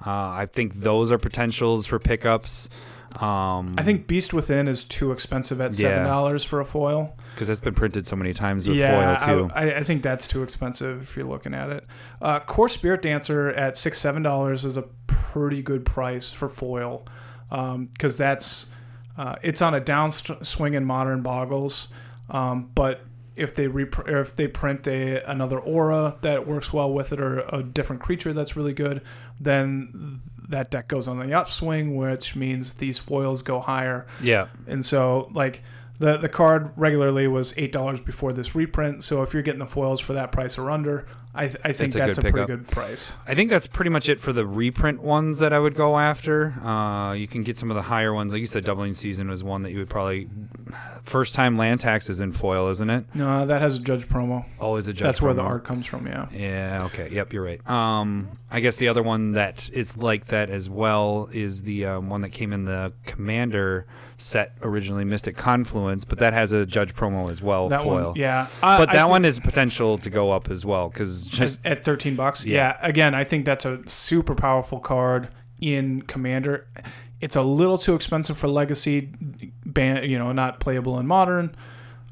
Uh, 0.06 0.10
I 0.12 0.48
think 0.52 0.76
those 0.76 1.12
are 1.12 1.18
potentials 1.18 1.86
for 1.86 2.00
pickups. 2.00 2.70
Um, 3.18 3.76
I 3.78 3.84
think 3.84 4.08
Beast 4.08 4.34
Within 4.34 4.68
is 4.68 4.84
too 4.84 5.12
expensive 5.12 5.60
at 5.62 5.74
seven 5.74 6.04
dollars 6.04 6.44
for 6.44 6.60
a 6.60 6.66
foil. 6.66 7.18
because 7.34 7.48
that's 7.48 7.60
been 7.60 7.74
printed 7.74 8.06
so 8.06 8.16
many 8.16 8.34
times 8.34 8.68
with 8.68 8.78
yeah, 8.78 9.26
foil 9.26 9.48
too. 9.48 9.54
I, 9.54 9.76
I 9.76 9.84
think 9.84 10.04
that's 10.04 10.28
too 10.28 10.44
expensive 10.44 11.02
if 11.02 11.18
you're 11.18 11.26
looking 11.26 11.54
at 11.54 11.70
it. 11.70 11.86
Uh, 12.22 12.40
Kor 12.40 12.68
Spiritdancer 12.68 13.58
at 13.58 13.78
six 13.78 14.00
seven 14.00 14.22
dollars 14.24 14.64
is 14.64 14.78
a 14.78 14.84
pretty 15.08 15.62
good 15.62 15.86
price 15.86 16.32
for 16.32 16.48
foil, 16.50 17.06
because 17.50 18.18
that's 18.18 18.70
uh, 19.18 19.36
it's 19.42 19.62
on 19.62 19.74
a 19.74 19.82
downswing 19.82 20.76
in 20.76 20.86
modern 20.86 21.22
boggles, 21.22 21.88
um, 22.30 22.70
but 22.76 23.02
if 23.36 23.56
they 23.56 23.68
rep- 23.68 24.08
or 24.08 24.20
if 24.20 24.36
they 24.36 24.48
print 24.48 24.86
a 24.88 25.24
another 25.30 25.58
aura 25.60 26.18
that 26.22 26.46
works 26.46 26.74
well 26.74 26.92
with 26.92 27.12
it 27.14 27.20
or 27.22 27.40
a 27.54 27.64
different 27.64 28.02
creature 28.02 28.34
that's 28.34 28.56
really 28.56 28.74
good, 28.74 29.02
then 29.40 30.22
that 30.50 30.70
deck 30.70 30.88
goes 30.88 31.08
on 31.08 31.20
the 31.20 31.34
upswing, 31.34 31.96
which 31.96 32.36
means 32.36 32.76
these 32.76 32.98
foils 32.98 33.42
go 33.42 33.60
higher. 33.60 34.06
yeah, 34.22 34.48
And 34.68 34.84
so, 34.84 35.30
like 35.34 35.64
the 36.00 36.18
the 36.18 36.30
card 36.30 36.72
regularly 36.76 37.28
was 37.28 37.54
eight 37.58 37.72
dollars 37.72 38.02
before 38.02 38.34
this 38.34 38.56
reprint. 38.56 39.04
So 39.04 39.22
if 39.22 39.34
you're 39.34 39.44
getting 39.44 39.60
the 39.60 39.68
foils 39.68 40.02
for 40.02 40.14
that 40.14 40.32
price 40.32 40.58
or 40.58 40.72
under, 40.72 41.06
I 41.34 41.48
th- 41.48 41.58
I 41.64 41.74
think 41.74 41.94
That's 41.94 42.18
a 42.18 42.22
good 42.22 42.30
a, 42.30 42.32
pretty 42.34 42.48
good 42.48 42.68
price. 42.68 43.12
I 43.28 43.36
think 43.36 43.52
that's 43.52 43.68
pretty 43.68 43.92
much 43.92 44.10
it 44.10 44.20
for 44.20 44.34
the 44.34 44.48
reprint 44.48 45.04
ones 45.04 45.38
that 45.40 45.54
I 45.54 45.60
would 45.60 45.76
go 45.76 46.00
after. 46.00 46.52
Uh, 46.66 47.14
you 47.14 47.28
can 47.28 47.44
get 47.44 47.56
some 47.58 47.70
of 47.70 47.76
the 47.76 47.84
higher 47.84 48.14
ones, 48.14 48.34
like 48.34 48.42
you 48.42 48.48
said. 48.48 48.66
Doubling 48.66 48.94
season 48.94 49.30
was 49.30 49.44
one 49.44 49.62
that 49.62 49.72
you 49.72 49.78
would 49.78 49.90
probably 49.90 50.28
first 51.04 51.36
time 51.36 51.56
land 51.56 51.82
tax 51.82 52.10
is 52.10 52.20
in 52.20 52.32
foil, 52.32 52.70
isn't 52.70 52.90
it? 52.90 53.06
No, 53.14 53.46
that 53.46 53.62
has 53.62 53.76
a 53.78 53.80
judge 53.80 54.10
promo. 54.10 54.44
Always 54.60 54.88
a 54.88 54.94
judge. 54.94 55.04
that's 55.04 55.22
where 55.22 55.36
the 55.36 55.44
art 55.44 55.64
comes 55.64 55.86
from. 55.86 56.08
Yeah. 56.08 56.30
Yeah. 56.32 56.84
Okay. 56.86 57.10
Yep. 57.12 57.34
You're 57.34 57.44
right. 57.44 57.70
Um, 57.70 58.40
I 58.50 58.60
guess 58.60 58.78
the 58.78 58.88
other 58.88 59.04
one 59.04 59.34
that 59.34 59.70
is 59.72 59.98
like 59.98 60.26
that 60.28 60.50
as 60.50 60.68
well 60.68 61.30
is 61.32 61.62
the 61.62 61.86
um, 61.86 62.10
one 62.10 62.22
that 62.22 62.30
came 62.30 62.54
in 62.54 62.66
the 62.66 62.92
Commander 63.06 63.86
set 64.20 64.54
originally, 64.62 65.04
Mystic 65.06 65.36
Confluence, 65.38 66.06
but 66.06 66.20
that 66.20 66.34
has 66.34 66.52
a 66.54 66.66
judge 66.66 66.94
promo 66.96 67.30
as 67.30 67.42
well. 67.42 67.70
that 67.70 67.84
foil. 67.84 68.08
one. 68.10 68.16
Yeah. 68.16 68.48
I- 68.62 68.78
But 68.78 68.90
I 68.90 68.94
that 68.94 69.10
one 69.10 69.26
is 69.26 69.40
potential 69.40 69.98
to 70.00 70.10
go 70.10 70.32
up 70.32 70.50
as 70.52 70.66
well 70.66 70.90
because 70.90 71.26
just 71.26 71.66
at 71.66 71.84
thirteen 71.84 72.16
bucks. 72.16 72.46
Yeah. 72.46 72.76
Yeah. 72.82 72.88
Again, 72.88 73.16
I 73.16 73.24
think 73.24 73.46
that's 73.46 73.66
a 73.66 73.80
super 73.88 74.36
powerful 74.36 74.80
card 74.80 75.30
in 75.62 76.02
Commander. 76.04 76.68
It's 77.22 77.36
a 77.36 77.42
little 77.42 77.78
too 77.78 77.96
expensive 77.96 78.38
for 78.38 78.48
Legacy, 78.48 79.10
ban 79.66 80.10
you 80.10 80.18
know, 80.18 80.32
not 80.32 80.60
playable 80.60 81.00
in 81.00 81.08
Modern. 81.08 81.56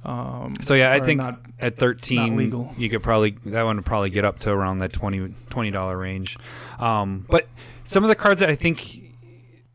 Um, 0.04 0.54
So 0.62 0.74
yeah, 0.74 0.92
I 0.94 1.00
think 1.00 1.18
not 1.20 1.42
at 1.60 1.78
13 1.78 2.38
legal. 2.38 2.72
you 2.78 2.90
could 2.90 3.04
probably 3.04 3.32
that 3.48 3.64
one 3.64 3.76
would 3.78 3.86
probably 3.86 4.10
get 4.10 4.24
up 4.26 4.40
to 4.42 4.52
around 4.52 4.78
that 4.80 4.94
20 4.94 5.72
dollar 5.72 5.98
range. 5.98 6.38
Um, 6.80 7.26
but 7.30 7.48
some 7.84 8.04
of 8.04 8.08
the 8.10 8.16
cards 8.16 8.40
that 8.40 8.50
I 8.50 8.56
think 8.56 9.07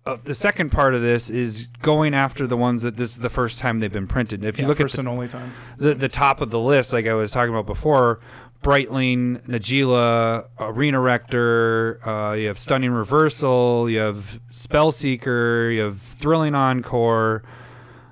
uh, 0.05 0.17
the 0.23 0.35
second 0.35 0.71
part 0.71 0.95
of 0.95 1.03
this 1.03 1.31
is 1.31 1.69
going 1.81 2.15
after 2.15 2.47
the 2.47 2.57
ones 2.57 2.83
that 2.83 2.97
this 2.97 3.13
is 3.13 3.19
the 3.19 3.31
first 3.31 3.59
time 3.59 3.79
they've 3.81 3.93
been 3.93 4.09
printed. 4.09 4.45
If 4.45 4.59
you 4.59 4.63
yeah, 4.65 4.69
look 4.69 4.81
at 4.81 4.99
and 4.99 5.07
only 5.07 5.29
time. 5.29 5.53
the, 5.79 5.95
the 5.95 6.09
top 6.09 6.41
of 6.41 6.51
the 6.51 6.59
list, 6.59 6.93
like 6.93 7.07
I 7.07 7.15
was 7.15 7.31
talking 7.31 7.55
about 7.55 7.67
before, 7.67 8.21
Brightling, 8.63 9.45
Najeela, 9.47 10.47
Arena 10.59 11.01
Rector, 11.01 12.01
uh, 12.07 12.33
you 12.33 12.49
have 12.49 12.59
Stunning 12.59 12.91
Reversal, 12.93 13.91
you 13.91 13.99
have 13.99 14.41
Spellseeker, 14.53 15.75
you 15.75 15.81
have 15.83 16.01
Thrilling 16.01 16.55
Encore, 16.55 17.43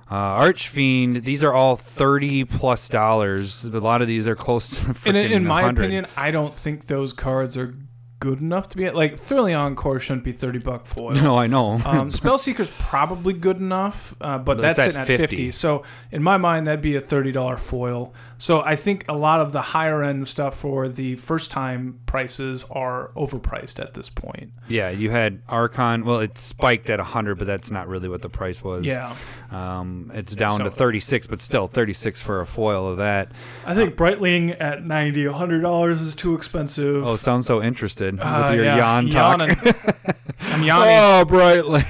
uh, 0.09 0.15
Archfiend. 0.15 1.23
These 1.23 1.41
are 1.41 1.53
all 1.53 1.77
thirty 1.77 2.43
plus 2.43 2.89
dollars. 2.89 3.63
A 3.63 3.69
lot 3.69 4.01
of 4.01 4.09
these 4.09 4.27
are 4.27 4.35
close 4.35 4.71
to 4.71 4.87
in, 4.87 4.93
freaking 4.93 5.31
in 5.31 5.45
my 5.45 5.63
100. 5.63 5.81
opinion, 5.81 6.07
I 6.17 6.31
don't 6.31 6.57
think 6.57 6.87
those 6.87 7.13
cards 7.13 7.55
are 7.55 7.73
good 8.21 8.39
enough 8.39 8.69
to 8.69 8.77
be 8.77 8.89
like 8.91 9.17
Thrilling 9.19 9.55
Encore 9.55 9.99
shouldn't 9.99 10.23
be 10.23 10.31
thirty 10.31 10.59
buck 10.59 10.85
foil. 10.85 11.11
No, 11.21 11.35
I 11.35 11.47
know. 11.47 11.71
um, 11.85 12.11
Spellseeker's 12.11 12.71
probably 12.79 13.33
good 13.33 13.57
enough, 13.57 14.15
uh, 14.21 14.37
but 14.37 14.55
But 14.57 14.61
that's 14.61 14.79
it's 14.79 14.85
sitting 14.95 15.01
at 15.01 15.09
at 15.09 15.19
50. 15.19 15.35
50. 15.35 15.51
So 15.51 15.83
in 16.11 16.23
my 16.23 16.37
mind, 16.37 16.67
that'd 16.67 16.81
be 16.81 16.95
a 16.95 17.01
thirty 17.01 17.33
dollar 17.33 17.57
foil. 17.57 18.13
So 18.37 18.61
I 18.61 18.75
think 18.75 19.05
a 19.07 19.13
lot 19.13 19.39
of 19.39 19.51
the 19.51 19.61
higher 19.61 20.01
end 20.01 20.27
stuff 20.27 20.57
for 20.57 20.89
the 20.89 21.15
first 21.15 21.51
time 21.51 21.99
prices 22.07 22.63
are 22.71 23.11
overpriced 23.15 23.79
at 23.79 23.93
this 23.93 24.09
point. 24.09 24.51
yeah, 24.67 24.89
you 24.89 25.11
had 25.11 25.41
Archon. 25.47 26.05
Well, 26.05 26.19
it 26.21 26.35
spiked 26.37 26.89
at 26.89 26.99
hundred, 26.99 27.35
but 27.35 27.45
that's 27.45 27.69
not 27.69 27.87
really 27.87 28.09
what 28.09 28.21
the 28.23 28.29
price 28.29 28.63
was. 28.63 28.85
Yeah, 28.85 29.15
Um, 29.51 30.11
it's 30.15 30.35
down 30.35 30.57
So- 30.59 30.63
to 30.65 30.71
thirty 30.71 30.99
six, 30.99 31.27
but 31.27 31.39
still 31.39 31.67
thirty 31.67 31.93
six 31.93 32.21
for 32.21 32.39
a 32.41 32.45
foil 32.45 32.87
of 32.87 32.97
that. 32.97 33.31
I 33.65 33.75
think 33.75 33.95
Brightling 33.95 34.55
at 34.59 34.83
ninety, 34.85 35.25
hundred 35.27 35.61
dollars 35.61 36.01
is 36.01 36.15
too 36.15 36.33
expensive. 36.35 37.05
Oh, 37.05 37.15
sounds 37.17 37.45
so 37.45 37.61
interested 37.61 38.10
Uh, 38.19 38.47
with 38.49 38.55
your 38.55 38.65
yeah, 38.65 38.77
yawn 38.77 39.07
talk. 39.07 39.41
I'm 40.43 40.63
yawning. 40.63 40.97
Oh, 40.97 41.25
bright 41.25 41.65
light. 41.65 41.85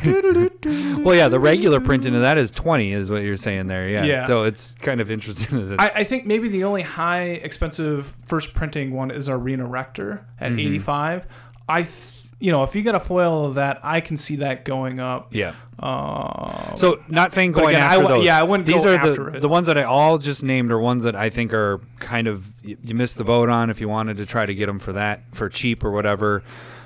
well, 1.03 1.15
yeah, 1.15 1.27
the 1.29 1.39
regular 1.39 1.79
printing 1.79 2.13
of 2.15 2.21
that 2.21 2.37
is 2.37 2.51
20, 2.51 2.91
is 2.93 3.09
what 3.09 3.23
you're 3.23 3.35
saying 3.37 3.67
there. 3.67 3.87
Yeah. 3.89 4.03
Yeah. 4.03 4.25
So 4.25 4.43
it's 4.43 4.75
kind 4.75 5.01
of 5.01 5.09
interesting 5.09 5.75
I, 5.79 5.89
I 5.97 6.03
think 6.03 6.25
maybe 6.25 6.49
the 6.49 6.63
only 6.65 6.81
high 6.83 7.23
expensive 7.23 8.07
first 8.25 8.53
printing 8.53 8.91
one 8.93 9.09
is 9.09 9.29
Arena 9.29 9.65
Rector 9.65 10.25
at 10.39 10.51
Mhm. 10.51 10.59
85. 10.59 11.25
I, 11.69 11.83
th- 11.83 11.93
you 12.41 12.51
know, 12.51 12.63
if 12.63 12.75
you 12.75 12.81
get 12.81 12.95
a 12.95 12.99
foil 12.99 13.45
of 13.45 13.55
that, 13.55 13.79
I 13.83 14.01
can 14.01 14.17
see 14.17 14.37
that 14.37 14.65
going 14.65 14.99
up. 14.99 15.27
yeah. 15.33 15.53
Uh, 15.79 16.75
So 16.75 17.01
not 17.07 17.31
saying 17.31 17.51
going 17.53 17.69
again, 17.69 17.81
I 17.81 17.85
after 17.85 18.01
w- 18.03 18.15
those. 18.19 18.25
yeah, 18.25 18.39
I 18.39 18.43
wouldn't 18.43 18.67
These 18.67 18.83
go 18.83 18.91
are 18.91 18.95
after 18.95 19.15
the 19.31 19.37
it. 19.37 19.41
the 19.41 19.49
ones 19.49 19.67
that 19.67 19.77
I 19.77 19.83
all 19.83 20.17
just 20.17 20.43
named 20.43 20.71
are 20.71 20.79
ones 20.79 21.03
that 21.03 21.15
I 21.15 21.29
think 21.29 21.53
are 21.53 21.79
kind 21.99 22.27
of 22.27 22.45
you, 22.63 22.77
you 22.83 22.95
missed 22.95 23.17
the 23.17 23.23
boat 23.23 23.49
on 23.49 23.69
if 23.69 23.79
you 23.81 23.87
wanted 23.89 24.17
to 24.17 24.25
try 24.25 24.45
to 24.45 24.53
get 24.53 24.65
them 24.67 24.79
for 24.79 24.93
that 24.93 25.21
for 25.33 25.49
cheap 25.49 25.83
or 25.83 25.91
whatever. 25.91 26.43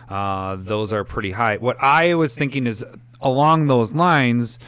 Uh, 0.09 0.55
those 0.59 0.93
are 0.93 1.03
pretty 1.03 1.31
high. 1.31 1.57
What 1.57 1.77
I 1.81 2.13
was 2.15 2.35
thinking 2.37 2.67
is 2.67 2.85
along 3.21 3.67
those 3.67 3.93
lines. 3.93 4.59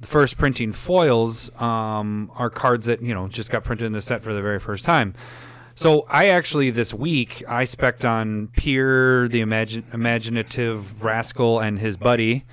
The 0.00 0.08
first 0.08 0.36
printing 0.36 0.72
foils 0.72 1.50
um, 1.60 2.30
are 2.34 2.50
cards 2.50 2.86
that 2.86 3.00
you 3.02 3.14
know 3.14 3.28
just 3.28 3.50
got 3.50 3.62
printed 3.64 3.86
in 3.86 3.92
the 3.92 4.02
set 4.02 4.22
for 4.22 4.32
the 4.32 4.42
very 4.42 4.58
first 4.58 4.84
time. 4.84 5.14
So 5.82 6.06
I 6.08 6.28
actually 6.28 6.70
this 6.70 6.94
week 6.94 7.42
I 7.48 7.64
spec'd 7.64 8.04
on 8.06 8.48
Pir, 8.56 9.26
the 9.28 9.40
imagine, 9.40 9.84
imaginative 9.92 11.02
rascal, 11.02 11.58
and 11.58 11.78
his 11.78 11.96
buddy, 11.96 12.44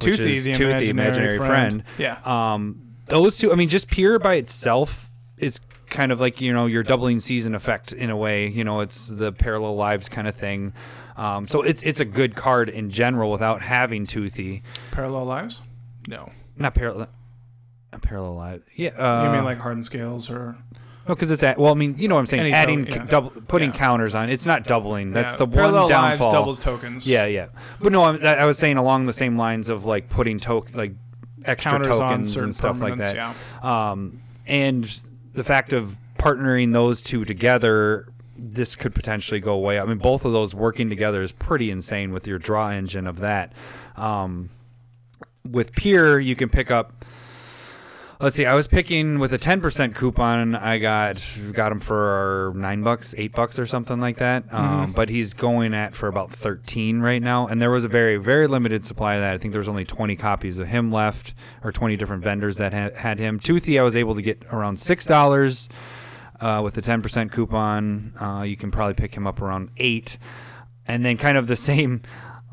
which 0.00 0.16
Toothy, 0.16 0.36
is 0.36 0.44
the 0.44 0.54
Toothy, 0.54 0.88
imaginary, 0.88 1.36
friend. 1.36 1.84
Yeah. 1.98 2.18
um, 2.24 2.80
those 3.06 3.36
two, 3.36 3.52
I 3.52 3.56
mean, 3.56 3.68
just 3.68 3.88
Pir 3.88 4.18
by 4.18 4.36
itself 4.36 5.10
is 5.36 5.60
kind 5.90 6.12
of 6.12 6.20
like 6.20 6.40
you 6.40 6.52
know 6.52 6.64
your 6.64 6.82
doubling 6.82 7.18
season 7.18 7.54
effect 7.54 7.92
in 7.92 8.08
a 8.08 8.16
way. 8.16 8.48
You 8.48 8.64
know, 8.64 8.80
it's 8.80 9.08
the 9.08 9.32
parallel 9.32 9.76
lives 9.76 10.08
kind 10.08 10.26
of 10.26 10.34
thing. 10.34 10.72
Um, 11.16 11.46
so 11.46 11.60
it's 11.60 11.82
it's 11.82 12.00
a 12.00 12.06
good 12.06 12.36
card 12.36 12.70
in 12.70 12.88
general 12.88 13.30
without 13.30 13.60
having 13.60 14.06
Toothy. 14.06 14.62
Parallel 14.92 15.24
Lives? 15.26 15.60
No. 16.06 16.32
Not 16.56 16.74
parallel. 16.74 17.08
Not 17.92 18.02
parallel 18.02 18.34
lives. 18.34 18.64
Yeah. 18.76 18.90
Uh, 18.90 19.24
you 19.24 19.32
mean 19.32 19.44
like 19.44 19.58
Hardened 19.58 19.84
Scales 19.84 20.30
or. 20.30 20.56
Because 21.08 21.30
it's 21.30 21.42
at, 21.42 21.58
well, 21.58 21.72
I 21.72 21.76
mean, 21.76 21.94
you 21.98 22.06
know 22.06 22.14
what 22.14 22.20
I'm 22.20 22.26
saying. 22.26 22.42
Any 22.42 22.52
Adding, 22.52 22.84
to- 22.84 22.92
yeah. 22.92 23.04
double, 23.06 23.30
putting 23.30 23.70
Yeah. 23.72 23.76
counters 23.78 24.14
on. 24.14 24.28
It's 24.30 24.46
not 24.46 24.64
doubling. 24.64 25.12
That's 25.12 25.34
the 25.34 25.46
one 25.46 25.54
Parallel 25.54 25.88
downfall. 25.88 26.26
Lives 26.28 26.34
doubles 26.34 26.58
tokens. 26.58 27.06
Yeah, 27.06 27.24
yeah. 27.26 27.46
But 27.80 27.92
no, 27.92 28.04
I'm, 28.04 28.24
I 28.24 28.44
was 28.44 28.58
saying 28.58 28.76
along 28.76 29.06
the 29.06 29.12
same 29.12 29.36
lines 29.36 29.68
of 29.68 29.84
like 29.86 30.08
putting 30.08 30.38
token, 30.38 30.74
like 30.76 30.92
extra 31.44 31.70
Counters 31.72 31.98
on 31.98 32.08
tokens 32.10 32.28
certain 32.32 32.44
and 32.44 32.54
stuff 32.54 32.80
like 32.80 32.98
that. 32.98 33.16
permanents, 33.16 33.34
Yeah. 33.64 33.90
Um, 33.90 34.20
and 34.46 35.02
the 35.32 35.44
fact 35.44 35.72
of 35.72 35.96
partnering 36.18 36.72
those 36.72 37.00
two 37.00 37.24
together, 37.24 38.06
this 38.36 38.76
could 38.76 38.94
potentially 38.94 39.40
go 39.40 39.52
away. 39.54 39.80
I 39.80 39.84
mean, 39.84 39.98
both 39.98 40.24
of 40.24 40.32
those 40.32 40.54
working 40.54 40.88
together 40.90 41.22
is 41.22 41.32
pretty 41.32 41.70
insane 41.70 42.12
with 42.12 42.26
your 42.26 42.38
draw 42.38 42.68
engine 42.70 43.06
of 43.06 43.20
that. 43.20 43.52
Um, 43.96 44.50
with 45.48 45.72
Pir, 45.74 46.18
you 46.20 46.36
can 46.36 46.48
pick 46.50 46.70
up. 46.70 46.97
Let's 48.20 48.34
see. 48.34 48.46
I 48.46 48.54
was 48.54 48.66
picking 48.66 49.20
with 49.20 49.32
a 49.32 49.38
ten 49.38 49.60
percent 49.60 49.94
coupon. 49.94 50.56
I 50.56 50.78
got 50.78 51.24
got 51.52 51.70
him 51.70 51.78
for 51.78 52.52
nine 52.56 52.82
bucks, 52.82 53.14
eight 53.16 53.32
bucks, 53.32 53.60
or 53.60 53.66
something 53.66 54.00
like 54.00 54.16
that. 54.16 54.42
Um, 54.52 54.88
Mhm. 54.88 54.94
but 54.96 55.08
he's 55.08 55.34
going 55.34 55.72
at 55.72 55.94
for 55.94 56.08
about 56.08 56.32
thirteen 56.32 57.00
right 57.00 57.22
now, 57.22 57.46
and 57.46 57.62
there 57.62 57.70
was 57.70 57.84
a 57.84 57.88
very 57.88 58.16
very 58.16 58.48
limited 58.48 58.82
supply 58.82 59.14
of 59.14 59.20
that. 59.20 59.34
I 59.34 59.38
think 59.38 59.52
there 59.52 59.60
was 59.60 59.68
only 59.68 59.84
twenty 59.84 60.16
copies 60.16 60.58
of 60.58 60.66
him 60.66 60.90
left, 60.90 61.32
or 61.62 61.70
twenty 61.70 61.96
different 61.96 62.24
vendors 62.24 62.56
that 62.56 62.74
ha- 62.74 62.90
had 63.00 63.20
him. 63.20 63.38
Toothy, 63.38 63.78
I 63.78 63.84
was 63.84 63.94
able 63.94 64.16
to 64.16 64.22
get 64.22 64.42
around 64.50 64.80
six 64.80 65.06
dollars 65.06 65.68
uh, 66.40 66.60
with 66.64 66.74
the 66.74 66.82
ten 66.82 67.00
percent 67.02 67.30
coupon. 67.30 68.14
Uh, 68.20 68.42
you 68.42 68.56
can 68.56 68.72
probably 68.72 68.94
pick 68.94 69.14
him 69.16 69.28
up 69.28 69.40
around 69.40 69.68
eight, 69.76 70.18
and 70.88 71.04
then 71.04 71.16
kind 71.18 71.38
of 71.38 71.46
the 71.46 71.54
same 71.56 72.02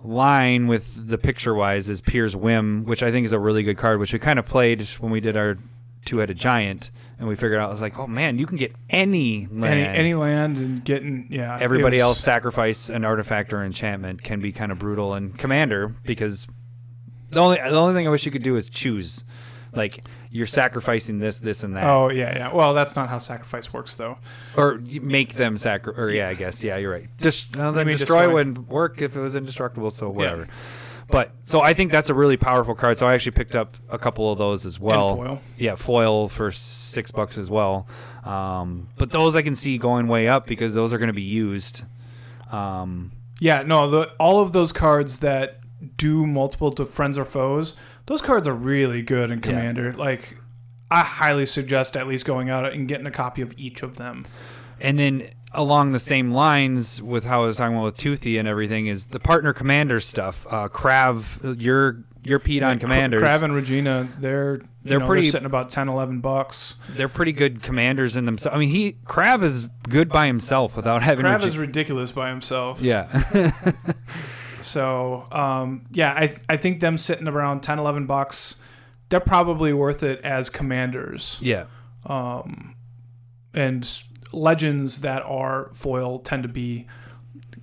line 0.06 0.68
with 0.68 1.08
the 1.08 1.18
picture 1.18 1.53
wise 1.53 1.89
is 1.89 2.01
Pir's 2.01 2.36
Whim, 2.36 2.86
which 2.86 3.03
I 3.03 3.12
think 3.12 3.26
is 3.26 3.32
a 3.32 3.39
really 3.39 3.64
good 3.64 3.78
card, 3.78 3.99
which 3.99 4.14
we 4.14 4.20
kind 4.20 4.39
of 4.39 4.45
played 4.45 4.82
when 4.99 5.12
we 5.12 5.20
did 5.20 5.36
our 5.36 5.58
two 6.06 6.20
headed 6.20 6.38
giant, 6.38 6.91
and 7.18 7.28
we 7.28 7.36
figured 7.36 7.60
out 7.60 7.68
I 7.70 7.72
was 7.72 7.82
like, 7.82 7.97
oh 7.97 8.06
man, 8.08 8.38
you 8.38 8.45
can 8.45 8.58
get 8.58 8.76
any 8.89 9.47
land. 9.51 9.74
Any, 9.80 9.84
any 9.97 10.14
land 10.14 10.58
and 10.58 10.84
getting, 10.86 11.28
yeah. 11.30 11.58
Everybody 11.60 11.97
was- 11.97 12.01
else 12.01 12.20
sacrifice 12.20 12.89
an 12.89 13.03
artifact 13.03 13.51
or 13.53 13.64
enchantment 13.64 14.24
can 14.24 14.39
be 14.39 14.51
kind 14.51 14.72
of 14.72 14.80
brutal, 14.80 15.14
and 15.14 15.38
commander 15.38 15.95
because 16.03 16.47
the 17.32 17.39
only 17.39 17.58
the 17.58 17.76
only 17.76 17.93
thing 17.93 18.08
I 18.08 18.12
wish 18.12 18.26
you 18.26 18.32
could 18.32 18.43
do 18.43 18.56
is 18.56 18.70
choose, 18.70 19.24
like 19.74 20.03
you're 20.36 20.45
sacrificing 20.45 21.19
this, 21.19 21.39
this, 21.39 21.63
and 21.63 21.75
that, 21.77 21.86
Oh, 21.86 22.09
yeah, 22.09 22.36
yeah. 22.36 22.53
Well, 22.53 22.73
that's 22.73 22.95
not 22.95 23.07
how 23.09 23.17
sacrifice 23.19 23.71
works, 23.71 23.95
though. 23.95 24.17
or 24.57 24.79
make 25.01 25.36
them 25.36 25.57
sacri. 25.57 25.93
Or 25.95 26.09
yeah, 26.09 26.27
I 26.27 26.33
guess 26.33 26.63
yeah, 26.63 26.75
you're 26.77 26.91
right. 26.91 27.07
Dis- 27.17 27.47
no, 27.55 27.71
then 27.71 27.88
destroy, 27.88 28.21
destroy. 28.23 28.33
wouldn't 28.33 28.67
work 28.67 29.01
if 29.01 29.15
it 29.15 29.21
was 29.21 29.36
indestructible. 29.36 29.91
So 29.91 30.09
whatever. 30.09 30.47
But 31.07 31.31
so 31.43 31.61
I 31.61 31.73
think 31.75 31.91
that's 31.91 32.09
a 32.09 32.13
really 32.13 32.36
powerful 32.36 32.73
card. 32.75 32.97
So 32.97 33.05
I 33.05 33.13
actually 33.13 33.33
picked 33.33 33.55
up 33.55 33.77
a 33.89 33.97
couple 33.97 34.31
of 34.31 34.38
those 34.39 34.65
as 34.65 34.79
well. 34.79 35.15
foil. 35.15 35.41
Yeah, 35.57 35.75
foil 35.75 36.27
for 36.27 36.51
six 36.51 37.11
bucks 37.11 37.38
as 37.38 37.49
well. 37.49 37.88
Um, 38.25 38.88
but 38.97 39.11
those 39.11 39.36
I 39.36 39.41
can 39.43 39.55
see 39.55 39.77
going 39.77 40.07
way 40.07 40.27
up 40.27 40.47
because 40.47 40.73
those 40.73 40.91
are 40.93 40.97
going 40.97 41.07
to 41.07 41.13
be 41.13 41.21
used. 41.21 41.83
Um, 42.51 43.11
Yeah, 43.39 43.61
no, 43.61 43.89
the, 43.89 44.11
all 44.19 44.39
of 44.41 44.51
those 44.51 44.73
cards 44.73 45.19
that 45.19 45.59
do 45.97 46.25
multiple 46.25 46.71
to 46.71 46.86
friends 46.86 47.17
or 47.17 47.25
foes, 47.25 47.77
those 48.08 48.22
cards 48.22 48.47
are 48.47 48.53
really 48.53 49.01
good 49.01 49.32
in 49.32 49.39
Yeah. 49.39 49.43
Commander. 49.49 49.93
Like, 49.93 50.38
I 50.91 51.01
highly 51.01 51.45
suggest 51.45 51.97
at 51.97 52.08
least 52.08 52.26
going 52.26 52.49
out 52.49 52.72
and 52.72 52.88
getting 52.88 53.06
a 53.08 53.12
copy 53.12 53.41
of 53.41 53.53
each 53.58 53.82
of 53.84 53.95
them. 53.97 54.26
and 54.82 54.99
then 54.99 55.24
along 55.53 55.91
the 55.93 55.99
same 55.99 56.32
lines 56.32 57.01
with 57.01 57.24
how 57.26 57.43
I 57.43 57.45
was 57.45 57.56
talking 57.56 57.76
about 57.78 57.86
with 57.86 57.97
Toothy 57.97 58.38
and 58.38 58.45
everything 58.45 58.88
is 58.88 59.06
the 59.08 59.20
partner 59.22 59.53
commander 59.53 60.01
stuff. 60.01 60.45
Uh, 60.49 60.68
Krav, 60.68 61.60
your 61.62 62.03
your 62.26 62.39
Pete 62.39 62.62
on 62.64 62.78
commanders. 62.80 63.24
Krav 63.24 63.41
and 63.43 63.56
Regna, 63.56 64.10
they're 64.20 64.58
They're 64.58 64.68
they're 64.84 64.99
pretty 64.99 65.08
pretty- 65.08 65.30
sitting 65.30 65.45
about 65.45 65.70
10, 65.70 65.88
11 65.88 66.20
bucks. 66.20 66.76
they're 66.89 67.08
pretty 67.08 67.32
good 67.32 67.62
commanders 67.64 68.16
in 68.18 68.26
themselves. 68.26 68.53
I 68.56 68.60
mean, 68.60 68.70
he 68.70 68.97
Krav 69.06 69.43
is 69.43 69.70
good 69.88 70.10
by 70.10 70.26
himself 70.28 70.76
without 70.76 71.01
having. 71.03 71.24
Krav 71.24 71.36
Regi- 71.36 71.47
is 71.47 71.58
ridiculous 71.58 72.12
by 72.12 72.30
himself. 72.30 72.82
yeah, 72.82 73.08
So, 74.66 75.28
um, 75.32 75.86
yeah, 75.91 76.11
I 76.13 76.36
I 76.49 76.57
think 76.57 76.80
them 76.82 76.97
sitting 76.97 77.28
around 77.28 77.61
10, 77.61 77.80
11 77.80 78.05
bucks, 78.05 78.55
they're 79.09 79.20
probably 79.20 79.72
worth 79.74 80.03
it 80.03 80.20
as 80.22 80.49
commanders. 80.49 81.38
yeah, 81.41 81.66
um, 82.05 82.76
and 83.53 83.88
legends 84.32 85.01
that 85.01 85.24
are 85.24 85.70
foil 85.74 86.20
tend 86.20 86.43
to 86.43 86.49
be 86.49 86.86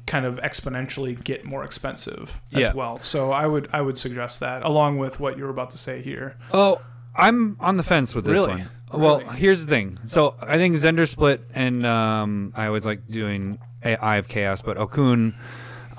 kind 0.07 0.25
of 0.27 0.37
exponentially 0.37 1.23
get 1.23 1.45
more 1.45 1.65
expensive 1.65 2.41
as 2.53 2.61
Yeah. 2.61 2.73
well. 2.73 2.99
So 3.03 3.31
I 3.33 3.47
would 3.47 3.69
I 3.73 3.81
would 3.83 3.97
suggest 3.99 4.41
that 4.41 4.63
along 4.63 4.99
with 4.99 5.21
what 5.21 5.37
you 5.39 5.45
were 5.45 5.51
about 5.51 5.71
to 5.73 5.79
say 5.79 6.03
here. 6.03 6.37
Oh, 6.53 6.81
I'm 7.15 7.57
on 7.61 7.77
the 7.77 7.83
fence 7.83 8.15
with 8.15 8.25
this 8.25 8.33
Really? 8.35 8.63
one. 8.63 8.69
Well, 8.93 9.19
Really? 9.21 9.37
here's 9.37 9.67
the 9.67 9.71
thing. 9.71 9.99
So 10.05 10.35
I 10.41 10.57
think 10.57 10.75
Zndrsplt 10.77 11.41
and 11.55 11.85
um, 11.87 12.53
I 12.57 12.67
always 12.67 12.85
like 12.87 13.07
doing 13.09 13.59
A- 13.85 13.97
Eye 14.03 14.17
of 14.17 14.29
Chaos, 14.29 14.61
but 14.63 14.77
Okaun 14.77 15.35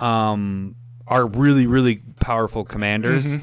um, 0.02 0.76
are 1.08 1.26
really, 1.28 1.68
really 1.68 1.98
powerful 2.20 2.64
commanders. 2.64 3.36
Mhm. 3.38 3.42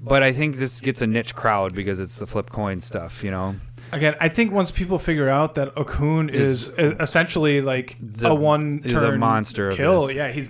But 0.00 0.22
I 0.22 0.32
think 0.32 0.56
this 0.56 0.80
gets 0.80 1.00
a 1.00 1.06
niche 1.06 1.34
crowd 1.34 1.74
because 1.74 2.00
it's 2.00 2.18
the 2.18 2.26
flip 2.26 2.50
coin 2.50 2.78
stuff, 2.80 3.22
you 3.22 3.30
know. 3.30 3.54
Again, 3.92 4.14
I 4.20 4.28
think 4.28 4.52
once 4.52 4.70
people 4.70 4.98
figure 4.98 5.28
out 5.28 5.54
that 5.54 5.74
Okaun 5.76 6.28
is, 6.30 6.68
Is- 6.68 6.74
e- 6.78 6.96
essentially 6.98 7.60
like 7.60 7.96
The- 8.00 8.30
a 8.30 8.34
one 8.34 8.80
the 8.80 8.88
turn 8.90 9.20
monster 9.20 9.70
kill, 9.70 10.10
yeah, 10.10 10.32
he's 10.32 10.48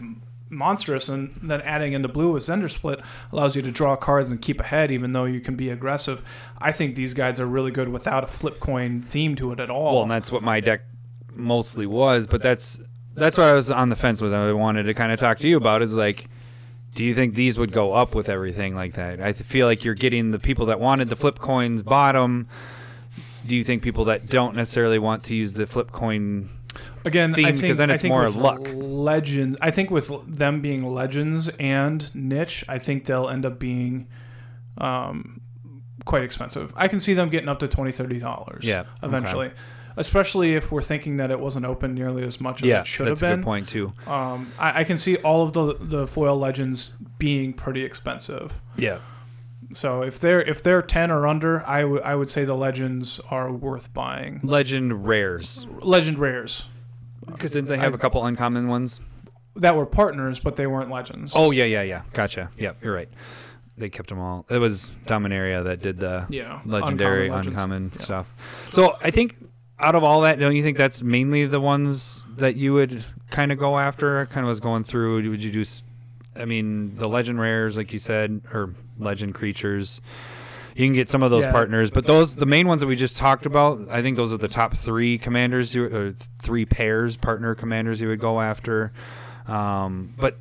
monstrous, 0.49 1.09
and 1.09 1.31
then 1.43 1.61
adding 1.63 1.93
in 1.93 2.03
the 2.03 2.09
blue 2.09 2.33
with 2.33 2.45
Zndrsplt 2.45 3.03
allows 3.33 3.57
you 3.57 3.63
to 3.63 3.71
draw 3.73 3.97
cards 3.97 4.31
and 4.31 4.41
keep 4.41 4.61
ahead, 4.61 4.91
even 4.91 5.13
though 5.13 5.25
you 5.25 5.41
can 5.41 5.57
be 5.57 5.71
aggressive. 5.71 6.23
I 6.59 6.73
think 6.73 6.95
these 6.95 7.15
guys 7.15 7.41
are 7.41 7.47
really 7.47 7.71
good 7.73 7.89
without 7.89 8.23
a 8.25 8.27
flip 8.29 8.61
coin 8.61 9.01
theme 9.03 9.35
to 9.37 9.51
it 9.53 9.61
at 9.61 9.71
all. 9.71 9.95
Well, 9.95 10.03
and 10.03 10.11
that's 10.11 10.31
what 10.31 10.43
my 10.43 10.61
deck 10.61 10.83
mostly 11.35 11.87
was, 11.87 12.27
but 12.27 12.43
that's 12.43 12.81
that's 13.15 13.37
what 13.39 13.47
I 13.47 13.55
was 13.55 13.71
on 13.71 13.89
the 13.89 13.97
fence 13.97 14.21
with. 14.21 14.33
I 14.33 14.53
wanted 14.53 14.85
to 14.85 14.95
kind 14.95 15.13
of 15.13 15.19
talk 15.19 15.39
to 15.41 15.49
you 15.49 15.57
about 15.57 15.83
is 15.83 15.95
like 15.95 16.29
do 16.95 17.05
you 17.05 17.15
think 17.15 17.35
these 17.35 17.59
would 17.59 17.73
go 17.73 17.95
up 17.95 18.15
with 18.15 18.29
everything 18.29 18.75
like 18.75 18.95
that? 18.95 19.21
I 19.21 19.33
feel 19.33 19.67
like 19.67 19.83
you're 19.83 19.95
getting 19.95 20.31
the 20.31 20.39
people 20.39 20.67
that 20.67 20.79
wanted 20.79 21.09
the 21.09 21.17
flip 21.17 21.39
coins 21.39 21.83
bottom. 21.83 22.49
Do 23.47 23.57
you 23.57 23.65
think 23.65 23.83
people 23.83 24.05
that 24.07 24.27
don't 24.27 24.55
necessarily 24.55 24.99
want 24.99 25.25
to 25.25 25.35
use 25.35 25.55
the 25.55 25.67
flip 25.67 25.91
coin 25.91 26.51
Again, 27.05 27.35
theme, 27.35 27.47
I 27.47 27.51
'cause 27.53 27.61
think, 27.61 27.77
then 27.77 27.91
it's 27.91 28.05
more 28.05 28.29
luck. 28.31 28.61
Legend, 28.73 29.57
I 29.61 29.71
think 29.71 29.91
with 29.91 30.11
them 30.27 30.61
being 30.61 30.85
legends 30.87 31.49
and 31.59 32.15
niche, 32.15 32.65
I 32.69 32.79
think 32.79 33.07
they'll 33.07 33.29
end 33.29 33.45
up 33.45 33.59
being 33.59 34.07
um, 34.79 35.41
quite 36.05 36.23
expensive. 36.23 36.73
I 36.77 36.89
can 36.89 37.01
see 37.01 37.15
them 37.15 37.29
getting 37.29 37.49
up 37.49 37.59
to 37.61 37.69
twenty, 37.69 37.93
thirty 37.93 38.19
dollars. 38.19 38.65
Yeah, 38.65 38.85
eventually. 39.03 39.51
Especially 39.97 40.55
if 40.55 40.73
we're 40.73 40.83
thinking 40.83 41.17
that 41.19 41.31
it 41.31 41.39
wasn't 41.41 41.65
open 41.67 41.95
nearly 41.95 42.25
as 42.25 42.41
much 42.41 42.63
as 42.63 42.69
Yeah, 42.69 42.81
it 42.81 42.87
should 42.87 43.07
that's 43.09 43.21
have 43.21 43.31
a 43.31 43.33
been. 43.35 43.41
good 43.41 43.45
point 43.45 43.69
too. 43.69 43.93
Um, 44.07 44.53
I, 44.59 44.81
I 44.81 44.85
can 44.85 44.99
see 44.99 45.17
all 45.17 45.43
of 45.43 45.53
the 45.53 45.75
the 45.79 46.07
foil 46.07 46.39
legends 46.39 46.95
being 47.19 47.53
pretty 47.53 47.85
expensive. 47.85 48.53
Yeah. 48.77 48.99
So 49.73 50.03
if 50.03 50.19
they're 50.19 50.43
if 50.43 50.63
they're 50.63 50.83
ten 50.83 51.11
or 51.11 51.27
under, 51.27 51.65
I 51.67 51.85
would 51.85 52.03
I 52.03 52.15
would 52.15 52.29
say 52.29 52.45
the 52.45 52.55
legends 52.57 53.21
are 53.31 53.51
worth 53.53 53.93
buying. 53.95 54.41
Legend 54.43 55.07
rares 55.07 55.67
Legend 55.81 56.19
rares. 56.19 56.65
because 57.27 57.53
they 57.53 57.77
have 57.79 57.95
a 57.95 57.99
couple 57.99 58.25
uncommon 58.25 58.69
ones. 58.69 59.01
that 59.57 59.77
were 59.77 59.87
partners, 59.87 60.41
but 60.41 60.57
they 60.57 60.67
weren't 60.67 60.91
legends. 60.91 61.33
Oh 61.35 61.51
yeah, 61.53 61.65
yeah, 61.65 61.83
yeah. 61.83 62.03
Gotcha. 62.13 62.51
Yep, 62.57 62.83
you're 62.85 62.95
right. 62.95 63.09
They 63.79 63.89
kept 63.89 64.11
them 64.11 64.19
all. 64.19 64.45
It 64.51 64.59
was 64.59 64.91
Dominaria 65.07 65.65
that 65.65 65.81
did 65.81 65.99
the 65.99 66.27
yeah, 66.29 66.61
legendary, 66.67 67.29
Uncommon 67.29 67.49
uncommon, 67.49 67.91
Yeah. 67.95 68.01
stuff. 68.01 68.35
So 68.71 68.97
I 69.03 69.11
think 69.11 69.37
out 69.83 69.95
of 69.95 70.05
all 70.05 70.23
that, 70.23 70.39
don't 70.39 70.57
you 70.57 70.63
think 70.63 70.77
that's 70.79 71.03
mainly 71.03 71.47
the 71.47 71.61
ones 71.61 72.23
that 72.37 72.57
you 72.57 72.73
would 72.75 73.05
kind 73.31 73.51
of 73.53 73.59
go 73.59 73.79
after? 73.79 74.21
I 74.21 74.25
kind 74.27 74.45
of 74.45 74.49
was 74.49 74.61
going 74.61 74.85
through. 74.85 75.29
Would 75.31 75.43
you 75.43 75.51
do? 75.51 75.65
I 76.37 76.45
mean, 76.45 76.95
the 76.97 77.09
legend 77.09 77.41
rares, 77.41 77.77
like 77.77 77.93
you 77.93 77.99
said, 77.99 78.41
or 78.53 78.75
legend 78.99 79.35
creatures. 79.35 80.01
You 80.75 80.87
can 80.87 80.95
get 80.95 81.07
some 81.09 81.23
of 81.23 81.31
those 81.31 81.45
Yeah. 81.45 81.53
partners, 81.53 81.91
but 81.91 82.07
those 82.07 82.37
the 82.37 82.47
main 82.47 82.67
ones 82.67 82.81
that 82.81 82.87
we 82.87 82.97
just 82.97 83.19
talked 83.19 83.45
about. 83.45 83.89
I 83.91 84.01
think 84.01 84.17
those 84.17 84.33
are 84.33 84.39
the 84.39 84.49
top 84.49 84.75
three 84.75 85.19
commanders, 85.19 85.75
you, 85.75 85.85
or 85.85 86.15
three 86.41 86.65
pairs 86.65 87.19
partner 87.19 87.55
commanders 87.55 88.01
you 88.01 88.09
would 88.09 88.21
go 88.21 88.41
after. 88.41 88.93
Um, 89.47 90.15
but 90.19 90.39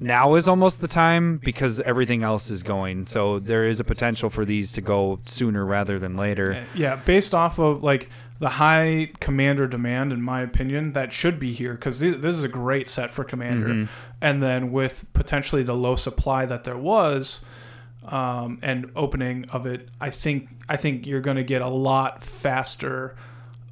now 0.00 0.34
is 0.34 0.48
almost 0.48 0.80
the 0.80 0.88
time 0.88 1.38
because 1.38 1.78
everything 1.80 2.22
else 2.22 2.50
is 2.50 2.62
going. 2.62 3.04
So 3.04 3.38
there 3.38 3.66
is 3.66 3.78
a 3.80 3.84
potential 3.84 4.30
for 4.30 4.44
these 4.44 4.72
to 4.72 4.80
go 4.80 5.20
sooner 5.24 5.64
rather 5.64 5.98
than 5.98 6.16
later. 6.16 6.66
Yeah, 6.74 6.96
based 6.96 7.34
off 7.34 7.58
of 7.58 7.82
like 7.82 8.08
the 8.38 8.48
high 8.48 9.10
commander 9.20 9.66
demand, 9.66 10.12
in 10.12 10.22
my 10.22 10.40
opinion, 10.40 10.94
that 10.94 11.12
should 11.12 11.38
be 11.38 11.52
here 11.52 11.74
because 11.74 12.00
this 12.00 12.34
is 12.34 12.42
a 12.42 12.48
great 12.48 12.88
set 12.88 13.12
for 13.12 13.22
commander. 13.22 13.68
Mhm. 13.68 13.88
And 14.22 14.42
then 14.42 14.72
with 14.72 15.04
potentially 15.12 15.62
the 15.62 15.74
low 15.74 15.94
supply 15.96 16.46
that 16.46 16.64
there 16.64 16.78
was, 16.78 17.44
um, 18.08 18.58
and 18.62 18.90
opening 18.96 19.44
of 19.50 19.66
it, 19.66 19.90
I 20.00 20.08
think 20.08 20.48
I 20.68 20.76
think 20.76 21.06
you're 21.06 21.20
going 21.20 21.36
to 21.36 21.44
get 21.44 21.60
a 21.60 21.68
lot 21.68 22.22
faster 22.24 23.14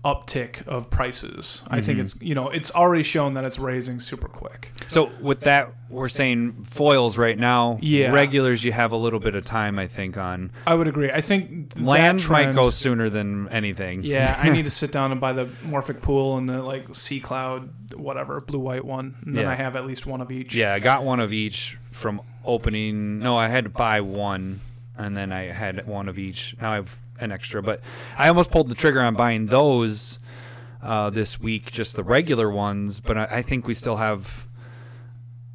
uptick 0.04 0.66
of 0.68 0.88
prices. 0.90 1.62
I 1.68 1.80
think 1.80 1.98
Mhm. 1.98 2.02
it's 2.02 2.14
you 2.22 2.34
know 2.34 2.48
it's 2.50 2.70
already 2.70 3.02
shown 3.02 3.34
that 3.34 3.44
it's 3.44 3.58
raising 3.58 3.98
super 3.98 4.28
quick. 4.28 4.70
So 4.86 5.10
with 5.20 5.40
that, 5.40 5.72
we're 5.90 6.08
saying 6.08 6.64
foils 6.68 7.18
right 7.18 7.36
now. 7.38 7.78
Yeah. 7.82 8.12
Regulars, 8.12 8.62
you 8.62 8.70
have 8.72 8.92
a 8.92 8.96
little 8.96 9.18
bit 9.18 9.34
of 9.34 9.44
time, 9.44 9.76
I 9.78 9.86
think, 9.88 10.16
on 10.16 10.52
I 10.66 10.74
would 10.74 10.86
agree. 10.86 11.10
I 11.10 11.20
think 11.20 11.72
land 11.76 11.86
lands 11.86 12.28
might 12.30 12.54
go 12.54 12.70
sooner 12.70 13.10
than 13.10 13.48
anything. 13.48 14.04
Yeah, 14.04 14.38
I 14.40 14.50
need 14.50 14.64
to 14.66 14.70
sit 14.82 14.92
down 14.92 15.10
and 15.10 15.20
buy 15.20 15.32
the 15.32 15.46
Morphic 15.66 16.00
Pool 16.00 16.38
and 16.38 16.48
the 16.48 16.62
like 16.62 16.94
Sea 16.94 17.18
Cloud, 17.18 17.68
whatever 17.96 18.40
blue 18.40 18.60
white 18.60 18.84
one, 18.84 19.16
and 19.26 19.36
then 19.36 19.44
Yeah. 19.44 19.50
I 19.50 19.54
have 19.56 19.74
at 19.74 19.84
least 19.84 20.06
one 20.06 20.20
of 20.20 20.30
each. 20.30 20.54
Yeah, 20.54 20.74
I 20.74 20.78
got 20.78 21.02
one 21.04 21.18
of 21.18 21.32
each 21.32 21.76
from 21.90 22.20
opening. 22.44 23.18
No, 23.18 23.36
I 23.36 23.48
had 23.48 23.64
to 23.64 23.70
buy 23.70 24.00
one, 24.00 24.60
and 24.96 25.16
then 25.16 25.32
I 25.32 25.46
had 25.52 25.86
one 25.88 26.08
of 26.08 26.18
each. 26.18 26.54
Now 26.62 26.72
I 26.72 26.76
have 26.76 26.96
an 27.20 27.32
extra, 27.32 27.62
but 27.62 27.81
I 28.16 28.28
almost 28.28 28.51
pulled 28.51 28.69
the 28.69 28.74
trigger 28.74 29.01
on 29.01 29.15
buying 29.15 29.47
those 29.47 30.19
uh, 30.82 31.11
this 31.11 31.40
week, 31.40 31.73
just 31.73 31.97
the 31.97 32.05
regular 32.05 32.51
ones. 32.51 33.01
But 33.01 33.19
I, 33.19 33.24
I 33.31 33.43
think 33.43 33.66
we 33.66 33.74
still 33.74 33.97
have 33.97 34.47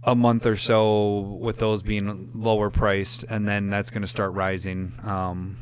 a 0.03 0.15
month 0.15 0.45
or 0.45 0.57
so 0.57 1.37
with 1.39 1.59
those 1.59 1.81
being 1.83 2.31
lower 2.33 2.69
priced, 2.69 3.23
and 3.23 3.47
then 3.47 3.69
that's 3.69 3.89
going 3.89 4.01
to 4.01 4.07
start 4.07 4.33
rising. 4.33 4.93
Um, 5.03 5.57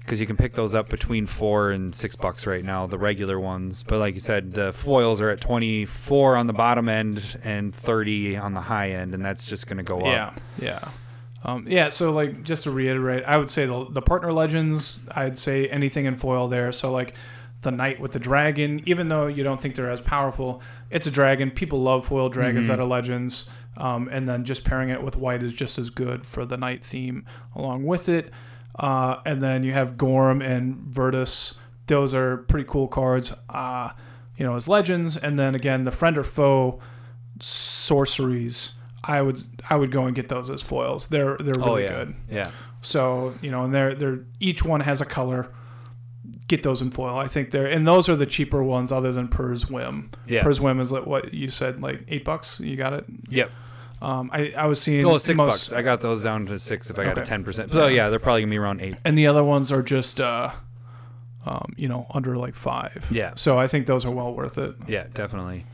because 0.00 0.20
you 0.20 0.26
can 0.26 0.36
pick 0.36 0.54
those 0.54 0.74
up 0.74 0.88
between 0.88 1.24
four 1.24 1.70
and 1.70 1.94
six 1.94 2.16
bucks 2.16 2.44
right 2.44 2.64
now, 2.64 2.84
the 2.84 2.98
regular 2.98 3.38
ones. 3.38 3.84
But 3.84 4.00
like 4.00 4.14
you 4.14 4.20
said, 4.20 4.52
the 4.52 4.72
foils 4.72 5.20
are 5.20 5.30
at 5.30 5.40
twenty 5.40 5.84
four 5.84 6.36
on 6.36 6.48
the 6.48 6.52
bottom 6.52 6.88
end 6.88 7.38
and 7.44 7.72
thirty 7.72 8.36
on 8.36 8.52
the 8.52 8.60
high 8.60 8.90
end, 8.90 9.14
and 9.14 9.24
that's 9.24 9.46
just 9.46 9.68
going 9.68 9.76
to 9.76 9.84
go 9.84 10.00
yeah, 10.00 10.26
up. 10.26 10.40
Yeah, 10.58 10.64
yeah, 10.64 10.88
um, 11.44 11.66
yeah. 11.68 11.88
So 11.88 12.12
like, 12.12 12.42
just 12.42 12.64
to 12.64 12.70
reiterate, 12.70 13.24
I 13.26 13.36
would 13.36 13.48
say 13.48 13.66
the, 13.66 13.86
the 13.90 14.02
partner 14.02 14.32
legends. 14.32 14.98
I'd 15.10 15.38
say 15.38 15.68
anything 15.68 16.04
in 16.06 16.16
foil 16.16 16.48
there. 16.48 16.72
So 16.72 16.92
like, 16.92 17.14
the 17.62 17.70
knight 17.70 18.00
with 18.00 18.12
the 18.12 18.18
dragon, 18.18 18.80
even 18.86 19.08
though 19.08 19.26
you 19.26 19.42
don't 19.44 19.60
think 19.60 19.74
they're 19.74 19.90
as 19.90 20.00
powerful, 20.00 20.62
it's 20.88 21.06
a 21.06 21.10
dragon. 21.10 21.50
People 21.50 21.82
love 21.82 22.06
foil 22.06 22.30
dragons 22.30 22.68
Mhm. 22.68 22.72
out 22.72 22.80
of 22.80 22.88
legends. 22.88 23.50
Um, 23.76 24.08
and 24.10 24.26
then 24.26 24.44
just 24.44 24.64
pairing 24.64 24.88
it 24.88 25.02
with 25.02 25.14
white 25.16 25.42
is 25.42 25.52
just 25.52 25.78
as 25.78 25.90
good 25.90 26.24
for 26.24 26.46
the 26.46 26.56
knight 26.56 26.82
theme 26.82 27.26
along 27.54 27.84
with 27.84 28.08
it. 28.08 28.32
Uh, 28.78 29.16
and 29.26 29.42
then 29.42 29.62
you 29.62 29.72
have 29.72 29.98
Gorm 29.98 30.40
and 30.40 30.76
Virtus. 30.88 31.54
Those 31.86 32.14
are 32.14 32.38
pretty 32.38 32.66
cool 32.66 32.88
cards, 32.88 33.34
uh, 33.50 33.90
you 34.38 34.46
know, 34.46 34.56
as 34.56 34.66
legends. 34.66 35.18
And 35.18 35.38
then 35.38 35.54
again, 35.54 35.84
the 35.84 35.90
friend 35.90 36.16
or 36.16 36.24
foe 36.24 36.80
sorceries. 37.40 38.72
I 39.02 39.22
would 39.22 39.40
I 39.68 39.76
would 39.76 39.90
go 39.90 40.04
and 40.06 40.14
get 40.14 40.28
those 40.28 40.50
as 40.50 40.62
foils. 40.62 41.08
They're 41.08 41.36
they're 41.38 41.54
really 41.54 41.70
oh 41.70 41.76
yeah, 41.76 41.88
good. 41.88 42.14
yeah. 42.30 42.50
So 42.82 43.34
you 43.42 43.50
know, 43.50 43.64
and 43.64 43.72
they're 43.74 43.94
they're 43.94 44.20
each 44.40 44.64
one 44.64 44.80
has 44.80 45.00
a 45.00 45.04
color. 45.06 45.48
Get 46.48 46.62
those 46.64 46.82
in 46.82 46.90
foil. 46.90 47.16
I 47.16 47.28
think 47.28 47.50
they're 47.50 47.66
and 47.66 47.86
those 47.86 48.08
are 48.08 48.16
the 48.16 48.26
cheaper 48.26 48.62
ones, 48.62 48.90
other 48.92 49.12
than 49.12 49.28
Pir's 49.28 49.70
Whim. 49.70 50.10
Yeah. 50.26 50.46
Whim 50.46 50.80
is 50.80 50.90
like 50.92 51.06
what 51.06 51.32
you 51.32 51.48
said, 51.48 51.80
like 51.80 52.02
eight 52.08 52.24
bucks. 52.24 52.60
You 52.60 52.76
got 52.76 52.92
it. 52.92 53.04
Yep. 53.28 53.50
Um, 54.02 54.30
I 54.32 54.52
I 54.56 54.66
was 54.66 54.80
seeing 54.80 55.04
Oh, 55.06 55.18
six 55.18 55.36
most- 55.36 55.50
bucks. 55.50 55.72
I 55.72 55.82
got 55.82 56.00
those 56.00 56.22
down 56.22 56.46
to 56.46 56.58
six 56.58 56.90
if 56.90 56.98
I 56.98 57.04
got 57.04 57.18
a 57.18 57.22
ten 57.24 57.44
percent. 57.44 57.72
So 57.72 57.86
yeah, 57.86 58.08
they're 58.10 58.18
probably 58.18 58.42
gonna 58.42 58.50
be 58.50 58.58
around 58.58 58.80
eight. 58.80 58.96
and 59.04 59.16
the 59.16 59.26
other 59.28 59.44
ones 59.44 59.70
are 59.70 59.82
just 59.82 60.20
uh, 60.20 60.50
um, 61.46 61.72
you 61.76 61.88
know, 61.88 62.06
under 62.10 62.36
like 62.36 62.54
five. 62.54 63.06
Yeah. 63.10 63.32
So 63.36 63.58
I 63.58 63.66
think 63.66 63.86
those 63.86 64.04
are 64.04 64.10
well 64.10 64.34
worth 64.34 64.58
it. 64.58 64.74
Yeah, 64.88 65.06
definitely. 65.14 65.64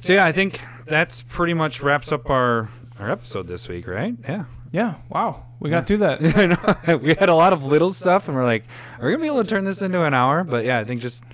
So 0.00 0.12
yeah, 0.12 0.24
I 0.24 0.32
think 0.32 0.60
that's 0.86 1.22
pretty 1.22 1.54
much 1.54 1.82
wraps 1.82 2.12
up 2.12 2.30
our 2.30 2.68
our 2.98 3.10
episode 3.10 3.46
this 3.46 3.68
week, 3.68 3.86
right? 3.86 4.14
Yeah. 4.28 4.44
Yeah. 4.72 4.94
Wow. 5.08 5.44
We 5.60 5.70
got 5.70 5.86
through 5.86 5.98
that. 5.98 6.20
We 7.02 7.14
had 7.14 7.28
a 7.28 7.34
lot 7.34 7.52
of 7.52 7.62
little 7.64 7.92
stuff, 7.92 8.28
and 8.28 8.36
we're 8.36 8.44
like, 8.44 8.64
are 9.00 9.06
we 9.06 9.12
gonna 9.12 9.22
be 9.22 9.26
able 9.28 9.42
to 9.42 9.48
turn 9.48 9.64
this 9.64 9.82
into 9.82 10.02
an 10.04 10.14
hour? 10.14 10.44
But 10.44 10.64
yeah, 10.64 10.78
I 10.78 10.84
think 10.84 11.00
just 11.00 11.24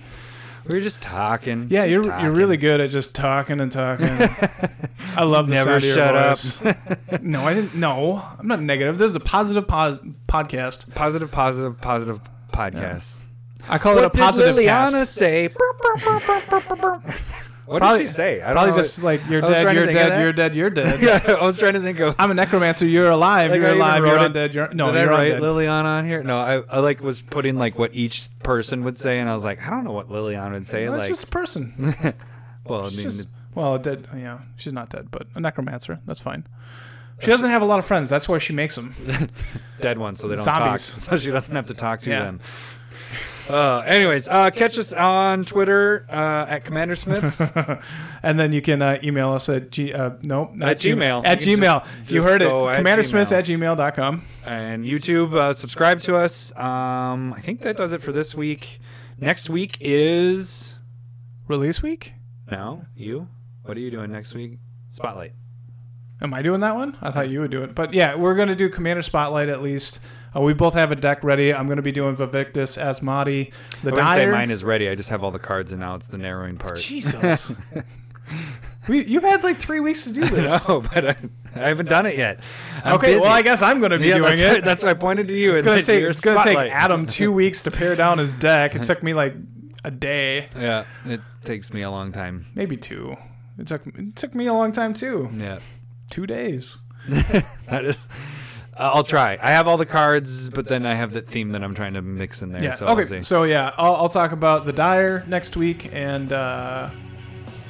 we 0.67 0.73
were 0.75 0.81
just 0.81 1.03
talking. 1.03 1.67
Yeah, 1.69 1.81
just 1.81 1.91
you're 1.93 2.03
talking. 2.03 2.25
you're 2.25 2.33
really 2.33 2.57
good 2.57 2.81
at 2.81 2.89
just 2.89 3.13
talking 3.15 3.59
and 3.59 3.71
talking. 3.71 4.07
I 5.15 5.23
love 5.23 5.47
the 5.47 5.53
Never 5.53 5.79
sound 5.79 5.83
of 5.83 5.83
your 5.85 5.95
shut 5.95 7.13
up. 7.13 7.21
no, 7.23 7.41
I 7.45 7.53
didn't. 7.53 7.75
No, 7.75 8.23
I'm 8.39 8.47
not 8.47 8.61
negative. 8.63 8.97
This 8.97 9.11
is 9.11 9.15
a 9.15 9.19
positive 9.21 9.67
pos- 9.67 9.99
podcast. 10.27 10.93
positive, 10.95 11.31
positive, 11.31 11.79
positive 11.79 12.19
podcast. 12.51 13.21
I 13.69 13.77
call 13.77 13.95
What 13.95 14.05
it 14.05 14.07
a 14.07 14.17
positive. 14.17 14.55
What 14.55 14.61
did 14.61 14.67
Liliana 14.69 14.91
cast. 14.91 15.13
say? 15.15 15.49
What 17.65 17.79
Probably- 17.79 17.99
did 17.99 18.07
she 18.07 18.13
say? 18.13 18.41
I 18.41 18.47
don't 18.47 18.53
Probably 18.55 18.71
know. 18.71 18.77
just 18.77 19.03
like 19.03 19.21
you're 19.29 19.41
dead, 19.41 19.75
you're 19.75 19.85
dead, 19.87 20.21
you're 20.21 20.33
dead, 20.33 20.55
you're 20.55 20.69
dead. 20.69 21.01
yeah, 21.01 21.35
I 21.39 21.45
was 21.45 21.57
trying 21.57 21.73
to 21.73 21.79
think 21.81 21.99
of. 21.99 22.15
I'm 22.19 22.31
a 22.31 22.33
necromancer. 22.33 22.85
You're 22.85 23.09
alive. 23.11 23.51
Like, 23.51 23.59
you're 23.59 23.69
alive. 23.71 24.03
You're 24.03 24.15
wrote 24.15 24.35
it- 24.35 24.51
undead. 24.51 24.53
You're 24.53 24.73
no. 24.73 24.87
Did 24.91 24.95
I 24.97 25.01
you're 25.01 25.09
write 25.09 25.31
undead. 25.33 25.39
Liliana 25.41 25.85
on 25.85 26.05
here? 26.05 26.23
No, 26.23 26.39
I, 26.39 26.61
I 26.69 26.79
like 26.79 27.01
was 27.01 27.21
putting 27.21 27.57
like 27.57 27.77
what 27.79 27.93
each 27.95 28.29
person 28.43 28.83
would 28.83 28.97
say, 28.97 29.19
and 29.19 29.29
I 29.29 29.33
was 29.33 29.43
like, 29.43 29.65
I 29.65 29.69
don't 29.69 29.83
know 29.83 29.93
what 29.93 30.09
Liliana 30.09 30.51
would 30.53 30.67
say. 30.67 30.87
Well, 30.87 30.99
it's 30.99 31.01
like, 31.03 31.09
just 31.09 31.23
a 31.25 31.27
person. 31.31 31.73
well, 32.65 32.85
I 32.85 32.89
She's 32.89 32.97
mean, 32.97 33.09
just- 33.09 33.27
well, 33.55 33.77
dead. 33.77 34.07
Yeah, 34.15 34.39
she's 34.57 34.73
not 34.73 34.89
dead, 34.89 35.09
but 35.11 35.27
a 35.35 35.39
necromancer. 35.39 35.99
That's 36.05 36.19
fine. 36.19 36.45
She 37.19 37.27
doesn't 37.27 37.49
have 37.49 37.61
a 37.61 37.65
lot 37.65 37.79
of 37.79 37.85
friends. 37.85 38.09
That's 38.09 38.27
why 38.27 38.39
she 38.39 38.51
makes 38.51 38.75
them. 38.75 38.93
dead 39.79 39.97
ones, 39.97 40.19
so 40.19 40.27
they 40.27 40.35
don't 40.35 40.43
Zombies. 40.43 40.91
talk, 40.91 40.99
so 41.01 41.17
she 41.17 41.31
doesn't 41.31 41.55
have 41.55 41.67
to 41.67 41.73
talk 41.73 42.01
to 42.01 42.09
Yeah. 42.09 42.19
them. 42.25 42.39
Uh, 43.49 43.79
anyways, 43.85 44.27
uh, 44.27 44.49
catch 44.49 44.77
us 44.79 44.91
on 44.93 45.43
Twitter 45.43 46.05
uh, 46.09 46.45
at 46.49 46.65
Commander 46.65 46.95
Smiths. 46.95 47.41
and 48.23 48.39
then 48.39 48.51
you 48.51 48.61
can 48.61 48.81
uh, 48.81 48.97
email 49.03 49.31
us 49.33 49.47
at 49.49 49.71
g 49.71 49.93
uh, 49.93 50.11
nope 50.23 50.51
not 50.55 50.69
At 50.69 50.77
Gmail. 50.77 51.25
at 51.25 51.45
You 51.45 51.57
gmail 51.57 51.81
just- 51.83 52.11
you 52.11 52.19
just 52.21 52.27
heard 52.29 52.41
it 52.41 52.47
commandersmiths 52.77 53.31
Gmail. 53.31 53.37
at 53.37 53.45
gmail.com 53.45 54.21
and 54.45 54.83
YouTube. 54.85 55.33
Uh, 55.35 55.53
subscribe 55.53 56.01
to 56.01 56.15
us. 56.15 56.51
Um, 56.57 57.33
I 57.33 57.41
think 57.41 57.61
that 57.61 57.77
does 57.77 57.91
it 57.91 58.01
for 58.01 58.11
this 58.11 58.33
week. 58.33 58.79
Next 59.19 59.49
week 59.49 59.77
is 59.79 60.73
release 61.47 61.81
week 61.83 62.13
no 62.49 62.83
you. 62.95 63.27
What 63.63 63.77
are 63.77 63.79
you 63.79 63.91
doing 63.91 64.11
next 64.11 64.33
week? 64.33 64.57
Spotlight. 64.89 65.33
am 66.21 66.33
i 66.33 66.41
doing 66.41 66.61
that 66.61 66.73
one 66.75 66.97
i 67.01 67.11
thought 67.11 67.29
you 67.29 67.41
would 67.41 67.51
do 67.51 67.61
it 67.63 67.75
but 67.75 67.93
yeah 67.93 68.15
we're 68.15 68.33
going 68.35 68.47
to 68.47 68.55
do 68.55 68.69
commander 68.69 69.01
spotlight 69.01 69.49
at 69.49 69.61
least 69.61 69.99
uh, 70.35 70.41
we 70.41 70.53
both 70.53 70.73
have 70.73 70.91
a 70.91 70.95
deck 70.95 71.23
ready 71.23 71.53
i'm 71.53 71.65
going 71.67 71.77
to 71.77 71.81
be 71.83 71.91
doing 71.91 72.15
Vaevictis 72.15 72.77
Asmadi 72.81 73.51
the 73.83 73.89
I 73.89 73.93
wouldn't 73.93 74.09
say 74.13 74.25
mine 74.27 74.51
is 74.51 74.63
ready. 74.63 74.89
I 74.89 74.95
just 74.95 75.09
have 75.09 75.23
all 75.23 75.31
the 75.31 75.39
cards, 75.39 75.71
and 75.71 75.79
now 75.81 75.95
it's 75.95 76.07
the 76.07 76.17
narrowing 76.17 76.57
part. 76.57 76.77
jesus 76.79 77.51
we, 78.87 79.05
you've 79.05 79.23
had 79.23 79.43
like 79.43 79.57
three 79.57 79.79
weeks 79.79 80.03
to 80.05 80.11
do 80.13 80.25
this 80.27 80.67
no, 80.67 80.81
but 80.81 81.05
I, 81.09 81.15
I 81.55 81.67
haven't 81.69 81.89
done 81.89 82.05
it 82.07 82.17
yet. 82.17 82.39
I'm 82.83 82.95
okay 82.95 83.07
busy. 83.13 83.21
well 83.21 83.31
i 83.31 83.41
guess 83.41 83.61
i'm 83.61 83.79
going 83.79 83.91
to 83.91 83.99
be 83.99 84.07
yeah, 84.07 84.17
doing 84.17 84.37
that's, 84.37 84.57
it 84.57 84.63
that's 84.65 84.83
why 84.83 84.89
I 84.89 84.93
pointed 84.95 85.27
to 85.29 85.35
you. 85.37 85.51
it's 85.53 85.61
and 85.61 85.65
going 85.67 85.81
to 85.81 85.85
that 85.85 85.99
take 85.99 86.03
it's 86.09 86.21
to 86.21 86.33
take 86.33 86.41
Spotlight. 86.41 86.71
adam 86.71 87.05
two 87.05 87.31
weeks 87.31 87.61
to 87.63 87.71
pare 87.71 87.95
down 87.95 88.17
his 88.17 88.31
deck 88.33 88.75
it 88.75 88.83
took 88.83 89.01
me 89.03 89.13
like 89.13 89.35
a 89.83 89.91
day 89.91 90.49
Yeah, 90.55 90.85
it 91.05 91.21
takes 91.43 91.71
me 91.71 91.83
a 91.83 91.91
long 91.91 92.11
time. 92.11 92.47
maybe 92.55 92.77
two 92.77 93.15
it 93.59 93.67
took 93.67 93.85
it 93.85 94.15
took 94.15 94.33
me 94.33 94.47
a 94.47 94.53
long 94.53 94.71
time 94.71 94.93
too 94.95 95.29
Yeah, 95.33 95.59
two 96.09 96.25
days 96.25 96.79
that 97.07 97.85
is. 97.85 97.99
Uh, 98.77 98.91
I'll 98.93 99.03
try. 99.03 99.37
I 99.41 99.51
have 99.51 99.67
all 99.67 99.77
the 99.77 99.85
cards, 99.85 100.49
but 100.49 100.67
then 100.67 100.85
I 100.85 100.95
have 100.95 101.13
the 101.13 101.21
theme 101.21 101.51
that 101.51 101.63
I'm 101.63 101.73
trying 101.73 101.93
to 101.93 102.01
mix 102.01 102.41
in 102.41 102.51
there. 102.51 102.61
Yeah. 102.63 102.71
so 102.71 102.87
okay. 102.87 103.21
So 103.21 103.43
yeah, 103.43 103.71
I'll, 103.77 103.95
I'll 103.95 104.09
talk 104.09 104.31
about 104.33 104.65
the 104.65 104.73
dire 104.73 105.23
next 105.27 105.55
week, 105.55 105.89
and 105.93 106.31
uh, 106.33 106.89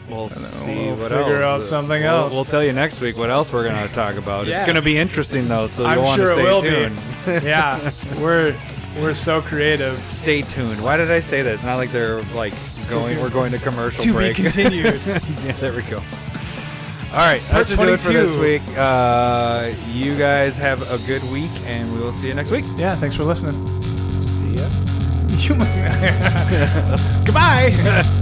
We'll 0.10 0.30
see 0.30 0.70
we'll 0.76 0.96
what 0.98 1.12
figure 1.12 1.42
else. 1.42 1.64
out 1.64 1.68
something 1.68 2.04
We'll- 2.04 2.12
else. 2.16 2.34
We'll 2.36 2.46
tell 2.46 2.64
you 2.64 2.74
next 2.74 3.02
week 3.02 3.18
what 3.18 3.30
else 3.32 3.52
we're 3.52 3.68
going 3.68 3.88
to 3.88 3.94
talk 3.94 4.16
about. 4.18 4.48
It's 4.48 4.62
going 4.64 4.76
to 4.76 4.82
be 4.82 4.98
interesting 4.98 5.48
though, 5.48 5.66
so 5.68 5.84
I'm 5.86 5.98
you'll 5.98 6.04
want 6.06 6.22
sure 6.22 6.28
to 6.28 6.32
it 6.34 6.36
stay 6.36 6.44
will 6.44 6.62
tuned. 6.62 7.42
be. 7.42 7.48
yeah, 7.48 7.92
we're 8.20 8.56
we're 9.00 9.14
so 9.16 9.42
creative. 9.42 9.98
Stay 10.12 10.42
tuned. 10.44 10.82
Why 10.84 10.96
did 10.98 11.10
I 11.12 11.20
say 11.20 11.42
that? 11.42 11.54
It's 11.54 11.64
not 11.64 11.76
like 11.78 11.92
they're 11.92 12.22
like 12.34 12.54
going. 12.90 13.10
tuned. 13.14 13.22
We're 13.22 13.30
going 13.30 13.52
to 13.52 13.58
commercial 13.60 14.14
break. 14.14 14.36
To 14.38 14.44
be 14.44 14.50
continued. 14.52 15.02
yeah, 15.06 15.52
there 15.54 15.74
we 15.74 15.82
go. 15.84 16.02
All 17.16 17.22
right, 17.22 17.42
that's 17.50 17.70
to 17.70 17.78
do 17.78 17.94
it 17.94 18.02
for 18.02 18.12
this 18.12 18.36
week. 18.36 18.62
Uh, 18.78 19.72
you 19.94 20.18
guys 20.18 20.58
have 20.58 20.82
a 20.92 20.98
good 21.08 21.24
week, 21.32 21.50
and 21.66 21.90
we 21.94 22.00
will 22.02 22.12
see 22.12 22.28
you 22.28 22.34
next 22.34 22.52
week. 22.52 22.66
Yeah, 22.76 23.00
thanks 23.00 23.16
for 23.16 23.24
listening. 23.24 23.56
See 24.20 24.58
ya. 24.58 24.70
You 25.30 25.56
Goodbye. 27.26 28.22